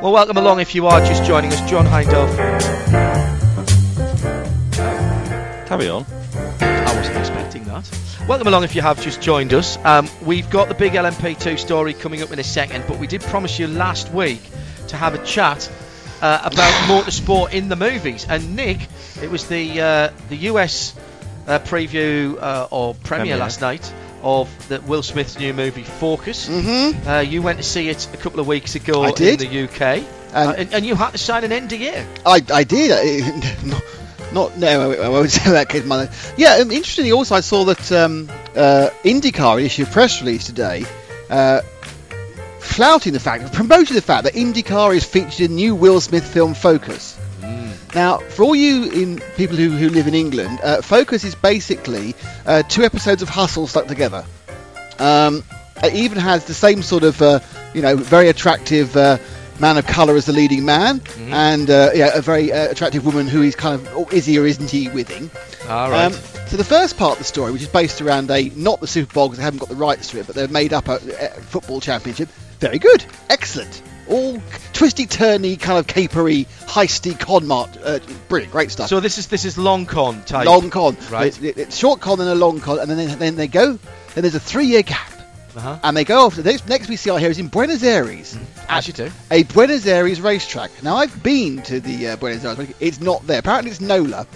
Well, 0.00 0.12
welcome 0.12 0.36
along 0.36 0.60
if 0.60 0.76
you 0.76 0.86
are 0.86 1.00
just 1.00 1.24
joining 1.24 1.52
us, 1.52 1.68
John 1.68 1.84
Hindhaugh. 1.84 2.36
Carry 5.66 5.88
on. 5.88 6.06
I 6.60 6.94
wasn't 6.96 7.18
expecting 7.18 7.64
that. 7.64 7.90
Welcome 8.28 8.46
along 8.46 8.62
if 8.62 8.76
you 8.76 8.82
have 8.82 9.02
just 9.02 9.20
joined 9.20 9.52
us. 9.52 9.76
Um, 9.84 10.08
we've 10.24 10.48
got 10.50 10.68
the 10.68 10.74
big 10.76 10.92
LMP2 10.92 11.58
story 11.58 11.94
coming 11.94 12.22
up 12.22 12.30
in 12.30 12.38
a 12.38 12.44
second, 12.44 12.84
but 12.86 13.00
we 13.00 13.08
did 13.08 13.22
promise 13.22 13.58
you 13.58 13.66
last 13.66 14.12
week 14.12 14.40
to 14.86 14.96
have 14.96 15.14
a 15.14 15.24
chat 15.24 15.68
uh, 16.22 16.42
about 16.44 16.72
motorsport 16.88 17.52
in 17.52 17.68
the 17.68 17.76
movies. 17.76 18.24
And 18.28 18.54
Nick, 18.54 18.86
it 19.20 19.28
was 19.32 19.48
the 19.48 19.80
uh, 19.80 20.10
the 20.28 20.36
US 20.52 20.94
uh, 21.48 21.58
preview 21.58 22.40
uh, 22.40 22.68
or 22.70 22.94
premiere, 22.94 23.24
Premiere. 23.24 23.36
last 23.38 23.60
night 23.60 23.92
of 24.22 24.48
the 24.68 24.80
Will 24.82 25.02
Smith's 25.02 25.38
new 25.38 25.52
movie 25.54 25.82
Focus. 25.84 26.48
Mm-hmm. 26.48 27.08
Uh, 27.08 27.20
you 27.20 27.42
went 27.42 27.58
to 27.58 27.64
see 27.64 27.88
it 27.88 28.08
a 28.12 28.16
couple 28.16 28.40
of 28.40 28.46
weeks 28.46 28.74
ago 28.74 29.04
in 29.04 29.14
the 29.14 29.64
UK, 29.64 29.80
And- 29.80 30.06
Uh, 30.34 30.54
and, 30.58 30.74
and 30.74 30.86
you 30.86 30.94
had 30.94 31.10
to 31.12 31.18
sign 31.18 31.44
an 31.44 31.50
NDA. 31.68 32.04
I, 32.26 32.42
I 32.52 32.64
did. 32.64 32.90
I, 32.92 33.64
not, 33.64 33.82
not 34.32 34.58
no, 34.58 34.92
I 34.92 35.08
won't 35.08 35.30
say 35.38 35.50
that, 35.52 35.68
kid, 35.68 35.86
mother. 35.86 36.10
Yeah, 36.36 36.58
um, 36.60 36.70
interestingly, 36.70 37.12
also 37.12 37.34
I 37.34 37.40
saw 37.40 37.64
that 37.64 37.90
um, 37.92 38.28
uh, 38.54 38.90
IndyCar 39.04 39.62
issued 39.62 39.88
a 39.88 39.90
press 39.90 40.20
release 40.20 40.44
today, 40.46 40.84
uh, 41.30 41.62
flouting 42.60 43.12
the 43.12 43.20
fact, 43.20 43.52
promoting 43.52 43.94
the 43.94 44.02
fact 44.02 44.24
that 44.24 44.34
IndyCar 44.34 44.94
is 44.94 45.04
featured 45.04 45.40
in 45.40 45.54
new 45.54 45.74
Will 45.74 46.00
Smith 46.00 46.26
film 46.26 46.54
Focus. 46.54 47.16
Now, 47.94 48.18
for 48.18 48.44
all 48.44 48.54
you 48.54 48.90
in 48.90 49.18
people 49.36 49.56
who, 49.56 49.70
who 49.70 49.88
live 49.88 50.06
in 50.06 50.14
England, 50.14 50.60
uh, 50.62 50.82
Focus 50.82 51.24
is 51.24 51.34
basically 51.34 52.14
uh, 52.46 52.62
two 52.64 52.82
episodes 52.82 53.22
of 53.22 53.28
Hustle 53.28 53.66
stuck 53.66 53.86
together. 53.86 54.24
Um, 54.98 55.42
it 55.82 55.94
even 55.94 56.18
has 56.18 56.44
the 56.44 56.54
same 56.54 56.82
sort 56.82 57.02
of, 57.02 57.20
uh, 57.22 57.40
you 57.72 57.82
know, 57.82 57.96
very 57.96 58.28
attractive 58.28 58.96
uh, 58.96 59.18
man 59.60 59.76
of 59.78 59.86
colour 59.86 60.16
as 60.16 60.26
the 60.26 60.32
leading 60.32 60.64
man, 60.64 61.00
and 61.32 61.70
uh, 61.70 61.90
yeah, 61.94 62.10
a 62.14 62.20
very 62.20 62.52
uh, 62.52 62.70
attractive 62.70 63.04
woman 63.06 63.26
who 63.26 63.40
he's 63.40 63.56
kind 63.56 63.80
of, 63.80 63.88
oh, 63.92 64.08
is 64.12 64.26
he 64.26 64.38
or 64.38 64.46
isn't 64.46 64.70
he 64.70 64.88
withing. 64.88 65.30
All 65.68 65.90
right. 65.90 66.06
Um, 66.06 66.12
so 66.48 66.56
the 66.56 66.64
first 66.64 66.96
part 66.96 67.12
of 67.12 67.18
the 67.18 67.24
story, 67.24 67.52
which 67.52 67.62
is 67.62 67.68
based 67.68 68.00
around 68.00 68.30
a 68.30 68.50
not 68.50 68.80
the 68.80 68.86
Super 68.86 69.12
Bowl 69.12 69.28
because 69.28 69.38
they 69.38 69.44
haven't 69.44 69.60
got 69.60 69.68
the 69.68 69.74
rights 69.74 70.08
to 70.10 70.20
it, 70.20 70.26
but 70.26 70.34
they've 70.34 70.50
made 70.50 70.72
up 70.72 70.88
a, 70.88 70.94
a 70.96 71.28
football 71.42 71.80
championship. 71.80 72.28
Very 72.60 72.78
good, 72.78 73.04
excellent. 73.28 73.82
All 74.08 74.40
twisty, 74.72 75.06
turny, 75.06 75.58
kind 75.60 75.78
of 75.78 75.86
capery, 75.86 76.46
heisty 76.66 77.18
con 77.18 77.46
mart. 77.46 77.70
Uh, 77.84 77.98
brilliant, 78.28 78.52
great 78.52 78.70
stuff. 78.70 78.88
so 78.88 79.00
this 79.00 79.18
is 79.18 79.26
this 79.26 79.44
is 79.44 79.58
long 79.58 79.86
con 79.86 80.22
type. 80.24 80.46
long 80.46 80.70
con, 80.70 80.96
Right. 81.10 81.26
It's, 81.42 81.58
it's 81.58 81.76
short 81.76 82.00
con 82.00 82.20
and 82.20 82.28
a 82.28 82.34
long 82.34 82.60
con, 82.60 82.78
and 82.78 82.88
then 82.90 82.96
they, 82.96 83.06
then 83.14 83.36
they 83.36 83.48
go. 83.48 83.78
Then 84.14 84.22
there's 84.22 84.34
a 84.34 84.40
three-year 84.40 84.82
gap, 84.82 85.12
Uh-huh. 85.56 85.78
and 85.82 85.96
they 85.96 86.04
go 86.04 86.24
off. 86.26 86.36
The 86.36 86.42
next, 86.42 86.68
next 86.68 86.88
we 86.88 86.96
see 86.96 87.10
out 87.10 87.20
here 87.20 87.30
is 87.30 87.38
in 87.38 87.48
Buenos 87.48 87.82
Aires, 87.82 88.36
As 88.68 88.86
you 88.86 88.92
do. 88.94 89.10
a 89.30 89.42
Buenos 89.44 89.86
Aires 89.86 90.20
racetrack. 90.20 90.70
Now 90.82 90.96
I've 90.96 91.22
been 91.22 91.62
to 91.62 91.80
the 91.80 92.08
uh, 92.08 92.16
Buenos 92.16 92.44
Aires. 92.44 92.58
racetrack. 92.58 92.80
It's 92.82 93.00
not 93.00 93.26
there. 93.26 93.38
Apparently 93.40 93.70
it's 93.70 93.80
NOLA, 93.80 94.26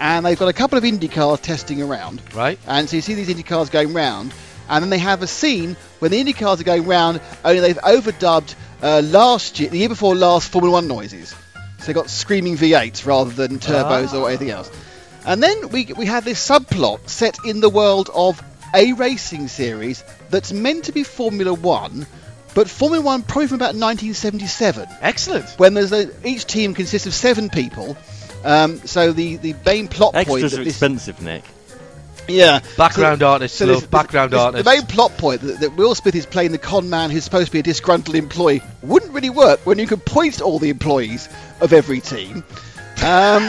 and 0.00 0.26
they've 0.26 0.38
got 0.38 0.48
a 0.48 0.52
couple 0.52 0.76
of 0.78 0.84
Indy 0.84 1.08
cars 1.08 1.40
testing 1.40 1.80
around. 1.82 2.20
Right. 2.34 2.58
And 2.66 2.88
so 2.88 2.96
you 2.96 3.02
see 3.02 3.14
these 3.14 3.28
Indy 3.30 3.42
cars 3.44 3.70
going 3.70 3.94
round, 3.94 4.32
and 4.68 4.82
then 4.82 4.90
they 4.90 4.98
have 4.98 5.22
a 5.22 5.26
scene 5.26 5.76
when 6.00 6.10
the 6.10 6.18
Indy 6.20 6.32
cars 6.34 6.60
are 6.60 6.64
going 6.64 6.84
round, 6.86 7.20
only 7.44 7.60
they've 7.60 7.76
overdubbed 7.78 8.54
uh, 8.82 9.00
last 9.04 9.60
year, 9.60 9.70
the 9.70 9.78
year 9.78 9.88
before 9.88 10.14
last, 10.14 10.50
Formula 10.50 10.72
One 10.72 10.88
noises. 10.88 11.34
So 11.78 11.86
they 11.86 11.92
got 11.92 12.10
screaming 12.10 12.56
V8s 12.56 13.06
rather 13.06 13.30
than 13.30 13.58
turbos 13.58 14.12
or 14.12 14.28
anything 14.28 14.50
else. 14.50 14.70
And 15.24 15.42
then 15.42 15.68
we 15.70 15.86
we 15.96 16.06
have 16.06 16.24
this 16.24 16.46
subplot 16.46 17.08
set 17.08 17.36
in 17.44 17.60
the 17.60 17.68
world 17.68 18.10
of 18.14 18.42
a 18.74 18.92
racing 18.94 19.48
series 19.48 20.04
that's 20.30 20.52
meant 20.52 20.84
to 20.84 20.92
be 20.92 21.04
Formula 21.04 21.52
One, 21.52 22.06
but 22.54 22.68
Formula 22.68 23.02
One 23.02 23.22
probably 23.22 23.48
from 23.48 23.56
about 23.56 23.74
1977 23.74 24.88
Excellent. 25.00 25.48
when 25.58 25.74
there's 25.74 25.92
a, 25.92 26.10
each 26.26 26.46
team 26.46 26.74
consists 26.74 27.06
of 27.06 27.14
seven 27.14 27.50
people. 27.50 27.96
Um, 28.44 28.78
so 28.78 29.12
the, 29.12 29.36
the 29.36 29.54
main 29.64 29.86
plot 29.88 30.14
point 30.14 30.28
Extras 30.28 30.52
that 30.52 30.60
are 30.60 30.64
this, 30.64 30.74
expensive, 30.74 31.22
Nick. 31.22 31.44
Yeah 32.32 32.60
Background 32.76 33.20
so, 33.20 33.28
artists 33.28 33.58
so 33.58 33.66
love 33.66 33.80
this- 33.80 33.86
background 33.86 34.32
this- 34.32 34.40
artists. 34.40 34.64
The 34.64 34.70
main 34.70 34.86
plot 34.86 35.16
point 35.18 35.40
that, 35.42 35.60
that 35.60 35.76
Will 35.76 35.94
Smith 35.94 36.14
is 36.14 36.26
playing 36.26 36.52
the 36.52 36.58
con 36.58 36.88
man 36.90 37.10
who's 37.10 37.24
supposed 37.24 37.46
to 37.46 37.52
be 37.52 37.58
a 37.60 37.62
disgruntled 37.62 38.16
employee 38.16 38.62
wouldn't 38.82 39.12
really 39.12 39.30
work 39.30 39.60
when 39.66 39.78
you 39.78 39.86
could 39.86 40.04
point 40.04 40.40
all 40.40 40.58
the 40.58 40.70
employees 40.70 41.28
of 41.60 41.72
every 41.72 42.00
team. 42.00 42.44
Um, 43.02 43.42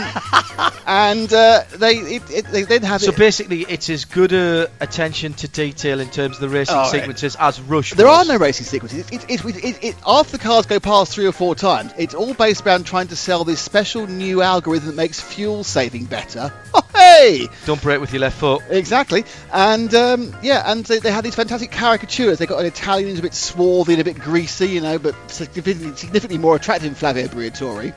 and 0.88 1.32
uh, 1.32 1.64
they 1.78 1.94
it, 1.98 2.24
it, 2.32 2.46
they 2.48 2.64
then 2.64 2.82
have 2.84 3.02
So 3.02 3.12
it. 3.12 3.18
basically, 3.18 3.62
it's 3.70 3.90
as 3.90 4.06
good 4.06 4.34
a 4.34 4.70
attention 4.80 5.34
to 5.36 5.48
detail 5.48 6.00
in 6.00 6.10
terms 6.10 6.38
of 6.38 6.42
the 6.42 6.50
racing 6.50 6.76
Oh, 6.78 6.86
sequences 6.90 7.36
as 7.40 7.62
Rush. 7.62 7.92
There 7.94 8.08
are 8.08 8.20
was. 8.20 8.28
no 8.30 8.38
racing 8.38 8.66
sequences. 8.66 9.10
It, 9.12 9.30
it, 9.30 9.46
it, 9.46 9.64
it, 9.64 9.84
it, 9.84 9.96
after 10.06 10.38
the 10.38 10.44
cars 10.44 10.66
go 10.66 10.80
past 10.80 11.14
three 11.14 11.28
or 11.28 11.32
four 11.32 11.54
times, 11.56 11.94
it's 11.98 12.14
all 12.16 12.34
based 12.34 12.66
around 12.66 12.86
trying 12.86 13.08
to 13.10 13.16
sell 13.16 13.44
this 13.44 13.60
special 13.62 14.08
new 14.08 14.42
algorithm 14.42 14.88
that 14.90 14.96
makes 14.96 15.22
fuel 15.22 15.64
saving 15.64 16.06
better. 16.06 16.52
Oh, 16.76 16.82
hey! 16.96 17.48
Don't 17.66 17.82
break 17.82 18.00
with 18.02 18.12
your 18.14 18.22
left 18.22 18.40
foot. 18.40 18.64
Exactly, 18.70 19.26
and 19.52 19.94
um, 19.94 20.36
yeah, 20.42 20.64
and 20.72 20.84
they, 20.86 20.98
they 21.00 21.12
had 21.12 21.24
these 21.24 21.36
fantastic 21.36 21.72
caricatures. 21.72 22.40
They 22.40 22.46
got 22.48 22.60
an 22.60 22.66
Italian 22.66 23.10
who's 23.10 23.20
a 23.20 23.24
bit 23.24 23.34
swarthy 23.36 23.94
and 23.94 24.02
a 24.02 24.04
bit 24.06 24.18
greasy, 24.20 24.68
you 24.70 24.82
know, 24.82 24.98
but 24.98 25.14
significantly, 25.30 25.96
significantly 25.96 26.38
more 26.40 26.56
attractive 26.56 26.86
than 26.90 26.96
Flavio 26.96 27.28
Briatore. 27.28 27.94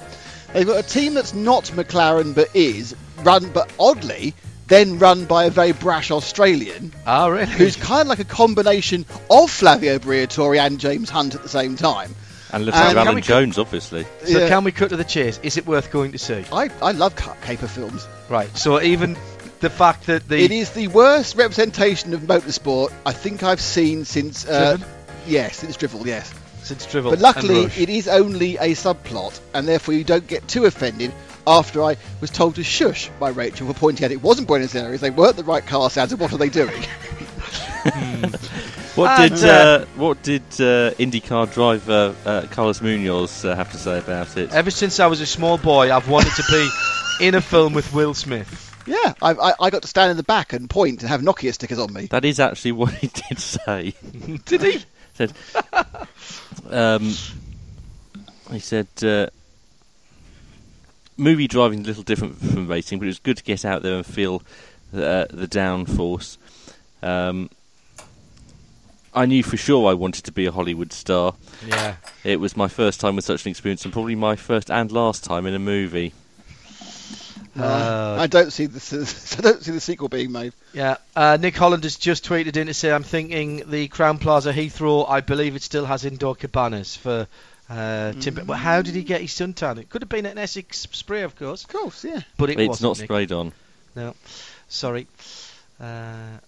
They've 0.56 0.66
got 0.66 0.82
a 0.82 0.88
team 0.88 1.12
that's 1.14 1.34
not 1.34 1.64
McLaren 1.66 2.34
but 2.34 2.48
is 2.54 2.96
run, 3.22 3.50
but 3.50 3.70
oddly, 3.78 4.32
then 4.68 4.98
run 4.98 5.26
by 5.26 5.44
a 5.44 5.50
very 5.50 5.72
brash 5.72 6.10
Australian 6.10 6.92
Ah, 7.06 7.26
really? 7.26 7.44
who's 7.46 7.76
kind 7.76 8.02
of 8.02 8.08
like 8.08 8.20
a 8.20 8.24
combination 8.24 9.04
of 9.30 9.50
Flavio 9.50 9.98
Briatore 9.98 10.58
and 10.58 10.80
James 10.80 11.10
Hunt 11.10 11.34
at 11.34 11.42
the 11.42 11.48
same 11.50 11.76
time. 11.76 12.14
And 12.52 12.64
Lieutenant 12.64 12.90
And- 12.90 12.98
Alan 12.98 13.06
Can 13.08 13.14
we- 13.16 13.20
Jones, 13.20 13.58
obviously. 13.58 14.06
so 14.24 14.38
Yeah. 14.38 14.48
can 14.48 14.64
we 14.64 14.72
cut 14.72 14.88
to 14.88 14.96
the 14.96 15.04
chase? 15.04 15.38
Is 15.42 15.58
it 15.58 15.66
worth 15.66 15.90
going 15.90 16.12
to 16.12 16.18
see? 16.18 16.44
I, 16.50 16.70
I 16.80 16.92
love 16.92 17.14
caper 17.42 17.68
films. 17.68 18.06
Right. 18.30 18.48
So 18.56 18.80
even 18.80 19.16
the 19.60 19.68
fact 19.68 20.06
that 20.06 20.26
the 20.28 20.38
It 20.42 20.52
is 20.52 20.70
the 20.70 20.88
worst 20.88 21.36
representation 21.36 22.14
of 22.14 22.20
motorsport 22.22 22.92
I 23.04 23.12
think 23.12 23.42
I've 23.42 23.60
seen 23.60 24.06
since. 24.06 24.46
Uh, 24.46 24.76
Driven? 24.76 24.86
yes, 25.26 25.56
since 25.58 25.76
Drivel, 25.76 26.06
yes. 26.06 26.32
Since 26.66 26.86
Drivel, 26.86 27.10
But 27.10 27.20
luckily, 27.20 27.56
and 27.56 27.64
Rush. 27.66 27.78
it 27.80 27.88
is 27.88 28.08
only 28.08 28.56
a 28.56 28.74
subplot, 28.74 29.38
and 29.54 29.66
therefore 29.66 29.94
you 29.94 30.04
don't 30.04 30.26
get 30.26 30.46
too 30.48 30.64
offended 30.66 31.12
after 31.46 31.82
I 31.82 31.96
was 32.20 32.30
told 32.30 32.56
to 32.56 32.64
shush 32.64 33.08
by 33.20 33.30
Rachel 33.30 33.66
for 33.68 33.74
pointing 33.74 34.04
out 34.04 34.10
it 34.10 34.20
wasn't 34.22 34.48
Buenos 34.48 34.74
Aires, 34.74 35.00
they 35.00 35.10
weren't 35.10 35.36
the 35.36 35.44
right 35.44 35.64
car 35.64 35.88
sounds, 35.90 36.10
and 36.12 36.20
what 36.20 36.32
are 36.32 36.38
they 36.38 36.48
doing? 36.48 36.82
What 38.96 39.20
And, 39.20 39.34
did 39.34 39.44
uh, 39.44 39.84
what 39.96 40.22
did 40.22 40.40
uh, 40.54 40.92
IndyCar 40.94 41.52
driver 41.52 42.14
uh, 42.24 42.46
Carlos 42.50 42.80
Munoz 42.80 43.44
uh, 43.44 43.54
have 43.54 43.70
to 43.72 43.76
say 43.76 43.98
about 43.98 44.38
it? 44.38 44.54
Ever 44.54 44.70
since 44.70 44.98
I 45.00 45.06
was 45.06 45.20
a 45.20 45.26
small 45.26 45.58
boy, 45.58 45.92
I've 45.94 46.08
wanted 46.08 46.32
to 46.36 46.42
be 46.50 47.26
in 47.26 47.34
a 47.34 47.42
film 47.42 47.74
with 47.74 47.92
Will 47.92 48.14
Smith. 48.14 48.74
yeah, 48.86 49.12
I, 49.20 49.32
I, 49.32 49.52
I 49.60 49.68
got 49.70 49.82
to 49.82 49.88
stand 49.88 50.12
in 50.12 50.16
the 50.16 50.22
back 50.22 50.54
and 50.54 50.70
point 50.70 51.02
and 51.02 51.10
have 51.10 51.20
Nokia 51.20 51.52
stickers 51.52 51.78
on 51.78 51.92
me. 51.92 52.06
That 52.06 52.24
is 52.24 52.40
actually 52.40 52.72
what 52.80 52.94
he 52.94 53.08
did 53.08 53.38
say. 53.38 53.92
Did 54.46 54.62
he? 54.62 54.82
said, 55.12 55.34
um, 56.70 57.14
he 58.50 58.58
said, 58.58 58.86
uh, 59.02 59.28
movie 61.16 61.48
driving 61.48 61.80
is 61.80 61.86
a 61.86 61.88
little 61.88 62.02
different 62.02 62.36
from 62.36 62.68
racing, 62.68 62.98
but 62.98 63.04
it 63.04 63.08
was 63.08 63.18
good 63.18 63.36
to 63.36 63.44
get 63.44 63.64
out 63.64 63.82
there 63.82 63.96
and 63.96 64.06
feel 64.06 64.42
uh, 64.92 65.26
the 65.30 65.48
downforce. 65.48 66.36
Um, 67.02 67.50
I 69.14 69.24
knew 69.24 69.42
for 69.42 69.56
sure 69.56 69.90
I 69.90 69.94
wanted 69.94 70.24
to 70.24 70.32
be 70.32 70.44
a 70.46 70.52
Hollywood 70.52 70.92
star. 70.92 71.34
Yeah. 71.66 71.96
It 72.22 72.38
was 72.38 72.56
my 72.56 72.68
first 72.68 73.00
time 73.00 73.16
with 73.16 73.24
such 73.24 73.46
an 73.46 73.50
experience, 73.50 73.84
and 73.84 73.92
probably 73.92 74.14
my 74.14 74.36
first 74.36 74.70
and 74.70 74.92
last 74.92 75.24
time 75.24 75.46
in 75.46 75.54
a 75.54 75.58
movie. 75.58 76.12
Uh, 77.58 78.16
I 78.20 78.26
don't 78.26 78.52
see 78.52 78.66
the 78.66 78.78
I 79.38 79.40
don't 79.40 79.62
see 79.62 79.70
the 79.72 79.80
sequel 79.80 80.08
being 80.08 80.30
made. 80.32 80.52
Yeah, 80.72 80.96
uh, 81.14 81.38
Nick 81.40 81.56
Holland 81.56 81.84
has 81.84 81.96
just 81.96 82.24
tweeted 82.24 82.56
in 82.56 82.66
to 82.66 82.74
say, 82.74 82.92
"I'm 82.92 83.02
thinking 83.02 83.62
the 83.70 83.88
Crowne 83.88 84.20
Plaza 84.20 84.52
Heathrow. 84.52 85.08
I 85.08 85.20
believe 85.20 85.56
it 85.56 85.62
still 85.62 85.86
has 85.86 86.04
indoor 86.04 86.34
cabanas 86.34 86.96
for 86.96 87.26
uh, 87.70 88.12
timber. 88.12 88.44
But 88.44 88.58
how 88.58 88.82
did 88.82 88.94
he 88.94 89.02
get 89.02 89.20
his 89.22 89.30
suntan? 89.32 89.78
It 89.78 89.88
could 89.90 90.02
have 90.02 90.08
been 90.08 90.26
an 90.26 90.38
Essex 90.38 90.86
spray, 90.92 91.22
of 91.22 91.34
course, 91.36 91.64
Of 91.64 91.70
course, 91.70 92.04
yeah. 92.04 92.20
but 92.36 92.50
it 92.50 92.60
it's 92.60 92.68
wasn't. 92.68 92.82
not 92.90 92.98
Nick. 92.98 93.06
sprayed 93.06 93.32
on, 93.32 93.52
No, 93.94 94.14
sorry. 94.68 95.06
Uh, 95.80 96.38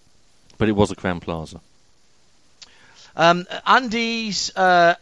but 0.57 0.69
it 0.69 0.73
was 0.73 0.91
a 0.91 0.95
Crowne 0.95 1.19
Plaza. 1.21 1.59
um, 3.15 3.45
Andy's 3.65 4.51
uh, 4.55 4.95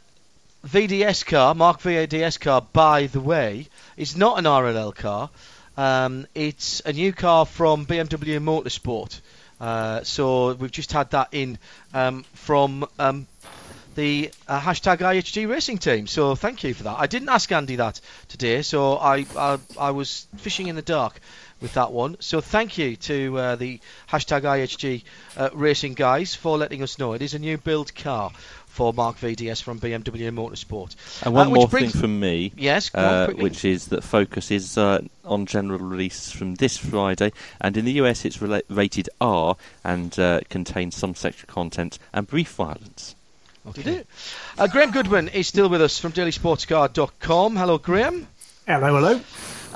VDS 0.66 1.26
car, 1.26 1.54
Marc 1.54 1.82
VDS 1.82 2.40
car, 2.40 2.62
by 2.74 3.08
the 3.08 3.20
way, 3.22 3.68
is 3.96 4.16
not 4.18 4.40
an 4.40 4.46
RLL 4.46 4.96
car. 4.96 5.30
Um, 5.78 6.26
it's 6.34 6.82
a 6.86 6.92
new 6.92 7.14
car 7.14 7.46
from 7.46 7.86
BMW 7.86 8.40
Motorsport. 8.40 9.22
Uh, 9.62 10.04
so 10.04 10.54
we've 10.54 10.72
just 10.72 10.92
had 10.92 11.12
that 11.12 11.30
in 11.32 11.60
um, 11.94 12.24
from 12.34 12.88
um, 12.98 13.28
the 13.94 14.32
uh, 14.48 14.60
hashtag 14.60 14.98
IHG 14.98 15.48
Racing 15.48 15.78
Team. 15.78 16.08
So 16.08 16.34
thank 16.34 16.64
you 16.64 16.74
for 16.74 16.84
that. 16.84 16.98
I 16.98 17.06
didn't 17.06 17.30
ask 17.30 17.52
Andy 17.52 17.76
that 17.76 18.02
today, 18.28 18.64
so 18.64 18.98
I 18.98 19.26
I, 19.36 19.60
I 19.80 19.92
was 19.92 20.28
fishing 20.38 20.68
in 20.68 20.76
the 20.76 20.82
dark 20.82 21.20
with 21.62 21.74
that 21.74 21.92
one. 21.92 22.18
So 22.20 22.42
thank 22.42 22.78
you 22.78 22.96
to 22.96 23.38
uh, 23.38 23.56
the 23.56 23.80
hashtag 24.10 24.42
IHG 24.42 25.04
uh, 25.36 25.50
Racing 25.54 25.94
guys 25.94 26.36
for 26.36 26.58
letting 26.58 26.84
us 26.84 26.98
know. 26.98 27.14
It 27.14 27.22
is 27.22 27.34
a 27.34 27.40
new 27.40 27.58
build 27.58 27.94
car 27.96 28.32
for 28.78 28.94
Marc 28.94 29.18
VDS 29.20 29.62
from 29.64 29.80
BMW 29.80 30.30
Motorsport. 30.32 30.96
And 31.24 31.34
one 31.34 31.48
Uh, 31.48 31.50
more 31.52 31.68
brings- 31.68 31.92
thing 31.94 32.02
from 32.02 32.20
me. 32.20 32.52
Yes, 32.56 32.92
uh, 32.94 33.28
which 33.36 33.66
is 33.66 33.88
that 33.88 34.04
Focus 34.04 34.52
is 34.52 34.78
uh, 34.78 35.02
on 35.26 35.48
general 35.48 35.80
release 35.80 36.30
from 36.32 36.56
this 36.56 36.78
Friday, 36.78 37.32
and 37.60 37.76
in 37.76 37.86
the 37.86 37.94
US 37.94 38.24
it's 38.24 38.38
rela- 38.38 38.62
rated 38.70 39.10
R 39.20 39.56
and 39.84 40.18
uh, 40.20 40.42
contains 40.50 40.96
some 40.96 41.16
sexual 41.16 41.48
content 41.52 41.98
and 42.14 42.28
brief 42.28 42.52
violence. 42.52 43.16
Did 43.74 43.88
it? 43.88 44.08
Uh, 44.58 44.68
Graham 44.68 44.92
Goodwin 44.92 45.28
is 45.30 45.48
still 45.48 45.68
with 45.70 45.82
us 45.82 45.98
from 46.00 46.12
dailysportscar.com. 46.14 47.56
Hello, 47.58 47.78
Graham. 47.80 48.28
Hello, 48.68 48.96
hello. 48.96 49.22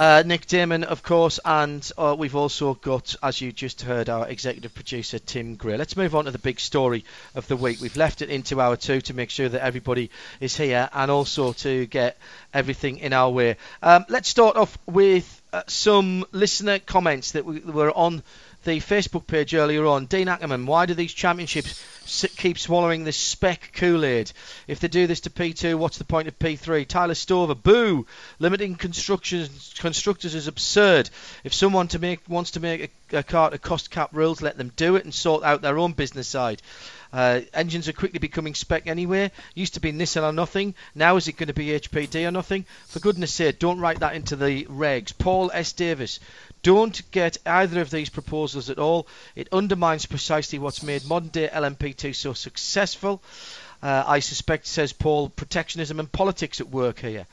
Uh, 0.02 0.24
Nick 0.26 0.48
Daman, 0.48 0.84
of 0.84 1.04
course, 1.04 1.40
and 1.46 1.88
uh, 1.96 2.16
we've 2.18 2.36
also 2.36 2.74
got, 2.74 3.16
as 3.22 3.40
you 3.40 3.52
just 3.52 3.84
heard, 3.84 4.10
our 4.10 4.28
executive 4.28 4.74
producer 4.74 5.20
Tim 5.20 5.54
Gray. 5.54 5.78
Let's 5.78 5.96
move 5.96 6.16
on 6.16 6.26
to 6.26 6.32
the 6.32 6.40
big 6.40 6.60
story 6.60 7.06
of 7.36 7.48
the 7.48 7.56
week. 7.56 7.80
We've 7.80 7.96
left 7.96 8.24
it 8.24 8.32
into 8.32 8.60
hour 8.60 8.76
two 8.76 9.02
to 9.02 9.14
make 9.14 9.30
sure 9.30 9.48
that 9.48 9.64
everybody 9.64 10.10
is 10.40 10.58
here 10.58 10.90
and 10.92 11.12
also 11.12 11.54
to 11.54 11.86
get 11.86 12.18
everything 12.52 12.98
in 12.98 13.14
our 13.14 13.30
way. 13.30 13.58
Um, 13.84 14.06
let's 14.10 14.28
start 14.28 14.58
off 14.58 14.76
with 14.88 15.40
uh, 15.54 15.62
some 15.68 16.26
listener 16.32 16.80
comments 16.80 17.34
that 17.34 17.46
we, 17.46 17.60
were 17.60 17.96
on 17.96 18.24
the 18.64 18.80
Facebook 18.80 19.28
page 19.28 19.54
earlier 19.54 19.86
on. 19.86 20.08
Dean 20.08 20.30
Ackerman, 20.30 20.66
why 20.66 20.88
do 20.88 20.96
these 20.96 21.14
championships 21.14 21.80
keep 22.38 22.58
swallowing 22.60 23.04
this 23.04 23.18
spec 23.18 23.72
Kool-Aid? 23.74 24.32
If 24.68 24.80
they 24.80 24.88
do 24.88 25.08
this 25.08 25.22
to 25.22 25.30
P2, 25.30 25.76
what's 25.76 25.98
the 25.98 26.04
point 26.04 26.28
of 26.28 26.38
P3? 26.38 26.88
Tyler 26.88 27.16
Stover, 27.16 27.56
boo! 27.56 28.06
Limiting 28.40 28.76
constructions, 28.76 29.74
constructors 29.78 30.36
is 30.36 30.48
absurd. 30.48 31.10
If 31.44 31.54
someone 31.54 31.88
to 31.90 32.00
make 32.00 32.28
wants 32.28 32.52
to 32.52 32.60
make 32.60 32.92
a, 33.12 33.18
a 33.18 33.24
car 33.24 33.50
to 33.50 33.58
cost 33.58 33.92
cap 33.92 34.10
rules, 34.14 34.42
let 34.42 34.58
them 34.58 34.72
do 34.76 34.96
it 34.96 35.06
and 35.06 35.14
sort 35.14 35.44
out 35.44 35.62
their 35.62 35.78
own 35.78 35.94
business 35.94 36.28
side. 36.28 36.62
Uh, 37.14 37.42
engines 37.54 37.90
are 37.90 37.94
quickly 37.94 38.20
becoming 38.20 38.56
spec 38.56 38.88
anyway. 38.88 39.32
Used 39.54 39.74
to 39.74 39.82
be 39.82 39.92
Nissan 39.92 40.24
or 40.24 40.32
nothing. 40.32 40.76
Now 40.96 41.18
is 41.18 41.28
it 41.28 41.36
going 41.36 41.48
to 41.48 41.54
be 41.54 41.68
HPD 41.68 42.26
or 42.26 42.32
nothing? 42.32 42.66
For 42.88 43.00
goodness 43.00 43.34
sake, 43.34 43.60
don't 43.60 43.80
write 43.80 44.00
that 44.00 44.16
into 44.16 44.36
the 44.36 44.66
regs. 44.66 45.18
Paul 45.18 45.52
S. 45.54 45.74
Davis, 45.74 46.20
don't 46.64 47.02
get 47.12 47.38
either 47.46 47.82
of 47.82 47.90
these 47.90 48.10
proposals 48.10 48.70
at 48.70 48.80
all. 48.80 49.08
It 49.36 49.50
undermines 49.52 50.06
precisely 50.06 50.60
what's 50.60 50.84
made 50.84 51.06
modern 51.06 51.30
day 51.30 51.50
LMP2 52.02 52.16
so 52.16 52.34
successful. 52.34 53.22
Uh, 53.84 54.04
I 54.06 54.20
suspect, 54.20 54.68
says 54.68 54.94
Paul, 54.94 55.30
protectionism 55.30 56.00
and 56.00 56.12
politics 56.12 56.62
at 56.62 56.70
work 56.70 57.00
here. 57.00 57.26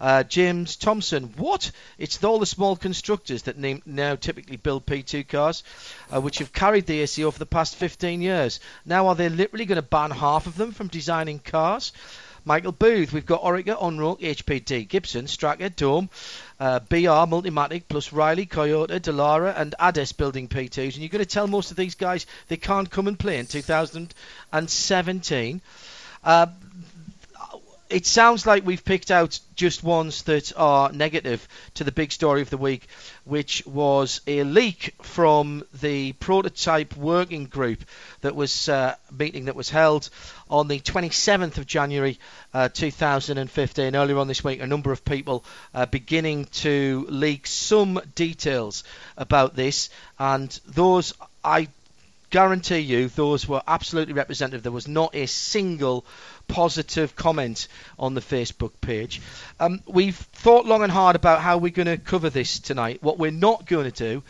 Uh, 0.00 0.22
James 0.22 0.76
Thompson, 0.76 1.34
what? 1.36 1.72
It's 1.98 2.22
all 2.22 2.38
the 2.38 2.46
small 2.46 2.76
constructors 2.76 3.42
that 3.44 3.58
name, 3.58 3.82
now 3.86 4.14
typically 4.14 4.56
build 4.56 4.86
P2 4.86 5.26
cars, 5.26 5.64
uh, 6.14 6.20
which 6.20 6.38
have 6.38 6.52
carried 6.52 6.86
the 6.86 7.00
ACO 7.00 7.32
for 7.32 7.40
the 7.40 7.46
past 7.46 7.74
15 7.74 8.22
years. 8.22 8.60
Now, 8.84 9.08
are 9.08 9.16
they 9.16 9.28
literally 9.28 9.64
going 9.64 9.76
to 9.76 9.82
ban 9.82 10.12
half 10.12 10.46
of 10.46 10.56
them 10.56 10.70
from 10.70 10.86
designing 10.86 11.40
cars? 11.40 11.92
Michael 12.46 12.70
Booth, 12.70 13.12
we've 13.12 13.26
got 13.26 13.42
Oreca, 13.42 13.76
Onroak, 13.76 14.20
HPD, 14.20 14.88
Gibson, 14.88 15.26
Strakka, 15.26 15.74
Dome, 15.74 16.08
uh, 16.60 16.78
BR, 16.78 17.26
Multimatic, 17.26 17.82
plus 17.88 18.12
Riley, 18.12 18.46
Toyota, 18.46 19.00
Dallara, 19.00 19.52
and 19.58 19.74
Adess 19.80 20.16
building 20.16 20.46
P2s. 20.46 20.94
And 20.94 20.98
you're 20.98 21.08
going 21.08 21.24
to 21.24 21.28
tell 21.28 21.48
most 21.48 21.72
of 21.72 21.76
these 21.76 21.96
guys 21.96 22.24
they 22.46 22.56
can't 22.56 22.88
come 22.88 23.08
and 23.08 23.18
play 23.18 23.40
in 23.40 23.46
2017. 23.46 25.60
Uh, 26.22 26.46
it 27.88 28.06
sounds 28.06 28.46
like 28.46 28.66
we've 28.66 28.84
picked 28.84 29.10
out 29.10 29.38
just 29.54 29.82
ones 29.82 30.22
that 30.24 30.52
are 30.56 30.92
negative 30.92 31.46
to 31.74 31.84
the 31.84 31.92
big 31.92 32.12
story 32.12 32.42
of 32.42 32.50
the 32.50 32.56
week, 32.56 32.86
which 33.24 33.64
was 33.66 34.20
a 34.26 34.42
leak 34.44 34.94
from 35.02 35.64
the 35.80 36.12
prototype 36.14 36.96
working 36.96 37.46
group 37.46 37.84
that 38.20 38.34
was 38.34 38.68
uh, 38.68 38.94
meeting 39.16 39.46
that 39.46 39.56
was 39.56 39.70
held 39.70 40.10
on 40.50 40.68
the 40.68 40.80
27th 40.80 41.58
of 41.58 41.66
January 41.66 42.18
uh, 42.52 42.68
2015. 42.68 43.96
Earlier 43.96 44.18
on 44.18 44.28
this 44.28 44.44
week, 44.44 44.60
a 44.60 44.66
number 44.66 44.92
of 44.92 45.04
people 45.04 45.44
uh, 45.74 45.86
beginning 45.86 46.46
to 46.46 47.06
leak 47.08 47.46
some 47.46 48.00
details 48.14 48.84
about 49.16 49.56
this, 49.56 49.90
and 50.18 50.50
those 50.66 51.12
I 51.44 51.68
guarantee 52.30 52.78
you 52.78 53.08
those 53.08 53.48
were 53.48 53.62
absolutely 53.66 54.14
representative. 54.14 54.62
There 54.62 54.72
was 54.72 54.88
not 54.88 55.14
a 55.14 55.26
single 55.26 56.04
positive 56.48 57.16
comment 57.16 57.68
on 57.98 58.14
the 58.14 58.20
Facebook 58.20 58.72
page. 58.80 59.20
Um, 59.58 59.80
we've 59.86 60.16
thought 60.16 60.66
long 60.66 60.82
and 60.82 60.92
hard 60.92 61.16
about 61.16 61.40
how 61.40 61.58
we're 61.58 61.70
going 61.70 61.86
to 61.86 61.98
cover 61.98 62.30
this 62.30 62.58
tonight. 62.58 63.02
What 63.02 63.18
we're 63.18 63.30
not 63.30 63.66
going 63.66 63.90
to 63.90 64.04
do 64.14 64.22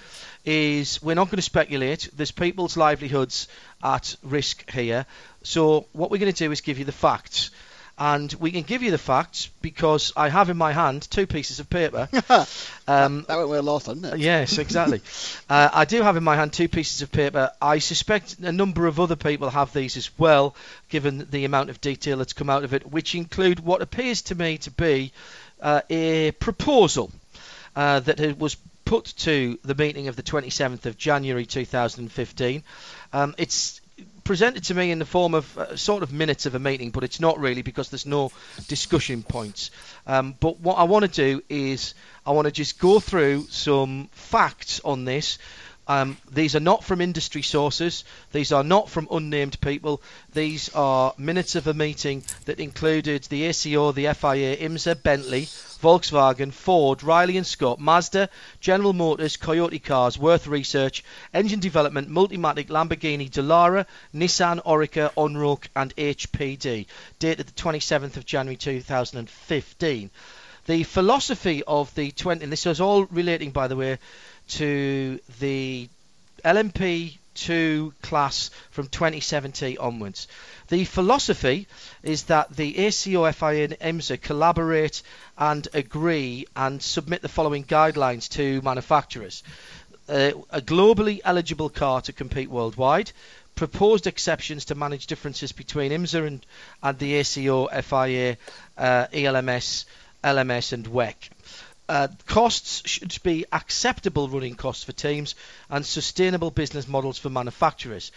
is 0.44 1.02
we're 1.02 1.14
not 1.14 1.26
going 1.26 1.36
to 1.36 1.42
speculate. 1.42 2.08
There's 2.16 2.30
people's 2.30 2.76
livelihoods 2.76 3.48
at 3.82 4.16
risk 4.22 4.70
here. 4.70 5.06
So 5.42 5.86
what 5.92 6.10
we're 6.10 6.18
going 6.18 6.32
to 6.32 6.44
do 6.44 6.52
is 6.52 6.60
give 6.60 6.78
you 6.78 6.84
the 6.84 6.92
facts. 6.92 7.50
And 7.98 8.30
we 8.34 8.50
can 8.50 8.62
give 8.62 8.82
you 8.82 8.90
the 8.90 8.98
facts 8.98 9.48
because 9.62 10.12
I 10.16 10.28
have 10.28 10.50
in 10.50 10.56
my 10.58 10.72
hand 10.72 11.08
two 11.10 11.26
pieces 11.26 11.60
of 11.60 11.70
paper. 11.70 12.08
um, 12.86 13.24
That 13.26 13.36
went 13.38 13.48
well 13.48 13.62
last 13.62 13.86
didn't 13.86 14.04
it? 14.04 14.18
Yes, 14.18 14.58
exactly. 14.58 15.00
uh, 15.48 15.70
I 15.72 15.86
do 15.86 16.02
have 16.02 16.16
in 16.16 16.22
my 16.24 16.36
hand 16.36 16.52
two 16.52 16.68
pieces 16.68 17.00
of 17.00 17.10
paper. 17.10 17.52
I 17.60 17.78
suspect 17.78 18.38
a 18.40 18.52
number 18.52 18.86
of 18.86 19.00
other 19.00 19.16
people 19.16 19.48
have 19.48 19.72
these 19.72 19.96
as 19.96 20.10
well, 20.18 20.54
given 20.90 21.26
the 21.30 21.46
amount 21.46 21.70
of 21.70 21.80
detail 21.80 22.18
that's 22.18 22.34
come 22.34 22.50
out 22.50 22.64
of 22.64 22.74
it, 22.74 22.90
which 22.90 23.14
include 23.14 23.60
what 23.60 23.80
appears 23.80 24.22
to 24.22 24.34
me 24.34 24.58
to 24.58 24.70
be 24.70 25.12
uh, 25.62 25.80
a 25.88 26.32
proposal 26.32 27.10
uh, 27.74 28.00
that 28.00 28.38
was 28.38 28.56
put 28.84 29.06
to 29.18 29.58
the 29.64 29.74
meeting 29.74 30.08
of 30.08 30.16
the 30.16 30.22
27th 30.22 30.86
of 30.86 30.96
January 30.96 31.46
2015. 31.46 32.62
Um, 33.12 33.34
it's 33.38 33.80
presented 34.26 34.64
to 34.64 34.74
me 34.74 34.90
in 34.90 34.98
the 34.98 35.04
form 35.04 35.34
of 35.34 35.56
uh, 35.56 35.76
sort 35.76 36.02
of 36.02 36.12
minutes 36.12 36.46
of 36.46 36.54
a 36.54 36.58
meeting, 36.58 36.90
but 36.90 37.04
it's 37.04 37.20
not 37.20 37.38
really 37.38 37.62
because 37.62 37.88
there's 37.88 38.06
no 38.06 38.32
discussion 38.66 39.22
points. 39.22 39.70
Um, 40.06 40.34
but 40.38 40.58
what 40.60 40.74
I 40.74 40.82
want 40.82 41.04
to 41.04 41.10
do 41.10 41.42
is 41.48 41.94
I 42.26 42.32
want 42.32 42.46
to 42.46 42.52
just 42.52 42.80
go 42.80 42.98
through 42.98 43.46
some 43.50 44.08
facts 44.10 44.80
on 44.84 45.04
this. 45.04 45.38
Um, 45.88 46.16
these 46.30 46.56
are 46.56 46.60
not 46.60 46.82
from 46.82 47.00
industry 47.00 47.42
sources. 47.42 48.04
These 48.32 48.50
are 48.50 48.64
not 48.64 48.90
from 48.90 49.06
unnamed 49.10 49.60
people. 49.60 50.02
These 50.34 50.68
are 50.70 51.14
minutes 51.16 51.54
of 51.54 51.68
a 51.68 51.74
meeting 51.74 52.24
that 52.46 52.58
included 52.58 53.24
the 53.24 53.44
ACO, 53.44 53.92
the 53.92 54.12
FIA, 54.12 54.56
IMSA, 54.56 55.00
Bentley, 55.02 55.42
Volkswagen, 55.80 56.52
Ford, 56.52 57.04
Riley 57.04 57.36
and 57.36 57.46
Scott, 57.46 57.78
Mazda, 57.78 58.28
General 58.60 58.94
Motors, 58.94 59.36
Coyote 59.36 59.78
Cars, 59.78 60.18
Wirth 60.18 60.48
Research, 60.48 61.04
Engine 61.32 61.60
Development, 61.60 62.10
Multimatic, 62.10 62.66
Lamborghini, 62.66 63.30
Dallara, 63.30 63.86
Nissan, 64.12 64.60
Oreca, 64.64 65.12
Onroak, 65.16 65.68
and 65.76 65.94
HPD. 65.94 66.86
Dated 67.20 67.46
the 67.46 67.52
27th 67.52 68.16
of 68.16 68.26
January 68.26 68.56
2015. 68.56 70.10
The 70.66 70.82
philosophy 70.82 71.62
of 71.64 71.94
the 71.94 72.10
20, 72.10 72.42
and 72.42 72.52
this 72.52 72.66
is 72.66 72.80
all 72.80 73.04
relating, 73.04 73.52
by 73.52 73.68
the 73.68 73.76
way, 73.76 73.98
to 74.48 75.20
the 75.40 75.88
LMP2 76.44 77.92
class 78.02 78.50
from 78.70 78.88
2017 78.88 79.78
onwards. 79.78 80.28
The 80.68 80.84
philosophy 80.84 81.66
is 82.02 82.24
that 82.24 82.54
the 82.56 82.78
ACO, 82.78 83.30
FIA, 83.32 83.64
and 83.64 83.78
IMSA 83.80 84.20
collaborate 84.20 85.02
and 85.38 85.66
agree 85.74 86.46
and 86.56 86.82
submit 86.82 87.22
the 87.22 87.28
following 87.28 87.64
guidelines 87.64 88.28
to 88.30 88.62
manufacturers. 88.62 89.42
Uh, 90.08 90.32
a 90.50 90.60
globally 90.60 91.20
eligible 91.24 91.68
car 91.68 92.00
to 92.02 92.12
compete 92.12 92.48
worldwide, 92.48 93.10
proposed 93.56 94.06
exceptions 94.06 94.66
to 94.66 94.74
manage 94.74 95.06
differences 95.06 95.50
between 95.50 95.90
IMSA 95.90 96.26
and, 96.26 96.46
and 96.82 96.98
the 96.98 97.14
ACO, 97.14 97.66
FIA, 97.66 98.36
uh, 98.78 99.06
ELMS, 99.12 99.86
LMS, 100.22 100.72
and 100.72 100.86
WEC. 100.86 101.14
Uh, 101.88 102.08
costs 102.26 102.82
should 102.84 103.16
be 103.22 103.44
acceptable 103.52 104.28
running 104.28 104.54
costs 104.56 104.82
for 104.82 104.92
teams 104.92 105.36
and 105.70 105.86
sustainable 105.86 106.50
business 106.50 106.88
models 106.88 107.18
for 107.18 107.30
manufacturers. 107.30 108.10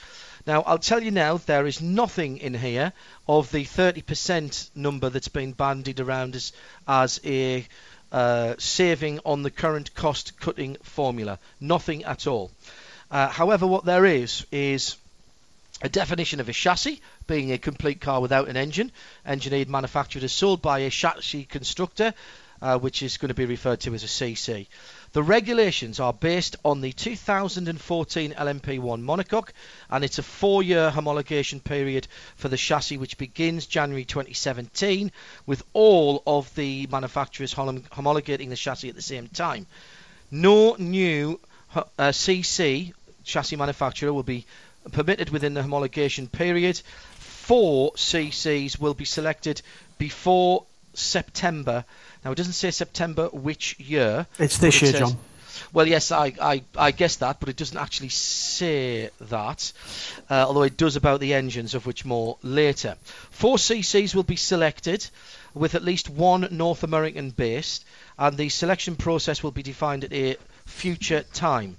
Now, 0.48 0.64
I'll 0.64 0.80
tell 0.80 1.04
you 1.04 1.12
now, 1.12 1.38
there 1.38 1.68
is 1.68 1.82
nothing 1.82 2.38
in 2.38 2.56
here 2.56 2.94
of 3.28 3.52
the 3.52 3.66
30% 3.66 4.70
number 4.76 5.10
that's 5.10 5.28
been 5.28 5.52
bandied 5.52 6.00
around 6.00 6.36
as, 6.36 6.52
as 6.88 7.20
a 7.24 7.68
uh, 8.12 8.56
saving 8.58 9.20
on 9.26 9.44
the 9.44 9.52
current 9.52 9.94
cost 9.94 10.40
cutting 10.40 10.78
formula. 10.82 11.38
Nothing 11.60 12.06
at 12.06 12.26
all. 12.26 12.50
Uh, 13.12 13.28
however, 13.28 13.68
what 13.68 13.86
there 13.86 14.06
is, 14.06 14.46
is 14.52 14.96
a 15.82 15.90
definition 15.90 16.40
of 16.40 16.50
a 16.50 16.54
chassis 16.54 17.02
being 17.28 17.52
a 17.52 17.58
complete 17.58 18.02
car 18.02 18.22
without 18.22 18.48
an 18.48 18.58
engine, 18.58 18.92
engineered, 19.26 19.70
manufactured, 19.70 20.24
as 20.24 20.32
sold 20.32 20.62
by 20.62 20.80
a 20.80 20.90
chassis 20.90 21.46
constructor, 21.46 22.14
uh, 22.62 22.78
which 22.78 23.04
is 23.04 23.18
going 23.18 23.30
to 23.30 23.34
be 23.36 23.46
referred 23.46 23.80
to 23.82 23.94
as 23.94 24.04
a 24.04 24.08
CC. 24.08 24.68
The 25.14 25.24
regulations 25.24 26.00
are 26.00 26.14
based 26.14 26.56
on 26.64 26.82
the 26.82 26.92
2014 26.92 28.32
LMP1 28.34 29.04
monocoque, 29.04 29.50
and 29.90 30.04
it's 30.04 30.20
a 30.20 30.24
four-year 30.24 30.92
homologation 30.92 31.64
period 31.64 32.08
for 32.36 32.48
the 32.48 32.58
chassis, 32.58 32.98
which 32.98 33.18
begins 33.18 33.66
January 33.66 34.06
2017, 34.06 35.12
with 35.46 35.64
all 35.74 36.22
of 36.28 36.54
the 36.56 36.88
manufacturers 36.92 37.54
hom- 37.54 37.82
homologating 37.92 38.50
the 38.50 38.56
chassis 38.56 38.90
at 38.90 38.96
the 38.96 39.02
same 39.02 39.28
time. 39.28 39.66
No 40.32 40.76
new 40.78 41.40
uh, 41.76 41.84
CC 42.10 42.94
chassis 43.24 43.56
manufacturer 43.56 44.14
will 44.14 44.24
be 44.24 44.46
permitted 44.92 45.30
within 45.30 45.54
the 45.54 45.62
homologation 45.62 46.32
period 46.32 46.82
four 47.50 47.92
CCs 47.94 48.80
will 48.80 48.94
be 48.94 49.06
selected 49.06 49.60
before 49.98 50.66
September. 50.94 51.84
Now, 52.24 52.32
it 52.32 52.36
doesn't 52.36 52.54
say 52.54 52.72
September 52.72 53.28
which 53.28 53.80
year. 53.80 54.28
It's 54.38 54.58
this 54.58 54.76
it 54.76 54.82
year, 54.82 54.92
says- 54.92 55.00
John. 55.00 55.18
Well, 55.74 55.88
yes, 55.88 56.12
I, 56.12 56.34
I, 56.42 56.64
I 56.78 56.92
guess 56.92 57.18
that, 57.18 57.40
but 57.40 57.50
it 57.50 57.58
doesn't 57.58 57.78
actually 57.78 58.10
say 58.10 59.10
that, 59.20 59.72
uh, 60.30 60.46
although 60.48 60.64
it 60.64 60.78
does 60.78 60.96
about 60.96 61.20
the 61.20 61.34
engines, 61.34 61.76
of 61.76 61.86
which 61.86 62.06
more 62.06 62.38
later. 62.42 62.96
Four 63.30 63.58
CCs 63.58 64.16
will 64.16 64.24
be 64.24 64.38
selected, 64.38 65.08
with 65.54 65.76
at 65.76 65.84
least 65.84 66.10
one 66.10 66.48
North 66.52 66.84
American 66.84 67.32
based, 67.32 67.84
and 68.18 68.38
the 68.38 68.50
selection 68.50 68.96
process 68.96 69.44
will 69.44 69.52
be 69.52 69.64
defined 69.64 70.06
at 70.06 70.14
a 70.14 70.38
future 70.66 71.24
time. 71.34 71.78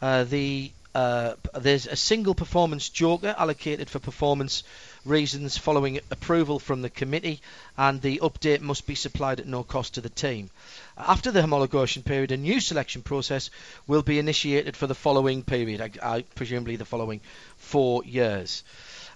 Uh, 0.00 0.24
the 0.24 0.70
uh, 0.94 1.34
there's 1.58 1.86
a 1.86 1.96
single 1.96 2.34
performance 2.34 2.88
joker 2.88 3.34
allocated 3.38 3.88
for 3.88 3.98
performance 4.00 4.64
reasons 5.04 5.56
following 5.56 6.00
approval 6.10 6.58
from 6.58 6.82
the 6.82 6.90
committee, 6.90 7.40
and 7.76 8.00
the 8.00 8.18
update 8.22 8.60
must 8.60 8.86
be 8.86 8.94
supplied 8.94 9.40
at 9.40 9.46
no 9.46 9.62
cost 9.62 9.94
to 9.94 10.00
the 10.00 10.08
team. 10.08 10.50
After 10.96 11.32
the 11.32 11.40
homologation 11.40 12.04
period, 12.04 12.32
a 12.32 12.36
new 12.36 12.60
selection 12.60 13.02
process 13.02 13.50
will 13.86 14.02
be 14.02 14.18
initiated 14.18 14.76
for 14.76 14.86
the 14.86 14.94
following 14.94 15.42
period, 15.42 15.80
I, 15.80 15.90
I, 16.16 16.22
presumably 16.34 16.76
the 16.76 16.84
following 16.84 17.20
four 17.56 18.04
years. 18.04 18.62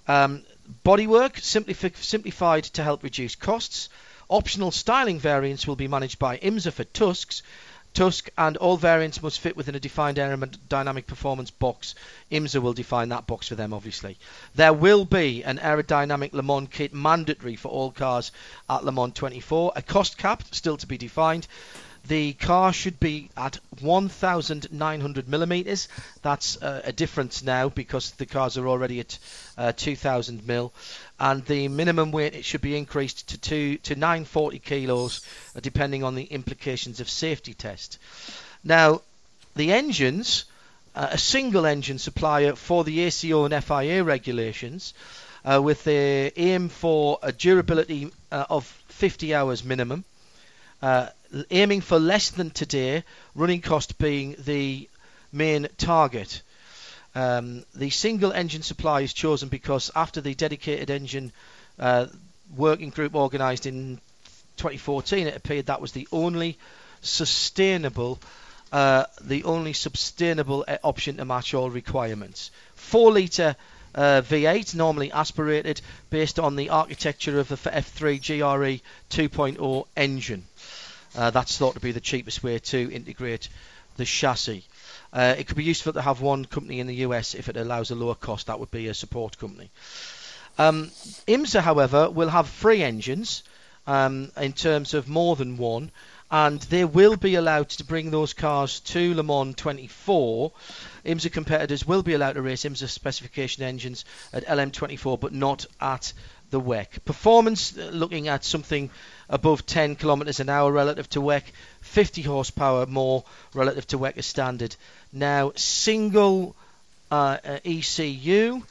Um, 0.08 0.42
bodywork 0.84 1.40
simplif- 1.40 2.02
simplified 2.02 2.64
to 2.64 2.82
help 2.82 3.02
reduce 3.02 3.34
costs. 3.34 3.88
Optional 4.28 4.70
styling 4.70 5.18
variants 5.18 5.66
will 5.66 5.76
be 5.76 5.88
managed 5.88 6.18
by 6.18 6.38
IMSA 6.38 6.72
for 6.72 6.84
TUSCs. 6.84 7.42
TUSC 7.94 8.28
and 8.36 8.56
all 8.56 8.76
variants 8.76 9.22
must 9.22 9.38
fit 9.38 9.56
within 9.56 9.76
a 9.76 9.80
defined 9.80 10.18
aerodynamic 10.18 11.06
performance 11.06 11.52
box. 11.52 11.94
IMSA 12.30 12.60
will 12.60 12.72
define 12.72 13.08
that 13.10 13.28
box 13.28 13.48
for 13.48 13.54
them, 13.54 13.72
obviously. 13.72 14.18
There 14.56 14.72
will 14.72 15.04
be 15.04 15.44
an 15.44 15.58
aerodynamic 15.58 16.32
Le 16.32 16.42
Mans 16.42 16.68
kit 16.70 16.92
mandatory 16.92 17.54
for 17.54 17.68
all 17.68 17.92
cars 17.92 18.32
at 18.68 18.84
Le 18.84 18.90
Mans 18.90 19.14
24. 19.14 19.74
A 19.76 19.82
cost 19.82 20.18
cap 20.18 20.42
still 20.50 20.76
to 20.76 20.86
be 20.88 20.98
defined. 20.98 21.46
The 22.06 22.34
car 22.34 22.74
should 22.74 23.00
be 23.00 23.30
at 23.34 23.58
1,900 23.80 25.28
millimeters. 25.28 25.88
That's 26.20 26.60
uh, 26.60 26.82
a 26.84 26.92
difference 26.92 27.42
now 27.42 27.70
because 27.70 28.10
the 28.10 28.26
cars 28.26 28.58
are 28.58 28.68
already 28.68 29.00
at 29.00 29.18
uh, 29.56 29.72
2,000 29.72 30.46
mil, 30.46 30.74
and 31.18 31.44
the 31.46 31.68
minimum 31.68 32.12
weight 32.12 32.34
it 32.34 32.44
should 32.44 32.60
be 32.60 32.76
increased 32.76 33.28
to 33.28 33.38
two 33.38 33.76
to 33.78 33.94
940 33.94 34.58
kilos, 34.58 35.20
uh, 35.54 35.60
depending 35.60 36.02
on 36.02 36.14
the 36.14 36.24
implications 36.24 37.00
of 37.00 37.08
safety 37.08 37.54
test. 37.54 37.98
Now, 38.62 39.02
the 39.54 39.72
engines, 39.72 40.44
uh, 40.94 41.08
a 41.12 41.18
single 41.18 41.66
engine 41.66 41.98
supplier 41.98 42.54
for 42.56 42.84
the 42.84 43.00
ACO 43.00 43.44
and 43.44 43.64
FIA 43.64 44.02
regulations, 44.02 44.94
uh, 45.44 45.60
with 45.62 45.84
the 45.84 46.32
aim 46.36 46.68
for 46.68 47.18
a 47.22 47.30
durability 47.30 48.10
uh, 48.32 48.46
of 48.50 48.64
50 48.88 49.34
hours 49.34 49.62
minimum. 49.62 50.04
Uh, 50.82 51.08
aiming 51.50 51.80
for 51.80 51.98
less 51.98 52.30
than 52.30 52.50
today, 52.50 53.04
running 53.34 53.60
cost 53.60 53.98
being 53.98 54.36
the 54.38 54.88
main 55.32 55.68
target. 55.78 56.42
Um, 57.14 57.64
the 57.74 57.90
single 57.90 58.32
engine 58.32 58.62
supply 58.62 59.02
is 59.02 59.12
chosen 59.12 59.48
because 59.48 59.90
after 59.94 60.20
the 60.20 60.34
dedicated 60.34 60.90
engine 60.90 61.32
uh, 61.78 62.06
working 62.56 62.90
group 62.90 63.14
organised 63.14 63.66
in 63.66 64.00
2014, 64.56 65.28
it 65.28 65.36
appeared 65.36 65.66
that 65.66 65.80
was 65.80 65.92
the 65.92 66.08
only 66.10 66.58
sustainable, 67.02 68.18
uh, 68.72 69.04
the 69.20 69.44
only 69.44 69.72
sustainable 69.72 70.64
uh, 70.66 70.78
option 70.82 71.16
to 71.18 71.24
match 71.24 71.54
all 71.54 71.70
requirements. 71.70 72.50
Four 72.74 73.12
litre 73.12 73.56
uh, 73.94 74.22
V8, 74.22 74.74
normally 74.74 75.12
aspirated, 75.12 75.80
based 76.10 76.38
on 76.38 76.56
the 76.56 76.70
architecture 76.70 77.38
of 77.38 77.48
the 77.48 77.56
F3 77.56 78.18
GRE 78.20 78.82
2.0 79.10 79.86
engine. 79.96 80.44
Uh, 81.16 81.30
that's 81.30 81.58
thought 81.58 81.74
to 81.74 81.80
be 81.80 81.92
the 81.92 82.00
cheapest 82.00 82.42
way 82.42 82.58
to 82.58 82.92
integrate 82.92 83.48
the 83.96 84.04
chassis. 84.04 84.64
Uh, 85.14 85.36
it 85.38 85.46
could 85.46 85.56
be 85.56 85.62
useful 85.62 85.92
to 85.92 86.02
have 86.02 86.20
one 86.20 86.44
company 86.44 86.80
in 86.80 86.88
the 86.88 86.96
US 87.06 87.34
if 87.34 87.48
it 87.48 87.56
allows 87.56 87.92
a 87.92 87.94
lower 87.94 88.16
cost. 88.16 88.48
That 88.48 88.58
would 88.58 88.72
be 88.72 88.88
a 88.88 88.94
support 88.94 89.38
company. 89.38 89.70
Um, 90.58 90.90
IMSA, 91.28 91.60
however, 91.60 92.10
will 92.10 92.28
have 92.28 92.48
three 92.48 92.82
engines 92.82 93.44
um, 93.86 94.32
in 94.36 94.52
terms 94.52 94.92
of 94.92 95.08
more 95.08 95.36
than 95.36 95.56
one, 95.56 95.92
and 96.30 96.60
they 96.62 96.84
will 96.84 97.16
be 97.16 97.36
allowed 97.36 97.68
to 97.68 97.84
bring 97.84 98.10
those 98.10 98.32
cars 98.32 98.80
to 98.80 99.14
Le 99.14 99.22
Mans 99.22 99.54
24. 99.54 100.52
IMSA 101.04 101.32
competitors 101.32 101.86
will 101.86 102.02
be 102.02 102.14
allowed 102.14 102.32
to 102.32 102.42
race 102.42 102.64
IMSA 102.64 102.88
specification 102.88 103.62
engines 103.62 104.04
at 104.32 104.46
LM24, 104.46 105.20
but 105.20 105.32
not 105.32 105.66
at 105.80 106.12
the 106.50 106.60
WEC. 106.60 107.04
Performance, 107.04 107.76
uh, 107.76 107.90
looking 107.92 108.28
at 108.28 108.44
something 108.44 108.90
above 109.28 109.66
10 109.66 109.96
kilometers 109.96 110.40
an 110.40 110.48
hour 110.48 110.70
relative 110.70 111.08
to 111.10 111.20
WEC, 111.20 111.42
50 111.80 112.22
horsepower 112.22 112.86
more 112.86 113.24
relative 113.54 113.86
to 113.88 113.98
WEC 113.98 114.18
as 114.18 114.26
standard. 114.26 114.76
Now, 115.12 115.52
single 115.56 116.56
uh, 117.10 117.38
uh, 117.44 117.58
ECU 117.64 118.62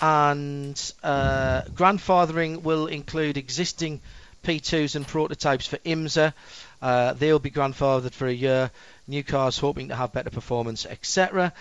and 0.00 0.92
uh, 1.02 1.62
grandfathering 1.74 2.62
will 2.62 2.86
include 2.86 3.36
existing 3.36 4.00
P2s 4.44 4.96
and 4.96 5.06
prototypes 5.06 5.66
for 5.66 5.76
IMSA. 5.78 6.32
Uh, 6.80 7.12
they'll 7.12 7.38
be 7.38 7.50
grandfathered 7.50 8.12
for 8.12 8.26
a 8.26 8.32
year. 8.32 8.70
New 9.06 9.22
cars 9.22 9.58
hoping 9.58 9.88
to 9.88 9.96
have 9.96 10.12
better 10.12 10.30
performance, 10.30 10.86
etc. 10.86 11.52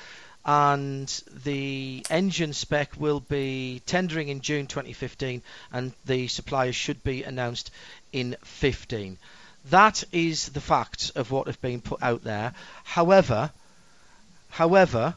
And 0.45 1.07
the 1.43 2.05
engine 2.09 2.53
spec 2.53 2.93
will 2.97 3.19
be 3.19 3.81
tendering 3.85 4.29
in 4.29 4.41
June 4.41 4.67
2015, 4.67 5.41
and 5.73 5.93
the 6.05 6.27
suppliers 6.27 6.75
should 6.75 7.03
be 7.03 7.23
announced 7.23 7.71
in 8.11 8.35
15. 8.43 9.17
That 9.69 10.03
is 10.11 10.49
the 10.49 10.61
facts 10.61 11.09
of 11.11 11.31
what 11.31 11.47
have 11.47 11.61
been 11.61 11.81
put 11.81 12.01
out 12.01 12.23
there. 12.23 12.53
However, 12.83 13.51
however, 14.49 15.15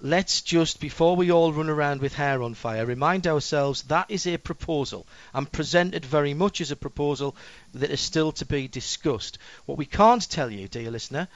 let's 0.00 0.40
just 0.40 0.80
before 0.80 1.16
we 1.16 1.30
all 1.30 1.52
run 1.52 1.68
around 1.68 2.00
with 2.00 2.14
hair 2.14 2.42
on 2.42 2.54
fire, 2.54 2.86
remind 2.86 3.26
ourselves 3.26 3.82
that 3.84 4.10
is 4.10 4.26
a 4.26 4.36
proposal 4.38 5.06
and 5.34 5.50
presented 5.50 6.04
very 6.04 6.34
much 6.34 6.60
as 6.60 6.70
a 6.70 6.76
proposal 6.76 7.36
that 7.74 7.90
is 7.90 8.00
still 8.00 8.32
to 8.32 8.46
be 8.46 8.68
discussed. 8.68 9.38
What 9.66 9.78
we 9.78 9.86
can't 9.86 10.28
tell 10.30 10.50
you, 10.50 10.68
dear 10.68 10.90
listener, 10.90 11.28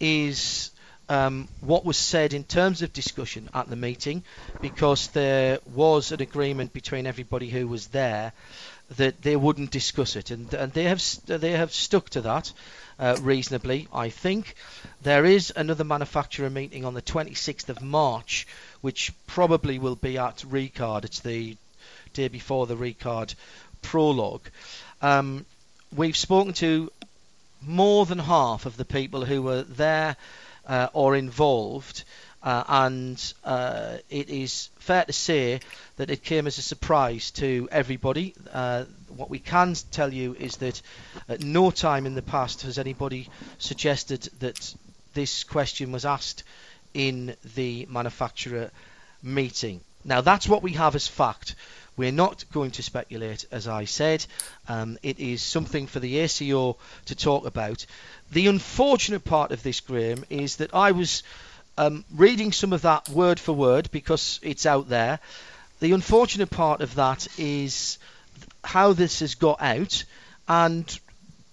is 0.00 0.70
um, 1.08 1.48
what 1.60 1.84
was 1.84 1.96
said 1.96 2.32
in 2.32 2.44
terms 2.44 2.82
of 2.82 2.92
discussion 2.92 3.48
at 3.54 3.68
the 3.68 3.76
meeting, 3.76 4.22
because 4.60 5.08
there 5.08 5.58
was 5.74 6.12
an 6.12 6.22
agreement 6.22 6.72
between 6.72 7.06
everybody 7.06 7.48
who 7.48 7.66
was 7.68 7.88
there 7.88 8.32
that 8.96 9.22
they 9.22 9.36
wouldn't 9.36 9.70
discuss 9.70 10.16
it, 10.16 10.30
and, 10.30 10.52
and 10.54 10.72
they 10.72 10.84
have 10.84 11.02
they 11.26 11.52
have 11.52 11.72
stuck 11.72 12.10
to 12.10 12.20
that 12.22 12.52
uh, 12.98 13.16
reasonably, 13.20 13.88
I 13.92 14.08
think. 14.10 14.54
There 15.02 15.24
is 15.24 15.52
another 15.54 15.84
manufacturer 15.84 16.50
meeting 16.50 16.84
on 16.84 16.94
the 16.94 17.02
26th 17.02 17.68
of 17.68 17.82
March, 17.82 18.46
which 18.80 19.12
probably 19.26 19.78
will 19.78 19.96
be 19.96 20.18
at 20.18 20.38
Ricard. 20.38 21.04
It's 21.04 21.20
the 21.20 21.56
day 22.12 22.28
before 22.28 22.66
the 22.66 22.76
Ricard 22.76 23.34
prologue. 23.80 24.48
Um, 25.00 25.46
we've 25.94 26.16
spoken 26.16 26.52
to 26.54 26.90
more 27.60 28.06
than 28.06 28.18
half 28.18 28.66
of 28.66 28.76
the 28.76 28.84
people 28.84 29.24
who 29.24 29.42
were 29.42 29.62
there 29.62 30.16
uh, 30.66 30.88
or 30.92 31.16
involved, 31.16 32.04
uh, 32.42 32.64
and 32.68 33.34
uh, 33.44 33.98
it 34.10 34.28
is 34.28 34.70
fair 34.78 35.04
to 35.04 35.12
say 35.12 35.60
that 35.96 36.10
it 36.10 36.24
came 36.24 36.46
as 36.46 36.58
a 36.58 36.62
surprise 36.62 37.30
to 37.32 37.68
everybody. 37.70 38.34
Uh, 38.52 38.84
what 39.16 39.30
we 39.30 39.38
can 39.38 39.74
tell 39.90 40.12
you 40.12 40.34
is 40.34 40.56
that 40.56 40.80
at 41.28 41.42
no 41.42 41.70
time 41.70 42.06
in 42.06 42.14
the 42.14 42.22
past 42.22 42.62
has 42.62 42.78
anybody 42.78 43.28
suggested 43.58 44.28
that 44.40 44.74
this 45.14 45.44
question 45.44 45.92
was 45.92 46.04
asked 46.04 46.42
in 46.94 47.36
the 47.54 47.86
manufacturer 47.88 48.70
meeting. 49.22 49.80
Now, 50.04 50.20
that's 50.20 50.48
what 50.48 50.62
we 50.62 50.72
have 50.72 50.96
as 50.96 51.06
fact. 51.06 51.54
We're 51.96 52.10
not 52.10 52.44
going 52.52 52.72
to 52.72 52.82
speculate, 52.82 53.44
as 53.52 53.68
I 53.68 53.84
said. 53.84 54.24
Um, 54.66 54.98
it 55.02 55.20
is 55.20 55.42
something 55.42 55.86
for 55.86 56.00
the 56.00 56.18
ACO 56.18 56.76
to 57.06 57.14
talk 57.14 57.46
about. 57.46 57.84
The 58.32 58.48
unfortunate 58.48 59.24
part 59.24 59.52
of 59.52 59.62
this, 59.62 59.80
Graham, 59.80 60.24
is 60.30 60.56
that 60.56 60.74
I 60.74 60.92
was 60.92 61.22
um, 61.78 62.04
reading 62.14 62.52
some 62.52 62.72
of 62.72 62.82
that 62.82 63.08
word 63.08 63.40
for 63.40 63.52
word 63.52 63.90
because 63.90 64.40
it's 64.42 64.66
out 64.66 64.88
there. 64.88 65.18
The 65.80 65.92
unfortunate 65.92 66.50
part 66.50 66.80
of 66.80 66.94
that 66.96 67.26
is 67.38 67.98
how 68.62 68.92
this 68.92 69.20
has 69.20 69.34
got 69.34 69.60
out, 69.60 70.04
and 70.48 70.98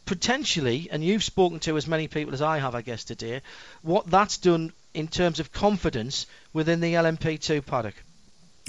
potentially, 0.05 0.89
and 0.91 1.03
you've 1.03 1.23
spoken 1.23 1.59
to 1.61 1.77
as 1.77 1.87
many 1.87 2.07
people 2.07 2.33
as 2.33 2.41
I 2.41 2.59
have, 2.59 2.75
I 2.75 2.81
guess, 2.81 3.03
today, 3.03 3.41
what 3.81 4.07
that's 4.07 4.37
done 4.37 4.71
in 4.93 5.07
terms 5.07 5.39
of 5.39 5.51
confidence 5.51 6.25
within 6.53 6.79
the 6.79 6.93
LMP2 6.93 7.65
paddock. 7.65 7.95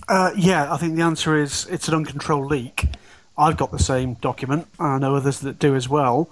Uh, 0.08 0.32
yeah, 0.36 0.72
I 0.72 0.76
think 0.76 0.96
the 0.96 1.02
answer 1.02 1.36
is 1.36 1.66
it's 1.66 1.88
an 1.88 1.94
uncontrolled 1.94 2.50
leak. 2.50 2.86
I've 3.36 3.56
got 3.56 3.70
the 3.70 3.78
same 3.78 4.14
document. 4.14 4.66
I 4.78 4.98
know 4.98 5.14
others 5.14 5.40
that 5.40 5.58
do 5.58 5.74
as 5.74 5.88
well. 5.88 6.30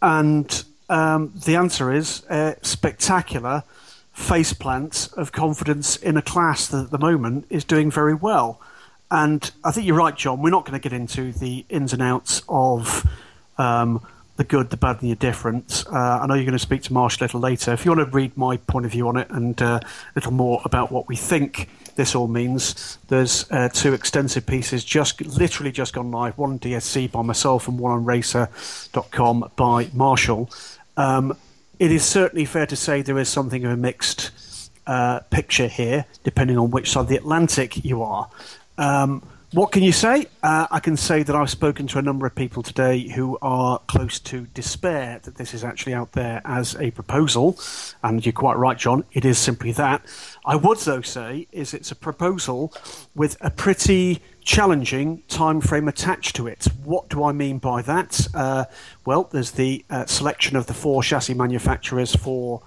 And 0.00 0.64
um, 0.88 1.32
the 1.44 1.56
answer 1.56 1.92
is 1.92 2.24
uh, 2.26 2.54
spectacular 2.62 3.64
faceplant 4.16 5.12
of 5.16 5.30
confidence 5.30 5.96
in 5.96 6.16
a 6.16 6.22
class 6.22 6.66
that 6.68 6.84
at 6.84 6.90
the 6.90 6.98
moment 6.98 7.46
is 7.50 7.64
doing 7.64 7.90
very 7.90 8.14
well. 8.14 8.60
and 9.10 9.52
I 9.62 9.70
think 9.70 9.86
you're 9.86 9.96
right, 9.96 10.16
John. 10.16 10.42
We're 10.42 10.50
not 10.50 10.64
going 10.64 10.80
to 10.80 10.82
get 10.82 10.96
into 10.96 11.32
the 11.32 11.64
ins 11.68 11.92
and 11.92 12.02
outs 12.02 12.42
of 12.48 13.06
um, 13.58 14.04
the 14.36 14.44
good, 14.44 14.70
the 14.70 14.76
bad, 14.76 14.96
and 14.96 15.00
the 15.00 15.10
indifferent. 15.10 15.84
Uh, 15.86 15.96
I 15.96 16.26
know 16.26 16.34
you're 16.34 16.44
going 16.44 16.52
to 16.52 16.58
speak 16.58 16.82
to 16.82 16.92
Marsh 16.92 17.20
a 17.20 17.24
little 17.24 17.40
later. 17.40 17.72
If 17.72 17.84
you 17.84 17.92
want 17.92 18.08
to 18.08 18.16
read 18.16 18.36
my 18.36 18.56
point 18.56 18.84
of 18.84 18.92
view 18.92 19.08
on 19.08 19.16
it 19.16 19.30
and 19.30 19.60
uh, 19.62 19.80
a 19.82 20.12
little 20.14 20.32
more 20.32 20.60
about 20.64 20.90
what 20.90 21.08
we 21.08 21.16
think 21.16 21.68
this 21.94 22.14
all 22.14 22.28
means, 22.28 22.98
there's 23.08 23.50
uh, 23.50 23.68
two 23.72 23.94
extensive 23.94 24.44
pieces 24.44 24.84
just 24.84 25.24
literally 25.24 25.72
just 25.72 25.94
gone 25.94 26.10
live. 26.10 26.36
One 26.36 26.52
on 26.52 26.58
DSC 26.58 27.10
by 27.12 27.22
myself 27.22 27.68
and 27.68 27.78
one 27.78 27.92
on 27.92 28.04
Racer.com 28.04 29.50
by 29.56 29.88
Marshall. 29.92 30.50
Um, 30.96 31.36
it 31.78 31.92
is 31.92 32.04
certainly 32.04 32.44
fair 32.44 32.66
to 32.66 32.76
say 32.76 33.02
there 33.02 33.18
is 33.18 33.28
something 33.28 33.64
of 33.64 33.72
a 33.72 33.76
mixed 33.76 34.30
uh, 34.86 35.20
picture 35.30 35.68
here, 35.68 36.06
depending 36.24 36.58
on 36.58 36.70
which 36.70 36.90
side 36.90 37.00
of 37.00 37.08
the 37.08 37.16
Atlantic 37.16 37.84
you 37.84 38.02
are. 38.02 38.30
Um, 38.78 39.22
what 39.52 39.70
can 39.72 39.82
you 39.82 39.92
say? 39.92 40.26
Uh, 40.42 40.66
I 40.70 40.80
can 40.80 40.96
say 40.96 41.22
that 41.22 41.34
I've 41.34 41.50
spoken 41.50 41.86
to 41.88 41.98
a 41.98 42.02
number 42.02 42.26
of 42.26 42.34
people 42.34 42.62
today 42.62 43.08
who 43.08 43.38
are 43.40 43.78
close 43.86 44.18
to 44.20 44.46
despair 44.46 45.20
that 45.22 45.36
this 45.36 45.54
is 45.54 45.62
actually 45.62 45.94
out 45.94 46.12
there 46.12 46.42
as 46.44 46.74
a 46.76 46.90
proposal. 46.90 47.58
And 48.02 48.26
you're 48.26 48.32
quite 48.32 48.58
right, 48.58 48.76
John. 48.76 49.04
It 49.12 49.24
is 49.24 49.38
simply 49.38 49.72
that. 49.72 50.04
I 50.44 50.56
would, 50.56 50.78
though, 50.78 51.00
say 51.00 51.46
is 51.52 51.74
it's 51.74 51.92
a 51.92 51.96
proposal 51.96 52.72
with 53.14 53.36
a 53.40 53.50
pretty 53.50 54.20
challenging 54.46 55.22
time 55.28 55.60
frame 55.60 55.88
attached 55.88 56.36
to 56.36 56.46
it. 56.46 56.66
What 56.84 57.08
do 57.10 57.24
I 57.24 57.32
mean 57.32 57.58
by 57.58 57.82
that? 57.82 58.26
Uh, 58.32 58.64
well, 59.04 59.24
there's 59.24 59.50
the 59.50 59.84
uh, 59.90 60.06
selection 60.06 60.56
of 60.56 60.66
the 60.66 60.72
four 60.72 61.02
chassis 61.02 61.34
manufacturers 61.34 62.14
for 62.14 62.62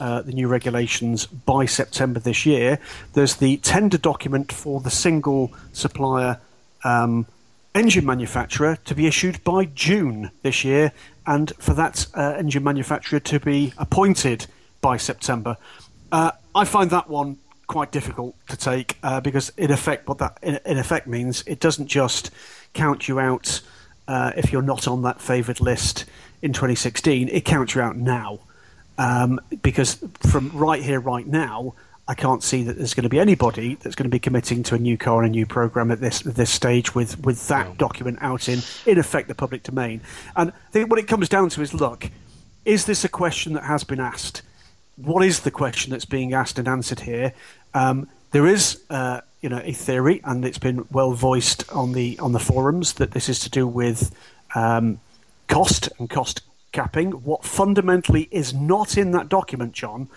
uh, 0.00 0.22
the 0.22 0.32
new 0.32 0.48
regulations 0.48 1.26
by 1.26 1.66
September 1.66 2.18
this 2.18 2.46
year. 2.46 2.80
There's 3.12 3.36
the 3.36 3.58
tender 3.58 3.98
document 3.98 4.50
for 4.50 4.80
the 4.80 4.90
single 4.90 5.52
supplier 5.72 6.40
um, 6.82 7.26
engine 7.74 8.06
manufacturer 8.06 8.78
to 8.86 8.94
be 8.94 9.06
issued 9.06 9.44
by 9.44 9.66
June 9.66 10.30
this 10.42 10.64
year, 10.64 10.92
and 11.26 11.52
for 11.58 11.74
that 11.74 12.06
uh, 12.14 12.36
engine 12.38 12.64
manufacturer 12.64 13.20
to 13.20 13.38
be 13.38 13.74
appointed 13.76 14.46
by 14.80 14.96
September. 14.96 15.58
Uh, 16.10 16.32
I 16.54 16.64
find 16.64 16.90
that 16.90 17.10
one 17.10 17.36
quite 17.68 17.92
difficult 17.92 18.34
to 18.48 18.56
take 18.56 18.98
uh, 19.02 19.20
because 19.20 19.52
in 19.56 19.70
effect, 19.70 20.08
what 20.08 20.18
that 20.18 20.38
in, 20.42 20.58
in, 20.66 20.78
effect 20.78 21.06
means 21.06 21.44
it 21.46 21.60
doesn't 21.60 21.86
just 21.86 22.30
count 22.72 23.06
you 23.06 23.20
out 23.20 23.60
uh, 24.08 24.32
if 24.36 24.50
you're 24.50 24.62
not 24.62 24.88
on 24.88 25.02
that 25.02 25.20
favoured 25.20 25.60
list 25.60 26.04
in 26.42 26.52
2016. 26.52 27.28
It 27.28 27.44
counts 27.44 27.74
you 27.74 27.82
out 27.82 27.96
now 27.96 28.40
um, 28.98 29.38
because 29.62 30.02
from 30.20 30.50
right 30.50 30.82
here, 30.82 30.98
right 30.98 31.26
now, 31.26 31.74
I 32.08 32.14
can't 32.14 32.42
see 32.42 32.62
that 32.62 32.78
there's 32.78 32.94
going 32.94 33.02
to 33.02 33.10
be 33.10 33.20
anybody 33.20 33.74
that's 33.74 33.94
going 33.94 34.04
to 34.04 34.14
be 34.14 34.18
committing 34.18 34.62
to 34.64 34.74
a 34.74 34.78
new 34.78 34.96
car 34.96 35.22
and 35.22 35.28
a 35.28 35.30
new 35.30 35.44
program 35.44 35.90
at 35.90 36.00
this 36.00 36.26
at 36.26 36.36
this 36.36 36.50
stage 36.50 36.94
with 36.94 37.20
with 37.20 37.46
that 37.48 37.76
document 37.76 38.18
out 38.22 38.48
in 38.48 38.60
in 38.86 38.98
effect 38.98 39.28
the 39.28 39.34
public 39.34 39.62
domain. 39.62 40.00
And 40.34 40.50
I 40.50 40.70
think 40.70 40.88
what 40.88 40.98
it 40.98 41.06
comes 41.06 41.28
down 41.28 41.50
to 41.50 41.60
is, 41.60 41.74
look, 41.74 42.10
is 42.64 42.86
this 42.86 43.04
a 43.04 43.10
question 43.10 43.52
that 43.52 43.64
has 43.64 43.84
been 43.84 44.00
asked? 44.00 44.40
What 45.02 45.24
is 45.24 45.40
the 45.40 45.52
question 45.52 45.92
that's 45.92 46.04
being 46.04 46.34
asked 46.34 46.58
and 46.58 46.66
answered 46.66 47.00
here? 47.00 47.32
Um, 47.72 48.08
there 48.32 48.48
is, 48.48 48.82
uh, 48.90 49.20
you 49.40 49.48
know, 49.48 49.60
a 49.62 49.72
theory, 49.72 50.20
and 50.24 50.44
it's 50.44 50.58
been 50.58 50.86
well 50.90 51.12
voiced 51.12 51.70
on 51.72 51.92
the 51.92 52.18
on 52.18 52.32
the 52.32 52.40
forums 52.40 52.94
that 52.94 53.12
this 53.12 53.28
is 53.28 53.38
to 53.40 53.50
do 53.50 53.66
with 53.66 54.12
um, 54.56 54.98
cost 55.46 55.88
and 55.98 56.10
cost 56.10 56.42
capping. 56.72 57.12
What 57.12 57.44
fundamentally 57.44 58.28
is 58.32 58.52
not 58.52 58.98
in 58.98 59.12
that 59.12 59.28
document, 59.28 59.72
John, 59.72 60.08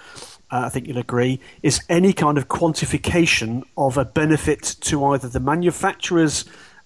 uh, 0.49 0.63
I 0.65 0.69
think 0.69 0.87
you'll 0.87 0.97
agree, 0.97 1.39
is 1.61 1.81
any 1.87 2.11
kind 2.11 2.39
of 2.39 2.47
quantification 2.47 3.63
of 3.77 3.97
a 3.97 4.05
benefit 4.05 4.77
to 4.81 5.05
either 5.05 5.29
the 5.29 5.39
manufacturers 5.39 6.45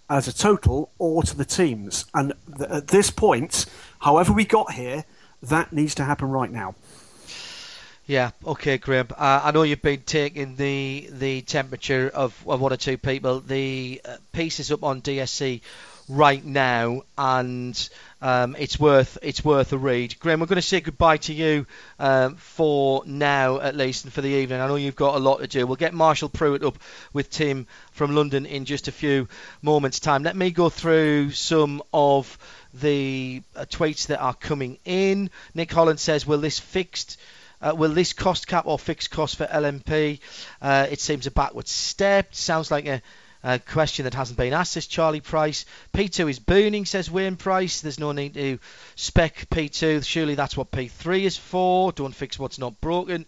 as 0.10 0.28
a 0.28 0.34
total 0.34 0.92
or 1.00 1.24
to 1.24 1.36
the 1.36 1.46
teams. 1.46 2.06
And 2.14 2.34
th- 2.58 2.70
at 2.70 2.88
this 2.90 3.10
point, 3.10 3.66
however 4.00 4.34
we 4.34 4.44
got 4.44 4.74
here, 4.74 5.06
that 5.42 5.72
needs 5.72 5.96
to 5.96 6.04
happen 6.04 6.30
right 6.30 6.52
now. 6.52 6.76
Yeah, 8.08 8.32
okay, 8.46 8.78
Graham. 8.78 9.08
Uh, 9.18 9.42
I 9.46 9.52
know 9.52 9.64
you've 9.64 9.82
been 9.82 10.02
taking 10.02 10.56
the 10.56 11.10
the 11.12 11.42
temperature 11.42 12.08
of, 12.14 12.40
of 12.48 12.62
one 12.62 12.72
or 12.72 12.78
two 12.78 13.00
people. 13.00 13.40
The 13.40 14.00
uh, 14.06 14.18
piece 14.32 14.60
is 14.60 14.72
up 14.72 14.84
on 14.84 15.02
DSC 15.02 15.62
right 16.08 16.46
now, 16.46 17.02
and 17.18 17.90
um, 18.22 18.56
it's 18.60 18.80
worth 18.80 19.18
it's 19.24 19.44
worth 19.44 19.74
a 19.74 19.80
read. 19.80 20.20
Graham, 20.20 20.40
we're 20.40 20.46
going 20.46 20.58
to 20.58 20.62
say 20.62 20.82
goodbye 20.82 21.18
to 21.18 21.34
you 21.34 21.66
um, 21.98 22.36
for 22.36 23.02
now, 23.08 23.60
at 23.60 23.76
least, 23.76 24.04
and 24.04 24.14
for 24.14 24.22
the 24.22 24.30
evening. 24.30 24.62
I 24.62 24.68
know 24.68 24.76
you've 24.76 24.96
got 24.96 25.16
a 25.16 25.20
lot 25.20 25.40
to 25.40 25.48
do. 25.48 25.66
We'll 25.66 25.76
get 25.76 25.96
Marshall 25.96 26.30
Pruett 26.30 26.64
up 26.64 26.78
with 27.12 27.32
Tim 27.32 27.66
from 27.92 28.14
London 28.14 28.46
in 28.46 28.66
just 28.66 28.88
a 28.88 28.92
few 28.92 29.28
moments' 29.64 30.00
time. 30.00 30.22
Let 30.22 30.36
me 30.36 30.52
go 30.52 30.70
through 30.70 31.32
some 31.32 31.82
of 31.92 32.38
the 32.72 33.42
uh, 33.56 33.66
tweets 33.66 34.08
that 34.08 34.22
are 34.22 34.36
coming 34.36 34.78
in. 34.86 35.32
Nick 35.56 35.72
Holland 35.72 36.00
says, 36.00 36.28
"Will 36.28 36.38
this 36.38 36.60
fixed?" 36.60 37.18
Uh, 37.62 37.74
will 37.76 37.94
this 37.94 38.14
cost 38.14 38.48
cap 38.48 38.66
or 38.68 38.78
fixed 38.78 39.12
cost 39.12 39.38
for 39.38 39.46
LMP? 39.46 40.20
Uh, 40.62 40.88
it 40.90 41.00
seems 41.00 41.28
a 41.28 41.32
backward 41.32 41.68
step. 41.68 42.34
Sounds 42.36 42.72
like 42.72 42.86
a 42.86 43.02
a 43.46 43.60
question 43.60 44.06
that 44.06 44.16
hasn't 44.16 44.40
been 44.40 44.54
asked, 44.54 44.72
says 44.72 44.88
Charlie 44.88 45.22
Price. 45.22 45.66
P2 45.94 46.32
is 46.32 46.40
burning, 46.40 46.84
says 46.86 47.12
Wayne 47.12 47.36
Price. 47.36 47.82
There's 47.82 48.00
no 48.00 48.12
need 48.12 48.34
to 48.34 48.58
spec 48.96 49.48
P2. 49.52 50.04
Surely 50.04 50.34
that's 50.34 50.58
what 50.58 50.72
P3 50.72 51.22
is 51.22 51.38
for. 51.38 51.92
Don't 51.92 52.16
fix 52.16 52.40
what's 52.40 52.58
not 52.58 52.82
broken. 52.82 53.28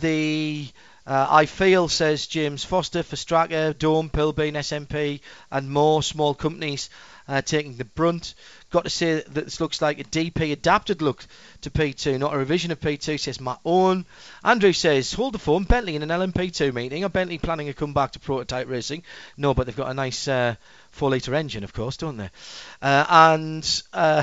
The 0.00 0.68
uh, 1.06 1.26
I 1.28 1.46
feel, 1.46 1.88
says 1.88 2.26
James 2.28 2.64
Foster, 2.64 3.02
for 3.02 3.16
Strakka, 3.16 3.76
Dome, 3.76 4.08
Pilbeam, 4.08 4.54
SMP, 4.54 5.20
and 5.50 5.68
more 5.68 6.02
small 6.02 6.32
companies 6.32 6.88
uh, 7.28 7.42
taking 7.42 7.76
the 7.76 7.84
brunt. 7.84 8.34
Got 8.70 8.84
to 8.84 8.90
say 8.90 9.14
that 9.14 9.34
this 9.34 9.60
looks 9.60 9.82
like 9.82 9.98
a 10.00 10.04
DP 10.04 10.52
adapted 10.52 11.02
look 11.02 11.24
to 11.62 11.70
P2, 11.70 12.18
not 12.18 12.34
a 12.34 12.38
revision 12.38 12.70
of 12.70 12.80
P2, 12.80 13.18
says 13.18 13.40
Matt 13.40 13.60
Owen. 13.64 14.06
Andrew 14.44 14.72
says, 14.72 15.12
hold 15.12 15.34
the 15.34 15.38
phone, 15.38 15.64
Bentley 15.64 15.96
in 15.96 16.02
an 16.02 16.08
LMP2 16.08 16.72
meeting. 16.72 17.04
Are 17.04 17.08
Bentley 17.08 17.38
planning 17.38 17.68
a 17.68 17.74
comeback 17.74 18.12
to 18.12 18.18
prototype 18.20 18.68
racing? 18.68 19.02
No, 19.36 19.54
but 19.54 19.66
they've 19.66 19.76
got 19.76 19.90
a 19.90 19.94
nice 19.94 20.26
uh, 20.28 20.56
4 20.90 21.10
litre 21.10 21.34
engine, 21.34 21.64
of 21.64 21.72
course, 21.72 21.96
don't 21.96 22.16
they? 22.16 22.30
Uh, 22.80 23.04
and 23.08 23.82
uh, 23.92 24.22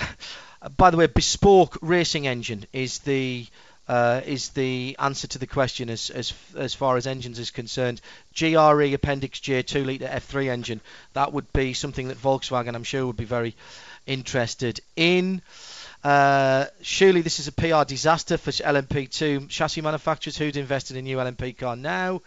by 0.78 0.90
the 0.90 0.98
way, 0.98 1.08
bespoke 1.08 1.78
racing 1.82 2.28
engine 2.28 2.66
is 2.74 3.00
the 3.00 3.46
uh, 3.90 4.22
is 4.24 4.50
the 4.50 4.96
answer 5.00 5.28
to 5.28 5.40
the 5.40 5.48
question 5.48 5.90
as, 5.90 6.12
as 6.12 6.32
as 6.56 6.76
far 6.76 6.96
as 6.96 7.08
engines 7.08 7.40
is 7.40 7.50
concerned. 7.50 8.00
GRE 8.38 8.94
Appendix 8.94 9.40
J 9.40 9.64
2 9.64 9.84
litre 9.84 10.08
F3 10.08 10.50
engine. 10.50 10.82
That 11.14 11.34
would 11.34 11.52
be 11.52 11.74
something 11.74 12.10
that 12.10 12.22
Volkswagen, 12.22 12.76
I'm 12.76 12.84
sure, 12.84 13.08
would 13.08 13.18
be 13.18 13.26
very 13.26 13.56
interested 14.06 14.80
in. 14.96 15.42
Uh, 16.04 16.66
surely 16.82 17.22
this 17.22 17.40
is 17.40 17.48
a 17.48 17.52
PR 17.52 17.84
disaster 17.84 18.38
for 18.38 18.52
LMP2 18.52 19.50
chassis 19.50 19.82
manufacturers 19.82 20.38
who'd 20.38 20.56
invested 20.56 20.96
in 20.96 21.00
a 21.00 21.10
new 21.10 21.18
LMP 21.18 21.58
car 21.58 21.76
now. 21.76 22.22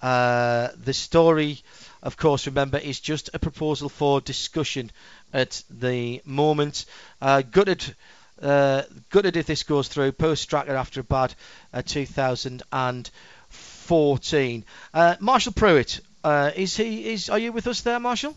Uh, 0.00 0.68
the 0.76 0.92
story, 0.92 1.60
of 2.02 2.16
course, 2.16 2.46
remember, 2.46 2.78
is 2.78 3.00
just 3.00 3.30
a 3.34 3.38
proposal 3.40 3.88
for 3.88 4.20
discussion 4.20 4.92
at 5.32 5.60
the 5.70 6.22
moment. 6.24 6.84
Uh, 7.20 7.42
gutted, 7.42 7.96
uh, 8.42 8.82
gutted 9.10 9.36
if 9.36 9.46
this 9.46 9.62
goes 9.62 9.86
through. 9.88 10.12
Post 10.12 10.48
Strakka 10.48 10.70
after 10.70 11.00
a 11.00 11.04
bad 11.04 11.34
uh, 11.72 11.82
2014. 11.82 14.64
Uh, 14.92 15.14
Marshall 15.20 15.52
Pruett, 15.52 16.00
uh, 16.22 16.50
is 16.54 16.76
he? 16.76 17.12
Is 17.12 17.30
are 17.30 17.38
you 17.38 17.52
with 17.52 17.66
us 17.66 17.80
there, 17.82 18.00
Marshall? 18.00 18.34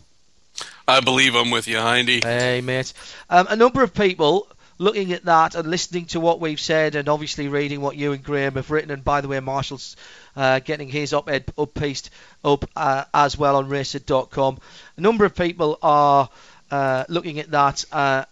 I 0.86 1.00
believe 1.00 1.34
I'm 1.34 1.50
with 1.50 1.68
you, 1.68 1.78
Hindy. 1.78 2.20
Hey, 2.22 2.60
mate. 2.60 2.92
Um, 3.30 3.46
a 3.48 3.56
number 3.56 3.82
of 3.82 3.94
people 3.94 4.48
looking 4.78 5.12
at 5.12 5.24
that 5.24 5.54
and 5.54 5.68
listening 5.68 6.06
to 6.06 6.20
what 6.20 6.40
we've 6.40 6.60
said 6.60 6.94
and 6.94 7.08
obviously 7.08 7.48
reading 7.48 7.80
what 7.80 7.96
you 7.96 8.12
and 8.12 8.22
Graham 8.22 8.54
have 8.54 8.70
written. 8.70 8.90
And 8.90 9.04
by 9.04 9.20
the 9.20 9.28
way, 9.28 9.40
Marshall's 9.40 9.96
uh, 10.36 10.60
getting 10.60 10.88
his 10.88 11.12
op-ed 11.12 11.44
up 11.58 11.74
pieced 11.74 12.10
up 12.44 12.64
uh, 12.76 13.04
as 13.12 13.36
well 13.36 13.56
on 13.56 13.68
racer.com. 13.68 14.58
A 14.96 15.00
number 15.00 15.24
of 15.24 15.34
people 15.34 15.78
are 15.82 16.28
uh, 16.70 17.04
looking 17.08 17.40
at 17.40 17.50
that 17.50 17.84
uh, 17.92 18.24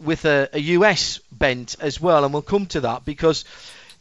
with 0.00 0.24
a, 0.24 0.48
a, 0.52 0.58
US 0.58 1.18
bent 1.30 1.76
as 1.80 2.00
well, 2.00 2.24
and 2.24 2.32
we'll 2.32 2.42
come 2.42 2.66
to 2.66 2.80
that 2.82 3.04
because 3.04 3.44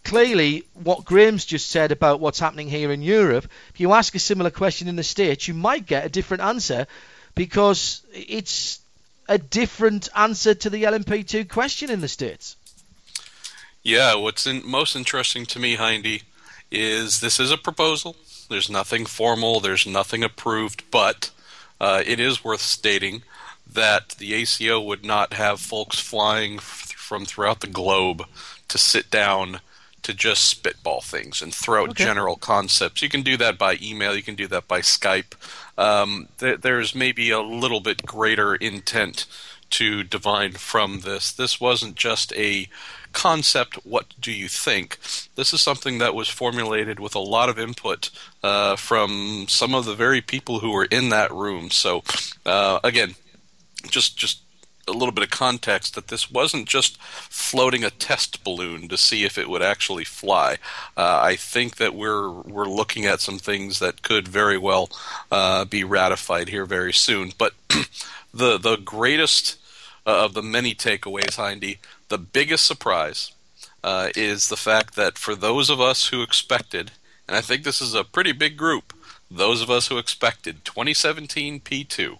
clearly 0.03 0.63
what 0.73 1.05
Graham's 1.05 1.45
just 1.45 1.69
said 1.69 1.91
about 1.91 2.19
what's 2.19 2.39
happening 2.39 2.69
here 2.69 2.91
in 2.91 3.01
Europe, 3.01 3.47
if 3.73 3.79
you 3.79 3.93
ask 3.93 4.15
a 4.15 4.19
similar 4.19 4.49
question 4.49 4.87
in 4.87 4.95
the 4.95 5.03
States, 5.03 5.47
you 5.47 5.53
might 5.53 5.85
get 5.85 6.05
a 6.05 6.09
different 6.09 6.43
answer 6.43 6.87
because 7.35 8.01
it's 8.13 8.79
a 9.27 9.37
different 9.37 10.09
answer 10.15 10.55
to 10.55 10.69
the 10.69 10.83
LMP2 10.83 11.49
question 11.49 11.91
in 11.91 12.01
the 12.01 12.07
States. 12.07 12.55
Yeah, 13.83 14.15
what's 14.15 14.45
in, 14.45 14.61
most 14.65 14.95
interesting 14.95 15.45
to 15.47 15.59
me, 15.59 15.75
Hindy, 15.75 16.23
is 16.71 17.21
this 17.21 17.39
is 17.39 17.51
a 17.51 17.57
proposal. 17.57 18.15
There's 18.49 18.69
nothing 18.69 19.05
formal, 19.05 19.59
there's 19.59 19.85
nothing 19.85 20.23
approved, 20.23 20.83
but 20.91 21.29
uh, 21.79 22.03
it 22.05 22.19
is 22.19 22.43
worth 22.43 22.61
stating 22.61 23.23
that 23.73 24.09
the 24.17 24.33
ACO 24.33 24.79
would 24.81 25.05
not 25.05 25.33
have 25.33 25.59
folks 25.59 25.99
flying 25.99 26.55
f- 26.55 26.91
from 26.95 27.25
throughout 27.25 27.59
the 27.61 27.67
globe 27.67 28.23
to 28.67 28.77
sit 28.77 29.09
down 29.11 29.61
to 30.01 30.13
just 30.13 30.45
spitball 30.45 31.01
things 31.01 31.41
and 31.41 31.53
throw 31.53 31.83
out 31.83 31.89
Okay. 31.91 32.05
general 32.05 32.35
concepts. 32.37 33.01
You 33.01 33.09
can 33.09 33.21
do 33.21 33.35
that 33.37 33.57
by 33.57 33.77
email. 33.81 34.15
You 34.15 34.23
can 34.23 34.35
do 34.35 34.47
that 34.47 34.67
by 34.67 34.79
Skype. 34.81 35.33
Um, 35.77 36.29
there, 36.37 36.55
there's 36.57 36.95
maybe 36.95 37.29
a 37.31 37.41
little 37.41 37.79
bit 37.81 38.05
greater 38.05 38.55
intent 38.55 39.25
to 39.71 40.03
divine 40.03 40.53
from 40.53 41.01
this. 41.01 41.31
This 41.31 41.59
wasn't 41.61 41.95
just 41.95 42.33
a 42.33 42.67
concept. 43.11 43.75
What 43.85 44.05
do 44.19 44.31
you 44.31 44.47
think? 44.47 44.97
This 45.35 45.53
is 45.53 45.61
something 45.61 45.97
that 45.99 46.15
was 46.15 46.29
formulated 46.29 46.99
with 46.99 47.13
a 47.13 47.19
lot 47.19 47.49
of 47.49 47.59
input 47.59 48.09
uh, 48.41 48.75
from 48.77 49.45
some 49.47 49.75
of 49.75 49.85
the 49.85 49.95
very 49.95 50.21
people 50.21 50.59
who 50.59 50.71
were 50.71 50.85
in 50.85 51.09
that 51.09 51.31
room. 51.31 51.69
So, 51.71 52.03
uh, 52.45 52.79
again, 52.83 53.15
just 53.81 54.17
just 54.17 54.41
a 54.89 54.91
little 54.91 55.11
bit 55.11 55.23
of 55.23 55.29
context 55.29 55.95
that 55.95 56.07
this 56.07 56.31
wasn't 56.31 56.67
just 56.67 56.99
floating 57.01 57.83
a 57.83 57.89
test 57.89 58.43
balloon 58.43 58.87
to 58.87 58.97
see 58.97 59.23
if 59.23 59.37
it 59.37 59.49
would 59.49 59.61
actually 59.61 60.03
fly. 60.03 60.57
Uh, 60.97 61.19
I 61.21 61.35
think 61.35 61.77
that 61.77 61.95
we're 61.95 62.29
we're 62.29 62.65
looking 62.65 63.05
at 63.05 63.21
some 63.21 63.39
things 63.39 63.79
that 63.79 64.01
could 64.01 64.27
very 64.27 64.57
well 64.57 64.89
uh, 65.31 65.65
be 65.65 65.83
ratified 65.83 66.49
here 66.49 66.65
very 66.65 66.93
soon. 66.93 67.33
But 67.37 67.53
the 68.33 68.57
the 68.57 68.77
greatest 68.77 69.57
uh, 70.05 70.25
of 70.25 70.33
the 70.33 70.43
many 70.43 70.73
takeaways, 70.73 71.35
Hindy, 71.35 71.79
the 72.09 72.17
biggest 72.17 72.65
surprise 72.65 73.31
uh, 73.83 74.09
is 74.15 74.49
the 74.49 74.57
fact 74.57 74.95
that 74.95 75.17
for 75.17 75.35
those 75.35 75.69
of 75.69 75.79
us 75.79 76.07
who 76.07 76.23
expected, 76.23 76.91
and 77.27 77.37
I 77.37 77.41
think 77.41 77.63
this 77.63 77.81
is 77.81 77.93
a 77.93 78.03
pretty 78.03 78.31
big 78.31 78.57
group, 78.57 78.93
those 79.29 79.61
of 79.61 79.69
us 79.69 79.87
who 79.87 79.97
expected 79.97 80.65
2017 80.65 81.59
P2 81.59 82.17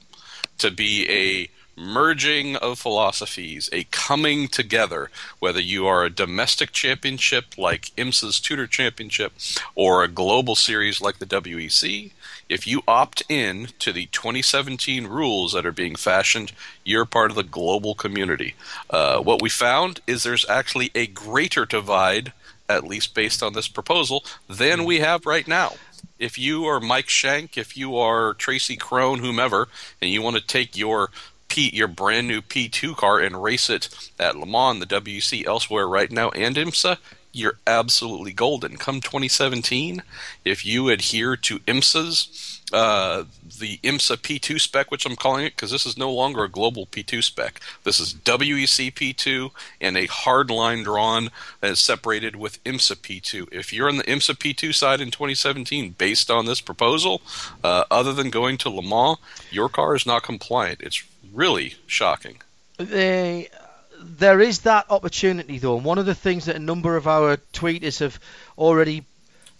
to 0.60 0.72
be 0.72 1.10
a 1.10 1.50
merging 1.80 2.58
of 2.58 2.78
philosophies, 2.78 3.70
a 3.72 3.86
coming 3.86 4.48
together, 4.48 5.10
whether 5.40 5.62
you 5.62 5.88
are 5.88 6.04
a 6.04 6.10
domestic 6.10 6.72
championship 6.72 7.58
like 7.58 7.92
IMSA's 7.98 8.40
Tudor 8.40 8.68
Championship 8.68 9.34
or 9.76 10.04
a 10.04 10.10
global 10.10 10.56
series 10.56 11.02
like 11.02 11.20
the 11.20 11.26
WEC, 11.26 12.12
if 12.50 12.66
you 12.68 12.82
opt 12.88 13.24
in 13.30 13.70
to 13.80 13.94
the 13.94 14.08
2017 14.08 15.08
rules 15.08 15.54
that 15.54 15.66
are 15.66 15.72
being 15.72 15.96
fashioned, 15.96 16.52
you're 16.84 17.06
part 17.06 17.30
of 17.30 17.36
the 17.36 17.44
global 17.44 17.96
community. 17.96 18.56
Uh, 18.90 19.20
what 19.20 19.42
we 19.42 19.50
found 19.50 20.02
is 20.08 20.24
there's 20.24 20.50
actually 20.50 20.92
a 20.96 21.08
greater 21.08 21.66
divide, 21.66 22.34
at 22.68 22.84
least 22.84 23.14
based 23.14 23.44
on 23.44 23.54
this 23.54 23.68
proposal, 23.68 24.24
than 24.48 24.84
we 24.84 25.00
have 25.00 25.26
right 25.26 25.48
now. 25.48 25.74
If 26.20 26.38
you 26.38 26.66
are 26.66 26.82
Mike 26.82 27.08
Shank, 27.08 27.58
if 27.58 27.78
you 27.78 27.98
are 27.98 28.34
Tracy 28.34 28.76
Krohn, 28.76 29.20
whomever, 29.20 29.70
and 30.02 30.12
you 30.12 30.22
want 30.22 30.36
to 30.36 30.46
take 30.46 30.78
your 30.78 31.12
P, 31.48 31.70
your 31.74 31.88
brand 31.88 32.28
new 32.28 32.42
P2 32.42 32.96
car 32.96 33.20
and 33.20 33.42
race 33.42 33.70
it 33.70 33.90
at 34.20 34.36
Le 34.36 34.46
Mans, 34.46 34.80
the 34.80 34.86
WC, 34.86 35.46
elsewhere 35.46 35.88
right 35.88 36.12
now, 36.12 36.30
and 36.32 36.58
IMSA, 36.58 36.98
you're 37.32 37.58
absolutely 37.66 38.34
golden. 38.34 38.76
Come 38.76 39.00
2017, 39.00 40.04
if 40.44 40.66
you 40.66 40.90
adhere 40.90 41.38
to 41.38 41.60
IMSA's, 41.60 42.59
uh, 42.72 43.24
the 43.60 43.78
IMSA 43.78 44.18
P2 44.18 44.60
spec, 44.60 44.92
which 44.92 45.06
I'm 45.06 45.16
calling 45.16 45.46
it, 45.46 45.56
because 45.56 45.72
this 45.72 45.86
is 45.86 45.98
no 45.98 46.12
longer 46.12 46.44
a 46.44 46.50
global 46.50 46.86
P2 46.86 47.24
spec. 47.24 47.60
This 47.84 48.00
is 48.00 48.14
WEC 48.14 48.94
P2 48.94 49.52
and 49.82 49.98
a 49.98 50.06
hard 50.08 50.52
line 50.52 50.84
drawn 50.84 51.30
and 51.62 51.78
separated 51.78 52.36
with 52.36 52.64
IMSA 52.64 52.98
P2. 52.98 53.52
If 53.52 53.74
you're 53.74 53.90
on 53.90 53.98
the 53.98 54.04
IMSA 54.04 54.36
P2 54.36 54.74
side 54.74 55.02
in 55.02 55.12
2017, 55.12 55.96
based 55.98 56.30
on 56.30 56.46
this 56.46 56.62
proposal, 56.62 57.22
uh, 57.64 57.86
other 57.90 58.14
than 58.14 58.30
going 58.30 58.58
to 58.60 58.70
Le 58.70 58.84
Mans, 58.84 59.18
your 59.52 59.70
car 59.70 59.96
is 59.96 60.06
not 60.06 60.24
compliant. 60.24 60.82
It's 60.82 61.04
really 61.34 61.76
shocking. 61.88 62.42
they, 62.78 63.50
there 64.00 64.40
is 64.40 64.62
that 64.62 64.86
opportunity 64.90 65.58
though, 65.58 65.76
and 65.76 65.86
one 65.86 65.98
of 65.98 66.06
the 66.06 66.16
things 66.16 66.46
that 66.46 66.56
a 66.56 66.60
number 66.60 66.96
of 66.96 67.08
our 67.08 67.38
tweeters 67.54 68.00
have 68.00 68.20
already 68.58 69.04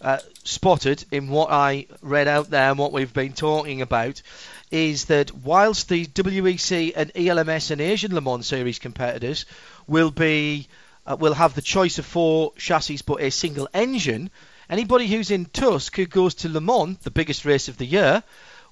uh, 0.00 0.18
spotted 0.44 1.04
in 1.10 1.28
what 1.28 1.50
I 1.50 1.86
read 2.02 2.28
out 2.28 2.50
there 2.50 2.70
and 2.70 2.78
what 2.78 2.92
we've 2.92 3.12
been 3.12 3.32
talking 3.32 3.82
about 3.82 4.22
is 4.70 5.06
that 5.06 5.34
whilst 5.34 5.88
the 5.88 6.06
WEC 6.06 6.92
and 6.96 7.12
ELMS 7.14 7.70
and 7.70 7.80
Asian 7.80 8.14
Le 8.14 8.20
Mans 8.20 8.46
Series 8.46 8.78
competitors 8.78 9.44
will 9.86 10.10
be 10.10 10.68
uh, 11.06 11.16
will 11.18 11.34
have 11.34 11.54
the 11.54 11.62
choice 11.62 11.98
of 11.98 12.06
four 12.06 12.52
chassis 12.56 13.00
but 13.04 13.20
a 13.20 13.30
single 13.30 13.68
engine, 13.74 14.30
anybody 14.68 15.06
who's 15.06 15.30
in 15.30 15.46
TUSC 15.46 15.96
who 15.96 16.06
goes 16.06 16.34
to 16.36 16.48
Le 16.48 16.60
Mans, 16.60 16.98
the 16.98 17.10
biggest 17.10 17.44
race 17.44 17.68
of 17.68 17.78
the 17.78 17.86
year, 17.86 18.22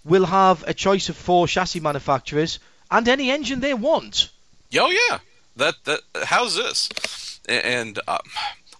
will 0.04 0.26
have 0.26 0.62
a 0.66 0.74
choice 0.74 1.08
of 1.08 1.16
four 1.16 1.48
chassis 1.48 1.80
manufacturers 1.80 2.58
and 2.90 3.08
any 3.08 3.30
engine 3.30 3.60
they 3.60 3.74
want. 3.74 4.30
Oh 4.76 4.90
yeah, 4.90 5.18
that 5.56 5.74
that 5.84 6.00
how's 6.24 6.56
this? 6.56 7.40
And 7.48 7.98
uh, 8.06 8.18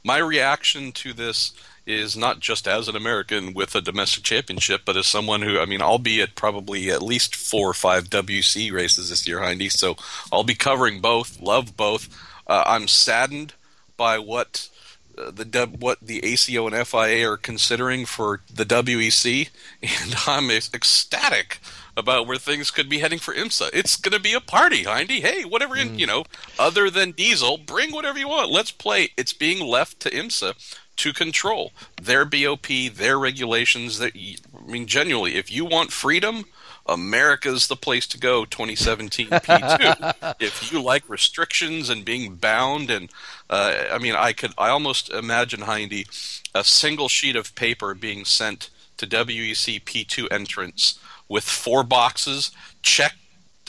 my 0.04 0.18
reaction 0.18 0.92
to 0.92 1.12
this 1.12 1.52
is 1.88 2.16
not 2.16 2.38
just 2.38 2.68
as 2.68 2.86
an 2.86 2.94
American 2.94 3.54
with 3.54 3.74
a 3.74 3.80
domestic 3.80 4.22
championship, 4.22 4.82
but 4.84 4.96
as 4.96 5.06
someone 5.06 5.40
who, 5.40 5.58
I 5.58 5.64
mean, 5.64 5.80
I'll 5.80 5.98
be 5.98 6.20
at 6.20 6.34
probably 6.34 6.90
at 6.90 7.02
least 7.02 7.34
four 7.34 7.70
or 7.70 7.74
five 7.74 8.10
WC 8.10 8.70
races 8.70 9.08
this 9.08 9.26
year, 9.26 9.42
Hindy. 9.42 9.70
So 9.70 9.96
I'll 10.30 10.44
be 10.44 10.54
covering 10.54 11.00
both. 11.00 11.40
Love 11.40 11.76
both. 11.78 12.08
Uh, 12.46 12.62
I'm 12.66 12.88
saddened 12.88 13.54
by 13.96 14.18
what 14.18 14.68
uh, 15.16 15.30
the 15.30 15.76
what 15.78 15.98
the 16.02 16.22
ACO 16.24 16.66
and 16.66 16.86
FIA 16.86 17.28
are 17.28 17.38
considering 17.38 18.04
for 18.04 18.42
the 18.52 18.64
WEC, 18.64 19.48
and 19.82 20.14
I'm 20.26 20.50
ecstatic 20.50 21.58
about 21.96 22.26
where 22.26 22.36
things 22.36 22.70
could 22.70 22.88
be 22.88 22.98
heading 22.98 23.18
for 23.18 23.34
IMSA. 23.34 23.70
It's 23.72 23.96
going 23.96 24.12
to 24.12 24.20
be 24.20 24.34
a 24.34 24.40
party, 24.40 24.84
Hindy. 24.84 25.20
Hey, 25.20 25.44
whatever 25.44 25.76
you 25.76 26.06
know, 26.06 26.24
other 26.58 26.90
than 26.90 27.12
diesel, 27.12 27.56
bring 27.56 27.92
whatever 27.92 28.18
you 28.18 28.28
want. 28.28 28.52
Let's 28.52 28.70
play. 28.70 29.08
It's 29.16 29.32
being 29.32 29.66
left 29.66 30.00
to 30.00 30.10
IMSA 30.10 30.54
to 30.98 31.12
control 31.12 31.72
their 32.00 32.24
BOP, 32.24 32.66
their 32.92 33.18
regulations. 33.18 33.98
That 33.98 34.12
I 34.14 34.36
mean, 34.70 34.86
genuinely, 34.86 35.36
if 35.36 35.50
you 35.50 35.64
want 35.64 35.92
freedom. 35.92 36.44
America's 36.90 37.66
the 37.66 37.76
place 37.76 38.06
to 38.06 38.18
go 38.18 38.46
2017 38.46 39.28
P2 39.28 40.36
if 40.40 40.72
you 40.72 40.80
like 40.80 41.06
restrictions 41.06 41.90
and 41.90 42.02
being 42.02 42.36
bound 42.36 42.90
and 42.90 43.10
uh, 43.50 43.84
I 43.92 43.98
mean 43.98 44.14
I 44.14 44.32
could 44.32 44.52
I 44.56 44.70
almost 44.70 45.10
imagine 45.10 45.60
Hindy 45.60 46.06
a 46.54 46.64
single 46.64 47.10
sheet 47.10 47.36
of 47.36 47.54
paper 47.54 47.94
being 47.94 48.24
sent 48.24 48.70
to 48.96 49.06
WEC 49.06 49.84
P2 49.84 50.28
entrance 50.30 50.98
with 51.28 51.44
four 51.44 51.82
boxes 51.82 52.52
check 52.80 53.16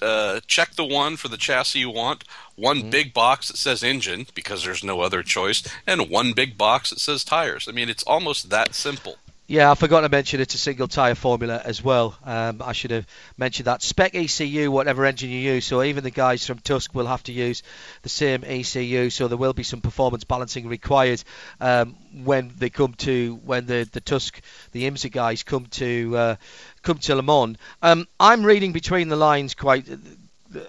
uh, 0.01 0.39
check 0.47 0.75
the 0.75 0.85
one 0.85 1.17
for 1.17 1.27
the 1.27 1.35
chassis 1.35 1.79
you 1.79 1.89
want 1.89 2.23
one 2.59 2.89
big 2.89 3.13
box 3.13 3.47
that 3.47 3.57
says 3.57 3.83
engine 3.83 4.27
because 4.33 4.63
there's 4.63 4.83
no 4.83 5.01
other 5.01 5.23
choice 5.23 5.63
and 5.87 6.09
one 6.09 6.33
big 6.33 6.57
box 6.57 6.89
that 6.89 6.99
says 6.99 7.23
tires 7.23 7.67
I 7.67 7.71
mean 7.71 7.89
it's 7.89 8.03
almost 8.03 8.49
that 8.49 8.75
simple 8.75 9.17
Yeah, 9.49 9.71
I 9.71 9.73
forgot 9.73 10.01
to 10.01 10.09
mention 10.09 10.41
it's 10.41 10.53
a 10.53 10.59
single 10.59 10.87
tyre 10.87 11.15
formula 11.15 11.59
as 11.65 11.83
well. 11.83 12.15
Um, 12.23 12.61
I 12.63 12.73
should 12.73 12.91
have 12.91 13.07
mentioned 13.35 13.65
that. 13.65 13.81
Spec 13.81 14.13
ECU, 14.13 14.69
whatever 14.69 15.03
engine 15.05 15.31
you 15.31 15.39
use, 15.39 15.65
so 15.65 15.81
even 15.81 16.03
the 16.03 16.11
guys 16.11 16.45
from 16.45 16.59
TUSC 16.59 16.93
will 16.93 17.07
have 17.07 17.23
to 17.23 17.31
use 17.31 17.63
the 18.03 18.09
same 18.09 18.43
ECU, 18.43 19.09
so 19.09 19.27
there 19.27 19.39
will 19.39 19.53
be 19.53 19.63
some 19.63 19.81
performance 19.81 20.23
balancing 20.23 20.67
required 20.67 21.23
um, 21.59 21.95
when 22.23 22.51
they 22.59 22.69
come 22.69 22.93
to 22.99 23.39
when 23.43 23.65
the, 23.65 23.89
the 23.91 24.01
TUSC, 24.01 24.39
the 24.71 24.87
IMSA 24.87 25.11
guys 25.11 25.41
come 25.41 25.65
to 25.65 26.15
uh, 26.15 26.35
come 26.83 26.99
to 26.99 27.15
Le 27.15 27.23
Mans. 27.23 27.57
Um, 27.81 28.07
I'm 28.19 28.45
reading 28.45 28.71
between 28.71 29.09
the 29.09 29.15
lines 29.15 29.55
quite 29.55 29.89
uh, 29.89 30.59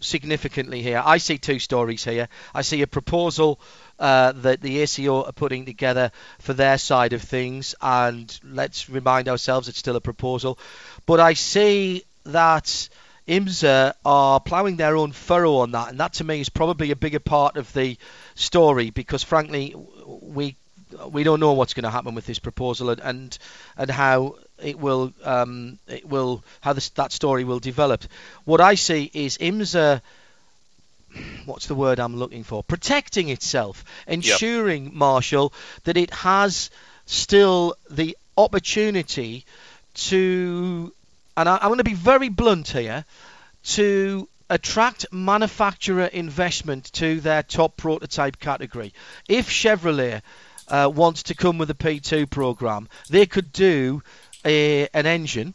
significantly 0.00 0.82
here. 0.82 1.02
I 1.04 1.18
see 1.18 1.38
two 1.38 1.58
stories 1.58 2.04
here. 2.04 2.28
I 2.54 2.62
see 2.62 2.82
a 2.82 2.86
proposal 2.86 3.60
uh, 3.98 4.32
that 4.32 4.60
the 4.60 4.80
ACO 4.80 5.24
are 5.24 5.32
putting 5.32 5.64
together 5.66 6.10
for 6.38 6.52
their 6.52 6.78
side 6.78 7.12
of 7.12 7.22
things, 7.22 7.74
and 7.80 8.38
let's 8.44 8.88
remind 8.88 9.28
ourselves 9.28 9.68
it's 9.68 9.78
still 9.78 9.96
a 9.96 10.00
proposal. 10.00 10.58
But 11.06 11.20
I 11.20 11.34
see 11.34 12.04
that 12.24 12.88
IMSA 13.28 13.94
are 14.04 14.40
ploughing 14.40 14.76
their 14.76 14.96
own 14.96 15.12
furrow 15.12 15.56
on 15.56 15.72
that, 15.72 15.90
and 15.90 16.00
that 16.00 16.14
to 16.14 16.24
me 16.24 16.40
is 16.40 16.48
probably 16.48 16.90
a 16.90 16.96
bigger 16.96 17.20
part 17.20 17.56
of 17.56 17.72
the 17.74 17.96
story 18.34 18.90
because, 18.90 19.22
frankly, 19.22 19.74
we 20.06 20.56
we 21.08 21.22
don't 21.22 21.38
know 21.38 21.52
what's 21.52 21.74
going 21.74 21.84
to 21.84 21.90
happen 21.90 22.14
with 22.14 22.26
this 22.26 22.40
proposal 22.40 22.90
and 22.90 23.00
and, 23.00 23.38
and 23.76 23.90
how 23.90 24.36
it 24.62 24.78
will 24.78 25.12
um, 25.24 25.78
it 25.86 26.08
will 26.08 26.44
how 26.60 26.72
this, 26.72 26.90
that 26.90 27.12
story 27.12 27.44
will 27.44 27.60
develop. 27.60 28.04
What 28.44 28.60
I 28.60 28.74
see 28.74 29.10
is 29.12 29.38
IMSA 29.38 30.00
what's 31.44 31.66
the 31.66 31.74
word 31.74 31.98
I'm 31.98 32.16
looking 32.16 32.44
for? 32.44 32.62
Protecting 32.62 33.28
itself, 33.30 33.84
ensuring, 34.06 34.92
Marshall, 34.94 35.52
that 35.84 35.96
it 35.96 36.10
has 36.10 36.70
still 37.06 37.74
the 37.90 38.16
opportunity 38.36 39.44
to, 39.94 40.92
and 41.36 41.48
I, 41.48 41.56
I'm 41.56 41.68
going 41.68 41.78
to 41.78 41.84
be 41.84 41.94
very 41.94 42.28
blunt 42.28 42.68
here, 42.68 43.04
to 43.62 44.28
attract 44.48 45.06
manufacturer 45.12 46.06
investment 46.06 46.92
to 46.92 47.20
their 47.20 47.42
top 47.42 47.76
prototype 47.76 48.38
category. 48.38 48.92
If 49.28 49.48
Chevrolet 49.48 50.22
uh, 50.68 50.90
wants 50.92 51.24
to 51.24 51.34
come 51.34 51.58
with 51.58 51.70
a 51.70 51.74
P2 51.74 52.30
program, 52.30 52.88
they 53.08 53.26
could 53.26 53.52
do 53.52 54.02
a, 54.44 54.88
an 54.88 55.06
engine. 55.06 55.54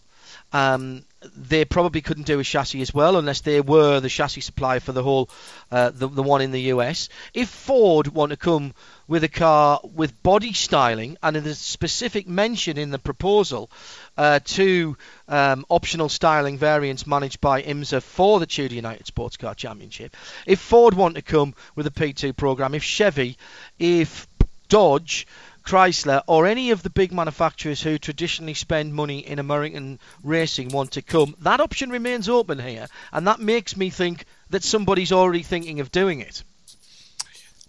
Um, 0.53 1.03
they 1.35 1.65
probably 1.65 2.01
couldn't 2.01 2.27
do 2.27 2.39
a 2.39 2.43
chassis 2.43 2.81
as 2.81 2.93
well 2.93 3.17
unless 3.17 3.41
they 3.41 3.59
were 3.59 3.99
the 3.99 4.09
chassis 4.09 4.41
supplier 4.41 4.79
for 4.79 4.91
the 4.91 5.03
whole, 5.03 5.29
uh, 5.71 5.89
the, 5.89 6.07
the 6.07 6.23
one 6.23 6.41
in 6.41 6.51
the 6.51 6.61
US. 6.73 7.09
If 7.33 7.49
Ford 7.49 8.07
want 8.07 8.29
to 8.29 8.37
come 8.37 8.73
with 9.07 9.23
a 9.23 9.29
car 9.29 9.79
with 9.83 10.21
body 10.23 10.53
styling, 10.53 11.17
and 11.21 11.35
there's 11.35 11.57
specific 11.57 12.27
mention 12.27 12.77
in 12.77 12.91
the 12.91 12.99
proposal 12.99 13.69
uh, 14.17 14.39
to 14.45 14.97
um, 15.27 15.65
optional 15.69 16.09
styling 16.09 16.57
variants 16.57 17.07
managed 17.07 17.41
by 17.41 17.61
IMSA 17.61 18.01
for 18.01 18.39
the 18.39 18.45
Tudor 18.45 18.75
United 18.75 19.07
Sports 19.07 19.37
Car 19.37 19.55
Championship. 19.55 20.15
If 20.45 20.59
Ford 20.59 20.93
want 20.93 21.15
to 21.15 21.21
come 21.21 21.53
with 21.75 21.87
a 21.87 21.91
P2 21.91 22.35
program, 22.35 22.75
if 22.75 22.83
Chevy, 22.83 23.37
if 23.79 24.27
Dodge, 24.69 25.27
Chrysler, 25.65 26.21
or 26.27 26.45
any 26.45 26.71
of 26.71 26.83
the 26.83 26.89
big 26.89 27.11
manufacturers 27.11 27.81
who 27.81 27.97
traditionally 27.97 28.53
spend 28.53 28.93
money 28.93 29.19
in 29.19 29.39
American 29.39 29.99
racing 30.23 30.69
want 30.69 30.91
to 30.91 31.01
come, 31.01 31.35
that 31.39 31.59
option 31.59 31.89
remains 31.89 32.29
open 32.29 32.59
here, 32.59 32.87
and 33.11 33.27
that 33.27 33.39
makes 33.39 33.75
me 33.75 33.89
think 33.89 34.25
that 34.51 34.63
somebody's 34.63 35.11
already 35.11 35.43
thinking 35.43 35.79
of 35.79 35.91
doing 35.91 36.19
it. 36.19 36.43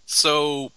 So 0.04 0.70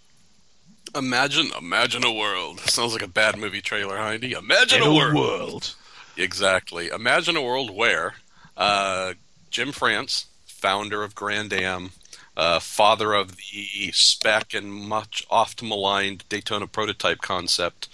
Imagine, 0.96 1.52
imagine 1.58 2.04
a 2.04 2.12
world. 2.12 2.60
Sounds 2.66 2.94
like 2.94 3.02
a 3.02 3.08
bad 3.08 3.38
movie 3.38 3.62
trailer, 3.62 3.98
Heidi. 3.98 4.34
Imagine 4.34 4.82
a, 4.82 4.86
a 4.86 4.94
world. 4.94 5.16
world. 5.16 5.76
Exactly. 6.18 6.88
Imagine 6.88 7.36
a 7.36 7.42
world 7.42 7.70
where 7.70 8.16
uh, 8.58 9.14
Jim 9.52 9.72
France, 9.72 10.26
founder 10.46 11.04
of 11.04 11.16
Grand 11.16 11.54
Am, 11.54 11.92
uh, 12.38 12.60
father 12.60 13.14
of 13.14 13.38
the 13.38 13.92
spec 13.94 14.54
and 14.54 14.72
much 14.72 15.26
oft 15.30 15.62
maligned 15.62 16.24
Daytona 16.30 16.68
prototype 16.68 17.20
concept, 17.20 17.88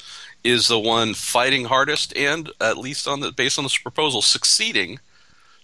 is 0.43 0.67
the 0.67 0.79
one 0.79 1.13
fighting 1.13 1.65
hardest 1.65 2.15
and, 2.15 2.51
at 2.61 2.77
least 2.77 3.07
on 3.07 3.19
the 3.19 3.31
based 3.31 3.57
on 3.57 3.65
this 3.65 3.77
proposal, 3.77 4.21
succeeding 4.21 4.99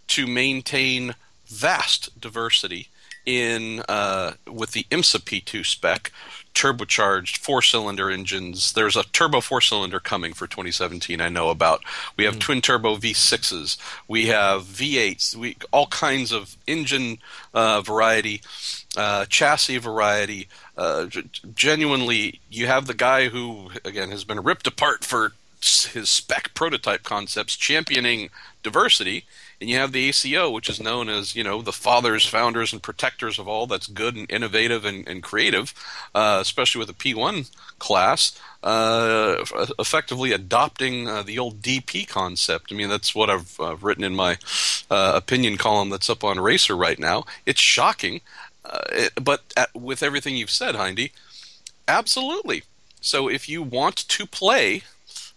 to 0.08 0.26
maintain 0.26 1.16
vast 1.46 2.20
diversity 2.20 2.90
in 3.26 3.82
uh, 3.88 4.34
with 4.48 4.72
the 4.72 4.86
IMSA 4.92 5.20
P2 5.20 5.66
spec 5.66 6.12
turbocharged 6.54 7.38
four 7.38 7.62
cylinder 7.62 8.10
engines. 8.10 8.74
There's 8.74 8.96
a 8.96 9.04
turbo 9.04 9.42
four 9.42 9.62
cylinder 9.62 10.00
coming 10.00 10.34
for 10.34 10.48
2017. 10.48 11.22
I 11.22 11.30
know 11.30 11.50
about. 11.50 11.82
We 12.18 12.26
have 12.26 12.36
mm. 12.36 12.40
twin 12.40 12.62
turbo 12.62 12.98
V6s. 12.98 13.78
We 14.08 14.28
have 14.28 14.64
V8s. 14.64 15.36
We 15.36 15.58
all 15.72 15.88
kinds 15.88 16.32
of 16.32 16.58
engine 16.68 17.20
uh, 17.54 17.82
variety, 17.82 18.42
uh, 18.98 19.26
chassis 19.26 19.78
variety. 19.78 20.48
Uh, 20.78 21.06
g- 21.06 21.30
genuinely, 21.56 22.42
you 22.50 22.68
have 22.68 22.88
the 22.88 22.94
guy 22.94 23.30
who 23.30 23.72
again 23.86 24.12
has 24.12 24.24
been 24.24 24.42
ripped 24.42 24.68
apart 24.68 25.04
for 25.04 25.34
his 25.62 26.10
spec 26.10 26.54
prototype 26.54 27.04
concepts, 27.04 27.56
championing 27.56 28.30
diversity 28.64 29.26
and 29.62 29.70
you 29.70 29.78
have 29.78 29.92
the 29.92 30.10
ACO, 30.10 30.50
which 30.50 30.68
is 30.70 30.82
known 30.82 31.08
as 31.08 31.36
you 31.36 31.44
know 31.44 31.62
the 31.62 31.72
fathers, 31.72 32.26
founders, 32.26 32.74
and 32.74 32.82
protectors 32.82 33.38
of 33.38 33.48
all 33.48 33.68
that's 33.68 33.88
good 33.88 34.16
and 34.16 34.30
innovative 34.30 34.84
and, 34.84 35.08
and 35.08 35.22
creative, 35.22 35.74
uh, 36.16 36.40
especially 36.42 36.80
with 36.80 36.88
the 36.88 36.94
P1 37.14 37.50
class. 37.80 38.38
Uh, 38.64 39.44
effectively 39.80 40.32
adopting 40.32 41.08
uh, 41.08 41.24
the 41.24 41.40
old 41.40 41.62
DP 41.62 42.08
concept. 42.08 42.72
I 42.72 42.76
mean, 42.76 42.90
that's 42.90 43.16
what 43.16 43.28
I've 43.28 43.60
uh, 43.60 43.76
written 43.78 44.04
in 44.04 44.16
my 44.16 44.38
uh, 44.92 45.14
opinion 45.16 45.58
column 45.58 45.90
that's 45.90 46.12
up 46.12 46.24
on 46.24 46.40
Racer 46.40 46.78
right 46.78 47.00
now. 47.00 47.26
It's 47.48 47.60
shocking, 47.60 48.22
uh, 48.64 48.82
it, 48.92 49.14
but 49.24 49.42
at, 49.58 49.74
with 49.74 50.04
everything 50.04 50.38
you've 50.38 50.52
said, 50.52 50.76
Hindy, 50.76 51.12
absolutely. 51.88 52.64
So 53.00 53.28
if 53.28 53.50
you 53.50 53.64
want 53.64 53.96
to 53.96 54.28
play 54.28 54.84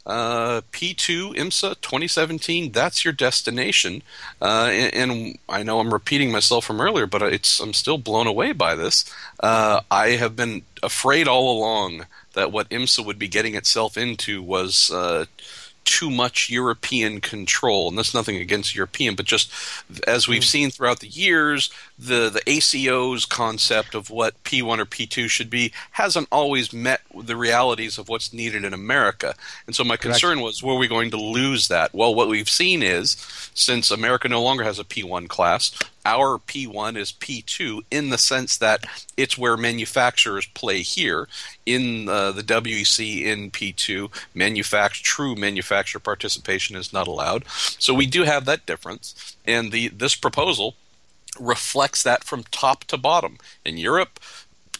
uh, 0.07 0.61
P2 0.73 1.35
IMSA 1.35 1.81
2017. 1.81 2.73
That's 2.73 3.05
your 3.05 3.13
destination. 3.13 4.03
Uh, 4.41 4.69
and, 4.71 5.11
and, 5.11 5.39
I 5.49 5.63
know 5.63 5.81
I'm 5.81 5.93
repeating 5.93 6.31
myself 6.31 6.65
from 6.65 6.81
earlier, 6.81 7.07
but 7.07 7.23
it's 7.23 7.61
I'm 7.61 7.73
still 7.73 7.99
blown 7.99 8.27
away 8.27 8.53
by 8.53 8.75
this. 8.75 9.05
Uh, 9.41 9.81
I 9.91 10.11
have 10.11 10.37
been 10.37 10.63
afraid 10.83 11.27
all 11.27 11.57
along 11.57 12.07
that 12.35 12.53
what 12.53 12.69
IMSA 12.69 13.05
would 13.05 13.19
be 13.19 13.29
getting 13.29 13.55
itself 13.55 13.97
into 13.97 14.43
was 14.43 14.91
uh, 14.91 15.25
too 15.85 16.11
much 16.11 16.51
European 16.51 17.20
control, 17.20 17.89
and 17.89 17.98
that's 17.98 18.15
nothing 18.15 18.36
against 18.36 18.74
European, 18.74 19.15
but 19.15 19.27
just 19.27 19.52
as 20.06 20.27
we've 20.27 20.43
mm. 20.43 20.47
seen 20.47 20.70
throughout 20.70 21.01
the 21.01 21.09
years, 21.09 21.70
the 21.98 22.31
the 22.31 22.43
ACO's 22.51 23.27
concept 23.27 23.94
of 23.94 24.11
what 24.11 24.43
P1 24.44 24.78
or 24.78 24.86
P2 24.86 25.28
should 25.28 25.51
be 25.51 25.73
hasn't 25.93 26.28
always 26.32 26.73
met 26.73 27.02
the 27.15 27.36
realities 27.36 27.98
of 27.98 28.09
what's 28.09 28.32
needed 28.32 28.65
in 28.65 28.74
America. 28.74 29.35
And 29.66 29.77
so 29.77 29.85
my 29.85 29.97
Correct. 29.97 30.02
concern 30.02 30.40
was, 30.40 30.62
were 30.62 30.77
we 30.77 30.89
going 30.89 31.11
to 31.11 31.16
lose 31.16 31.69
that? 31.69 31.94
Well, 31.94 32.15
what 32.15 32.28
we've 32.28 32.48
seen 32.48 32.82
is, 32.82 33.16
since 33.55 33.90
America 33.90 34.28
no 34.28 34.43
longer 34.43 34.65
has 34.65 34.78
a 34.78 34.85
P1 34.85 35.28
class, 35.28 35.73
our 36.05 36.39
P1 36.39 36.97
is 36.97 37.13
P2 37.13 37.81
in 37.91 38.11
the 38.11 38.19
sense 38.19 38.59
that 38.59 38.85
it's 39.17 39.39
where 39.39 39.57
manufacturers 39.57 40.47
play 40.47 40.83
here. 40.83 41.29
In 41.67 42.09
uh, 42.09 42.33
the 42.33 42.43
WEC 42.43 43.23
in 43.23 43.51
P2, 43.51 44.11
manufact- 44.35 45.03
true 45.03 45.35
manufacturer 45.35 46.01
participation 46.01 46.77
is 46.77 46.93
not 46.93 47.09
allowed. 47.09 47.45
So 47.49 47.95
we 47.95 48.07
do 48.07 48.25
have 48.25 48.45
that 48.45 48.67
difference. 48.67 49.37
And 49.47 49.73
the 49.73 49.89
this 49.89 50.15
proposal 50.15 50.75
reflects 51.39 52.03
that 52.03 52.25
from 52.25 52.45
top 52.45 52.85
to 52.85 52.97
bottom. 52.97 53.39
In 53.65 53.77
Europe, 53.77 54.21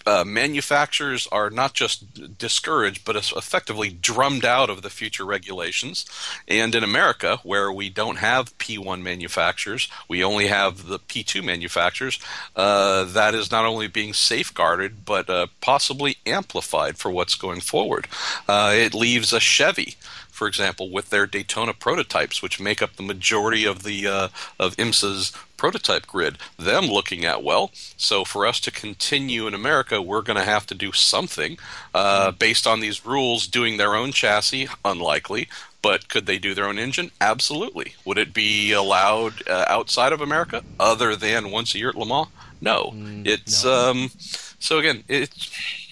uh, 0.07 0.25
manufacturers 0.25 1.27
are 1.33 1.51
not 1.51 1.75
just 1.75 2.39
discouraged, 2.39 3.05
but 3.05 3.17
effectively 3.17 3.91
drummed 3.91 4.45
out 4.45 4.71
of 4.71 4.83
the 4.83 4.91
future 4.91 5.25
regulations. 5.25 6.05
And 6.47 6.75
in 6.75 6.85
America, 6.85 7.39
where 7.43 7.73
we 7.73 7.89
don't 7.91 8.17
have 8.17 8.57
P1 8.59 9.03
manufacturers, 9.03 9.89
we 10.09 10.23
only 10.23 10.47
have 10.49 10.87
the 10.87 10.99
P2 10.99 11.43
manufacturers, 11.45 12.19
uh, 12.55 13.05
that 13.05 13.35
is 13.35 13.51
not 13.51 13.65
only 13.65 13.89
being 13.89 14.13
safeguarded, 14.13 15.05
but 15.05 15.31
uh, 15.31 15.47
possibly 15.61 16.17
amplified 16.27 16.99
for 16.99 17.11
what's 17.11 17.35
going 17.35 17.61
forward. 17.61 18.07
Uh, 18.49 18.73
it 18.75 18.95
leaves 18.95 19.33
a 19.33 19.41
Chevy 19.41 19.97
for 20.35 20.49
example, 20.49 20.91
with 20.91 21.11
their 21.11 21.27
Daytona 21.27 21.73
prototypes, 21.73 22.43
which 22.43 22.59
make 22.59 22.83
up 22.83 22.97
the 22.97 23.05
majority 23.05 23.65
of 23.65 23.85
the 23.85 24.07
uh, 24.07 24.29
of 24.59 24.75
IMSA's 24.77 25.33
prototype 25.57 26.07
grid, 26.09 26.39
them 26.59 26.87
looking 26.87 27.25
at 27.25 27.45
well. 27.45 27.71
So 27.97 28.25
for 28.25 28.45
us 28.45 28.59
to 28.61 28.73
continue 28.73 29.47
in 29.47 29.55
America, 29.55 30.03
we're 30.03 30.23
going 30.23 30.39
to 30.39 30.45
have 30.45 30.67
to 30.67 30.75
do 30.75 30.91
something 30.91 31.57
uh, 31.95 32.33
based 32.33 32.67
on 32.67 32.81
these 32.81 33.07
rules. 33.07 33.47
Doing 33.47 33.77
their 33.77 33.95
own 33.95 34.11
chassis, 34.11 34.69
unlikely. 34.85 35.49
But 35.81 36.09
could 36.09 36.27
they 36.27 36.39
do 36.39 36.55
their 36.55 36.67
own 36.67 36.79
engine? 36.79 37.11
Absolutely. 37.21 37.95
Would 38.05 38.19
it 38.19 38.35
be 38.35 38.73
allowed 38.73 39.47
uh, 39.47 39.67
outside 39.69 40.13
of 40.13 40.21
America, 40.21 40.65
other 40.81 41.15
than 41.15 41.51
once 41.51 41.75
a 41.75 41.79
year 41.79 41.91
at 41.91 41.95
Le 41.95 42.07
Mans? 42.07 42.29
No. 42.61 42.93
Mm, 42.95 43.27
it's 43.27 43.65
no. 43.65 43.91
Um, 43.91 44.11
so 44.59 44.79
again, 44.79 45.05
it's 45.09 45.84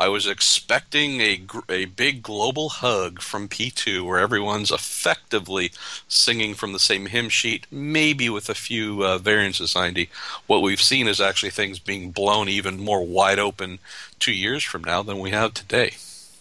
I 0.00 0.08
was 0.08 0.26
expecting 0.26 1.20
a, 1.20 1.42
a 1.68 1.84
big 1.84 2.22
global 2.22 2.70
hug 2.70 3.20
from 3.20 3.50
P2 3.50 4.02
where 4.02 4.18
everyone's 4.18 4.70
effectively 4.70 5.72
singing 6.08 6.54
from 6.54 6.72
the 6.72 6.78
same 6.78 7.04
hymn 7.04 7.28
sheet, 7.28 7.66
maybe 7.70 8.30
with 8.30 8.48
a 8.48 8.54
few 8.54 9.04
uh, 9.04 9.18
variances, 9.18 9.76
Andy. 9.76 10.08
What 10.46 10.62
we've 10.62 10.80
seen 10.80 11.06
is 11.06 11.20
actually 11.20 11.50
things 11.50 11.78
being 11.78 12.12
blown 12.12 12.48
even 12.48 12.80
more 12.80 13.06
wide 13.06 13.38
open 13.38 13.78
two 14.18 14.32
years 14.32 14.64
from 14.64 14.82
now 14.84 15.02
than 15.02 15.18
we 15.18 15.32
have 15.32 15.52
today. 15.52 15.92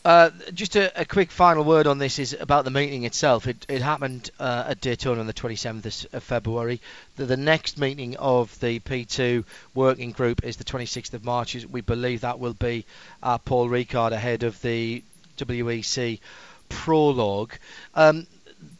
Uh, 0.05 0.29
just 0.53 0.77
a, 0.77 1.01
a, 1.01 1.03
quick 1.03 1.29
final 1.29 1.65
word 1.65 1.85
on 1.85 1.97
this 1.97 2.19
is 2.19 2.33
about 2.39 2.63
the 2.63 2.71
meeting 2.71 3.03
itself. 3.03 3.47
It, 3.47 3.65
it 3.67 3.81
happened 3.81 4.31
uh, 4.39 4.67
at 4.69 4.79
Daytona 4.79 5.19
on 5.19 5.27
the 5.27 5.33
27th 5.33 6.13
of 6.13 6.23
February. 6.23 6.79
The, 7.17 7.25
the, 7.25 7.35
next 7.35 7.77
meeting 7.77 8.15
of 8.15 8.57
the 8.61 8.79
P2 8.79 9.43
working 9.75 10.13
group 10.13 10.45
is 10.45 10.55
the 10.55 10.63
26th 10.63 11.13
of 11.13 11.25
March. 11.25 11.53
We 11.65 11.81
believe 11.81 12.21
that 12.21 12.39
will 12.39 12.53
be 12.53 12.85
uh, 13.21 13.39
Paul 13.39 13.67
Ricard 13.67 14.13
ahead 14.13 14.43
of 14.43 14.61
the 14.61 15.03
WEC 15.37 16.19
prologue. 16.69 17.51
Um, 17.93 18.25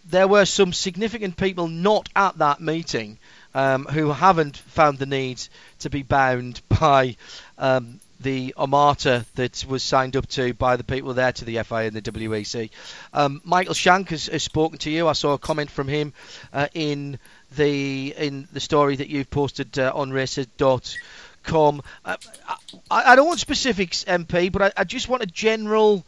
there 0.10 0.28
were 0.28 0.46
some 0.46 0.72
significant 0.72 1.36
people 1.36 1.68
not 1.68 2.08
at 2.16 2.38
that 2.38 2.62
meeting 2.62 3.18
um, 3.54 3.86
who 3.86 4.12
haven't 4.12 4.56
found 4.56 5.00
the 5.00 5.06
need 5.06 5.42
to 5.80 5.90
be 5.90 6.04
bound 6.04 6.62
by 6.80 7.18
um, 7.58 8.00
the 8.20 8.54
omertà 8.58 9.26
that 9.36 9.66
was 9.68 9.82
signed 9.84 10.16
up 10.16 10.28
to 10.28 10.54
by 10.54 10.76
the 10.76 10.84
people 10.84 11.14
there 11.14 11.32
to 11.32 11.46
the 11.46 11.62
FIA 11.64 11.88
and 11.88 11.96
the 11.96 12.02
WEC. 12.02 12.70
Um, 13.14 13.42
Michael 13.44 13.74
Shank 13.74 14.10
has, 14.10 14.28
has, 14.28 14.44
spoken 14.44 14.78
to 14.80 14.90
you. 14.90 15.08
I 15.08 15.14
saw 15.14 15.34
a 15.34 15.38
comment 15.38 15.72
from 15.72 15.88
him 15.88 16.14
uh, 16.52 16.68
in 16.74 17.20
the 17.56 18.14
in 18.18 18.48
the 18.52 18.60
story 18.60 18.98
that 18.98 19.10
you've 19.10 19.30
posted 19.30 19.80
uh, 19.80 19.92
on 19.96 20.12
racer.com. 20.12 21.82
Uh, 22.06 22.18
I, 22.92 23.12
I, 23.12 23.16
don't 23.16 23.28
want 23.28 23.40
specifics, 23.40 24.04
MP, 24.04 24.52
but 24.52 24.62
I, 24.62 24.72
I 24.78 24.84
just 24.84 25.08
want 25.08 25.24
a 25.24 25.28
general 25.28 26.06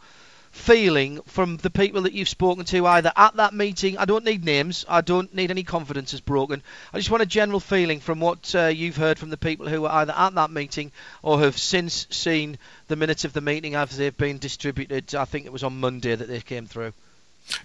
feeling 0.52 1.20
from 1.22 1.56
the 1.56 1.70
people 1.70 2.02
that 2.02 2.12
you've 2.12 2.28
spoken 2.28 2.64
to 2.66 2.86
either 2.86 3.10
at 3.16 3.36
that 3.36 3.54
meeting. 3.54 3.96
I 3.96 4.04
don't 4.04 4.24
need 4.24 4.44
names. 4.44 4.84
I 4.88 5.00
don't 5.00 5.34
need 5.34 5.50
any 5.50 5.64
confidences 5.64 6.20
broken. 6.20 6.62
I 6.92 6.98
just 6.98 7.10
want 7.10 7.22
a 7.22 7.26
general 7.26 7.58
feeling 7.58 8.00
from 8.00 8.20
what 8.20 8.54
uh, 8.54 8.66
you've 8.66 8.96
heard 8.96 9.18
from 9.18 9.30
the 9.30 9.36
people 9.36 9.66
who 9.66 9.82
were 9.82 9.90
either 9.90 10.14
at 10.16 10.34
that 10.34 10.50
meeting 10.50 10.92
or 11.22 11.40
have 11.40 11.58
since 11.58 12.06
seen 12.10 12.58
the 12.88 12.96
minutes 12.96 13.24
of 13.24 13.32
the 13.32 13.40
meeting 13.40 13.74
as 13.74 13.96
they've 13.96 14.16
been 14.16 14.38
distributed. 14.38 15.14
I 15.14 15.24
think 15.24 15.46
it 15.46 15.52
was 15.52 15.64
on 15.64 15.80
Monday 15.80 16.14
that 16.14 16.28
they 16.28 16.40
came 16.40 16.66
through. 16.66 16.92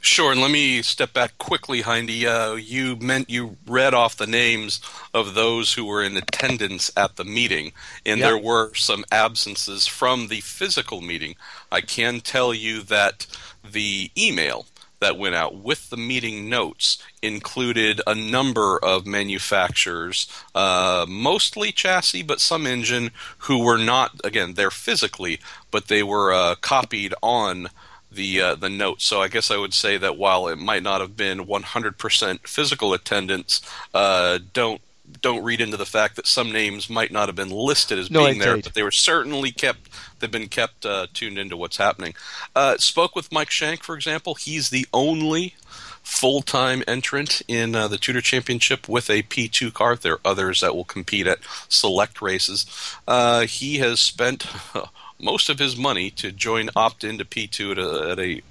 Sure, 0.02 0.32
and 0.32 0.42
let 0.42 0.52
me 0.52 0.82
step 0.82 1.14
back 1.14 1.38
quickly, 1.38 1.82
Hindy. 1.82 2.28
Uh, 2.28 2.56
you 2.56 2.96
meant 2.98 3.30
you 3.30 3.58
read 3.66 3.94
off 3.94 4.18
the 4.18 4.28
names 4.28 4.82
of 5.14 5.34
those 5.34 5.74
who 5.74 5.86
were 5.86 6.04
in 6.04 6.18
attendance 6.18 6.92
at 6.98 7.16
the 7.16 7.24
meeting, 7.24 7.72
and 8.06 8.20
Yep. 8.20 8.28
there 8.28 8.38
were 8.38 8.74
some 8.74 9.06
absences 9.12 9.88
from 9.88 10.28
the 10.28 10.42
physical 10.42 11.02
meeting. 11.02 11.36
I 11.72 11.82
can 11.82 12.22
tell 12.22 12.54
you 12.54 12.82
that 12.84 13.28
the 13.64 14.12
email 14.18 14.66
that 15.00 15.18
went 15.18 15.36
out 15.36 15.56
with 15.56 15.90
the 15.90 15.98
meeting 15.98 16.50
notes 16.50 16.98
included 17.22 18.02
a 18.08 18.16
number 18.16 18.80
of 18.84 19.06
manufacturers, 19.06 20.28
uh, 20.56 21.06
mostly 21.08 21.72
chassis, 21.72 22.24
but 22.24 22.42
some 22.42 22.66
engine, 22.66 23.12
who 23.40 23.60
were 23.60 23.78
not, 23.78 24.20
again, 24.24 24.56
there 24.56 24.72
physically, 24.72 25.40
but 25.70 25.88
they 25.88 26.02
were 26.02 26.34
uh, 26.34 26.56
copied 26.56 27.14
on 27.22 27.70
the 28.18 28.42
uh, 28.42 28.56
the 28.56 28.70
notes. 28.70 29.06
So 29.06 29.22
I 29.22 29.30
guess 29.30 29.50
I 29.50 29.56
would 29.56 29.74
say 29.74 29.98
that 29.98 30.18
while 30.18 30.50
it 30.50 30.58
might 30.58 30.84
not 30.84 31.00
have 31.00 31.16
been 31.16 31.46
100% 31.46 32.48
physical 32.48 32.94
attendance, 32.94 33.62
uh, 33.94 34.40
don't 34.52 34.82
don't 35.22 35.44
read 35.44 35.62
into 35.62 35.78
the 35.78 35.86
fact 35.86 36.18
that 36.18 36.28
some 36.28 36.52
names 36.52 36.90
might 36.90 37.12
not 37.12 37.30
have 37.30 37.36
been 37.36 37.50
listed 37.50 37.98
as 37.98 38.12
No, 38.12 38.26
being 38.26 38.40
there, 38.40 38.58
but 38.58 38.74
they 38.74 38.84
were 38.84 38.92
certainly 38.92 39.52
kept. 39.52 39.90
They've 40.20 40.30
been 40.30 40.50
kept 40.50 40.86
uh, 40.86 41.08
tuned 41.14 41.38
into 41.38 41.56
what's 41.56 41.78
happening. 41.78 42.14
Uh, 42.56 42.76
spoke 42.78 43.16
with 43.16 43.32
Mike 43.32 43.52
Shank, 43.52 43.84
for 43.84 43.96
example. 43.96 44.36
He's 44.36 44.70
the 44.70 44.86
only 44.94 45.56
full-time 46.04 46.84
entrant 46.88 47.42
in 47.48 47.76
uh, 47.76 47.88
the 47.88 47.98
Tudor 47.98 48.22
Championship 48.22 48.90
with 48.90 49.10
a 49.10 49.24
P2 49.24 49.74
car. 49.74 49.96
There 49.96 50.14
are 50.14 50.22
others 50.26 50.62
that 50.62 50.76
will 50.76 50.86
compete 50.86 51.28
at 51.28 51.40
select 51.70 52.22
races. 52.22 52.66
Uh, 53.08 53.42
he 53.42 53.78
has 53.78 54.00
spent 54.00 54.48
most 55.20 55.50
of 55.50 55.60
his 55.60 55.78
money 55.78 56.10
to 56.12 56.32
join 56.32 56.70
opt 56.76 57.04
into 57.04 57.26
P2 57.26 57.72
at 57.72 57.78
a, 57.78 58.12
at 58.12 58.20
a 58.20 58.42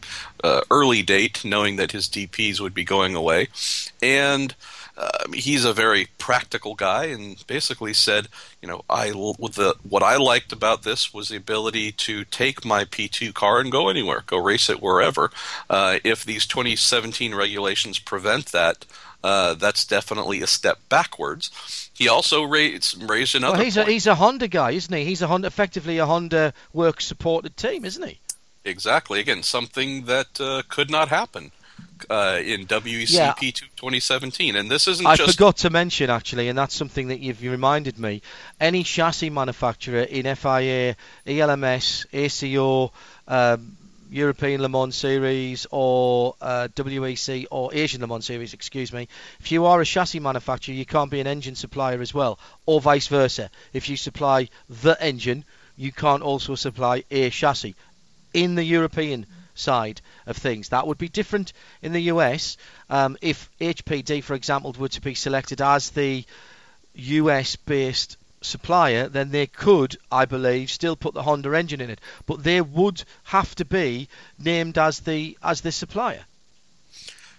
uh, 0.44 0.60
early 0.70 1.02
date, 1.02 1.44
knowing 1.44 1.76
that 1.76 1.92
his 1.92 2.08
DPS 2.08 2.60
would 2.60 2.74
be 2.74 2.84
going 2.84 3.14
away, 3.14 3.48
and. 4.02 4.54
Um, 4.98 5.34
he's 5.34 5.66
a 5.66 5.74
very 5.74 6.08
practical 6.16 6.74
guy, 6.74 7.04
and 7.06 7.46
basically 7.46 7.92
said, 7.92 8.28
you 8.62 8.68
know, 8.68 8.82
I 8.88 9.10
the 9.10 9.74
what 9.86 10.02
I 10.02 10.16
liked 10.16 10.52
about 10.52 10.84
this 10.84 11.12
was 11.12 11.28
the 11.28 11.36
ability 11.36 11.92
to 11.92 12.24
take 12.24 12.64
my 12.64 12.84
P2 12.84 13.34
car 13.34 13.60
and 13.60 13.70
go 13.70 13.90
anywhere, 13.90 14.24
go 14.26 14.38
race 14.38 14.70
it 14.70 14.80
wherever. 14.80 15.30
Uh, 15.68 15.98
if 16.02 16.24
these 16.24 16.46
2017 16.46 17.34
regulations 17.34 17.98
prevent 17.98 18.46
that, 18.52 18.86
uh, 19.22 19.54
that's 19.54 19.84
definitely 19.84 20.40
a 20.40 20.46
step 20.46 20.78
backwards. 20.88 21.85
He 21.96 22.08
also 22.08 22.42
raised 22.42 23.02
raised 23.08 23.34
another. 23.34 23.56
Well, 23.56 23.64
he's 23.64 23.76
a 23.76 23.84
he's 23.84 24.06
a 24.06 24.14
Honda 24.14 24.48
guy, 24.48 24.72
isn't 24.72 24.92
he? 24.92 25.04
He's 25.04 25.22
a 25.22 25.26
Honda, 25.26 25.46
effectively 25.46 25.96
a 25.98 26.04
Honda 26.06 26.52
work 26.72 27.00
supported 27.00 27.56
team, 27.56 27.84
isn't 27.84 28.06
he? 28.06 28.20
Exactly. 28.64 29.20
Again, 29.20 29.42
something 29.42 30.04
that 30.04 30.40
uh, 30.40 30.62
could 30.68 30.90
not 30.90 31.08
happen 31.08 31.52
uh, 32.10 32.38
in 32.44 32.66
WEC 32.66 33.12
Yeah. 33.12 33.32
P2 33.32 33.60
2017, 33.76 34.56
and 34.56 34.70
this 34.70 34.86
isn't 34.88 35.06
I 35.06 35.16
just 35.16 35.36
forgot 35.38 35.56
to 35.58 35.70
mention 35.70 36.10
actually, 36.10 36.48
and 36.48 36.58
that's 36.58 36.74
something 36.74 37.08
that 37.08 37.20
you've 37.20 37.42
you 37.42 37.50
reminded 37.50 37.98
me. 37.98 38.22
Any 38.60 38.82
chassis 38.82 39.30
manufacturer 39.30 40.00
in 40.02 40.34
FIA, 40.36 40.96
ELMS, 41.26 42.06
ACO, 42.12 42.92
um, 43.26 43.76
European 44.10 44.62
Le 44.62 44.68
Mans 44.68 44.94
Series, 44.94 45.66
or 45.70 46.34
uh, 46.40 46.68
WEC 46.74 47.46
or 47.50 47.74
Asian 47.74 48.00
Le 48.00 48.06
Mans 48.06 48.24
Series, 48.24 48.54
excuse 48.54 48.92
me. 48.92 49.08
If 49.40 49.52
you 49.52 49.66
are 49.66 49.80
a 49.80 49.84
chassis 49.84 50.20
manufacturer, 50.20 50.74
you 50.74 50.86
can't 50.86 51.10
be 51.10 51.20
an 51.20 51.26
engine 51.26 51.56
supplier 51.56 52.00
as 52.00 52.14
well, 52.14 52.38
or 52.66 52.80
vice 52.80 53.08
versa. 53.08 53.50
If 53.72 53.88
you 53.88 53.96
supply 53.96 54.48
the 54.68 54.96
engine, 55.00 55.44
you 55.76 55.92
can't 55.92 56.22
also 56.22 56.54
supply 56.54 57.04
a 57.10 57.30
chassis 57.30 57.74
in 58.32 58.54
the 58.54 58.64
European 58.64 59.26
side 59.54 60.00
of 60.26 60.36
things. 60.36 60.68
That 60.68 60.86
would 60.86 60.98
be 60.98 61.08
different 61.08 61.52
in 61.82 61.92
the 61.92 62.02
US 62.12 62.56
um, 62.90 63.16
if 63.20 63.50
HPD, 63.60 64.22
for 64.22 64.34
example, 64.34 64.74
were 64.78 64.88
to 64.88 65.00
be 65.00 65.14
selected 65.14 65.60
as 65.60 65.90
the 65.90 66.24
US 66.94 67.56
based 67.56 68.16
supplier, 68.40 69.08
then 69.08 69.30
they 69.30 69.46
could, 69.46 69.96
I 70.10 70.24
believe, 70.24 70.70
still 70.70 70.96
put 70.96 71.14
the 71.14 71.22
Honda 71.22 71.52
engine 71.54 71.80
in 71.80 71.90
it, 71.90 72.00
but 72.26 72.44
they 72.44 72.60
would 72.60 73.04
have 73.24 73.54
to 73.56 73.64
be 73.64 74.08
named 74.38 74.78
as 74.78 75.00
the 75.00 75.36
as 75.42 75.60
the 75.62 75.72
supplier. 75.72 76.24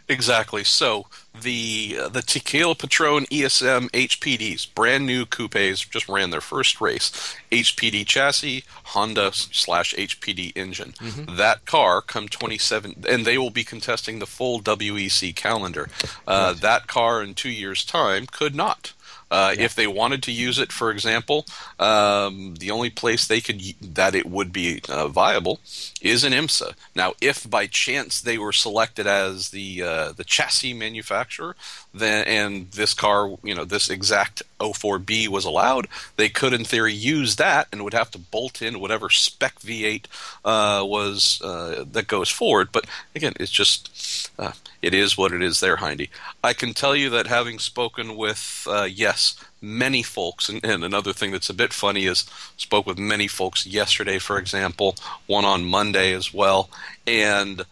Exactly. 0.09 0.63
So 0.63 1.07
the 1.41 1.97
uh, 1.99 2.07
the 2.07 2.21
Tequila 2.21 2.75
Patron 2.75 3.25
ESM 3.25 3.89
HPDs, 3.91 4.73
brand 4.73 5.05
new 5.05 5.25
coupes, 5.25 5.81
just 5.81 6.07
ran 6.07 6.29
their 6.29 6.39
first 6.41 6.79
race. 6.79 7.11
HPD 7.51 8.05
chassis, 8.05 8.63
Honda 8.85 9.31
slash 9.33 9.93
HPD 9.95 10.53
engine. 10.55 10.93
That 11.29 11.65
car 11.65 12.01
come 12.01 12.29
27, 12.29 13.03
and 13.07 13.25
they 13.25 13.37
will 13.37 13.49
be 13.49 13.65
contesting 13.65 14.19
the 14.19 14.25
full 14.25 14.61
WEC 14.61 15.35
calendar. 15.35 15.89
Uh, 16.25 16.53
That 16.53 16.87
car 16.87 17.21
in 17.21 17.33
two 17.33 17.49
years' 17.51 17.83
time 17.83 18.27
could 18.27 18.55
not. 18.55 18.93
Uh, 19.29 19.53
If 19.57 19.75
they 19.75 19.87
wanted 19.87 20.23
to 20.23 20.31
use 20.31 20.57
it, 20.59 20.71
for 20.71 20.89
example, 20.91 21.45
um, 21.79 22.55
the 22.55 22.71
only 22.71 22.89
place 22.89 23.27
they 23.27 23.41
could 23.41 23.61
that 23.81 24.15
it 24.15 24.25
would 24.25 24.53
be 24.53 24.81
uh, 24.87 25.07
viable 25.07 25.59
is 26.01 26.23
in 26.23 26.33
IMSA. 26.33 26.73
Now, 26.95 27.13
if 27.21 27.49
by 27.49 27.67
chance 27.67 28.21
they 28.21 28.37
were 28.37 28.53
selected 28.53 29.05
as 29.07 29.49
the 29.49 29.83
uh, 29.83 30.11
the 30.13 30.23
chassis 30.23 30.73
manufacturer, 30.73 31.55
then 31.93 32.25
and 32.25 32.71
this 32.71 32.93
car, 32.93 33.37
you 33.43 33.55
know, 33.55 33.65
this 33.65 33.89
exact 33.89 34.43
04B 34.59 35.27
was 35.27 35.45
allowed, 35.45 35.87
they 36.15 36.29
could, 36.29 36.53
in 36.53 36.63
theory, 36.63 36.93
use 36.93 37.35
that 37.35 37.67
and 37.71 37.83
would 37.83 37.93
have 37.93 38.11
to 38.11 38.19
bolt 38.19 38.61
in 38.61 38.79
whatever 38.79 39.09
spec 39.09 39.59
V8 39.59 40.05
uh, 40.45 40.85
was 40.85 41.41
uh, 41.43 41.85
that 41.91 42.07
goes 42.07 42.29
forward. 42.29 42.69
But 42.71 42.85
again, 43.15 43.33
it's 43.39 43.51
just 43.51 44.31
uh, 44.39 44.53
it 44.81 44.93
is 44.93 45.17
what 45.17 45.31
it 45.31 45.41
is. 45.41 45.59
There, 45.59 45.77
Hindy. 45.77 46.09
I 46.43 46.53
can 46.53 46.73
tell 46.73 46.95
you 46.95 47.09
that 47.11 47.27
having 47.27 47.59
spoken 47.59 48.15
with 48.15 48.67
uh, 48.69 48.87
yes 48.89 49.35
many 49.61 50.03
folks, 50.03 50.49
and, 50.49 50.63
and 50.63 50.83
another 50.83 51.13
thing 51.13 51.31
that's 51.31 51.49
a 51.49 51.53
bit 51.53 51.73
funny 51.73 52.05
is 52.05 52.25
spoke 52.57 52.85
with 52.85 52.97
many 52.97 53.27
folks 53.27 53.65
yesterday, 53.65 54.19
for 54.19 54.37
example, 54.37 54.95
one 55.25 55.45
on 55.45 55.65
Monday 55.65 56.13
as 56.13 56.33
well, 56.33 56.69
and. 57.05 57.65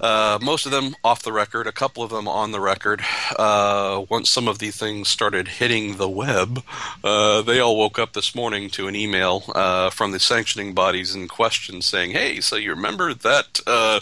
Uh, 0.00 0.38
most 0.40 0.66
of 0.66 0.72
them 0.72 0.96
off 1.04 1.22
the 1.22 1.32
record, 1.32 1.66
a 1.66 1.72
couple 1.72 2.02
of 2.02 2.10
them 2.10 2.26
on 2.26 2.52
the 2.52 2.60
record. 2.60 3.02
Uh, 3.38 4.04
once 4.08 4.30
some 4.30 4.48
of 4.48 4.58
these 4.58 4.76
things 4.76 5.08
started 5.08 5.46
hitting 5.46 5.96
the 5.96 6.08
web, 6.08 6.62
uh, 7.04 7.42
they 7.42 7.60
all 7.60 7.76
woke 7.76 7.98
up 7.98 8.14
this 8.14 8.34
morning 8.34 8.70
to 8.70 8.88
an 8.88 8.96
email 8.96 9.44
uh, 9.54 9.90
from 9.90 10.12
the 10.12 10.18
sanctioning 10.18 10.72
bodies 10.72 11.14
in 11.14 11.28
question 11.28 11.82
saying, 11.82 12.12
"Hey, 12.12 12.40
so 12.40 12.56
you 12.56 12.70
remember 12.70 13.12
that 13.12 13.60
uh, 13.66 14.00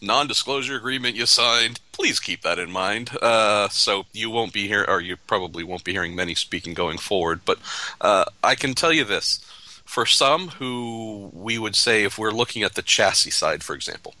non-disclosure 0.00 0.76
agreement 0.76 1.16
you 1.16 1.26
signed? 1.26 1.80
Please 1.92 2.20
keep 2.20 2.42
that 2.42 2.58
in 2.58 2.70
mind." 2.70 3.10
Uh, 3.20 3.68
so 3.68 4.06
you 4.12 4.30
won't 4.30 4.52
be 4.52 4.68
here, 4.68 4.84
or 4.86 5.00
you 5.00 5.16
probably 5.16 5.64
won't 5.64 5.84
be 5.84 5.92
hearing 5.92 6.14
many 6.14 6.34
speaking 6.34 6.74
going 6.74 6.98
forward. 6.98 7.40
But 7.44 7.58
I 8.00 8.54
can 8.54 8.74
tell 8.74 8.92
you 8.92 9.04
this 9.04 9.40
for 9.84 10.06
some 10.06 10.48
who 10.48 11.30
we 11.32 11.58
would 11.58 11.76
say, 11.76 12.04
if 12.04 12.18
we're 12.18 12.30
looking 12.30 12.62
at 12.62 12.74
the 12.74 12.82
chassis 12.82 13.30
side, 13.30 13.62
for 13.62 13.74
example, 13.74 14.14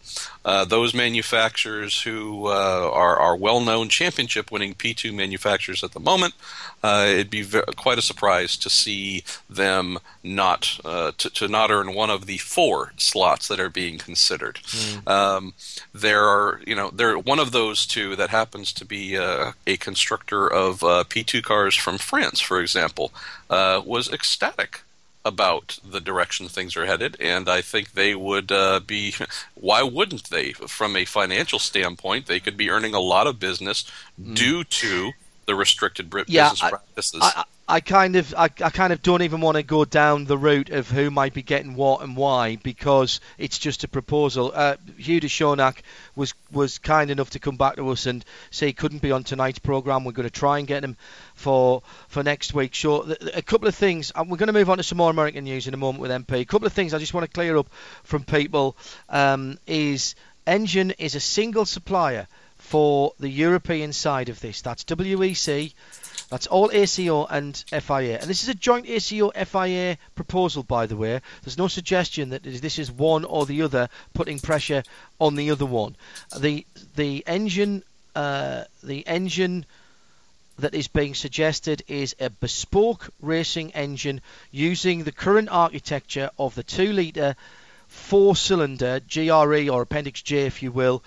uh, 0.44 0.64
those 0.64 0.94
manufacturers 0.94 2.02
who 2.02 2.46
uh, 2.46 2.90
are, 2.92 3.16
are 3.16 3.34
well 3.34 3.60
known 3.60 3.88
championship 3.88 4.52
winning 4.52 4.74
P2 4.74 5.12
manufacturers 5.12 5.82
at 5.82 5.92
the 5.92 6.00
moment, 6.00 6.34
uh, 6.82 7.06
it'd 7.08 7.30
be 7.30 7.44
quite 7.76 7.98
a 7.98 8.02
surprise 8.02 8.56
to 8.58 8.68
see 8.68 9.24
them 9.48 9.98
not 10.22 10.78
uh, 10.84 11.12
to, 11.16 11.30
to 11.30 11.48
not 11.48 11.70
earn 11.70 11.94
one 11.94 12.10
of 12.10 12.26
the 12.26 12.38
four 12.38 12.92
slots 12.98 13.48
that 13.48 13.58
are 13.58 13.70
being 13.70 13.98
considered. 13.98 14.60
Um, 15.06 15.54
there 15.94 16.24
are, 16.24 16.60
you 16.66 16.74
know, 16.74 16.90
there 16.90 17.18
one 17.18 17.38
of 17.38 17.52
those 17.52 17.86
two 17.86 18.14
that 18.16 18.30
happens 18.30 18.72
to 18.74 18.84
be 18.84 19.16
uh, 19.16 19.52
a 19.66 19.78
constructor 19.78 20.46
of 20.46 20.84
uh, 20.84 21.04
P2 21.08 21.42
cars 21.42 21.74
from 21.74 21.96
France, 21.98 22.38
for 22.38 22.60
example, 22.60 23.12
uh, 23.48 23.80
was 23.84 24.12
ecstatic 24.12 24.82
about 25.24 25.78
the 25.84 26.00
direction 26.00 26.48
things 26.48 26.76
are 26.76 26.86
headed, 26.86 27.16
and 27.20 27.48
I 27.48 27.62
think 27.62 27.92
they 27.92 28.14
would 28.14 28.52
uh, 28.52 28.80
be. 28.80 29.14
Why 29.54 29.82
wouldn't 29.82 30.30
they? 30.30 30.52
From 30.52 30.96
a 30.96 31.04
financial 31.04 31.58
standpoint, 31.58 32.26
they 32.26 32.40
could 32.40 32.56
be 32.56 32.70
earning 32.70 32.94
a 32.94 33.00
lot 33.00 33.26
of 33.26 33.38
business 33.40 33.84
due 34.34 34.64
to 34.64 35.12
the 35.46 35.54
restricted 35.54 36.10
bri- 36.10 36.24
Yeah, 36.26 36.50
business 36.50 36.62
I- 36.62 36.70
practices. 36.70 37.20
I, 37.22 37.44
I 37.66 37.80
kind 37.80 38.16
of 38.16 38.34
I, 38.36 38.44
I 38.44 38.70
kind 38.70 38.92
of 38.92 39.02
don't 39.02 39.22
even 39.22 39.40
want 39.40 39.56
to 39.56 39.62
go 39.62 39.86
down 39.86 40.26
the 40.26 40.36
route 40.36 40.68
of 40.68 40.90
who 40.90 41.10
might 41.10 41.32
be 41.32 41.42
getting 41.42 41.74
what 41.74 42.02
and 42.02 42.14
why 42.14 42.56
because 42.56 43.20
it's 43.38 43.58
just 43.58 43.84
a 43.84 43.88
proposal. 43.88 44.52
Uh, 44.54 44.76
Hugh 44.98 45.20
de 45.20 45.74
was 46.14 46.34
was 46.52 46.78
kind 46.78 47.10
enough 47.10 47.30
to 47.30 47.38
come 47.38 47.56
back 47.56 47.76
to 47.76 47.88
us 47.88 48.04
and 48.04 48.22
say 48.50 48.66
he 48.66 48.72
couldn't 48.74 49.00
be 49.00 49.12
on 49.12 49.24
tonight's 49.24 49.58
program. 49.58 50.04
We're 50.04 50.12
going 50.12 50.28
to 50.28 50.38
try 50.38 50.58
and 50.58 50.68
get 50.68 50.84
him 50.84 50.96
for 51.34 51.82
for 52.08 52.22
next 52.22 52.52
week. 52.52 52.74
show. 52.74 53.02
Th- 53.02 53.18
A 53.34 53.42
couple 53.42 53.66
of 53.66 53.74
things. 53.74 54.12
We're 54.14 54.36
going 54.36 54.48
to 54.48 54.52
move 54.52 54.68
on 54.68 54.76
to 54.76 54.82
some 54.82 54.98
more 54.98 55.10
American 55.10 55.44
news 55.44 55.66
in 55.66 55.72
a 55.72 55.78
moment 55.78 56.02
with 56.02 56.10
MP. 56.10 56.40
A 56.40 56.44
couple 56.44 56.66
of 56.66 56.72
things 56.74 56.92
I 56.92 56.98
just 56.98 57.14
want 57.14 57.24
to 57.24 57.32
clear 57.32 57.56
up 57.56 57.68
from 58.02 58.24
people 58.24 58.76
um, 59.08 59.58
is 59.66 60.14
Engine 60.46 60.90
is 60.92 61.14
a 61.14 61.20
single 61.20 61.64
supplier 61.64 62.28
for 62.58 63.12
the 63.18 63.28
European 63.28 63.92
side 63.92 64.28
of 64.28 64.40
this. 64.40 64.60
That's 64.62 64.84
WEC 64.84 65.72
That's 66.30 66.46
all 66.46 66.70
ACO 66.72 67.26
and 67.26 67.56
FIA. 67.68 68.18
And 68.18 68.28
this 68.28 68.42
is 68.42 68.48
a 68.48 68.54
joint 68.54 68.88
ACO 68.88 69.30
FIA 69.30 69.98
proposal, 70.14 70.62
by 70.62 70.86
the 70.86 70.96
way. 70.96 71.20
There's 71.42 71.58
no 71.58 71.68
suggestion 71.68 72.30
that 72.30 72.42
this 72.42 72.78
is 72.78 72.90
one 72.90 73.24
or 73.24 73.46
the 73.46 73.62
other 73.62 73.88
putting 74.14 74.38
pressure 74.38 74.82
on 75.20 75.36
the 75.36 75.50
other 75.50 75.66
one. 75.66 75.96
The 76.38 76.66
the 76.96 77.22
engine 77.26 77.82
uh, 78.14 78.64
the 78.82 79.06
engine 79.06 79.66
that 80.58 80.74
is 80.74 80.88
being 80.88 81.14
suggested 81.14 81.82
is 81.88 82.14
a 82.20 82.30
bespoke 82.30 83.10
racing 83.20 83.72
engine 83.72 84.20
using 84.52 85.02
the 85.02 85.12
current 85.12 85.48
architecture 85.50 86.30
of 86.38 86.54
the 86.54 86.62
2 86.62 86.92
litre 86.92 87.34
four 87.88 88.36
cylinder 88.36 89.00
GRE 89.00 89.68
or 89.68 89.82
Appendix 89.82 90.22
J, 90.22 90.46
if 90.46 90.62
you 90.62 90.70
will, 90.70 91.02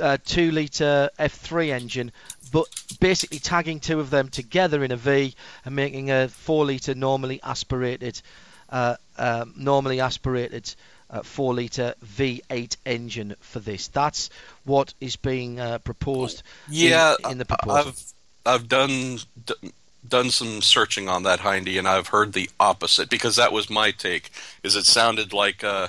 uh, 0.00 0.18
2 0.24 0.50
litre 0.50 1.10
F3 1.18 1.70
engine, 1.70 2.12
but 2.54 2.68
basically 3.00 3.40
tagging 3.40 3.80
two 3.80 3.98
of 3.98 4.10
them 4.10 4.28
together 4.28 4.84
in 4.84 4.92
a 4.92 4.96
V 4.96 5.34
and 5.64 5.74
making 5.74 6.12
a 6.12 6.28
4 6.28 6.66
litre 6.66 6.94
normally 6.94 7.40
aspirated. 7.42 8.22
Uh, 8.70 8.94
um, 9.18 9.52
normally 9.56 10.00
aspirated 10.00 10.72
uh, 11.10 11.22
4 11.24 11.54
litre 11.54 11.94
V8 12.06 12.76
engine 12.86 13.34
for 13.40 13.58
this. 13.58 13.88
That's 13.88 14.30
what 14.62 14.94
is 15.00 15.16
being 15.16 15.58
uh, 15.58 15.78
proposed 15.78 16.44
yeah, 16.68 17.16
in, 17.24 17.32
in 17.32 17.38
the 17.38 17.44
proposal. 17.44 17.88
I've, 17.88 18.12
I've 18.46 18.68
done 18.68 19.18
d- 19.44 19.72
done 20.08 20.30
some 20.30 20.62
searching 20.62 21.08
on 21.08 21.24
that 21.24 21.40
Hindy, 21.40 21.76
and 21.76 21.88
I've 21.88 22.08
heard 22.08 22.34
the 22.34 22.48
opposite 22.60 23.10
because 23.10 23.34
that 23.34 23.52
was 23.52 23.68
my 23.68 23.90
take. 23.90 24.30
Is 24.62 24.76
it 24.76 24.86
sounded 24.86 25.32
like 25.32 25.64
uh, 25.64 25.88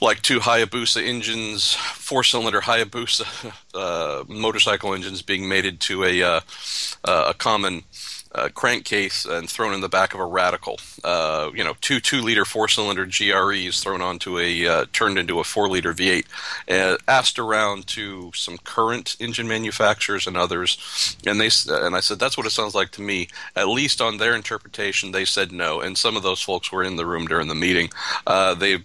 like 0.00 0.22
two 0.22 0.40
Hayabusa 0.40 1.02
engines, 1.02 1.74
four 1.74 2.24
cylinder 2.24 2.60
Hayabusa 2.60 3.52
uh, 3.74 4.24
motorcycle 4.28 4.94
engines 4.94 5.22
being 5.22 5.48
mated 5.48 5.80
to 5.80 6.04
a 6.04 6.22
uh, 6.22 6.40
a 7.04 7.34
common 7.34 7.84
uh, 8.32 8.48
crankcase 8.50 9.24
and 9.24 9.48
thrown 9.48 9.72
in 9.72 9.80
the 9.80 9.88
back 9.88 10.14
of 10.14 10.20
a 10.20 10.26
radical. 10.26 10.78
Uh, 11.02 11.50
you 11.54 11.64
know, 11.64 11.74
two 11.80 12.00
two 12.00 12.20
liter 12.20 12.44
four 12.44 12.68
cylinder 12.68 13.06
GREs 13.06 13.82
thrown 13.82 14.02
onto 14.02 14.38
a 14.38 14.66
uh, 14.66 14.86
turned 14.92 15.18
into 15.18 15.40
a 15.40 15.44
four 15.44 15.68
liter 15.68 15.92
V8. 15.92 16.24
Uh, 16.68 16.96
asked 17.06 17.38
around 17.38 17.86
to 17.86 18.30
some 18.34 18.58
current 18.58 19.16
engine 19.20 19.48
manufacturers 19.48 20.26
and 20.26 20.36
others, 20.36 21.16
and 21.26 21.40
they 21.40 21.50
and 21.68 21.96
I 21.96 22.00
said 22.00 22.18
that's 22.18 22.36
what 22.36 22.46
it 22.46 22.50
sounds 22.50 22.74
like 22.74 22.90
to 22.92 23.02
me. 23.02 23.28
At 23.56 23.68
least 23.68 24.00
on 24.00 24.18
their 24.18 24.34
interpretation, 24.34 25.12
they 25.12 25.24
said 25.24 25.52
no. 25.52 25.80
And 25.80 25.96
some 25.96 26.16
of 26.16 26.22
those 26.22 26.42
folks 26.42 26.70
were 26.70 26.84
in 26.84 26.96
the 26.96 27.06
room 27.06 27.26
during 27.26 27.48
the 27.48 27.54
meeting. 27.54 27.90
Uh, 28.26 28.54
they 28.54 28.78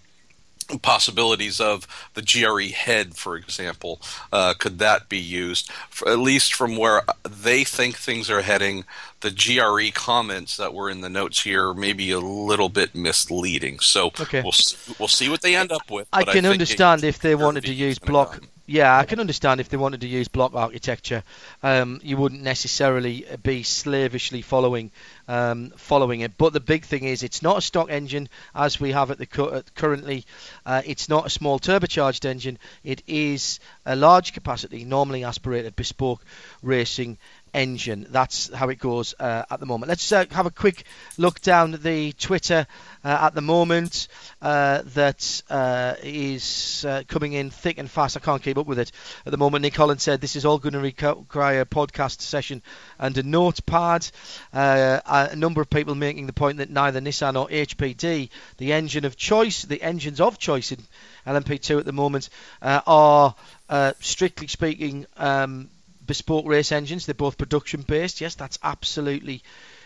possibilities 0.80 1.60
of 1.60 1.88
the 2.14 2.22
GRE 2.22 2.74
head, 2.74 3.16
for 3.16 3.36
example. 3.36 4.02
Uh, 4.32 4.54
could 4.58 4.80
that 4.80 5.10
be 5.10 5.20
used? 5.20 5.72
For, 5.90 6.10
at 6.10 6.20
least 6.20 6.54
from 6.54 6.78
where 6.78 7.02
they 7.24 7.64
think 7.64 7.98
things 7.98 8.30
are 8.30 8.42
heading, 8.42 8.86
the 9.22 9.32
GRE 9.32 9.92
comments 9.94 10.58
that 10.58 10.74
were 10.74 10.90
in 10.90 11.02
the 11.02 11.10
notes 11.10 11.42
here 11.42 11.74
may 11.74 11.94
be 11.94 12.12
a 12.12 12.20
little 12.20 12.70
bit 12.70 12.94
misleading. 12.94 13.80
So 13.80 14.08
okay. 14.08 14.42
we'll 14.42 14.54
we'll 15.00 15.08
see 15.08 15.30
what 15.30 15.42
they 15.42 15.56
end 15.56 15.72
up 15.72 15.90
with. 15.90 16.08
I 16.14 16.24
can 16.24 16.46
I 16.46 16.50
understand 16.50 17.04
if 17.04 17.20
they 17.20 17.36
wanted 17.36 17.64
to 17.66 17.74
use 17.74 18.00
block. 18.00 18.42
Yeah, 18.66 18.98
I 18.98 19.04
can 19.04 19.20
understand 19.20 19.60
if 19.60 19.68
they 19.68 19.76
wanted 19.76 20.02
to 20.02 20.08
use 20.08 20.30
block 20.30 20.54
architecture. 20.56 21.24
Um, 21.64 22.00
you 22.02 22.16
wouldn't 22.16 22.44
necessarily 22.44 23.26
be 23.44 23.64
slavishly 23.64 24.42
following 24.42 24.90
um, 25.28 25.72
following 25.72 26.22
it. 26.22 26.38
But 26.38 26.54
the 26.54 26.62
big 26.62 26.86
thing 26.86 27.04
is, 27.04 27.24
it's 27.24 27.42
not 27.42 27.58
a 27.58 27.62
stock 27.62 27.90
engine 27.90 28.30
as 28.56 28.80
we 28.80 28.94
have 28.94 29.12
at 29.12 29.18
the 29.18 29.64
currently. 29.76 30.26
Uh, 30.66 30.82
it's 30.86 31.10
not 31.10 31.26
a 31.26 31.30
small 31.30 31.60
turbocharged 31.60 32.24
engine. 32.24 32.58
It 32.86 33.04
is 33.06 33.60
a 33.86 33.98
large 33.98 34.32
capacity, 34.32 34.86
normally 34.86 35.26
aspirated, 35.26 35.76
bespoke 35.76 36.24
racing 36.62 37.18
engine. 37.54 38.08
That's 38.10 38.52
how 38.54 38.70
it 38.70 38.80
goes 38.80 39.14
uh, 39.20 39.44
at 39.50 39.60
the 39.60 39.66
moment. 39.66 39.90
Let's 39.90 40.12
uh, 40.12 40.26
have 40.32 40.46
a 40.46 40.52
quick 40.52 40.84
look 41.18 41.42
down 41.42 41.72
the 41.72 42.12
Twitter 42.14 42.66
uh, 43.04 43.18
at 43.22 43.36
the 43.36 43.42
moment. 43.42 44.08
Uh, 44.42 44.82
that 44.94 45.42
uh, 45.50 45.96
is 46.04 46.86
coming 47.08 47.34
in 47.34 47.50
thick 47.50 47.78
and 47.78 47.90
fast. 47.90 48.18
I 48.18 48.20
can't 48.20 48.42
keep 48.42 48.58
up 48.58 48.68
with 48.68 48.80
it 48.80 48.92
at 49.26 49.32
the 49.32 49.38
moment. 49.38 49.62
Nick 49.62 49.76
Holland 49.76 50.02
said 50.02 50.20
this 50.20 50.36
is 50.36 50.46
all 50.46 50.58
going 50.58 50.74
to 50.74 50.80
require 50.80 51.62
a 51.62 51.66
podcast 51.66 52.22
session 52.22 52.62
and 53.00 53.18
a 53.18 53.24
notepad. 53.24 54.10
a 54.54 55.36
number 55.36 55.62
of 55.62 55.70
people 55.70 55.96
making 55.96 56.28
the 56.28 56.34
point 56.34 56.58
that 56.58 56.70
neither 56.70 57.00
Nissan 57.00 57.40
or 57.40 57.48
HPD, 57.48 58.30
the 58.58 58.74
engine 58.74 59.06
of 59.06 59.16
choice, 59.16 59.64
the 59.64 59.82
engines 59.82 60.20
of 60.20 60.38
choice 60.38 60.72
in 60.72 60.80
LMP2 61.26 61.80
at 61.80 61.86
the 61.86 61.94
moment, 61.94 62.30
are 62.62 63.36
strictly 64.02 64.48
speaking. 64.48 65.06
Um, 65.18 65.70
bespoke 66.06 66.46
race 66.48 66.72
engines. 66.72 67.06
They're 67.06 67.14
both 67.14 67.38
production 67.38 67.82
based. 67.82 68.22
Yes, 68.22 68.36
that's 68.36 68.60
absolutely 68.64 69.44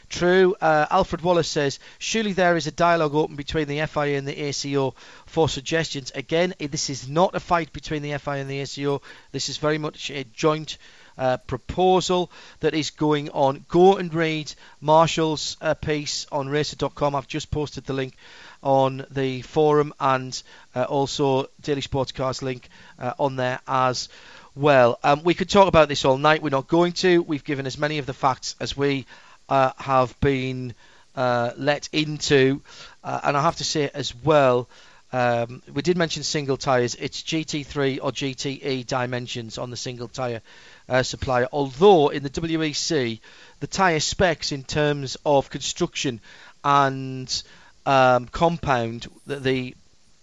true. 0.09 0.55
Uh, 0.59 0.85
Alfred 0.89 1.21
Wallace 1.21 1.47
says, 1.47 1.79
surely 1.99 2.33
there 2.33 2.55
is 2.55 2.67
a 2.67 2.71
dialogue 2.71 3.15
open 3.15 3.35
between 3.35 3.67
the 3.67 3.85
FIA 3.85 4.17
and 4.17 4.27
the 4.27 4.39
ACO 4.39 4.95
for 5.25 5.49
suggestions. 5.49 6.11
Again, 6.15 6.53
this 6.59 6.89
is 6.89 7.07
not 7.07 7.35
a 7.35 7.39
fight 7.39 7.73
between 7.73 8.01
the 8.01 8.17
FIA 8.17 8.35
and 8.35 8.49
the 8.49 8.61
ACO. 8.61 9.01
This 9.31 9.49
is 9.49 9.57
very 9.57 9.77
much 9.77 10.09
a 10.09 10.23
joint 10.23 10.77
uh, 11.17 11.37
proposal 11.37 12.31
that 12.59 12.73
is 12.73 12.91
going 12.91 13.29
on. 13.31 13.65
Go 13.67 13.97
and 13.97 14.13
read 14.13 14.53
Marshall's 14.79 15.57
uh, 15.61 15.73
piece 15.73 16.27
on 16.31 16.47
racer.com. 16.47 17.15
I've 17.15 17.27
just 17.27 17.51
posted 17.51 17.85
the 17.85 17.93
link 17.93 18.13
on 18.61 19.05
the 19.11 19.41
forum 19.41 19.93
and 19.99 20.41
uh, 20.75 20.83
also 20.83 21.47
Daily 21.61 21.81
Sports 21.81 22.11
Cars 22.11 22.41
link 22.41 22.69
uh, 22.99 23.13
on 23.19 23.35
there 23.35 23.59
as 23.67 24.09
well. 24.57 24.99
Um, 25.03 25.23
we 25.23 25.33
could 25.33 25.49
talk 25.49 25.67
about 25.67 25.87
this 25.89 26.05
all 26.05 26.17
night. 26.17 26.41
We're 26.41 26.49
not 26.49 26.67
going 26.67 26.93
to. 26.93 27.21
We've 27.21 27.43
given 27.43 27.65
as 27.65 27.77
many 27.77 27.97
of 27.99 28.05
the 28.05 28.13
facts 28.13 28.55
as 28.59 28.75
we 28.75 29.05
uh, 29.49 29.71
have 29.77 30.19
been 30.19 30.73
uh, 31.15 31.51
let 31.57 31.89
into. 31.91 32.61
Uh, 33.03 33.19
and 33.23 33.37
I 33.37 33.41
have 33.41 33.57
to 33.57 33.63
say 33.63 33.89
as 33.93 34.13
well, 34.15 34.67
um, 35.13 35.61
we 35.73 35.81
did 35.81 35.97
mention 35.97 36.23
single 36.23 36.57
tyres. 36.57 36.95
It's 36.95 37.21
GT3 37.21 37.99
or 38.01 38.11
GTE 38.11 38.85
dimensions 38.85 39.57
on 39.57 39.69
the 39.69 39.77
single 39.77 40.07
tyre 40.07 40.41
uh, 40.89 41.03
supplier. 41.03 41.47
Although 41.51 42.09
in 42.09 42.23
the 42.23 42.29
WEC, 42.29 43.19
the 43.59 43.67
tyre 43.67 43.99
specs 43.99 44.51
in 44.51 44.63
terms 44.63 45.17
of 45.25 45.49
construction 45.49 46.19
and 46.63 47.43
um, 47.85 48.27
compound, 48.27 49.07
the, 49.25 49.37
the 49.37 49.75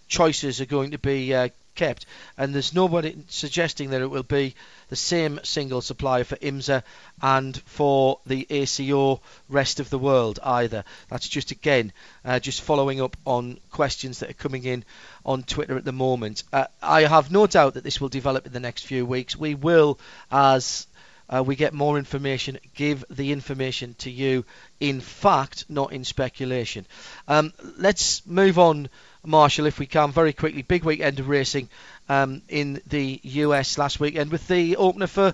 choices 0.07 0.61
are 0.61 0.65
going 0.65 0.91
to 0.91 0.99
be 0.99 1.33
uh, 1.33 1.49
kept, 1.75 2.05
and 2.37 2.53
there's 2.53 2.73
nobody 2.73 3.15
suggesting 3.27 3.89
that 3.91 4.01
it 4.01 4.09
will 4.09 4.23
be 4.23 4.55
the 4.89 4.95
same 4.95 5.39
single 5.43 5.81
supplier 5.81 6.23
for 6.23 6.35
IMSA 6.37 6.83
and 7.21 7.57
for 7.65 8.19
the 8.25 8.47
ACO 8.49 9.21
rest 9.49 9.79
of 9.79 9.89
the 9.89 9.99
world 9.99 10.39
either. 10.43 10.83
That's 11.09 11.27
just 11.27 11.51
again 11.51 11.93
uh, 12.23 12.39
just 12.39 12.61
following 12.61 13.01
up 13.01 13.17
on 13.25 13.59
questions 13.71 14.19
that 14.19 14.29
are 14.29 14.33
coming 14.33 14.63
in 14.63 14.83
on 15.25 15.43
Twitter 15.43 15.77
at 15.77 15.85
the 15.85 15.91
moment. 15.91 16.43
Uh, 16.51 16.65
I 16.81 17.01
have 17.01 17.31
no 17.31 17.47
doubt 17.47 17.75
that 17.75 17.83
this 17.83 17.99
will 17.99 18.09
develop 18.09 18.45
in 18.45 18.53
the 18.53 18.59
next 18.59 18.85
few 18.85 19.05
weeks. 19.05 19.35
We 19.35 19.55
will, 19.55 19.99
as 20.31 20.87
uh, 21.29 21.43
we 21.43 21.55
get 21.55 21.73
more 21.73 21.97
information, 21.97 22.59
give 22.75 23.03
the 23.09 23.31
information 23.31 23.95
to 23.99 24.11
you 24.11 24.45
in 24.79 25.01
fact, 25.01 25.65
not 25.69 25.93
in 25.93 26.03
speculation. 26.03 26.85
Um, 27.27 27.53
let's 27.77 28.25
move 28.25 28.59
on 28.59 28.89
Marshall, 29.25 29.65
if 29.65 29.79
we 29.79 29.85
can, 29.85 30.11
very 30.11 30.33
quickly. 30.33 30.61
Big 30.61 30.83
weekend 30.83 31.19
of 31.19 31.27
racing 31.27 31.69
um, 32.09 32.41
in 32.49 32.81
the 32.87 33.19
US 33.23 33.77
last 33.77 33.99
weekend 33.99 34.31
with 34.31 34.47
the 34.47 34.77
opener 34.77 35.07
for 35.07 35.33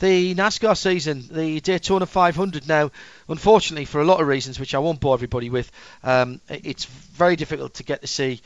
the 0.00 0.34
NASCAR 0.34 0.76
season, 0.76 1.24
the 1.30 1.60
Daytona 1.60 2.06
500. 2.06 2.66
Now, 2.66 2.90
unfortunately, 3.28 3.84
for 3.84 4.00
a 4.00 4.04
lot 4.04 4.20
of 4.20 4.26
reasons, 4.26 4.58
which 4.58 4.74
I 4.74 4.78
won't 4.78 5.00
bore 5.00 5.14
everybody 5.14 5.50
with, 5.50 5.70
um, 6.02 6.40
it's 6.48 6.84
very 6.84 7.36
difficult 7.36 7.74
to 7.74 7.84
get 7.84 8.00
to 8.00 8.06
see 8.06 8.40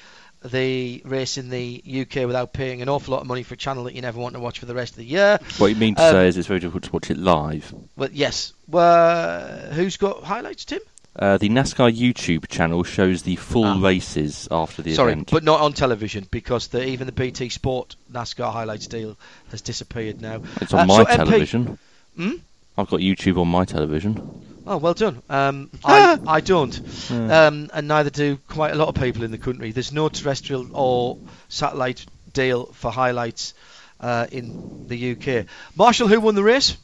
the 0.44 1.02
race 1.04 1.38
in 1.38 1.48
the 1.48 1.82
UK 1.86 2.26
without 2.26 2.52
paying 2.52 2.82
an 2.82 2.88
awful 2.88 3.12
lot 3.12 3.20
of 3.20 3.26
money 3.26 3.42
for 3.42 3.54
a 3.54 3.56
channel 3.56 3.84
that 3.84 3.94
you 3.94 4.02
never 4.02 4.20
want 4.20 4.34
to 4.34 4.40
watch 4.40 4.58
for 4.58 4.66
the 4.66 4.74
rest 4.74 4.92
of 4.92 4.98
the 4.98 5.04
year. 5.04 5.38
What 5.58 5.68
you 5.68 5.76
mean 5.76 5.94
to 5.94 6.02
um, 6.02 6.12
say 6.12 6.28
is 6.28 6.36
it's 6.36 6.46
very 6.46 6.60
difficult 6.60 6.84
to 6.84 6.92
watch 6.92 7.10
it 7.10 7.16
live. 7.16 7.74
Well, 7.96 8.10
yes. 8.12 8.52
Well, 8.68 9.72
who's 9.72 9.96
got 9.96 10.24
highlights, 10.24 10.64
Tim? 10.64 10.80
Uh, 11.18 11.38
the 11.38 11.48
NASCAR 11.48 11.96
YouTube 11.96 12.46
channel 12.48 12.84
shows 12.84 13.22
the 13.22 13.36
full 13.36 13.64
ah. 13.64 13.78
races 13.80 14.48
after 14.50 14.82
the 14.82 14.94
Sorry, 14.94 15.12
event. 15.12 15.30
but 15.30 15.44
not 15.44 15.60
on 15.60 15.72
television 15.72 16.26
because 16.30 16.68
the, 16.68 16.86
even 16.86 17.06
the 17.06 17.12
BT 17.12 17.48
Sport 17.48 17.96
NASCAR 18.12 18.52
highlights 18.52 18.86
deal 18.86 19.16
has 19.50 19.62
disappeared 19.62 20.20
now. 20.20 20.42
It's 20.60 20.74
on 20.74 20.80
uh, 20.80 20.86
my 20.86 21.04
so 21.04 21.16
television. 21.16 21.66
MP... 21.66 21.78
Hmm? 22.16 22.36
I've 22.76 22.88
got 22.88 23.00
YouTube 23.00 23.38
on 23.38 23.48
my 23.48 23.64
television. 23.64 24.42
Oh, 24.66 24.76
well 24.76 24.92
done. 24.92 25.22
Um, 25.30 25.70
I, 25.84 26.18
I 26.26 26.40
don't, 26.40 26.78
yeah. 27.10 27.46
um, 27.46 27.70
and 27.72 27.88
neither 27.88 28.10
do 28.10 28.36
quite 28.48 28.72
a 28.72 28.74
lot 28.74 28.88
of 28.88 28.96
people 28.96 29.22
in 29.22 29.30
the 29.30 29.38
country. 29.38 29.72
There's 29.72 29.92
no 29.92 30.10
terrestrial 30.10 30.68
or 30.74 31.18
satellite 31.48 32.04
deal 32.34 32.66
for 32.66 32.90
highlights 32.90 33.54
uh, 34.00 34.26
in 34.30 34.86
the 34.88 35.12
UK. 35.12 35.46
Marshall, 35.76 36.08
who 36.08 36.20
won 36.20 36.34
the 36.34 36.42
race? 36.42 36.76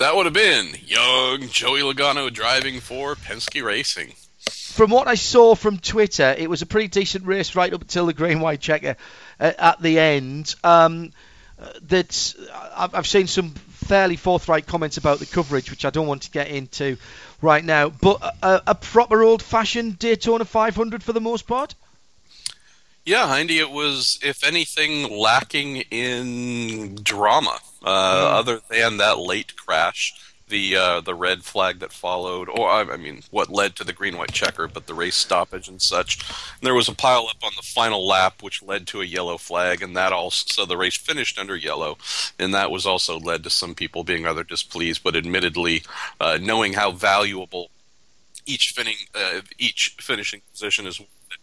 That 0.00 0.16
would 0.16 0.24
have 0.24 0.32
been 0.32 0.74
young 0.86 1.48
Joey 1.48 1.82
Logano 1.82 2.32
driving 2.32 2.80
for 2.80 3.14
Penske 3.16 3.62
Racing. 3.62 4.14
From 4.48 4.90
what 4.90 5.06
I 5.06 5.14
saw 5.14 5.54
from 5.54 5.76
Twitter, 5.76 6.34
it 6.38 6.48
was 6.48 6.62
a 6.62 6.66
pretty 6.66 6.88
decent 6.88 7.26
race 7.26 7.54
right 7.54 7.70
up 7.70 7.82
until 7.82 8.06
the 8.06 8.14
green 8.14 8.40
white 8.40 8.60
checker 8.60 8.96
uh, 9.38 9.52
at 9.58 9.82
the 9.82 9.98
end. 9.98 10.54
Um, 10.64 11.12
that 11.88 12.34
I've, 12.74 12.94
I've 12.94 13.06
seen 13.06 13.26
some 13.26 13.50
fairly 13.50 14.16
forthright 14.16 14.66
comments 14.66 14.96
about 14.96 15.18
the 15.18 15.26
coverage, 15.26 15.70
which 15.70 15.84
I 15.84 15.90
don't 15.90 16.06
want 16.06 16.22
to 16.22 16.30
get 16.30 16.48
into 16.48 16.96
right 17.42 17.62
now. 17.62 17.90
But 17.90 18.22
a, 18.42 18.62
a 18.68 18.74
proper 18.74 19.22
old-fashioned 19.22 19.98
Daytona 19.98 20.46
500 20.46 21.02
for 21.02 21.12
the 21.12 21.20
most 21.20 21.46
part. 21.46 21.74
Yeah, 23.10 23.36
Hindy, 23.36 23.58
it 23.58 23.72
was, 23.72 24.20
if 24.22 24.44
anything, 24.44 25.10
lacking 25.10 25.78
in 25.90 26.94
drama, 27.02 27.58
uh, 27.82 27.88
mm. 27.88 28.38
other 28.38 28.60
than 28.70 28.98
that 28.98 29.18
late 29.18 29.56
crash 29.56 30.14
the 30.46 30.76
uh, 30.76 31.00
the 31.00 31.16
red 31.16 31.42
flag 31.42 31.80
that 31.80 31.92
followed, 31.92 32.48
or 32.48 32.70
I 32.70 32.96
mean, 32.96 33.22
what 33.32 33.50
led 33.50 33.74
to 33.76 33.84
the 33.84 33.92
green 33.92 34.16
white 34.16 34.30
checker, 34.30 34.68
but 34.68 34.86
the 34.86 34.94
race 34.94 35.16
stoppage 35.16 35.66
and 35.66 35.82
such. 35.82 36.20
And 36.20 36.62
there 36.62 36.74
was 36.74 36.88
a 36.88 36.94
pile 36.94 37.26
up 37.28 37.42
on 37.42 37.50
the 37.56 37.62
final 37.62 38.06
lap, 38.06 38.44
which 38.44 38.62
led 38.62 38.86
to 38.88 39.00
a 39.00 39.04
yellow 39.04 39.38
flag, 39.38 39.82
and 39.82 39.96
that 39.96 40.12
also 40.12 40.44
so 40.48 40.64
the 40.64 40.76
race 40.76 40.96
finished 40.96 41.36
under 41.36 41.56
yellow, 41.56 41.98
and 42.38 42.54
that 42.54 42.70
was 42.70 42.86
also 42.86 43.18
led 43.18 43.42
to 43.42 43.50
some 43.50 43.74
people 43.74 44.04
being 44.04 44.22
rather 44.22 44.44
displeased. 44.44 45.02
But 45.02 45.16
admittedly, 45.16 45.82
uh, 46.20 46.38
knowing 46.40 46.74
how 46.74 46.92
valuable 46.92 47.70
each 48.46 48.70
finishing 48.70 49.08
uh, 49.16 49.40
each 49.58 49.96
finishing 49.98 50.42
position 50.52 50.86
is 50.86 51.00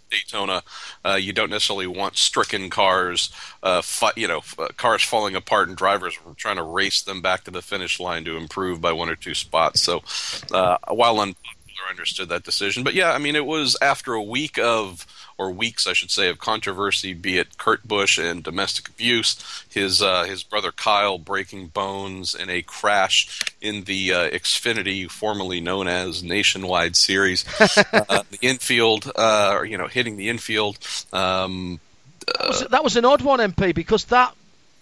Daytona, 0.09 0.63
uh, 1.05 1.15
you 1.15 1.34
don't 1.34 1.49
necessarily 1.49 1.88
want 1.88 2.17
stricken 2.17 2.69
cars, 2.69 3.29
uh, 3.63 3.81
fi- 3.81 4.13
you 4.15 4.27
know, 4.27 4.41
uh, 4.57 4.67
cars 4.77 5.03
falling 5.03 5.35
apart 5.35 5.67
and 5.67 5.77
drivers 5.77 6.17
trying 6.35 6.57
to 6.57 6.63
race 6.63 7.01
them 7.01 7.21
back 7.21 7.43
to 7.43 7.51
the 7.51 7.61
finish 7.61 7.99
line 7.99 8.25
to 8.25 8.38
improve 8.38 8.81
by 8.81 8.91
one 8.91 9.09
or 9.09 9.15
two 9.15 9.34
spots. 9.34 9.81
So, 9.81 10.03
uh, 10.51 10.77
while 10.89 11.19
unpopular, 11.19 11.55
I 11.88 11.91
understood 11.91 12.29
that 12.29 12.43
decision. 12.43 12.84
But 12.84 12.93
yeah, 12.93 13.11
I 13.11 13.17
mean, 13.17 13.35
it 13.35 13.45
was 13.45 13.77
after 13.81 14.13
a 14.13 14.23
week 14.23 14.57
of 14.57 15.05
or 15.38 15.51
weeks, 15.51 15.85
I 15.85 15.93
should 15.93 16.11
say, 16.11 16.30
of 16.30 16.39
controversy, 16.39 17.14
be 17.14 17.38
it 17.38 17.57
Kurt 17.57 17.88
Busch 17.88 18.18
and 18.18 18.43
domestic 18.43 18.89
abuse, 18.89 19.65
his 19.69 20.01
uh, 20.01 20.23
his 20.23 20.43
brother 20.43 20.72
Kyle 20.72 21.18
breaking 21.18 21.68
bones 21.68 22.34
in 22.34 22.49
a 22.49 22.61
crash 22.61 23.41
in 23.61 23.84
the 23.84 24.14
uh, 24.14 24.30
Xfinity, 24.30 25.09
formerly 25.09 25.61
known 25.61 25.88
as 25.88 26.23
Nationwide 26.23 26.95
Series, 26.95 27.45
uh, 27.59 28.23
the 28.31 28.39
infield, 28.41 29.11
uh, 29.15 29.61
you 29.65 29.77
know, 29.77 29.88
hitting 29.88 30.18
the 30.18 30.30
infield. 30.30 30.77
Um, 31.14 31.80
that, 32.26 32.47
was, 32.47 32.68
that 32.68 32.84
was 32.84 32.95
an 32.97 33.05
odd 33.05 33.22
one, 33.22 33.39
MP, 33.39 33.73
because 33.73 34.05
that 34.05 34.34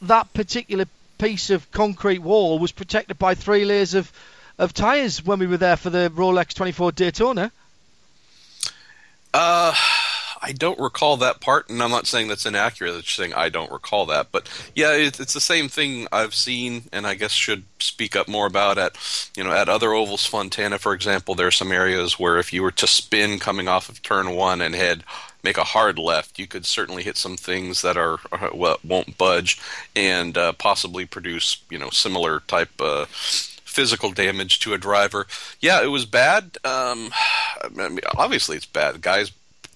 that 0.04 0.34
particular 0.34 0.86
piece 1.18 1.50
of 1.50 1.70
concrete 1.72 2.20
wall 2.20 2.60
was 2.60 2.72
protected 2.72 3.18
by 3.18 3.36
three 3.36 3.66
layers 3.66 3.94
of 3.94 4.12
of 4.58 4.74
tyres 4.74 5.24
when 5.26 5.40
we 5.40 5.48
were 5.48 5.58
there 5.58 5.76
for 5.76 5.90
the 5.90 6.10
Rolex 6.16 6.54
24 6.54 6.94
Daytona. 6.94 7.52
Uh, 9.34 9.74
I 10.46 10.52
don't 10.52 10.80
recall 10.80 11.18
that 11.18 11.42
part, 11.42 11.70
and 11.70 11.82
I'm 11.82 11.90
not 11.90 12.06
saying 12.06 12.28
that's 12.28 12.46
inaccurate. 12.46 13.02
Just 13.02 13.16
saying 13.16 13.34
I 13.34 13.50
don't 13.50 13.72
recall 13.72 14.06
that. 14.06 14.28
But 14.32 14.48
yeah, 14.76 14.94
it, 14.94 15.20
it's 15.20 15.34
the 15.34 15.42
same 15.42 15.70
thing 15.70 16.08
I've 16.12 16.36
seen, 16.36 16.84
and 16.94 17.08
I 17.08 17.16
guess 17.16 17.32
should 17.32 17.64
speak 17.80 18.16
up 18.16 18.28
more 18.28 18.46
about 18.46 18.78
at 18.78 18.96
you 19.36 19.44
know 19.44 19.52
at 19.52 19.70
other 19.70 19.94
ovals. 19.94 20.28
Fontana, 20.28 20.78
for 20.78 20.94
example, 20.94 21.34
there 21.34 21.48
are 21.48 21.52
some 21.52 21.72
areas 21.72 22.20
where 22.20 22.38
if 22.38 22.54
you 22.54 22.62
were 22.62 22.72
to 22.74 22.86
spin 22.86 23.40
coming 23.40 23.68
off 23.68 23.90
of 23.90 24.04
turn 24.04 24.36
one 24.36 24.62
and 24.62 24.76
head 24.76 25.04
make 25.42 25.58
a 25.58 25.64
hard 25.64 25.98
left, 25.98 26.38
you 26.38 26.46
could 26.46 26.68
certainly 26.68 27.02
hit 27.02 27.18
some 27.18 27.38
things 27.38 27.82
that 27.82 27.98
are 27.98 28.20
uh, 28.32 28.50
well, 28.54 28.78
won't 28.84 29.18
budge 29.18 29.60
and 29.96 30.38
uh, 30.38 30.54
possibly 30.54 31.08
produce 31.08 31.64
you 31.72 31.80
know 31.80 31.90
similar 31.90 32.42
type. 32.42 32.70
Uh, 32.80 33.06
physical 33.10 34.12
damage 34.12 34.62
to 34.62 34.74
a 34.74 34.78
driver. 34.78 35.28
Yeah, 35.60 35.84
it 35.84 35.88
was 35.88 36.06
bad. 36.06 36.58
Um, 36.64 37.10
I 37.64 37.90
mean, 37.90 38.00
obviously, 38.16 38.56
it's 38.56 38.66
bad. 38.66 39.02
Guys 39.02 39.32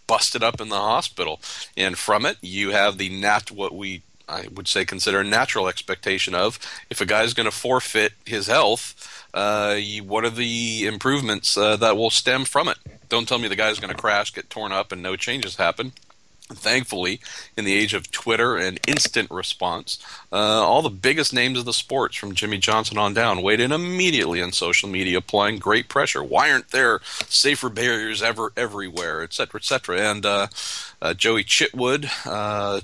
busted 0.09 0.43
up 0.43 0.59
in 0.59 0.69
the 0.69 0.75
hospital, 0.75 1.39
and 1.77 1.95
from 1.95 2.25
it 2.25 2.37
you 2.41 2.71
have 2.71 2.97
the 2.97 3.09
nat 3.09 3.51
what 3.51 3.73
we 3.73 4.01
I 4.27 4.47
would 4.53 4.67
say 4.67 4.85
consider 4.85 5.19
a 5.21 5.23
natural 5.23 5.67
expectation 5.67 6.35
of 6.35 6.59
if 6.89 6.99
a 7.01 7.05
guy 7.05 7.23
is 7.23 7.33
going 7.33 7.45
to 7.45 7.51
forfeit 7.51 8.13
his 8.25 8.47
health. 8.47 9.25
Uh, 9.33 9.75
you, 9.77 10.03
what 10.03 10.25
are 10.25 10.29
the 10.29 10.85
improvements 10.85 11.55
uh, 11.57 11.75
that 11.77 11.95
will 11.95 12.09
stem 12.09 12.45
from 12.45 12.67
it? 12.67 12.77
Don't 13.07 13.27
tell 13.27 13.39
me 13.39 13.47
the 13.47 13.55
guy's 13.55 13.79
going 13.79 13.93
to 13.93 13.99
crash, 13.99 14.33
get 14.33 14.49
torn 14.49 14.71
up, 14.71 14.91
and 14.91 15.01
no 15.01 15.15
changes 15.15 15.55
happen. 15.55 15.93
Thankfully, 16.51 17.19
in 17.55 17.63
the 17.63 17.75
age 17.75 17.93
of 17.93 18.09
Twitter 18.09 18.57
and 18.57 18.79
instant 18.87 19.29
response, 19.29 19.99
uh, 20.31 20.35
all 20.35 20.81
the 20.81 20.89
biggest 20.89 21.31
names 21.31 21.59
of 21.59 21.65
the 21.65 21.73
sports, 21.73 22.15
from 22.15 22.33
Jimmie 22.33 22.57
Johnson 22.57 22.97
on 22.97 23.13
down, 23.13 23.43
weighed 23.43 23.59
in 23.59 23.71
immediately 23.71 24.41
on 24.41 24.51
social 24.51 24.89
media, 24.89 25.19
applying 25.19 25.59
great 25.59 25.89
pressure. 25.89 26.23
Why 26.23 26.51
aren't 26.51 26.71
there 26.71 27.01
safer 27.27 27.69
barriers 27.69 28.23
ever 28.23 28.51
everywhere, 28.57 29.21
et 29.21 29.31
cetera, 29.31 29.59
et 29.59 29.63
cetera? 29.63 30.01
And 30.01 30.25
uh, 30.25 30.47
uh, 31.01 31.13
Joie 31.13 31.43
Chitwood, 31.43 32.09
uh, 32.25 32.81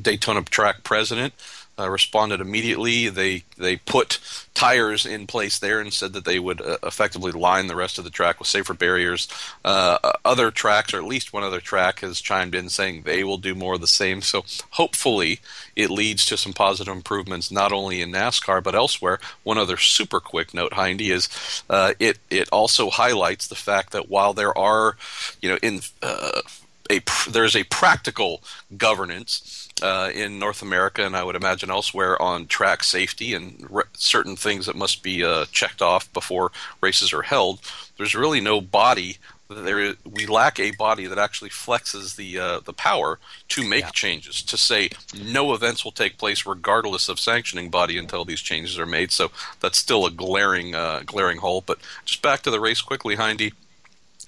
Daytona 0.00 0.42
track 0.42 0.84
president, 0.84 1.34
uh, 1.78 1.88
responded 1.88 2.40
immediately. 2.40 3.08
They 3.08 3.44
they 3.56 3.76
put 3.76 4.18
tires 4.54 5.06
in 5.06 5.26
place 5.26 5.58
there 5.58 5.80
and 5.80 5.92
said 5.92 6.12
that 6.12 6.24
they 6.24 6.38
would 6.38 6.60
uh, 6.60 6.78
effectively 6.82 7.32
line 7.32 7.66
the 7.66 7.76
rest 7.76 7.98
of 7.98 8.04
the 8.04 8.10
track 8.10 8.38
with 8.38 8.48
safer 8.48 8.74
barriers. 8.74 9.28
Uh, 9.64 9.98
other 10.24 10.50
tracks, 10.50 10.92
or 10.92 10.98
at 10.98 11.04
least 11.04 11.32
one 11.32 11.42
other 11.42 11.60
track, 11.60 12.00
has 12.00 12.20
chimed 12.20 12.54
in 12.54 12.68
saying 12.68 13.02
they 13.02 13.24
will 13.24 13.38
do 13.38 13.54
more 13.54 13.74
of 13.74 13.80
the 13.80 13.86
same. 13.86 14.20
So 14.20 14.44
hopefully 14.70 15.40
it 15.74 15.90
leads 15.90 16.26
to 16.26 16.36
some 16.36 16.52
positive 16.52 16.94
improvements 16.94 17.50
not 17.50 17.72
only 17.72 18.02
in 18.02 18.12
NASCAR 18.12 18.62
but 18.62 18.74
elsewhere. 18.74 19.18
One 19.42 19.58
other 19.58 19.78
super 19.78 20.20
quick 20.20 20.52
note, 20.52 20.74
Hindy, 20.74 21.10
is 21.10 21.28
uh, 21.70 21.94
it 21.98 22.18
it 22.30 22.48
also 22.50 22.90
highlights 22.90 23.48
the 23.48 23.54
fact 23.54 23.92
that 23.92 24.10
while 24.10 24.34
there 24.34 24.56
are, 24.56 24.96
you 25.40 25.48
know, 25.48 25.58
in 25.62 25.80
uh, 26.02 26.42
a 26.90 27.00
there's 27.30 27.56
a 27.56 27.64
practical 27.64 28.42
governance 28.76 29.61
uh, 29.80 30.10
in 30.14 30.38
North 30.38 30.62
America 30.62 31.04
and 31.04 31.16
I 31.16 31.24
would 31.24 31.36
imagine 31.36 31.70
elsewhere 31.70 32.20
on 32.20 32.46
track 32.46 32.84
safety 32.84 33.34
and 33.34 33.66
re- 33.70 33.84
certain 33.94 34.36
things 34.36 34.66
that 34.66 34.76
must 34.76 35.02
be 35.02 35.24
uh, 35.24 35.46
checked 35.52 35.82
off 35.82 36.12
before 36.12 36.52
races 36.80 37.12
are 37.12 37.22
held. 37.22 37.60
There's 37.96 38.14
really 38.14 38.40
no 38.40 38.60
body. 38.60 39.18
There, 39.48 39.80
is, 39.80 39.96
we 40.04 40.26
lack 40.26 40.58
a 40.58 40.70
body 40.70 41.06
that 41.06 41.18
actually 41.18 41.50
flexes 41.50 42.16
the 42.16 42.38
uh, 42.38 42.60
the 42.60 42.72
power 42.72 43.18
to 43.48 43.68
make 43.68 43.84
yeah. 43.84 43.90
changes. 43.90 44.42
To 44.44 44.56
say 44.56 44.90
no 45.14 45.52
events 45.52 45.84
will 45.84 45.92
take 45.92 46.16
place 46.16 46.46
regardless 46.46 47.08
of 47.08 47.20
sanctioning 47.20 47.68
body 47.68 47.98
until 47.98 48.24
these 48.24 48.40
changes 48.40 48.78
are 48.78 48.86
made. 48.86 49.12
So 49.12 49.30
that's 49.60 49.78
still 49.78 50.06
a 50.06 50.10
glaring 50.10 50.74
uh, 50.74 51.02
glaring 51.04 51.38
hole. 51.38 51.62
But 51.64 51.78
just 52.06 52.22
back 52.22 52.42
to 52.42 52.50
the 52.50 52.60
race 52.60 52.80
quickly, 52.80 53.16
Hindy. 53.16 53.52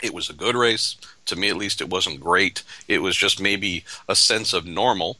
It 0.03 0.13
was 0.13 0.29
a 0.29 0.35
good 0.35 0.57
race. 0.57 0.97
To 1.27 1.37
me, 1.37 1.49
at 1.49 1.57
least, 1.57 1.81
it 1.81 1.89
wasn't 1.89 2.21
great. 2.21 2.63
It 2.89 3.01
was 3.01 3.17
just 3.17 3.41
maybe 3.41 3.85
a 4.07 4.15
sense 4.15 4.53
of 4.53 4.67
normal 4.67 5.17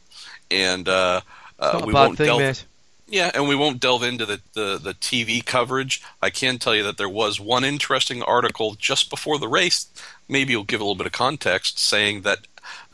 and 0.51 0.87
uh, 0.87 1.21
uh, 1.59 1.81
we 1.85 1.93
won't 1.93 2.17
thing, 2.17 2.27
delve. 2.27 2.39
Man. 2.39 2.55
Yeah, 3.07 3.31
and 3.35 3.47
we 3.47 3.55
won't 3.55 3.79
delve 3.79 4.01
into 4.01 4.25
the, 4.25 4.41
the, 4.53 4.79
the 4.81 4.93
TV 4.95 5.45
coverage. 5.45 6.01
I 6.23 6.31
can 6.31 6.57
tell 6.57 6.75
you 6.75 6.83
that 6.83 6.97
there 6.97 7.09
was 7.09 7.39
one 7.39 7.63
interesting 7.63 8.23
article 8.23 8.75
just 8.75 9.11
before 9.11 9.37
the 9.37 9.47
race. 9.47 9.87
Maybe 10.27 10.53
you'll 10.53 10.63
give 10.63 10.81
a 10.81 10.83
little 10.83 10.95
bit 10.95 11.05
of 11.05 11.13
context, 11.13 11.77
saying 11.77 12.21
that 12.21 12.39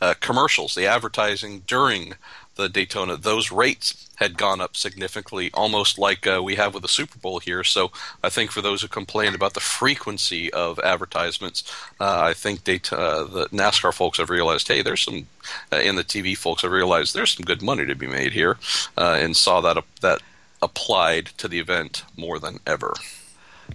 uh, 0.02 0.14
commercials, 0.20 0.74
the 0.74 0.86
advertising 0.86 1.62
during 1.66 2.14
the 2.56 2.68
Daytona, 2.68 3.16
those 3.16 3.50
rates 3.50 4.08
had 4.16 4.38
gone 4.38 4.60
up 4.60 4.76
significantly, 4.76 5.50
almost 5.54 5.98
like 5.98 6.26
uh, 6.26 6.40
we 6.42 6.54
have 6.54 6.74
with 6.74 6.82
the 6.82 6.88
Super 6.88 7.18
Bowl 7.18 7.40
here. 7.40 7.64
So 7.64 7.90
I 8.22 8.28
think 8.28 8.50
for 8.50 8.60
those 8.60 8.82
who 8.82 8.88
complain 8.88 9.34
about 9.34 9.54
the 9.54 9.60
frequency 9.60 10.52
of 10.52 10.78
advertisements, 10.80 11.64
uh, 11.98 12.20
I 12.20 12.34
think 12.34 12.60
uh, 12.60 13.24
the 13.24 13.48
NASCAR 13.52 13.92
folks 13.92 14.18
have 14.18 14.30
realized, 14.30 14.68
hey, 14.68 14.82
there's 14.82 15.02
some, 15.02 15.26
uh, 15.72 15.76
and 15.76 15.96
the 15.96 16.04
TV 16.04 16.36
folks 16.36 16.62
have 16.62 16.70
realized 16.70 17.14
there's 17.14 17.32
some 17.32 17.44
good 17.44 17.62
money 17.62 17.86
to 17.86 17.94
be 17.94 18.06
made 18.06 18.32
here, 18.32 18.58
uh, 18.96 19.18
and 19.20 19.36
saw 19.36 19.60
that 19.60 19.82
that 20.00 20.20
applied 20.60 21.26
to 21.38 21.48
the 21.48 21.58
event 21.58 22.04
more 22.16 22.38
than 22.38 22.60
ever. 22.66 22.94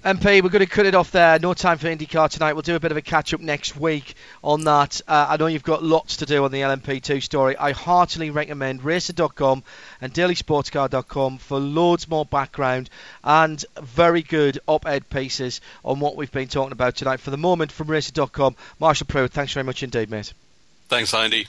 MP, 0.03 0.43
we're 0.43 0.49
going 0.49 0.63
to 0.63 0.67
cut 0.67 0.85
it 0.85 0.95
off 0.95 1.11
there. 1.11 1.39
No 1.39 1.53
time 1.53 1.77
for 1.77 1.87
IndyCar 1.87 2.29
tonight. 2.29 2.53
We'll 2.53 2.61
do 2.61 2.75
a 2.75 2.79
bit 2.79 2.91
of 2.91 2.97
a 2.97 3.01
catch 3.01 3.33
up 3.33 3.41
next 3.41 3.75
week 3.75 4.13
on 4.43 4.63
that. 4.65 5.01
Uh, 5.07 5.27
I 5.29 5.37
know 5.37 5.47
you've 5.47 5.63
got 5.63 5.83
lots 5.83 6.17
to 6.17 6.25
do 6.25 6.43
on 6.45 6.51
the 6.51 6.61
LMP2 6.61 7.21
story. 7.21 7.57
I 7.57 7.71
heartily 7.71 8.29
recommend 8.29 8.83
racer.com 8.83 9.63
and 9.99 10.13
dailysportscar.com 10.13 11.39
for 11.39 11.59
loads 11.59 12.07
more 12.07 12.25
background 12.25 12.89
and 13.23 13.63
very 13.81 14.21
good 14.21 14.59
op 14.67 14.85
ed 14.85 15.09
pieces 15.09 15.61
on 15.83 15.99
what 15.99 16.15
we've 16.15 16.31
been 16.31 16.47
talking 16.47 16.73
about 16.73 16.95
tonight. 16.95 17.19
For 17.19 17.31
the 17.31 17.37
moment, 17.37 17.71
from 17.71 17.87
racer.com, 17.87 18.55
Marshall 18.79 19.07
Pruett, 19.07 19.31
thanks 19.31 19.53
very 19.53 19.63
much 19.63 19.83
indeed, 19.83 20.09
mate. 20.09 20.31
Thanks, 20.89 21.13
Andy. 21.13 21.47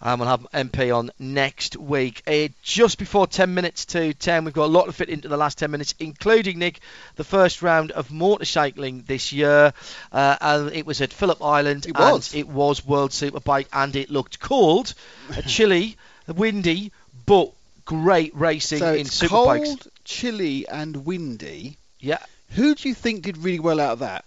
And 0.00 0.20
we'll 0.20 0.28
have 0.28 0.46
MP 0.52 0.96
on 0.96 1.10
next 1.18 1.76
week. 1.76 2.22
Uh, 2.26 2.48
just 2.62 2.98
before 2.98 3.26
10 3.26 3.52
minutes 3.52 3.86
to 3.86 4.14
10, 4.14 4.44
we've 4.44 4.54
got 4.54 4.66
a 4.66 4.66
lot 4.66 4.86
to 4.86 4.92
fit 4.92 5.08
into 5.08 5.26
the 5.26 5.36
last 5.36 5.58
10 5.58 5.70
minutes, 5.72 5.94
including, 5.98 6.58
Nick, 6.60 6.78
the 7.16 7.24
first 7.24 7.62
round 7.62 7.90
of 7.90 8.08
motorcycling 8.08 9.06
this 9.06 9.32
year. 9.32 9.72
Uh, 10.12 10.36
and 10.40 10.72
it 10.72 10.86
was 10.86 11.00
at 11.00 11.12
Phillip 11.12 11.42
Island. 11.42 11.86
It 11.86 11.98
was. 11.98 12.32
it 12.32 12.46
was 12.48 12.86
World 12.86 13.10
Superbike, 13.10 13.66
and 13.72 13.96
it 13.96 14.08
looked 14.08 14.38
cold, 14.38 14.94
chilly, 15.46 15.96
windy, 16.28 16.92
but 17.26 17.50
great 17.84 18.34
racing 18.36 18.78
so 18.78 18.92
in 18.92 19.00
it's 19.00 19.20
Superbikes. 19.20 19.64
cold, 19.64 19.88
chilly, 20.04 20.68
and 20.68 21.06
windy. 21.06 21.76
Yeah. 21.98 22.18
Who 22.50 22.74
do 22.74 22.88
you 22.88 22.94
think 22.94 23.22
did 23.22 23.38
really 23.38 23.60
well 23.60 23.80
out 23.80 23.92
of 23.92 23.98
that? 24.00 24.24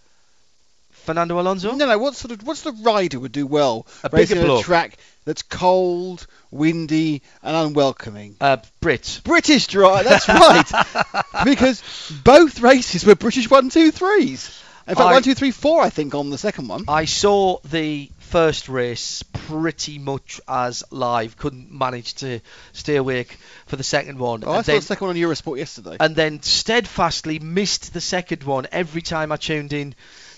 Fernando 1.03 1.39
Alonso. 1.39 1.73
No, 1.75 1.85
no. 1.85 1.97
What 1.97 2.15
sort 2.15 2.31
of 2.31 2.43
what's 2.45 2.61
the 2.61 2.71
rider 2.71 3.19
would 3.19 3.31
do 3.31 3.45
well 3.47 3.85
A 4.03 4.09
racing 4.11 4.37
bigger 4.37 4.51
on 4.51 4.59
a 4.59 4.63
track 4.63 4.97
that's 5.25 5.41
cold, 5.43 6.27
windy, 6.51 7.21
and 7.43 7.55
unwelcoming? 7.55 8.35
Uh, 8.39 8.57
Brit. 8.79 9.21
British 9.23 9.67
driver. 9.67 10.07
That's 10.07 10.27
right. 10.27 11.23
because 11.45 11.81
both 12.23 12.59
races 12.61 13.05
were 13.05 13.15
British 13.15 13.49
one, 13.49 13.69
two, 13.69 13.91
threes. 13.91 14.57
In 14.87 14.95
fact, 14.95 15.09
I- 15.09 15.13
one, 15.13 15.23
two, 15.23 15.35
three, 15.35 15.51
four. 15.51 15.81
I 15.81 15.89
think 15.89 16.15
on 16.15 16.29
the 16.29 16.37
second 16.37 16.67
one. 16.67 16.85
I 16.87 17.05
saw 17.05 17.59
the 17.69 18.09
first 18.19 18.69
race 18.69 19.23
pretty 19.23 19.99
much 19.99 20.39
as 20.47 20.83
live. 20.89 21.35
Couldn't 21.37 21.71
manage 21.71 22.15
to 22.15 22.39
stay 22.71 22.95
awake 22.95 23.37
for 23.67 23.75
the 23.75 23.83
second 23.83 24.17
one. 24.17 24.43
Oh, 24.45 24.53
I 24.53 24.57
and 24.57 24.65
saw 24.65 24.71
then, 24.71 24.79
the 24.79 24.85
second 24.85 25.07
one 25.07 25.15
on 25.17 25.21
Eurosport 25.21 25.57
yesterday. 25.57 25.97
and 25.99 26.15
then 26.15 26.41
steadfastly 26.41 27.39
missed 27.39 27.93
the 27.93 27.99
second 28.01 28.43
one 28.43 28.67
every 28.71 29.01
time 29.01 29.31
I 29.33 29.35
tuned 29.35 29.73
in 29.73 29.95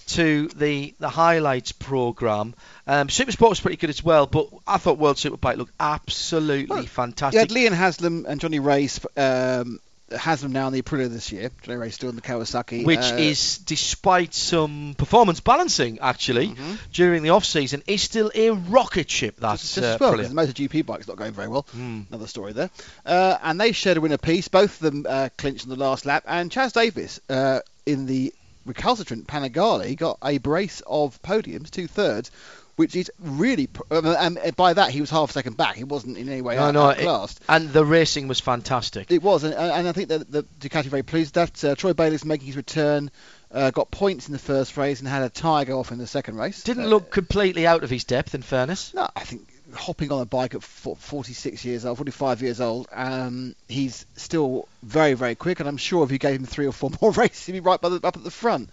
to 0.07 0.47
the 0.49 0.93
the 0.99 1.09
highlights 1.09 1.71
program. 1.71 2.53
Um, 2.87 3.07
Supersport 3.07 3.49
was 3.49 3.59
pretty 3.59 3.77
good 3.77 3.89
as 3.89 4.03
well, 4.03 4.25
but 4.27 4.49
I 4.67 4.77
thought 4.77 4.97
World 4.97 5.17
Superbike 5.17 5.57
looked 5.57 5.73
absolutely 5.79 6.75
Well, 6.75 6.83
fantastic. 6.83 7.39
had 7.39 7.51
Leon 7.51 7.73
Haslam 7.73 8.25
and 8.27 8.39
Johnny 8.39 8.59
Rea. 8.59 8.89
Um, 9.17 9.79
Haslam 10.11 10.51
now 10.51 10.67
in 10.67 10.73
the 10.73 10.81
Aprilia 10.81 11.09
this 11.09 11.31
year. 11.31 11.49
Johnny 11.63 11.77
Rea 11.77 11.89
still 11.89 12.09
in 12.09 12.15
the 12.15 12.21
Kawasaki. 12.21 12.85
which 12.85 12.99
uh, 12.99 13.15
is, 13.17 13.57
despite 13.59 14.33
some 14.33 14.95
performance 14.97 15.39
balancing, 15.39 15.99
actually, 15.99 16.55
during 16.91 17.23
the 17.23 17.29
off 17.31 17.45
season, 17.45 17.81
is 17.87 18.01
still 18.01 18.31
a 18.35 18.51
rocket 18.51 19.09
ship. 19.09 19.37
That's 19.39 19.61
just, 19.61 19.75
just 19.75 19.85
uh, 19.85 19.97
well 19.99 20.11
brilliant. 20.11 20.35
the 20.35 20.41
MotoGP 20.41 20.85
bike's 20.85 21.07
not 21.07 21.17
going 21.17 21.31
very 21.31 21.47
well. 21.47 21.65
Hmm. 21.71 22.01
Another 22.09 22.27
story 22.27 22.53
there. 22.53 22.69
Uh, 23.05 23.37
and 23.41 23.59
they 23.59 23.71
shared 23.71 23.97
a 23.97 24.01
winner 24.01 24.17
piece. 24.17 24.47
Both 24.47 24.81
of 24.81 24.91
them 24.91 25.05
uh, 25.09 25.29
clinched 25.37 25.63
in 25.63 25.69
the 25.69 25.77
last 25.77 26.05
lap. 26.05 26.23
And 26.27 26.51
Chaz 26.51 26.73
Davies 26.73 27.19
uh, 27.29 27.61
in 27.85 28.05
the 28.05 28.33
recalcitrant 28.65 29.27
Panigale 29.27 29.95
got 29.97 30.17
a 30.23 30.37
brace 30.37 30.81
of 30.87 31.21
podiums, 31.21 31.69
two 31.69 31.87
thirds, 31.87 32.31
which 32.75 32.95
is 32.95 33.11
really. 33.19 33.69
Um, 33.91 34.05
and 34.37 34.55
by 34.55 34.73
that 34.73 34.89
he 34.91 34.99
was 35.01 35.09
half 35.09 35.29
a 35.29 35.33
second 35.33 35.57
back. 35.57 35.75
He 35.75 35.83
wasn't 35.83 36.17
in 36.17 36.27
any 36.29 36.41
way 36.41 36.55
No, 36.55 36.63
out, 36.63 36.73
no, 36.73 36.89
it- 36.89 36.97
outclassed. 36.99 37.39
and 37.47 37.71
the 37.71 37.85
racing 37.85 38.27
was 38.27 38.39
fantastic. 38.39 39.11
It 39.11 39.21
was, 39.21 39.43
and, 39.43 39.53
and 39.53 39.87
I 39.87 39.91
think 39.91 40.09
that 40.09 40.31
the 40.31 40.43
Ducati 40.59 40.85
very 40.85 41.03
pleased 41.03 41.35
with 41.35 41.61
that 41.61 41.71
uh, 41.71 41.75
Troy 41.75 41.93
Bayliss 41.93 42.25
making 42.25 42.47
his 42.47 42.55
return. 42.57 43.11
Uh, 43.51 43.69
got 43.69 43.91
points 43.91 44.25
in 44.27 44.33
the 44.33 44.39
first 44.39 44.75
race 44.77 44.99
and 44.99 45.07
had 45.07 45.21
a 45.21 45.29
tyre 45.29 45.63
go 45.65 45.77
off 45.77 45.91
in 45.91 45.99
the 45.99 46.07
second 46.07 46.37
race. 46.37 46.63
Didn't 46.63 46.85
Uh, 46.85 46.87
look 46.87 47.11
completely 47.11 47.67
out 47.67 47.83
of 47.83 47.89
his 47.91 48.03
depth, 48.03 48.33
in 48.33 48.41
fairness. 48.41 48.91
no, 48.95 49.07
I 49.15 49.19
think 49.25 49.47
hopping 49.73 50.11
on 50.11 50.21
a 50.21 50.25
bike 50.25 50.55
at 50.55 50.63
46 50.63 51.65
years 51.65 51.85
old, 51.85 51.97
45 51.97 52.41
years 52.41 52.61
old, 52.61 52.87
um, 52.91 53.55
he's 53.67 54.05
still 54.15 54.67
very, 54.81 55.13
very 55.13 55.35
quick, 55.35 55.59
and 55.59 55.69
I'm 55.69 55.77
sure 55.77 56.03
if 56.03 56.11
you 56.11 56.17
gave 56.17 56.39
him 56.39 56.45
three 56.45 56.67
or 56.67 56.71
four 56.71 56.91
more 57.01 57.11
races, 57.11 57.45
he'd 57.45 57.53
be 57.53 57.59
right 57.59 57.79
by 57.79 57.89
the, 57.89 57.95
up 58.07 58.17
at 58.17 58.23
the 58.23 58.31
front. 58.31 58.69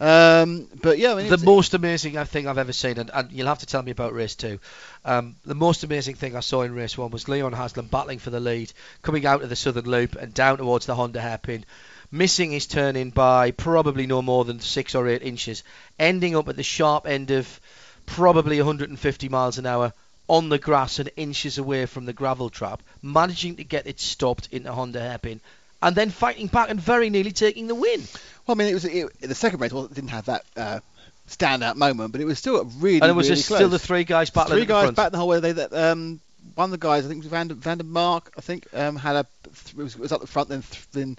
Um, 0.00 0.68
but 0.80 0.98
yeah, 0.98 1.12
I 1.12 1.14
mean, 1.16 1.28
the 1.28 1.38
most 1.38 1.74
amazing 1.74 2.22
thing 2.24 2.46
I've 2.46 2.58
ever 2.58 2.72
seen, 2.72 2.98
and, 2.98 3.10
and 3.12 3.32
you'll 3.32 3.48
have 3.48 3.58
to 3.58 3.66
tell 3.66 3.82
me 3.82 3.90
about 3.90 4.12
race 4.12 4.36
two. 4.36 4.60
Um, 5.04 5.34
the 5.44 5.56
most 5.56 5.82
amazing 5.82 6.14
thing 6.14 6.36
I 6.36 6.40
saw 6.40 6.62
in 6.62 6.72
race 6.72 6.96
one 6.96 7.10
was 7.10 7.28
Leon 7.28 7.52
Haslam 7.52 7.86
battling 7.86 8.20
for 8.20 8.30
the 8.30 8.38
lead, 8.38 8.72
coming 9.02 9.26
out 9.26 9.42
of 9.42 9.48
the 9.48 9.56
southern 9.56 9.86
loop 9.86 10.14
and 10.14 10.32
down 10.32 10.58
towards 10.58 10.86
the 10.86 10.94
Honda 10.94 11.20
hairpin, 11.20 11.64
missing 12.12 12.52
his 12.52 12.66
turn 12.66 12.94
in 12.94 13.10
by 13.10 13.50
probably 13.50 14.06
no 14.06 14.22
more 14.22 14.44
than 14.44 14.60
six 14.60 14.94
or 14.94 15.08
eight 15.08 15.22
inches, 15.22 15.64
ending 15.98 16.36
up 16.36 16.48
at 16.48 16.56
the 16.56 16.62
sharp 16.62 17.08
end 17.08 17.32
of 17.32 17.60
probably 18.06 18.58
150 18.58 19.28
miles 19.28 19.58
an 19.58 19.66
hour 19.66 19.92
on 20.28 20.48
the 20.50 20.58
grass 20.58 20.98
and 20.98 21.10
inches 21.16 21.58
away 21.58 21.86
from 21.86 22.04
the 22.04 22.12
gravel 22.12 22.50
trap, 22.50 22.82
managing 23.02 23.56
to 23.56 23.64
get 23.64 23.86
it 23.86 23.98
stopped 23.98 24.48
into 24.52 24.72
Honda 24.72 25.00
hairpin, 25.00 25.40
and 25.82 25.96
then 25.96 26.10
fighting 26.10 26.46
back 26.46 26.70
and 26.70 26.80
very 26.80 27.10
nearly 27.10 27.32
taking 27.32 27.66
the 27.66 27.74
win. 27.74 28.00
Well, 28.46 28.54
I 28.54 28.58
mean, 28.58 28.68
it 28.68 28.74
was 28.74 28.84
it, 28.84 29.20
the 29.20 29.34
second 29.34 29.60
race. 29.60 29.72
Well, 29.72 29.86
it 29.86 29.94
didn't 29.94 30.10
have 30.10 30.26
that 30.26 30.44
uh, 30.56 30.80
standout 31.28 31.76
moment, 31.76 32.12
but 32.12 32.20
it 32.20 32.24
was 32.24 32.38
still 32.38 32.60
a 32.60 32.64
really, 32.64 33.00
And 33.00 33.10
it 33.10 33.14
was 33.14 33.26
really 33.26 33.36
just 33.36 33.48
close. 33.48 33.58
still 33.58 33.68
the 33.68 33.78
three 33.78 34.04
guys 34.04 34.30
battling 34.30 34.58
Three 34.58 34.66
the 34.66 34.72
guys 34.72 34.90
back 34.92 35.12
the 35.12 35.18
whole 35.18 35.28
way. 35.28 35.40
They 35.40 35.52
that 35.52 35.72
um, 35.72 36.20
one 36.54 36.66
of 36.66 36.70
the 36.70 36.78
guys, 36.78 37.04
I 37.04 37.08
think 37.08 37.24
it 37.24 37.24
was 37.24 37.30
Van, 37.30 37.48
Van 37.48 37.78
der 37.78 37.84
Mark, 37.84 38.32
I 38.36 38.40
think, 38.40 38.66
um, 38.74 38.96
had 38.96 39.16
a 39.16 39.26
th- 39.64 39.74
was, 39.74 39.96
was 39.96 40.12
up 40.12 40.20
the 40.20 40.26
front, 40.26 40.48
then 40.48 40.62
th- 40.62 40.88
then 40.92 41.18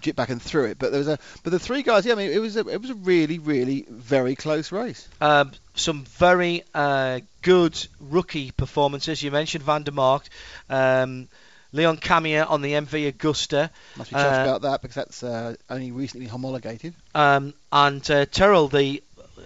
jipped 0.00 0.16
back 0.16 0.28
and 0.30 0.40
threw 0.40 0.64
it. 0.66 0.78
But 0.78 0.90
there 0.92 0.98
was 0.98 1.08
a 1.08 1.18
but 1.42 1.50
the 1.50 1.58
three 1.58 1.82
guys. 1.82 2.04
Yeah, 2.06 2.12
I 2.12 2.16
mean, 2.16 2.30
it 2.30 2.38
was 2.38 2.56
a, 2.56 2.66
it 2.68 2.80
was 2.80 2.90
a 2.90 2.94
really, 2.94 3.38
really 3.38 3.86
very 3.88 4.34
close 4.36 4.72
race. 4.72 5.08
Um, 5.20 5.52
some 5.74 6.04
very 6.04 6.62
uh, 6.74 7.20
good 7.42 7.76
rookie 8.00 8.50
performances. 8.50 9.22
You 9.22 9.30
mentioned 9.30 9.64
Van 9.64 9.82
der 9.82 9.92
Mark, 9.92 10.26
um, 10.70 11.28
Leon 11.72 11.98
Camier 11.98 12.48
on 12.48 12.62
the 12.62 12.72
MV 12.72 13.12
Agusta, 13.12 13.70
Must 13.96 14.10
be 14.10 14.16
chuffed 14.16 14.38
Uh, 14.40 14.42
about 14.42 14.62
that 14.62 14.82
because 14.82 14.94
that's 14.94 15.22
uh, 15.22 15.54
only 15.68 15.90
recently 15.92 16.26
homologated. 16.26 16.94
um, 17.14 17.52
and 17.72 18.00
uh, 18.10 18.24
Terol, 18.26 18.70
the 18.70 19.02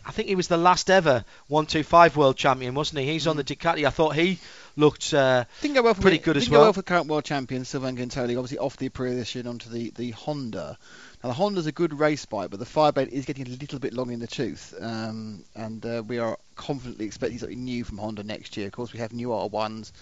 I 0.07 0.13
think 0.13 0.29
he 0.29 0.35
was 0.37 0.49
the 0.49 0.57
last 0.57 0.89
ever 0.89 1.25
125 1.49 2.17
world 2.17 2.37
champion, 2.37 2.75
wasn't 2.75 3.01
he? 3.01 3.07
He's 3.13 3.27
on 3.27 3.37
the 3.37 3.45
Ducati. 3.45 3.85
I 3.87 3.91
thought 3.91 4.15
he 4.15 4.39
looked 4.77 5.13
uh, 5.15 5.45
Didn't 5.61 5.75
go 5.75 5.83
well 5.83 5.95
for 5.95 6.03
pretty 6.03 6.19
the, 6.19 6.25
good 6.25 6.37
as 6.37 6.49
well. 6.49 6.61
didn't 6.61 6.61
go 6.61 6.65
well. 6.67 6.73
for 6.73 6.83
current 6.83 7.07
world 7.07 7.25
champion 7.25 7.65
Sylvain 7.65 7.97
Guintoli, 7.97 8.37
obviously 8.37 8.59
off 8.59 8.77
the 8.77 8.91
year 9.35 9.49
onto 9.49 9.71
the, 9.71 9.91
the 9.97 10.11
Honda. 10.11 10.79
Now 11.23 11.29
the 11.29 11.35
Honda's 11.35 11.67
a 11.67 11.73
good 11.73 11.99
race 11.99 12.25
bike, 12.25 12.51
but 12.51 12.59
the 12.59 12.67
Fireblade 12.67 13.09
is 13.09 13.25
getting 13.27 13.47
a 13.47 13.51
little 13.51 13.79
bit 13.79 13.93
long 13.93 14.11
in 14.13 14.21
the 14.21 14.27
tooth, 14.27 14.75
um, 14.81 15.45
and 15.55 15.85
uh, 15.85 16.03
we 16.07 16.19
are 16.19 16.39
confidently 16.57 17.07
expecting 17.07 17.39
something 17.39 17.63
new 17.63 17.85
from 17.85 17.99
Honda 17.99 18.23
next 18.23 18.57
year. 18.57 18.67
Of 18.67 18.73
course, 18.73 18.93
we 18.93 19.01
have 19.01 19.13
new 19.13 19.29
R1s. 19.29 19.93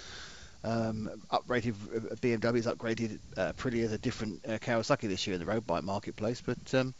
Um, 0.65 1.09
uprated 1.31 1.75
uh, 1.95 2.17
BMW's 2.17 2.67
upgraded 2.67 3.21
uh, 3.37 3.53
Aprilia 3.53 3.85
as 3.85 3.93
a 3.93 3.99
different 3.99 4.45
uh, 4.45 4.59
Kawasaki 4.59 5.09
this 5.09 5.25
year 5.25 5.35
in 5.35 5.41
the 5.41 5.47
road 5.47 5.65
bike 5.65 5.85
marketplace, 5.85 6.43
but 6.45 6.75
um, 6.75 6.95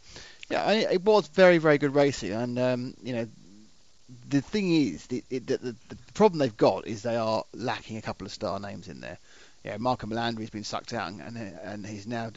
yeah, 0.49 0.71
it 0.71 1.03
was 1.03 1.27
very 1.27 1.57
very 1.57 1.77
good 1.77 1.93
racing, 1.93 2.31
and 2.31 2.57
um, 2.57 2.93
you 3.03 3.13
know 3.13 3.27
the 4.29 4.41
thing 4.41 4.71
is, 4.73 5.05
the, 5.07 5.23
it, 5.29 5.47
the, 5.47 5.57
the, 5.57 5.75
the 5.89 5.97
problem 6.13 6.39
they've 6.39 6.55
got 6.57 6.87
is 6.87 7.01
they 7.03 7.15
are 7.15 7.43
lacking 7.53 7.97
a 7.97 8.01
couple 8.01 8.25
of 8.25 8.33
star 8.33 8.59
names 8.59 8.87
in 8.87 9.01
there. 9.01 9.17
Yeah, 9.63 9.75
Marco 9.77 10.07
Melandri's 10.07 10.49
been 10.49 10.63
sucked 10.63 10.93
out, 10.93 11.09
and 11.11 11.21
and 11.37 11.85
he's 11.85 12.07
now 12.07 12.31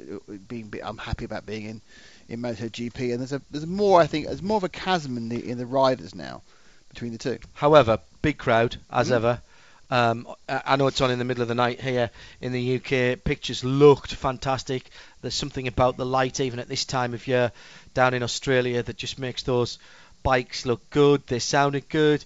being. 0.48 0.66
bit- 0.68 0.82
I'm 0.84 0.98
happy 0.98 1.24
about 1.24 1.46
being 1.46 1.66
in 1.66 1.80
in 2.28 2.40
MotoGP, 2.40 3.12
and 3.12 3.20
there's 3.20 3.32
a 3.32 3.40
there's 3.50 3.66
more. 3.66 4.00
I 4.00 4.06
think 4.08 4.26
there's 4.26 4.42
more 4.42 4.56
of 4.56 4.64
a 4.64 4.68
chasm 4.68 5.16
in 5.16 5.28
the 5.28 5.48
in 5.50 5.56
the 5.56 5.66
riders 5.66 6.14
now 6.16 6.42
between 6.88 7.12
the 7.12 7.18
two. 7.18 7.38
However, 7.54 8.00
big 8.22 8.38
crowd 8.38 8.76
as 8.90 9.08
Mhm. 9.10 9.12
ever. 9.12 9.40
Um, 9.88 10.26
I 10.48 10.62
I 10.66 10.76
know 10.76 10.88
it's 10.88 11.00
on 11.00 11.10
in 11.12 11.18
the 11.20 11.24
middle 11.24 11.42
of 11.42 11.48
the 11.48 11.54
night 11.54 11.80
here 11.80 12.10
in 12.40 12.50
the 12.52 12.76
UK. 12.76 13.22
Pictures 13.22 13.62
looked 13.62 14.12
fantastic. 14.14 14.90
There's 15.20 15.34
something 15.34 15.68
about 15.68 15.96
the 15.96 16.06
light, 16.06 16.40
even 16.40 16.58
at 16.58 16.68
this 16.68 16.84
time 16.86 17.14
of 17.14 17.28
year, 17.28 17.52
down 17.94 18.14
in 18.14 18.22
Australia, 18.24 18.82
that 18.82 18.96
just 18.96 19.18
makes 19.18 19.44
those 19.44 19.78
bikes 20.22 20.66
look 20.66 20.88
good. 20.90 21.26
They 21.26 21.38
sounded 21.38 21.88
good. 21.88 22.24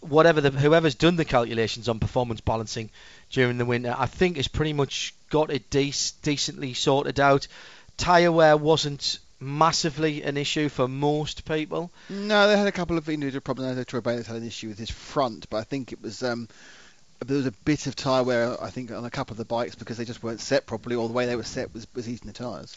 Whatever 0.00 0.40
the 0.40 0.50
whoever's 0.50 0.94
done 0.94 1.16
the 1.16 1.24
calculations 1.24 1.88
on 1.88 1.98
performance 1.98 2.40
balancing 2.40 2.90
during 3.30 3.58
the 3.58 3.64
winter, 3.64 3.94
I 3.96 4.06
think 4.06 4.36
has 4.36 4.48
pretty 4.48 4.72
much 4.72 5.14
got 5.30 5.50
it 5.50 5.70
dec- 5.70 6.12
decently 6.22 6.74
sorted 6.74 7.18
out. 7.18 7.46
Tyre 7.96 8.30
wear 8.30 8.56
wasn't 8.56 9.18
massively 9.40 10.22
an 10.22 10.36
issue 10.36 10.68
for 10.68 10.88
most 10.88 11.44
people. 11.44 11.90
No, 12.08 12.48
they 12.48 12.56
had 12.56 12.66
a 12.66 12.72
couple 12.72 12.98
of 12.98 13.08
individual 13.08 13.40
problems. 13.40 13.70
I 13.70 13.74
know 13.74 13.84
Troy 13.84 14.00
Bayliss 14.00 14.26
had 14.26 14.36
an 14.36 14.46
issue 14.46 14.68
with 14.68 14.78
his 14.78 14.90
front, 14.90 15.48
but 15.50 15.58
I 15.58 15.64
think 15.64 15.92
it 15.92 16.02
was 16.02 16.22
um, 16.22 16.48
there 17.24 17.36
was 17.36 17.46
a 17.46 17.52
bit 17.52 17.86
of 17.86 17.96
tyre 17.96 18.22
wear. 18.22 18.62
I 18.62 18.70
think 18.70 18.90
on 18.90 19.04
a 19.04 19.10
couple 19.10 19.34
of 19.34 19.38
the 19.38 19.44
bikes 19.44 19.74
because 19.74 19.96
they 19.96 20.04
just 20.04 20.22
weren't 20.22 20.40
set 20.40 20.66
properly, 20.66 20.96
or 20.96 21.08
the 21.08 21.14
way 21.14 21.26
they 21.26 21.36
were 21.36 21.42
set 21.42 21.72
was, 21.72 21.86
was 21.94 22.08
eating 22.08 22.26
the 22.26 22.32
tyres. 22.32 22.76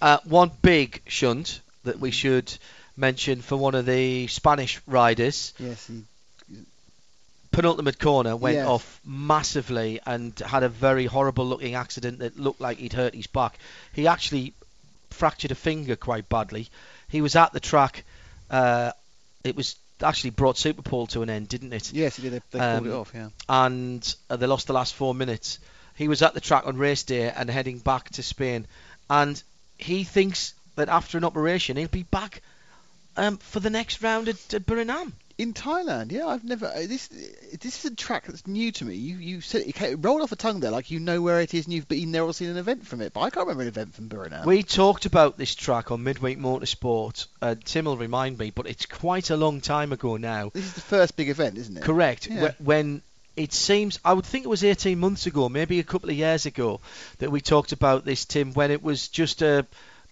Uh, 0.00 0.18
one 0.24 0.50
big 0.62 1.02
shunt 1.06 1.60
that 1.84 1.98
we 1.98 2.10
should 2.10 2.56
mention 2.98 3.40
for 3.40 3.56
one 3.56 3.74
of 3.74 3.86
the 3.86 4.26
Spanish 4.26 4.80
riders. 4.86 5.54
Yes, 5.58 5.86
he, 5.86 6.02
Penultimate 7.50 7.98
corner 7.98 8.36
went 8.36 8.56
Yes. 8.56 8.66
off 8.68 9.00
massively 9.04 10.00
and 10.06 10.38
had 10.38 10.62
a 10.62 10.68
very 10.68 11.06
horrible 11.06 11.46
looking 11.46 11.74
accident 11.74 12.18
that 12.18 12.38
looked 12.38 12.60
like 12.60 12.78
he'd 12.78 12.92
hurt 12.92 13.14
his 13.14 13.26
back. 13.26 13.58
He 13.92 14.06
actually 14.06 14.52
fractured 15.10 15.50
a 15.50 15.54
finger 15.54 15.96
quite 15.96 16.28
badly. 16.28 16.68
He 17.08 17.20
was 17.22 17.34
at 17.36 17.52
the 17.52 17.60
track. 17.60 18.04
Uh, 18.50 18.92
it 19.44 19.56
was 19.56 19.76
actually 20.02 20.30
brought 20.30 20.56
Superpole 20.56 21.08
to 21.10 21.22
an 21.22 21.30
end, 21.30 21.48
didn't 21.48 21.72
it? 21.72 21.92
yes, 21.92 22.16
he 22.16 22.22
did. 22.22 22.32
They, 22.32 22.40
they 22.50 22.58
called 22.58 22.86
it 22.86 22.92
Um, 22.92 23.00
off. 23.00 23.12
Yeah. 23.14 23.28
and 23.48 24.14
uh, 24.28 24.36
they 24.36 24.46
lost 24.46 24.66
the 24.66 24.72
last 24.74 24.94
four 24.94 25.14
minutes. 25.14 25.58
He 25.96 26.06
was 26.06 26.22
at 26.22 26.34
the 26.34 26.40
track 26.40 26.66
on 26.66 26.76
race 26.76 27.02
day 27.02 27.30
and 27.30 27.50
heading 27.50 27.78
back 27.78 28.10
to 28.10 28.22
Spain, 28.22 28.66
and 29.10 29.42
he 29.78 30.04
thinks 30.04 30.54
that 30.76 30.88
after 30.88 31.18
an 31.18 31.24
operation 31.24 31.76
he'll 31.76 31.88
be 31.88 32.04
back 32.04 32.42
um, 33.18 33.36
for 33.38 33.60
the 33.60 33.70
next 33.70 34.02
round 34.02 34.28
at, 34.28 34.54
at 34.54 34.64
Buriram. 34.64 35.12
In 35.36 35.52
Thailand, 35.54 36.10
yeah, 36.10 36.26
I've 36.26 36.42
never. 36.42 36.66
uh, 36.66 36.80
This 36.80 37.06
this 37.06 37.84
is 37.84 37.92
a 37.92 37.94
track 37.94 38.26
that's 38.26 38.44
new 38.48 38.72
to 38.72 38.84
me. 38.84 38.96
You 38.96 39.18
you 39.18 39.40
said 39.40 39.62
it, 39.62 39.72
came, 39.76 39.92
it 39.92 39.96
rolled 40.04 40.20
off 40.22 40.32
a 40.32 40.36
tongue 40.36 40.58
there, 40.58 40.72
like 40.72 40.90
you 40.90 40.98
know 40.98 41.22
where 41.22 41.40
it 41.40 41.54
is, 41.54 41.66
and 41.66 41.72
you've 41.74 41.86
been 41.86 42.10
there 42.10 42.24
or 42.24 42.34
seen 42.34 42.48
an 42.50 42.56
event 42.56 42.84
from 42.88 43.00
it. 43.02 43.12
But 43.12 43.20
I 43.20 43.30
can't 43.30 43.46
remember 43.46 43.62
an 43.62 43.68
event 43.68 43.94
from 43.94 44.08
Buriram. 44.08 44.44
We 44.46 44.64
talked 44.64 45.06
about 45.06 45.38
this 45.38 45.54
track 45.54 45.92
on 45.92 46.02
Midweek 46.02 46.40
Motorsport. 46.40 47.28
Uh, 47.40 47.54
Tim 47.64 47.84
will 47.84 47.96
remind 47.96 48.36
me, 48.36 48.50
but 48.50 48.66
it's 48.66 48.86
quite 48.86 49.30
a 49.30 49.36
long 49.36 49.60
time 49.60 49.92
ago 49.92 50.16
now. 50.16 50.50
This 50.52 50.64
is 50.64 50.72
the 50.72 50.80
first 50.80 51.14
big 51.16 51.28
event, 51.28 51.56
isn't 51.56 51.76
it? 51.76 51.84
Correct. 51.84 52.26
Yeah. 52.26 52.48
Wh- 52.58 52.60
When 52.66 53.02
it 53.36 53.52
seems, 53.52 54.00
I 54.04 54.14
would 54.14 54.26
think 54.26 54.44
it 54.44 54.48
was 54.48 54.64
18 54.64 54.98
months 54.98 55.26
ago, 55.26 55.48
maybe 55.48 55.78
a 55.78 55.84
couple 55.84 56.10
of 56.10 56.16
years 56.16 56.46
ago, 56.46 56.80
that 57.18 57.30
we 57.30 57.40
talked 57.40 57.70
about 57.70 58.04
this, 58.04 58.24
Tim, 58.24 58.54
when 58.54 58.72
it 58.72 58.82
was 58.82 59.06
just 59.06 59.40
a 59.42 59.64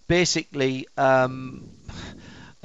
basically 0.07 0.87
um, 0.97 1.69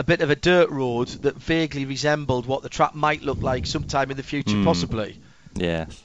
a 0.03 0.05
a 0.05 0.17
bit 0.17 0.21
of 0.21 0.31
a 0.31 0.37
dirt 0.37 0.71
road 0.71 1.09
that 1.23 1.37
vaguely 1.37 1.85
resembled 1.85 2.47
what 2.47 2.63
the 2.63 2.69
track 2.69 2.95
might 2.95 3.23
look 3.23 3.41
like 3.41 3.67
sometime 3.67 4.11
in 4.11 4.17
the 4.17 4.23
future, 4.23 4.57
Hmm. 4.57 4.65
possibly. 4.65 5.17
Yes. 5.55 6.03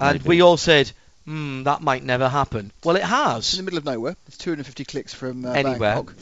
And 0.00 0.18
Maybe. 0.20 0.28
we 0.28 0.40
all 0.42 0.56
said, 0.56 0.90
hmm, 1.24 1.64
that 1.64 1.82
might 1.82 2.04
never 2.04 2.28
happen. 2.28 2.70
Well, 2.84 2.96
it 2.96 3.00
It's 3.00 3.08
has. 3.08 3.54
in 3.54 3.58
the 3.58 3.62
middle 3.64 3.78
of 3.78 3.84
nowhere. 3.84 4.16
It's 4.28 4.38
250 4.38 4.84
clicks 4.84 5.12
from 5.14 5.44
uh, 5.44 5.52
Anywhere. 5.52 5.96
Bangkok. 5.96 6.14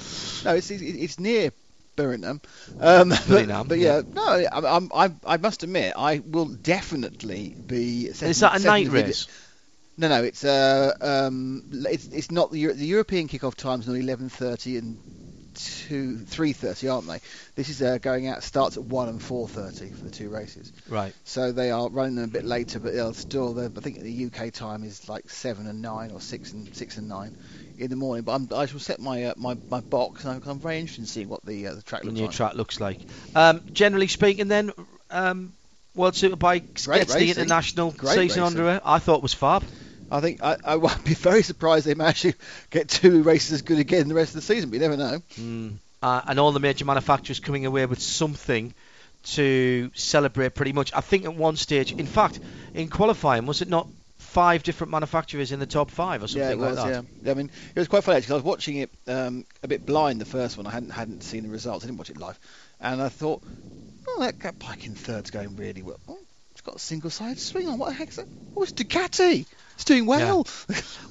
No, 0.44 0.54
it's 0.54 0.70
it's, 0.70 0.82
it's 0.82 1.18
near 1.20 1.50
Birmingham. 1.96 2.40
Um, 2.80 3.10
but, 3.10 3.24
Birmingham, 3.28 3.68
but 3.68 3.78
yeah, 3.78 4.00
no, 4.12 4.46
I'm, 4.52 4.64
I'm, 4.64 4.90
I, 4.94 5.34
I 5.34 5.36
must 5.38 5.62
admit, 5.62 5.92
I 5.96 6.20
will 6.20 6.46
definitely 6.46 7.54
be. 7.66 8.06
Setting, 8.12 8.30
Is 8.30 8.40
that 8.40 8.60
a 8.60 8.64
night 8.64 8.84
the 8.86 8.90
video- 8.90 9.06
race? 9.08 9.28
No, 9.98 10.08
no, 10.08 10.22
it's 10.24 10.44
uh, 10.44 10.92
um, 11.00 11.62
it's 11.72 12.06
it's 12.08 12.30
not 12.30 12.50
the 12.52 12.58
Euro- 12.60 12.74
the 12.74 12.84
European 12.84 13.28
kickoff 13.28 13.54
times 13.54 13.88
on 13.88 13.94
11:30 13.94 14.78
and 14.78 14.98
two 15.56 16.18
3:30, 16.30 16.92
aren't 16.92 17.08
they? 17.08 17.20
This 17.54 17.68
is 17.68 17.82
uh, 17.82 17.98
going 17.98 18.28
out 18.28 18.42
starts 18.42 18.76
at 18.76 18.84
one 18.84 19.08
and 19.08 19.20
4:30 19.20 19.94
for 19.94 20.04
the 20.04 20.10
two 20.10 20.28
races. 20.28 20.72
Right. 20.88 21.12
So 21.24 21.52
they 21.52 21.70
are 21.70 21.88
running 21.88 22.14
them 22.16 22.24
a 22.24 22.28
bit 22.28 22.44
later, 22.44 22.78
but 22.78 22.92
they'll 22.94 23.12
still. 23.14 23.58
I 23.58 23.80
think 23.80 24.00
the 24.00 24.26
UK 24.26 24.52
time 24.52 24.84
is 24.84 25.08
like 25.08 25.28
seven 25.30 25.66
and 25.66 25.82
nine 25.82 26.10
or 26.12 26.20
six 26.20 26.52
and 26.52 26.68
six 26.74 26.96
and 26.98 27.08
nine 27.08 27.32
in 27.78 27.90
the 27.90 27.96
morning. 27.96 28.24
But 28.24 28.32
I'm, 28.34 28.48
I 28.54 28.66
shall 28.66 28.78
set 28.80 29.00
my 29.00 29.24
uh, 29.24 29.34
my, 29.36 29.56
my 29.68 29.80
box, 29.80 30.24
and 30.24 30.34
I'm, 30.44 30.50
I'm 30.50 30.58
very 30.58 30.78
interested 30.78 31.02
in 31.02 31.06
seeing 31.06 31.28
what 31.28 31.44
the 31.44 31.66
uh, 31.66 31.74
the 31.74 31.82
track 31.82 32.02
The 32.02 32.08
looks 32.08 32.18
new 32.20 32.26
like. 32.26 32.34
track 32.34 32.54
looks 32.54 32.80
like. 32.80 32.98
Um, 33.34 33.62
generally 33.72 34.06
speaking, 34.08 34.48
then, 34.48 34.72
um, 35.10 35.52
World 35.94 36.14
Superbikes 36.14 36.84
Great 36.86 36.98
gets 36.98 37.14
the 37.14 37.30
international 37.30 37.90
Great 37.92 38.14
season 38.14 38.42
racing. 38.42 38.58
under 38.58 38.70
it. 38.76 38.82
I 38.84 38.98
thought 38.98 39.22
was 39.22 39.34
fab. 39.34 39.62
I 40.10 40.20
think 40.20 40.42
I, 40.42 40.56
I 40.64 40.76
would 40.76 41.04
be 41.04 41.14
very 41.14 41.42
surprised 41.42 41.86
if 41.86 41.94
they 41.96 41.98
manage 41.98 42.22
to 42.22 42.32
get 42.70 42.88
two 42.88 43.22
races 43.22 43.52
as 43.52 43.62
good 43.62 43.78
again 43.78 44.08
the 44.08 44.14
rest 44.14 44.30
of 44.30 44.36
the 44.36 44.42
season. 44.42 44.70
But 44.70 44.80
you 44.80 44.88
never 44.88 44.96
know. 44.96 45.70
uh, 46.02 46.20
and 46.26 46.38
all 46.38 46.52
the 46.52 46.60
major 46.60 46.84
manufacturers 46.84 47.40
coming 47.40 47.66
away 47.66 47.86
with 47.86 48.00
something 48.00 48.72
to 49.24 49.90
celebrate 49.94 50.54
pretty 50.54 50.72
much. 50.72 50.92
I 50.94 51.00
think 51.00 51.24
at 51.24 51.34
one 51.34 51.56
stage, 51.56 51.92
in 51.92 52.06
fact, 52.06 52.38
in 52.74 52.88
qualifying, 52.88 53.46
was 53.46 53.62
it 53.62 53.68
not 53.68 53.88
five 54.18 54.62
different 54.62 54.90
manufacturers 54.90 55.50
in 55.50 55.58
the 55.60 55.66
top 55.66 55.90
five 55.90 56.22
or 56.22 56.28
something 56.28 56.46
yeah, 56.46 56.54
it 56.54 56.58
was. 56.58 56.76
like 56.76 56.86
that? 56.92 57.04
yeah. 57.04 57.08
yeah, 57.24 57.30
I 57.30 57.34
mean, 57.34 57.50
it 57.74 57.78
was 57.78 57.88
quite 57.88 58.04
funny 58.04 58.18
actually. 58.18 58.26
'cause 58.26 58.32
I 58.32 58.34
was 58.36 58.44
watching 58.44 58.76
it 58.76 58.90
um, 59.08 59.44
a 59.62 59.68
bit 59.68 59.84
blind 59.86 60.20
the 60.20 60.24
first 60.26 60.56
one. 60.56 60.66
I 60.66 60.70
hadn't 60.70 60.90
hadn't 60.90 61.22
seen 61.22 61.42
the 61.42 61.48
results. 61.48 61.84
I 61.84 61.88
didn't 61.88 61.98
watch 61.98 62.10
it 62.10 62.18
live, 62.18 62.38
and 62.80 63.00
I 63.02 63.08
thought, 63.08 63.42
oh, 64.08 64.16
that, 64.20 64.38
that 64.40 64.58
bike 64.58 64.86
in 64.86 64.94
third's 64.94 65.30
going 65.30 65.56
really 65.56 65.82
well. 65.82 65.98
Oh, 66.08 66.18
it's 66.52 66.60
got 66.60 66.76
a 66.76 66.78
single 66.78 67.10
side 67.10 67.38
swing 67.38 67.66
on. 67.68 67.78
What 67.78 67.88
the 67.88 67.94
heck's 67.94 68.16
that? 68.16 68.26
Oh, 68.56 68.62
it's 68.62 68.72
Ducati. 68.72 69.46
It's 69.76 69.84
doing 69.84 70.06
well. 70.06 70.46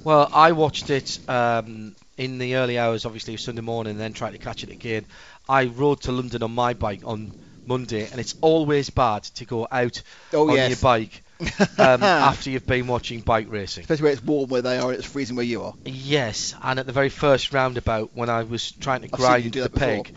Well, 0.04 0.28
I 0.32 0.52
watched 0.52 0.90
it 0.90 1.18
um, 1.28 1.94
in 2.16 2.38
the 2.38 2.56
early 2.56 2.78
hours, 2.78 3.04
obviously, 3.06 3.34
of 3.34 3.40
Sunday 3.40 3.62
morning, 3.62 3.92
and 3.92 4.00
then 4.00 4.12
tried 4.12 4.32
to 4.32 4.38
catch 4.38 4.62
it 4.62 4.70
again. 4.70 5.06
I 5.48 5.64
rode 5.66 6.02
to 6.02 6.12
London 6.12 6.42
on 6.42 6.52
my 6.54 6.74
bike 6.74 7.00
on 7.04 7.32
Monday, 7.64 8.08
and 8.10 8.20
it's 8.20 8.34
always 8.40 8.90
bad 8.90 9.22
to 9.24 9.44
go 9.44 9.66
out 9.70 10.02
Oh, 10.32 10.48
on 10.50 10.56
yes. 10.56 10.70
your 10.70 10.76
bike 10.78 11.22
um, 11.40 11.48
after 12.02 12.50
you've 12.50 12.66
been 12.66 12.86
watching 12.86 13.20
bike 13.20 13.46
racing. 13.50 13.82
Especially 13.82 14.04
where 14.04 14.12
it's 14.12 14.22
warm 14.22 14.48
where 14.48 14.62
they 14.62 14.78
are 14.78 14.92
it's 14.92 15.06
freezing 15.06 15.36
where 15.36 15.44
you 15.44 15.62
are. 15.62 15.74
Yes, 15.84 16.54
and 16.62 16.78
at 16.78 16.86
the 16.86 16.92
very 16.92 17.08
first 17.08 17.52
roundabout, 17.52 18.10
when 18.14 18.28
I 18.30 18.42
was 18.44 18.70
trying 18.72 19.02
to 19.02 19.08
I've 19.12 19.20
seen 19.20 19.44
you 19.44 19.50
grind 19.50 19.72
the 19.72 19.78
peg, 19.78 20.12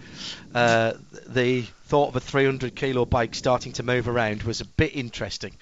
uh, 0.56 0.94
the 1.28 1.62
thought 1.86 2.10
of 2.10 2.16
a 2.16 2.20
300 2.20 2.76
kilo 2.76 3.06
bike 3.06 3.34
starting 3.36 3.74
to 3.74 3.84
move 3.84 4.08
around 4.08 4.44
was 4.44 4.62
a 4.62 4.66
bit 4.66 4.96
interesting. 4.96 5.56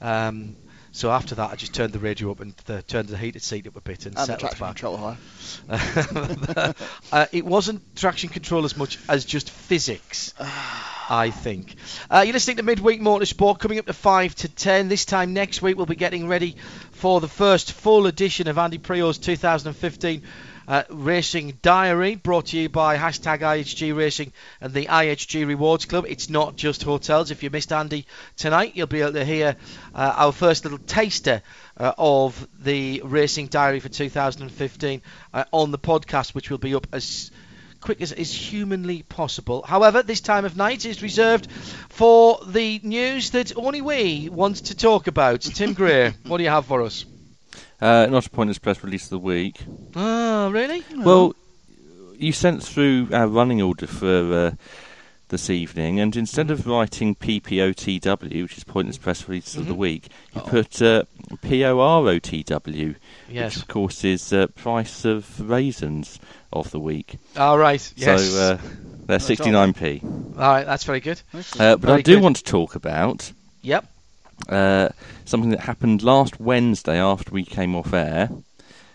Um, 0.00 0.56
so 0.92 1.10
after 1.10 1.34
that, 1.36 1.50
I 1.50 1.56
just 1.56 1.74
turned 1.74 1.92
the 1.92 1.98
radio 1.98 2.30
up 2.30 2.40
and 2.40 2.54
uh, 2.68 2.80
turned 2.86 3.08
the 3.08 3.16
heated 3.16 3.42
seat 3.42 3.66
up 3.66 3.76
a 3.76 3.80
bit 3.80 4.06
and, 4.06 4.16
And 4.16 4.16
the 4.16 4.24
settled 4.24 4.40
traction 4.40 4.66
back. 4.66 4.76
control 4.76 4.96
high. 4.96 6.72
uh, 7.12 7.26
it 7.32 7.44
wasn't 7.44 7.96
traction 7.96 8.28
control 8.30 8.64
as 8.64 8.76
much 8.76 8.98
as 9.08 9.24
just 9.24 9.50
physics, 9.50 10.34
I 11.10 11.30
think. 11.30 11.74
Uh, 12.10 12.22
you're 12.26 12.34
listening 12.34 12.58
to 12.58 12.62
Midweek 12.62 13.00
Motorsport 13.00 13.58
coming 13.58 13.78
up 13.78 13.86
to 13.86 13.92
5 13.92 14.34
to 14.36 14.48
10. 14.48 14.88
This 14.88 15.04
time 15.04 15.32
next 15.32 15.62
week, 15.62 15.76
we'll 15.76 15.86
be 15.86 15.96
getting 15.96 16.28
ready 16.28 16.56
for 16.98 17.20
the 17.20 17.28
first 17.28 17.72
full 17.72 18.08
edition 18.08 18.48
of 18.48 18.58
Andy 18.58 18.76
Priaulx's 18.76 19.18
2015 19.18 20.20
uh, 20.66 20.82
Racing 20.90 21.56
Diary, 21.62 22.16
brought 22.16 22.46
to 22.46 22.58
you 22.58 22.68
by 22.68 22.96
hashtag 22.96 23.38
IHG 23.38 23.96
Racing 23.96 24.32
and 24.60 24.74
the 24.74 24.86
IHG 24.86 25.46
Rewards 25.46 25.84
Club. 25.84 26.06
It's 26.08 26.28
not 26.28 26.56
just 26.56 26.82
hotels. 26.82 27.30
If 27.30 27.44
you 27.44 27.50
missed 27.50 27.72
Andy 27.72 28.04
tonight, 28.36 28.72
you'll 28.74 28.88
be 28.88 29.02
able 29.02 29.12
to 29.12 29.24
hear 29.24 29.54
uh, 29.94 30.14
our 30.16 30.32
first 30.32 30.64
little 30.64 30.78
taster 30.78 31.40
uh, 31.76 31.92
of 31.96 32.48
the 32.58 33.00
Racing 33.04 33.46
Diary 33.46 33.78
for 33.78 33.88
2015 33.88 35.00
uh, 35.32 35.44
on 35.52 35.70
the 35.70 35.78
podcast, 35.78 36.34
which 36.34 36.50
will 36.50 36.58
be 36.58 36.74
up 36.74 36.88
as 36.92 37.30
quick 37.80 38.00
as 38.00 38.12
is 38.12 38.32
humanly 38.32 39.02
possible. 39.02 39.62
However, 39.62 40.02
this 40.02 40.20
time 40.20 40.44
of 40.44 40.56
night 40.56 40.84
is 40.84 41.02
reserved 41.02 41.50
for 41.88 42.40
the 42.46 42.80
news 42.82 43.30
that 43.30 43.56
only 43.56 43.82
we 43.82 44.28
want 44.28 44.56
to 44.66 44.76
talk 44.76 45.06
about. 45.06 45.40
Tim 45.42 45.74
Greer, 45.74 46.14
what 46.26 46.38
do 46.38 46.44
you 46.44 46.50
have 46.50 46.66
for 46.66 46.82
us? 46.82 47.04
Uh, 47.80 48.06
not 48.10 48.26
a 48.26 48.30
pointless 48.30 48.58
press 48.58 48.82
release 48.82 49.04
of 49.04 49.10
the 49.10 49.18
week. 49.18 49.60
Oh, 49.94 50.50
really? 50.50 50.82
Well, 50.96 51.34
you 52.16 52.32
sent 52.32 52.62
through 52.62 53.08
our 53.12 53.28
running 53.28 53.62
order 53.62 53.86
for 53.86 54.32
uh, 54.32 54.50
this 55.28 55.50
evening, 55.50 56.00
and 56.00 56.16
instead 56.16 56.50
of 56.50 56.66
writing 56.66 57.14
PPOTW, 57.14 58.42
which 58.42 58.56
is 58.58 58.64
pointless 58.64 58.98
press 58.98 59.28
release 59.28 59.54
of 59.56 59.66
the 59.66 59.72
Mm-hmm. 59.72 59.80
week, 59.80 60.08
you 60.34 60.40
put 60.42 60.80
uh, 60.82 61.02
POROTW, 61.42 62.94
Yes. 63.30 63.54
which 63.54 63.62
of 63.62 63.68
course 63.68 64.04
is 64.04 64.32
uh, 64.32 64.46
price 64.48 65.04
of 65.04 65.38
raisins 65.48 66.18
of 66.52 66.70
the 66.70 66.80
week. 66.80 67.18
All 67.36 67.58
right. 67.58 67.92
Yes. 67.96 68.24
So 68.30 68.40
uh, 68.40 68.58
they're 69.06 69.18
69p. 69.18 70.02
All 70.38 70.48
right. 70.50 70.64
That's 70.64 70.84
very 70.84 71.00
good. 71.00 71.20
Uh, 71.34 71.76
but 71.76 71.80
Very 71.80 71.98
I 71.98 72.02
do 72.02 72.14
good. 72.14 72.22
want 72.22 72.36
to 72.36 72.44
talk 72.44 72.74
about 72.74 73.32
Yep. 73.62 73.84
uh, 74.48 74.88
something 75.26 75.50
that 75.50 75.60
happened 75.60 76.02
last 76.02 76.40
Wednesday 76.40 76.98
after 76.98 77.30
we 77.32 77.44
came 77.44 77.74
off 77.76 77.92
air. 77.92 78.30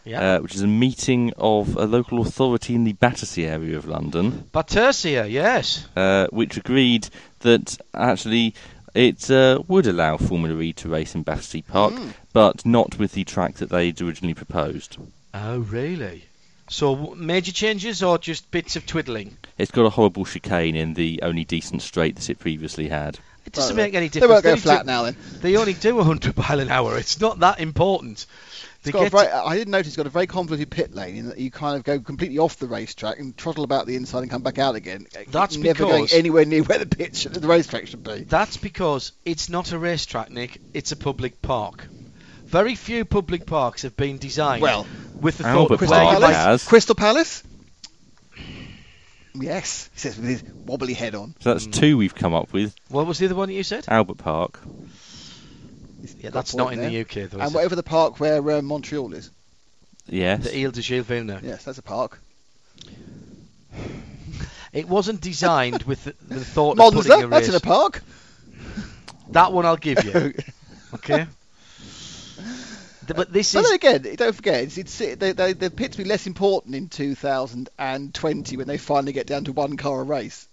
Yeah. 0.06 0.36
Uh, 0.36 0.40
which 0.42 0.54
is 0.56 0.62
a 0.62 0.68
meeting 0.68 1.32
of 1.38 1.78
a 1.78 1.86
local 1.86 2.20
authority 2.22 2.76
in 2.76 2.84
the 2.84 2.92
Battersea 2.94 3.46
area 3.46 3.78
of 3.78 3.88
London, 3.88 4.50
Battersea, 4.52 5.28
Yes. 5.30 5.88
uh, 5.96 6.28
which 6.32 6.58
agreed 6.58 7.08
that 7.40 7.78
actually 7.94 8.54
it 8.94 9.32
uh, 9.32 9.62
would 9.68 9.88
allow 9.88 10.18
Formula 10.18 10.60
E 10.62 10.74
to 10.74 10.90
race 10.90 11.16
in 11.16 11.24
Battersea 11.24 11.62
Park, 11.62 11.94
but 12.34 12.66
not 12.66 13.00
with 13.00 13.14
the 13.14 13.24
track 13.24 13.56
that 13.56 13.70
they'd 13.70 14.02
originally 14.02 14.34
proposed. 14.34 14.98
Oh, 15.34 15.60
really? 15.60 16.26
So 16.70 17.14
major 17.16 17.52
changes 17.52 18.04
or 18.04 18.18
just 18.18 18.50
bits 18.52 18.76
of 18.76 18.86
twiddling? 18.86 19.38
It's 19.58 19.72
got 19.72 19.86
a 19.86 19.90
horrible 19.90 20.26
chicane 20.26 20.76
in 20.76 20.94
the 20.96 21.22
only 21.24 21.44
decent 21.46 21.82
straight 21.82 22.16
that 22.18 22.30
it 22.30 22.40
previously 22.40 22.88
had. 22.90 23.20
It 23.46 23.52
doesn't 23.54 23.76
Well, 23.76 23.86
make 23.86 23.94
any 23.94 24.08
difference. 24.10 24.14
They 24.14 24.20
difference. 24.20 24.34
won't 24.34 24.44
go 24.44 24.50
only 24.52 24.62
flat 24.62 24.82
do, 24.82 24.86
now 24.88 25.04
then. 25.04 25.18
They 25.42 25.58
only 25.58 25.74
do 25.74 25.96
100 25.96 26.38
mile 26.38 26.60
an 26.62 26.70
hour. 26.70 26.98
It's 26.98 27.20
not 27.20 27.40
that 27.40 27.60
important. 27.60 28.26
They 28.84 28.90
It's 28.90 28.98
got 28.98 29.08
a 29.08 29.10
very, 29.10 29.28
to- 29.28 29.46
I 29.46 29.58
didn't 29.58 29.72
notice 29.72 29.88
it's 29.88 29.96
got 29.96 30.08
a 30.08 30.10
very 30.10 30.28
convoluted 30.28 30.70
pit 30.70 30.94
lane 30.94 31.16
in 31.16 31.30
that 31.30 31.38
you 31.38 31.50
kind 31.50 31.78
of 31.78 31.84
go 31.86 32.00
completely 32.02 32.38
off 32.38 32.58
the 32.58 32.68
racetrack 32.68 33.18
and 33.18 33.36
trottle 33.38 33.64
about 33.64 33.86
the 33.88 33.96
inside 33.96 34.20
and 34.24 34.30
come 34.30 34.42
back 34.42 34.60
out 34.60 34.76
again. 34.76 35.08
That's 35.30 35.56
never 35.56 35.80
going 35.86 36.08
anywhere 36.12 36.44
near 36.44 36.64
where 36.66 36.80
the 36.80 36.86
pitch, 36.86 37.16
should- 37.16 37.34
the 37.34 37.48
racetrack 37.48 37.88
should 37.88 38.04
be. 38.04 38.24
That's 38.26 38.58
because 38.58 39.14
it's 39.24 39.48
not 39.50 39.72
a 39.72 39.80
racetrack, 39.80 40.32
Nick. 40.32 40.60
It's 40.74 40.92
a 40.92 40.98
public 40.98 41.42
park. 41.42 41.88
Very 42.44 42.76
few 42.76 43.06
public 43.06 43.46
parks 43.46 43.82
have 43.84 43.96
been 43.96 44.18
designed 44.18 44.62
Well, 44.62 44.86
with 45.20 45.38
the 45.40 45.48
Albert 45.48 45.70
thought 45.70 45.72
of 45.72 45.78
Crystal 45.80 45.98
Park 45.98 46.20
Palace. 46.20 46.36
has. 46.36 46.64
Crystal 46.66 46.96
Palace. 46.96 47.44
Yes, 49.36 49.90
he 49.94 50.00
says 50.00 50.18
with 50.18 50.28
his 50.30 50.44
wobbly 50.44 50.94
head 50.94 51.16
on. 51.16 51.34
So 51.40 51.54
that's 51.54 51.66
two 51.66 51.98
we've 51.98 52.14
come 52.14 52.36
up 52.36 52.54
with. 52.54 52.76
What 52.90 53.08
was 53.08 53.18
the 53.18 53.26
other 53.26 53.36
one 53.36 53.48
that 53.48 53.56
you 53.56 53.64
said? 53.64 53.86
Albert 53.88 54.20
Park. 54.20 54.60
Yeah, 56.20 56.30
that's 56.32 56.54
not 56.56 56.74
in 56.74 56.80
there. 56.80 56.90
the 56.90 57.02
UK, 57.02 57.30
though. 57.30 57.38
And 57.40 57.44
Is 57.48 57.52
it? 57.52 57.56
whatever 57.56 57.76
the 57.76 57.84
park 57.84 58.20
where 58.20 58.52
uh, 58.52 58.62
Montreal 58.62 59.14
is. 59.14 59.30
Yes. 60.08 60.44
The 60.44 60.64
Ile 60.64 60.72
de 60.72 60.82
Gilles 60.82 61.04
Villeneuve. 61.04 61.44
Yes, 61.44 61.64
that's 61.64 61.78
a 61.78 61.84
park. 61.84 62.20
It 64.74 64.88
wasn't 64.90 65.22
designed 65.22 65.84
with 65.84 66.04
the, 66.06 66.16
the 66.28 66.44
thought 66.44 66.80
of 66.80 66.94
putting 66.96 67.12
a 67.12 67.16
Monza, 67.16 67.28
that's 67.28 67.48
in 67.50 67.54
a 67.54 67.60
park. 67.60 68.02
That 69.30 69.54
one 69.54 69.68
I'll 69.68 69.78
give 69.78 70.04
you. 70.04 70.34
Okay. 70.96 71.26
Th- 73.08 73.16
But 73.16 73.34
this 73.34 73.54
But 73.54 73.60
is 73.62 73.70
then 73.70 73.74
again, 73.76 74.16
don't 74.16 74.36
forget, 74.36 74.64
it's, 74.64 74.78
it's 74.78 74.96
they, 74.98 75.32
they, 75.32 75.54
the 75.54 75.70
pits 75.72 75.98
will 75.98 76.06
be 76.06 76.10
less 76.10 76.28
important 76.28 76.76
in 76.76 76.88
2020 76.88 78.58
when 78.58 78.68
they 78.68 78.78
finally 78.78 79.12
get 79.12 79.26
down 79.28 79.44
to 79.46 79.52
one 79.54 79.76
car 79.78 80.02
a 80.02 80.04
race. 80.04 80.48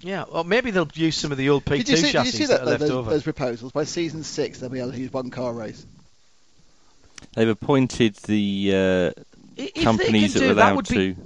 Yeah. 0.00 0.24
well, 0.30 0.44
maybe 0.44 0.70
they'll 0.70 0.88
use 0.94 1.16
some 1.16 1.32
of 1.32 1.38
the 1.38 1.50
old 1.50 1.64
P2 1.64 1.76
Did 1.76 1.88
you 1.88 1.96
see, 1.96 2.02
did 2.02 2.12
chassis 2.12 2.26
you 2.26 2.32
see 2.32 2.46
that, 2.46 2.60
that, 2.60 2.66
are 2.66 2.70
left 2.70 2.80
those, 2.80 2.90
over. 2.90 3.10
those 3.10 3.22
proposals? 3.22 3.72
By 3.72 3.84
season 3.84 4.22
six, 4.24 4.60
they'll 4.60 4.70
be 4.70 4.80
able 4.80 4.92
to 4.92 4.98
use 4.98 5.12
one 5.12 5.30
car 5.30 5.52
race. 5.52 5.84
They've 7.34 7.48
appointed 7.48 8.14
the 8.16 9.14
uh, 9.56 9.62
companies 9.82 10.34
that 10.34 10.40
do 10.40 10.50
are 10.50 10.54
that 10.54 10.62
allowed 10.62 10.76
would 10.76 10.88
be 10.88 11.14
to. 11.14 11.16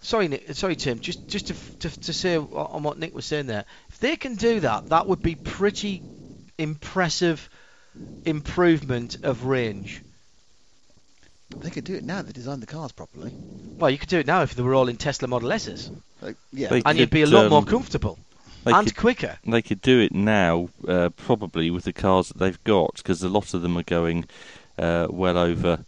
Sorry, 0.00 0.28
Nick, 0.28 0.54
sorry, 0.54 0.76
Tim. 0.76 0.98
Just, 0.98 1.28
just 1.28 1.48
to, 1.48 1.54
to, 1.80 2.00
to 2.00 2.12
say 2.12 2.36
on 2.36 2.82
what 2.82 2.98
Nick 2.98 3.14
was 3.14 3.24
saying 3.24 3.46
there, 3.46 3.64
if 3.88 3.98
they 4.00 4.16
can 4.16 4.34
do 4.34 4.60
that, 4.60 4.88
that 4.88 5.06
would 5.06 5.22
be 5.22 5.36
pretty 5.36 6.02
impressive 6.58 7.48
improvement 8.24 9.18
of 9.22 9.44
range. 9.44 10.02
They 11.56 11.70
could 11.70 11.84
do 11.84 11.94
it 11.94 12.04
now. 12.04 12.22
They 12.22 12.32
designed 12.32 12.62
the 12.62 12.66
cars 12.66 12.92
properly. 12.92 13.32
Well, 13.32 13.90
you 13.90 13.98
could 13.98 14.08
do 14.08 14.18
it 14.18 14.26
now 14.26 14.42
if 14.42 14.54
they 14.54 14.62
were 14.62 14.74
all 14.74 14.88
in 14.88 14.96
Tesla 14.96 15.28
Model 15.28 15.52
S's. 15.52 15.90
Like, 16.22 16.36
yeah. 16.52 16.68
They 16.68 16.82
and 16.84 16.98
you'd 16.98 17.10
be 17.10 17.22
a 17.22 17.26
lot 17.26 17.50
more 17.50 17.58
um, 17.58 17.64
comfortable 17.66 18.18
and 18.64 18.86
could- 18.86 18.96
quicker. 18.96 19.38
They 19.44 19.62
could 19.62 19.82
do 19.82 20.00
it 20.00 20.14
now, 20.14 20.68
uh, 20.86 21.10
probably 21.10 21.70
with 21.70 21.84
the 21.84 21.92
cars 21.92 22.28
that 22.28 22.38
they've 22.38 22.64
got, 22.64 22.96
because 22.96 23.22
a 23.22 23.28
lot 23.28 23.54
of 23.54 23.62
them 23.62 23.76
are 23.76 23.82
going 23.82 24.26
uh, 24.78 25.08
well 25.10 25.36
over 25.36 25.84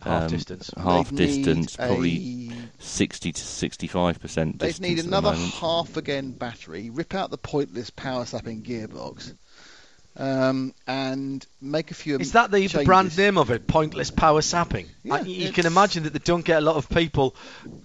Half 0.00 0.22
um, 0.22 0.28
distance. 0.28 0.70
Half 0.76 1.10
They'd 1.10 1.26
distance, 1.26 1.76
probably 1.76 2.50
a- 2.52 2.82
sixty 2.82 3.32
to 3.32 3.40
sixty-five 3.42 4.20
percent. 4.20 4.58
They'd 4.60 4.80
need 4.80 5.00
another 5.00 5.32
half 5.32 5.96
again 5.96 6.30
battery, 6.30 6.88
rip 6.88 7.14
out 7.14 7.30
the 7.30 7.38
pointless 7.38 7.90
power 7.90 8.24
sapping 8.24 8.62
gearbox, 8.62 9.34
um, 10.18 10.74
and 10.86 11.46
make 11.60 11.90
a 11.90 11.94
few. 11.94 12.18
Is 12.18 12.32
that 12.32 12.50
the, 12.50 12.66
brand 12.84 13.16
name 13.16 13.38
of 13.38 13.50
it? 13.50 13.66
Pointless 13.66 14.10
power 14.10 14.42
sapping. 14.42 14.86
Yeah, 15.02 15.14
I- 15.14 15.20
you 15.20 15.52
can 15.52 15.66
imagine 15.66 16.02
that 16.04 16.12
they 16.12 16.18
don't 16.18 16.44
get 16.44 16.58
a 16.58 16.64
lot 16.64 16.76
of 16.76 16.88
people 16.88 17.34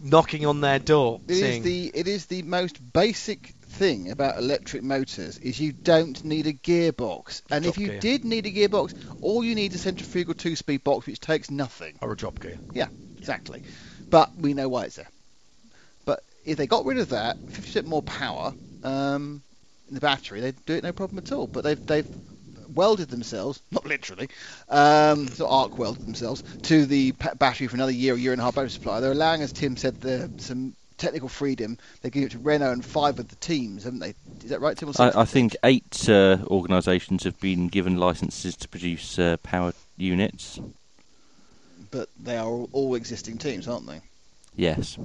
knocking 0.02 0.46
on 0.46 0.60
their 0.62 0.80
door 0.80 1.22
It 1.28 1.34
is 1.34 1.40
saying, 1.40 1.64
the 1.64 1.92
it 1.94 2.08
is 2.08 2.26
the 2.26 2.42
most 2.42 2.78
basic 2.94 3.54
thing 3.68 4.12
about 4.12 4.38
electric 4.38 4.84
motors 4.84 5.38
is 5.38 5.60
you 5.60 5.74
don't 5.84 6.24
need 6.24 6.46
a 6.48 6.54
gearbox, 6.54 7.42
and 7.50 7.66
if 7.66 7.78
you 7.78 7.88
gear. 7.88 8.00
did 8.00 8.26
need 8.26 8.46
a 8.46 8.52
gearbox, 8.52 8.94
all 9.22 9.44
you 9.44 9.56
need 9.56 9.72
is 9.74 9.80
a 9.82 9.84
centrifugal 9.84 10.34
two-speed 10.34 10.84
box 10.84 11.08
which 11.08 11.20
takes 11.20 11.50
nothing. 11.50 11.94
or 12.02 12.12
a 12.12 12.18
drop 12.18 12.40
gear. 12.40 12.58
Yeah, 12.74 12.88
exactly. 13.18 13.62
But 14.10 14.32
we 14.38 14.54
know 14.54 14.70
why 14.70 14.86
it's 14.86 14.98
there. 14.98 15.10
But 16.06 16.24
if 16.46 16.58
they 16.58 16.68
got 16.68 16.86
rid 16.86 17.00
of 17.00 17.10
that, 17.10 17.38
50% 17.52 17.86
more 17.86 18.04
power 18.04 18.54
um, 18.84 19.42
in 19.88 19.96
the 19.96 20.02
battery, 20.02 20.42
they'd 20.42 20.66
do 20.66 20.74
it 20.74 20.84
no 20.84 20.92
problem 20.92 21.20
at 21.20 21.32
all. 21.32 21.48
But 21.48 21.64
they've 21.64 21.86
they've 21.86 22.08
welded 22.74 23.10
themselves, 23.10 23.62
not 23.72 23.86
literally, 23.86 24.30
um, 24.70 25.28
so 25.28 25.48
arc 25.48 25.78
welded 25.78 26.06
themselves 26.06 26.44
to 26.64 26.86
the 26.86 27.12
battery 27.38 27.68
for 27.68 27.76
another 27.76 27.92
year, 27.92 28.16
a 28.16 28.18
year 28.18 28.32
and 28.32 28.42
a 28.42 28.44
half 28.44 28.56
battery 28.56 28.70
supply. 28.70 29.00
They're 29.00 29.12
allowing, 29.12 29.42
as 29.42 29.52
Tim 29.52 29.78
said, 29.78 30.02
the, 30.02 30.30
some 30.38 30.76
technical 30.98 31.30
freedom. 31.30 31.78
They 32.02 32.10
give 32.10 32.24
it 32.24 32.32
to 32.32 32.40
Renault 32.40 32.72
and 32.72 32.86
five 32.86 33.20
of 33.20 33.28
the 33.28 33.36
teams, 33.38 33.84
haven't 33.84 34.00
they? 34.00 34.14
Is 34.44 34.50
that 34.50 34.62
right, 34.62 34.78
Tim? 34.78 34.90
Or? 34.90 34.94
I, 35.00 35.22
I 35.22 35.26
think 35.26 35.56
eight 35.64 36.08
uh, 36.10 36.38
organisations 36.48 37.24
have 37.24 37.40
been 37.40 37.68
given 37.68 37.98
licences 37.98 38.56
to 38.58 38.68
produce 38.68 39.20
uh, 39.20 39.38
power 39.44 39.74
units. 39.98 40.60
But 41.92 42.10
they 42.20 42.38
are 42.38 42.48
all, 42.48 42.70
all 42.72 42.96
existing 42.96 43.38
teams, 43.38 43.68
aren't 43.68 43.86
they? 43.86 44.02
Yes. 44.56 44.98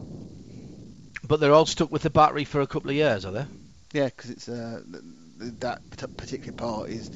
But 1.26 1.40
they're 1.40 1.52
all 1.52 1.66
stuck 1.66 1.90
with 1.90 2.02
the 2.02 2.10
battery 2.10 2.44
for 2.44 2.60
a 2.60 2.66
couple 2.66 2.90
of 2.90 2.96
years, 2.96 3.24
are 3.24 3.32
they? 3.32 3.44
Yeah, 3.92 4.06
because 4.06 4.30
it's 4.30 4.48
uh, 4.48 4.82
th- 4.90 5.04
th- 5.40 5.52
that 5.60 6.16
particular 6.16 6.52
part 6.52 6.90
is 6.90 7.10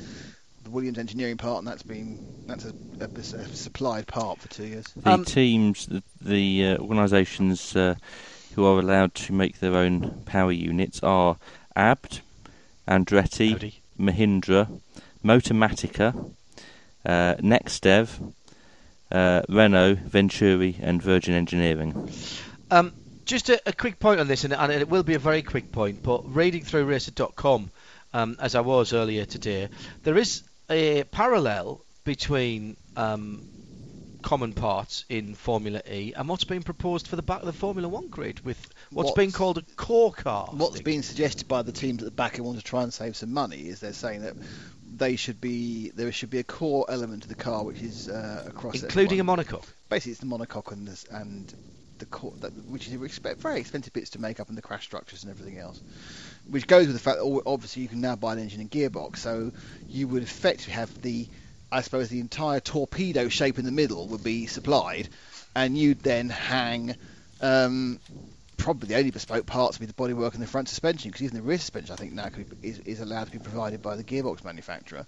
the 0.65 0.71
Williams 0.71 0.99
engineering 0.99 1.37
part, 1.37 1.59
and 1.59 1.67
that's 1.67 1.83
been 1.83 2.19
that's 2.47 2.65
a, 2.65 2.73
a, 3.01 3.09
a 3.41 3.47
supplied 3.47 4.07
part 4.07 4.39
for 4.39 4.49
two 4.49 4.67
years. 4.67 4.87
The 4.97 5.11
Um, 5.13 5.25
teams, 5.25 5.87
the, 5.87 6.03
the 6.21 6.67
uh, 6.69 6.79
organisations 6.79 7.77
uh, 7.77 7.97
who 8.55 8.65
are 8.65 8.79
allowed 8.79 9.15
to 9.15 9.33
make 9.33 9.59
their 9.61 9.75
own 9.75 10.23
power 10.25 10.53
units 10.53 11.03
are 11.03 11.37
ABT, 11.77 12.21
Andretti, 12.89 13.53
Howdy. 13.53 13.83
Mahindra, 13.99 14.81
Motomatica, 15.25 16.33
uh, 17.05 17.35
Nextev, 17.37 18.33
uh, 19.11 19.43
Renault, 19.49 19.95
Venturi, 20.07 20.77
and 20.81 21.03
Virgin 21.03 21.35
Engineering. 21.35 22.11
Um, 22.71 22.93
just 23.25 23.49
a, 23.49 23.61
a 23.67 23.73
quick 23.73 23.99
point 23.99 24.21
on 24.21 24.27
this, 24.29 24.45
and, 24.45 24.53
and 24.53 24.73
it 24.73 24.89
will 24.89 25.03
be 25.03 25.15
a 25.15 25.19
very 25.19 25.43
quick 25.43 25.73
point, 25.73 26.03
but 26.03 26.35
reading 26.35 26.63
through 26.63 26.85
racer.com, 26.85 27.71
um, 28.15 28.37
as 28.41 28.55
I 28.55 28.61
was 28.61 28.93
earlier 28.93 29.25
today, 29.25 29.69
there 30.03 30.17
is 30.17 30.43
a 30.69 31.05
parallel 31.05 31.85
between 32.05 32.77
um, 32.97 33.43
common 34.23 34.53
parts 34.53 35.05
in 35.09 35.35
Formula 35.35 35.83
E 35.91 36.13
and 36.17 36.29
what's 36.29 36.45
being 36.45 36.63
proposed 36.63 37.09
for 37.09 37.17
the 37.17 37.23
back 37.23 37.41
of 37.41 37.47
the 37.47 37.53
Formula 37.53 37.89
One 37.89 38.09
grid 38.09 38.45
with 38.45 38.59
what's, 38.91 39.07
What's- 39.09 39.17
being 39.17 39.33
called 39.33 39.59
a 39.59 39.63
core 39.77 40.13
car. 40.13 40.49
What's 40.53 40.81
been 40.81 41.03
suggested 41.03 41.49
by 41.49 41.63
the 41.63 41.73
teams 41.73 42.03
at 42.03 42.07
the 42.07 42.11
back 42.11 42.37
who 42.37 42.43
want 42.43 42.59
to 42.59 42.65
try 42.65 42.83
and 42.83 42.93
save 42.93 43.17
some 43.17 43.33
money 43.33 43.69
is 43.69 43.81
they're 43.81 43.93
saying 43.93 44.23
that 44.23 44.35
they 44.95 45.17
should 45.17 45.41
be 45.41 45.91
there 45.91 46.13
should 46.13 46.31
be 46.31 46.39
a 46.39 46.45
core 46.45 46.85
element 46.89 47.23
to 47.23 47.29
the 47.29 47.35
car 47.35 47.65
which 47.65 47.81
is 47.81 48.09
uh, 48.09 48.45
across 48.47 48.83
including 48.83 49.21
a 49.21 49.25
monocoque. 49.25 49.65
basically 49.89 50.13
it's 50.13 50.21
the 50.21 50.27
monocoque 50.27 50.71
and, 50.71 51.05
and 51.11 51.55
the 52.03 52.07
core, 52.07 52.35
that, 52.41 52.51
which 52.69 52.89
is 52.89 52.95
expe- 52.95 53.39
very 53.39 53.61
expensive 53.61 53.93
bits 53.93 54.11
to 54.11 54.21
make 54.21 54.41
up 54.41 54.49
and 54.49 54.59
the 54.59 54.63
crash 54.63 54.85
structures 54.85 55.23
and 55.23 55.31
everything 55.31 55.59
else. 55.59 55.81
Which 56.51 56.67
goes 56.67 56.87
with 56.87 56.97
the 56.97 57.01
fact 57.01 57.19
that 57.19 57.43
obviously 57.47 57.83
you 57.83 57.89
can 57.89 58.01
now 58.01 58.17
buy 58.17 58.33
an 58.33 58.41
engine 58.41 58.61
and 58.61 58.71
gearbox, 58.71 59.19
so 59.19 59.53
you 59.89 60.09
would 60.09 60.23
effectively 60.23 60.75
have 60.75 60.91
the, 61.03 61.27
I 61.71 61.81
suppose, 61.81 62.09
the 62.09 62.21
entire 62.21 62.61
torpedo 62.61 63.29
shape 63.29 63.59
in 63.59 63.65
the 63.65 63.71
middle 63.71 64.09
would 64.09 64.25
be 64.25 64.47
supplied, 64.47 65.09
and 65.55 65.79
you'd 65.79 66.01
then 66.01 66.29
hang. 66.29 66.97
Um, 67.41 67.99
Probably 68.59 68.87
the 68.87 68.97
only 68.97 69.11
bespoke 69.11 69.45
parts 69.45 69.81
would 69.81 69.87
be 69.87 69.93
the 69.93 70.15
bodywork 70.15 70.35
and 70.35 70.43
the 70.43 70.47
front 70.47 70.69
suspension, 70.69 71.11
because 71.11 71.23
even 71.25 71.37
the 71.37 71.43
rear 71.43 71.59
suspension, 71.59 71.93
I 71.95 71.97
think, 71.97 72.13
now 72.13 72.29
is, 72.63 72.79
is 72.81 73.01
allowed 73.01 73.25
to 73.25 73.33
be 73.33 73.41
provided 73.41 73.83
by 73.83 73.97
the 73.97 74.05
gearbox 74.05 74.45
manufacturer. 74.45 75.05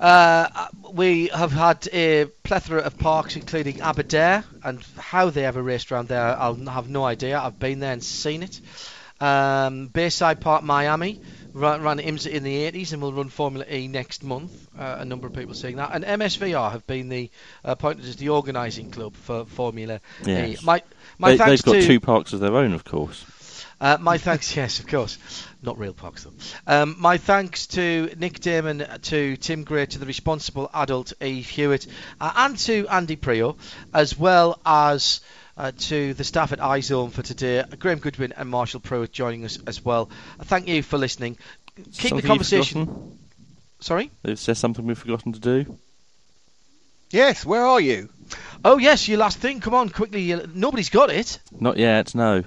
Uh, 0.00 0.68
we 0.92 1.28
have 1.28 1.52
had 1.52 1.88
a 1.92 2.26
plethora 2.42 2.80
of 2.80 2.98
parks, 2.98 3.36
including 3.36 3.80
Aberdare, 3.80 4.44
and 4.64 4.82
how 4.98 5.30
they 5.30 5.44
ever 5.44 5.62
raced 5.62 5.92
around 5.92 6.08
there, 6.08 6.36
I'll 6.38 6.54
have 6.54 6.88
no 6.88 7.04
idea. 7.04 7.38
I've 7.38 7.58
been 7.58 7.80
there 7.80 7.92
and 7.92 8.02
seen 8.02 8.42
it. 8.42 8.60
Um, 9.20 9.86
Bayside 9.86 10.40
Park, 10.40 10.64
Miami, 10.64 11.20
ran, 11.52 11.82
ran 11.82 11.98
IMSA 11.98 12.30
in 12.30 12.42
the 12.42 12.70
80s 12.70 12.92
and 12.92 13.00
will 13.00 13.12
run 13.12 13.28
Formula 13.28 13.64
E 13.70 13.86
next 13.86 14.24
month. 14.24 14.52
Uh, 14.76 14.96
a 14.98 15.04
number 15.04 15.28
of 15.28 15.32
people 15.32 15.54
saying 15.54 15.76
that. 15.76 15.90
And 15.92 16.04
MSVR 16.04 16.72
have 16.72 16.86
been 16.88 17.08
the 17.08 17.30
uh, 17.64 17.72
appointed 17.72 18.04
as 18.06 18.16
the 18.16 18.30
organising 18.30 18.90
club 18.90 19.14
for 19.14 19.44
Formula 19.44 20.00
Yes. 20.24 20.60
E. 20.60 20.64
My, 20.64 20.82
my 21.18 21.30
They, 21.30 21.38
thanks 21.38 21.62
they've 21.62 21.74
got 21.74 21.80
to, 21.80 21.86
two 21.86 22.00
parks 22.00 22.32
of 22.32 22.40
their 22.40 22.56
own, 22.56 22.72
of 22.72 22.84
course. 22.84 23.24
uh, 23.80 23.98
my 24.00 24.18
thanks, 24.18 24.56
yes, 24.56 24.80
of 24.80 24.88
course. 24.88 25.18
Not 25.62 25.78
real 25.78 25.92
parks, 25.92 26.24
though. 26.24 26.32
Um, 26.66 26.96
my 26.98 27.18
thanks 27.18 27.68
to 27.68 28.12
Nick 28.18 28.40
Daman, 28.40 28.84
to 29.02 29.36
Tim 29.36 29.62
Gray, 29.62 29.86
to 29.86 29.98
the 29.98 30.06
responsible 30.06 30.68
adult 30.74 31.12
Eve 31.22 31.48
Hewitt, 31.48 31.86
uh, 32.20 32.32
and 32.34 32.58
to 32.58 32.88
Andy 32.88 33.16
Priaulx, 33.16 33.56
as 33.94 34.18
well 34.18 34.60
as 34.66 35.20
uh, 35.56 35.70
to 35.78 36.14
the 36.14 36.24
staff 36.24 36.52
at 36.52 36.58
iZone 36.58 37.12
for 37.12 37.22
today, 37.22 37.62
Graham 37.78 38.00
Goodwin 38.00 38.32
and 38.36 38.48
Marshall 38.48 38.80
Pruett 38.80 39.12
joining 39.12 39.44
us 39.44 39.58
as 39.66 39.84
well. 39.84 40.10
Uh, 40.40 40.44
thank 40.44 40.66
you 40.66 40.82
for 40.82 40.98
listening. 40.98 41.38
Keep 41.76 41.94
Something 41.94 42.16
the 42.16 42.26
conversation. 42.26 43.18
Sorry? 43.80 44.10
Is 44.24 44.44
there 44.46 44.54
something 44.54 44.84
we've 44.84 44.98
forgotten 44.98 45.32
to 45.32 45.40
do? 45.40 45.78
Yes, 47.10 47.44
where 47.44 47.64
are 47.64 47.80
you? 47.80 48.08
Oh, 48.64 48.78
yes, 48.78 49.06
your 49.06 49.18
last 49.18 49.38
thing. 49.38 49.60
Come 49.60 49.74
on, 49.74 49.90
quickly. 49.90 50.34
Nobody's 50.54 50.88
got 50.88 51.10
it. 51.10 51.38
Not 51.52 51.76
yet, 51.76 52.14
no. 52.14 52.44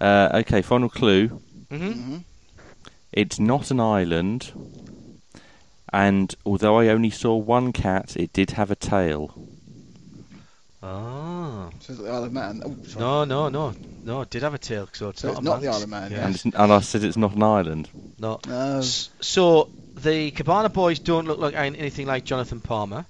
Uh, 0.00 0.42
okay, 0.42 0.62
final 0.62 0.88
clue. 0.88 1.28
hmm 1.70 2.18
It's 3.12 3.38
not 3.40 3.70
an 3.70 3.80
island, 3.80 4.52
and 5.92 6.34
although 6.46 6.78
I 6.78 6.88
only 6.88 7.10
saw 7.10 7.36
one 7.36 7.72
cat, 7.72 8.16
it 8.16 8.32
did 8.32 8.50
have 8.52 8.70
a 8.70 8.76
tail. 8.76 9.34
Ah. 10.82 11.68
So 11.80 11.92
it's 11.92 12.02
the 12.02 12.08
Isle 12.10 12.24
of 12.24 12.32
Man. 12.32 12.62
Oh, 12.64 12.76
sorry. 12.86 13.00
No, 13.04 13.24
no, 13.24 13.48
no. 13.48 13.74
No, 14.04 14.20
it 14.22 14.30
did 14.30 14.42
have 14.42 14.54
a 14.54 14.58
tail, 14.58 14.88
so 14.92 15.10
it's 15.10 15.20
So 15.20 15.28
not 15.28 15.32
it's 15.32 15.40
a 15.40 15.44
not 15.44 15.60
the 15.60 15.66
man's. 15.66 15.76
Isle 15.76 15.82
of 15.82 15.88
Man, 15.90 16.10
Yeah. 16.12 16.24
And, 16.26 16.34
it's, 16.34 16.44
and 16.44 16.56
I 16.72 16.80
said 16.80 17.04
it's 17.04 17.16
not 17.18 17.34
an 17.34 17.42
island. 17.42 17.88
No. 18.18 18.40
No. 18.46 18.78
S- 18.78 19.10
So 19.20 19.68
the 19.96 20.30
Cabana 20.30 20.70
boys 20.70 20.98
don't 20.98 21.26
look 21.26 21.38
like 21.38 21.54
any- 21.54 21.78
anything 21.78 22.06
like 22.06 22.24
Jonathan 22.24 22.60
Palmer. 22.60 23.04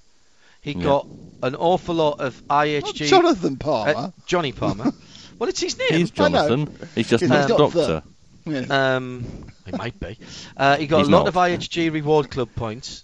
He 0.61 0.73
Yeah. 0.73 0.83
got 0.83 1.07
an 1.43 1.55
awful 1.55 1.95
lot 1.95 2.19
of 2.19 2.41
Not 2.49 2.65
IHG. 2.65 3.07
Jonathan 3.07 3.53
uh, 3.61 3.63
Palmer. 3.63 4.13
Johnny 4.25 4.51
Palmer. 4.51 4.91
well, 5.39 5.49
it's 5.49 5.61
his 5.61 5.77
name. 5.77 5.89
He's 5.91 6.11
I 6.19 6.27
know. 6.27 6.47
Jonathan. 6.49 6.89
He's 6.93 7.07
just 7.09 7.21
He's 7.21 7.29
not 7.29 7.49
not 7.49 7.55
a 7.55 7.57
doctor. 7.57 8.03
The- 8.45 8.51
Yeah. 8.69 8.95
Um, 8.95 9.45
he 9.65 9.71
might 9.77 9.99
be. 9.99 10.17
Uh, 10.57 10.77
he 10.77 10.87
got 10.87 10.99
He's 10.99 11.07
a 11.07 11.11
lot 11.11 11.19
not. 11.25 11.27
of 11.27 11.33
IHG 11.35 11.91
reward 11.93 12.29
club 12.31 12.49
points 12.55 13.03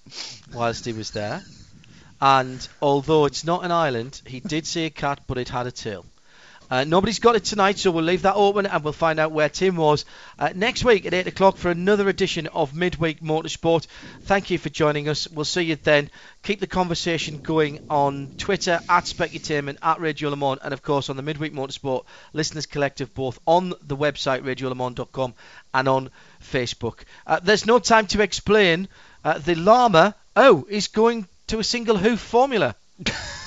whilst 0.53 0.85
he 0.85 0.93
was 0.93 1.11
there. 1.11 1.41
And 2.19 2.67
although 2.81 3.25
it's 3.25 3.43
not 3.43 3.63
an 3.63 3.71
island, 3.71 4.21
he 4.25 4.39
did 4.39 4.65
see 4.65 4.85
a 4.85 4.89
cat, 4.89 5.21
but 5.27 5.37
it 5.37 5.49
had 5.49 5.67
a 5.67 5.71
tail. 5.71 6.03
Uh, 6.69 6.83
nobody's 6.83 7.19
got 7.19 7.35
it 7.35 7.45
tonight, 7.45 7.77
so 7.77 7.91
we'll 7.91 8.03
leave 8.03 8.23
that 8.23 8.35
open 8.35 8.65
and 8.65 8.83
we'll 8.83 8.93
find 8.93 9.19
out 9.19 9.31
where 9.31 9.47
Tim 9.47 9.77
was 9.77 10.03
uh, 10.37 10.49
next 10.53 10.83
week 10.83 11.05
at 11.05 11.13
8 11.13 11.27
o'clock 11.27 11.57
for 11.57 11.71
another 11.71 12.09
edition 12.09 12.47
of 12.47 12.75
Midweek 12.75 13.21
Motorsport. 13.21 13.87
Thank 14.23 14.49
you 14.49 14.57
for 14.57 14.69
joining 14.69 15.07
us. 15.07 15.29
We'll 15.29 15.45
see 15.45 15.61
you 15.61 15.77
then. 15.77 16.09
Keep 16.43 16.59
the 16.59 16.67
conversation 16.67 17.41
going 17.41 17.85
on 17.89 18.33
Twitter 18.37 18.79
at 18.89 19.05
Specutainment, 19.05 19.77
at 19.81 20.01
Radio 20.01 20.29
Le 20.29 20.35
Mans, 20.35 20.59
and 20.61 20.73
of 20.73 20.81
course 20.83 21.09
on 21.09 21.15
the 21.15 21.23
Midweek 21.23 21.53
Motorsport 21.53 22.03
Listeners 22.33 22.65
Collective, 22.65 23.13
both 23.13 23.39
on 23.47 23.69
the 23.81 23.95
website 23.95 24.41
radiolemans.com 24.41 25.33
and 25.73 25.87
on 25.87 26.09
Facebook. 26.41 26.99
Uh, 27.25 27.39
there's 27.41 27.65
no 27.65 27.79
time 27.79 28.07
to 28.07 28.21
explain. 28.21 28.87
Uh, 29.23 29.37
the 29.37 29.55
llama, 29.55 30.15
oh, 30.35 30.65
is 30.69 30.87
going 30.87 31.27
to 31.47 31.59
a 31.59 31.63
single 31.63 31.97
hoof 31.97 32.19
formula. 32.19 32.75